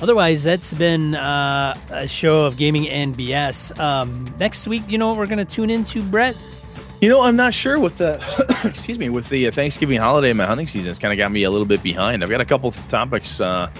Otherwise, 0.03 0.45
that's 0.45 0.75
been 0.75 1.15
uh, 1.15 1.79
a 1.89 2.07
show 2.07 2.45
of 2.45 2.59
gaming 2.59 2.91
and 2.91 3.17
BS. 3.17 3.79
Um, 3.81 4.33
next 4.39 4.69
week, 4.69 4.83
you 4.87 4.99
know 4.99 5.09
what 5.09 5.17
we're 5.17 5.27
going 5.27 5.45
to 5.45 5.47
tune 5.47 5.71
into, 5.71 6.03
Brett? 6.03 6.37
You 7.01 7.09
know, 7.09 7.23
I'm 7.23 7.37
not 7.37 7.55
sure 7.55 7.79
with 7.79 7.97
the 7.97 8.21
excuse 8.65 8.99
me 8.99 9.09
with 9.09 9.31
the 9.31 9.49
uh, 9.49 9.51
Thanksgiving 9.51 9.99
holiday. 9.99 10.29
And 10.29 10.37
my 10.37 10.45
hunting 10.45 10.67
season 10.67 10.89
has 10.89 10.99
kind 10.99 11.15
of 11.15 11.17
got 11.17 11.33
me 11.33 11.45
a 11.45 11.51
little 11.51 11.67
bit 11.67 11.83
behind. 11.83 12.23
I've 12.23 12.29
got 12.29 12.43
a 12.43 12.45
couple 12.45 12.71
topics 12.91 13.41
uh, 13.41 13.71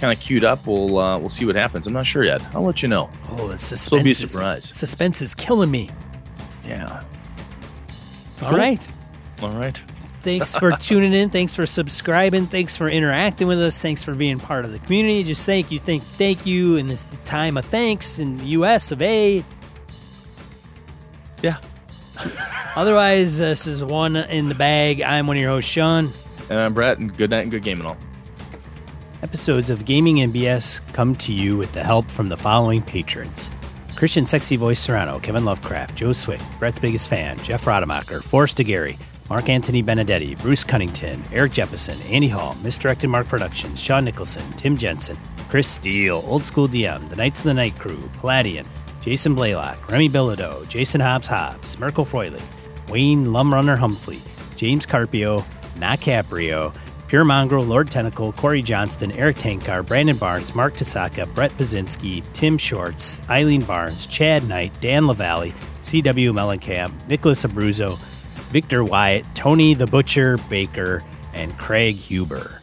kind 0.00 0.16
of 0.16 0.22
queued 0.22 0.44
up. 0.44 0.66
We'll 0.66 0.98
uh, 0.98 1.18
we'll 1.18 1.28
see 1.28 1.44
what 1.44 1.54
happens. 1.54 1.86
I'm 1.86 1.92
not 1.92 2.06
sure 2.06 2.24
yet. 2.24 2.42
I'll 2.54 2.62
let 2.62 2.82
you 2.82 2.88
know. 2.88 3.10
Oh, 3.30 3.48
the 3.48 3.58
suspense! 3.58 3.92
It'll 3.92 4.04
be 4.04 4.10
a 4.10 4.28
surprise. 4.28 4.70
Is, 4.70 4.76
suspense 4.76 5.22
is 5.22 5.34
killing 5.34 5.70
me. 5.70 5.90
Yeah. 6.66 7.04
All 8.42 8.56
right. 8.56 8.90
All 9.42 9.52
right. 9.52 9.80
Thanks 10.22 10.56
for 10.58 10.72
tuning 10.72 11.12
in. 11.12 11.30
Thanks 11.30 11.54
for 11.54 11.66
subscribing. 11.66 12.46
Thanks 12.46 12.76
for 12.76 12.88
interacting 12.88 13.46
with 13.46 13.60
us. 13.60 13.80
Thanks 13.80 14.02
for 14.02 14.14
being 14.14 14.38
part 14.38 14.64
of 14.64 14.72
the 14.72 14.78
community. 14.78 15.22
Just 15.24 15.46
thank 15.46 15.70
you, 15.70 15.78
thank, 15.78 16.02
thank 16.02 16.46
you 16.46 16.76
in 16.76 16.86
this 16.86 17.06
time 17.24 17.56
of 17.56 17.64
thanks 17.64 18.18
in 18.18 18.36
the 18.38 18.44
U.S. 18.46 18.92
of 18.92 19.02
A. 19.02 19.44
Yeah. 21.42 21.56
Otherwise, 22.76 23.38
this 23.38 23.66
is 23.66 23.82
one 23.82 24.16
in 24.16 24.48
the 24.48 24.54
bag. 24.54 25.02
I'm 25.02 25.26
one 25.26 25.36
of 25.36 25.40
your 25.40 25.50
hosts, 25.50 25.70
Sean. 25.70 26.12
And 26.50 26.58
I'm 26.58 26.74
Brett. 26.74 26.98
And 26.98 27.14
good 27.16 27.30
night 27.30 27.40
and 27.40 27.50
good 27.50 27.62
game 27.62 27.78
and 27.80 27.88
all. 27.88 27.96
Episodes 29.22 29.68
of 29.68 29.84
Gaming 29.84 30.22
and 30.22 30.32
BS 30.32 30.80
come 30.94 31.14
to 31.16 31.32
you 31.34 31.56
with 31.58 31.72
the 31.72 31.84
help 31.84 32.10
from 32.10 32.30
the 32.30 32.36
following 32.38 32.80
patrons. 32.80 33.50
Christian 33.94 34.24
Sexy 34.24 34.56
Voice 34.56 34.80
Serrano, 34.80 35.18
Kevin 35.18 35.44
Lovecraft, 35.44 35.94
Joe 35.94 36.14
Swick, 36.14 36.40
Brett's 36.58 36.78
biggest 36.78 37.08
fan, 37.08 37.38
Jeff 37.40 37.66
Rademacher, 37.66 38.22
Forrest 38.22 38.56
DeGary, 38.56 38.98
Mark 39.28 39.50
Anthony 39.50 39.82
Benedetti, 39.82 40.36
Bruce 40.36 40.64
Cunnington, 40.64 41.22
Eric 41.32 41.52
Jeppesen, 41.52 41.98
Andy 42.10 42.28
Hall, 42.28 42.56
Misdirected 42.62 43.10
Mark 43.10 43.28
Productions, 43.28 43.78
Sean 43.78 44.06
Nicholson, 44.06 44.42
Tim 44.52 44.78
Jensen, 44.78 45.18
Chris 45.50 45.68
Steele, 45.68 46.24
Old 46.26 46.46
School 46.46 46.66
DM, 46.66 47.06
The 47.10 47.16
Knights 47.16 47.40
of 47.40 47.44
the 47.44 47.54
Night 47.54 47.78
Crew, 47.78 48.10
Palladian, 48.20 48.66
Jason 49.02 49.34
Blaylock, 49.34 49.90
Remy 49.90 50.08
Bilodeau, 50.08 50.66
Jason 50.68 51.00
Hobbs 51.00 51.26
Hobbs, 51.26 51.78
Merkel 51.78 52.06
Froilich, 52.06 52.40
Wayne 52.88 53.26
Lumrunner 53.26 53.76
Humphrey, 53.76 54.22
James 54.56 54.86
Carpio, 54.86 55.44
Not 55.76 56.00
Caprio, 56.00 56.74
Pure 57.10 57.24
Mongrel, 57.24 57.64
Lord 57.64 57.90
Tentacle, 57.90 58.30
Corey 58.30 58.62
Johnston, 58.62 59.10
Eric 59.10 59.36
Tankar, 59.36 59.84
Brandon 59.84 60.16
Barnes, 60.16 60.54
Mark 60.54 60.74
Tasaka, 60.74 61.26
Brett 61.34 61.50
Bazinski, 61.58 62.22
Tim 62.34 62.56
Shorts, 62.56 63.20
Eileen 63.28 63.62
Barnes, 63.62 64.06
Chad 64.06 64.46
Knight, 64.46 64.70
Dan 64.80 65.08
LaValle, 65.08 65.52
C.W. 65.80 66.32
Mellencamp, 66.32 66.92
Nicholas 67.08 67.42
Abruzzo, 67.42 67.98
Victor 68.52 68.84
Wyatt, 68.84 69.24
Tony 69.34 69.74
the 69.74 69.88
Butcher 69.88 70.38
Baker, 70.48 71.02
and 71.34 71.58
Craig 71.58 71.96
Huber. 71.96 72.60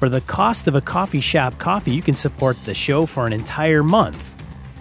For 0.00 0.08
the 0.08 0.22
cost 0.22 0.66
of 0.66 0.74
a 0.74 0.80
coffee 0.80 1.20
shop 1.20 1.56
coffee, 1.58 1.92
you 1.92 2.02
can 2.02 2.16
support 2.16 2.56
the 2.64 2.74
show 2.74 3.06
for 3.06 3.28
an 3.28 3.32
entire 3.32 3.84
month. 3.84 4.34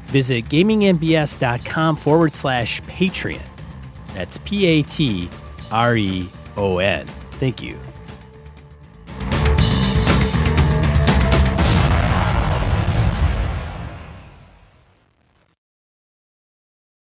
Visit 0.08 0.46
gamingmbs.com 0.46 1.98
forward 1.98 2.34
slash 2.34 2.82
Patreon. 2.82 3.46
That's 4.16 4.40
P 4.40 4.66
A 4.66 4.82
T 4.82 5.30
R 5.72 5.96
E 5.96 6.28
O 6.58 6.80
N. 6.80 7.06
Thank 7.34 7.62
you. 7.62 7.78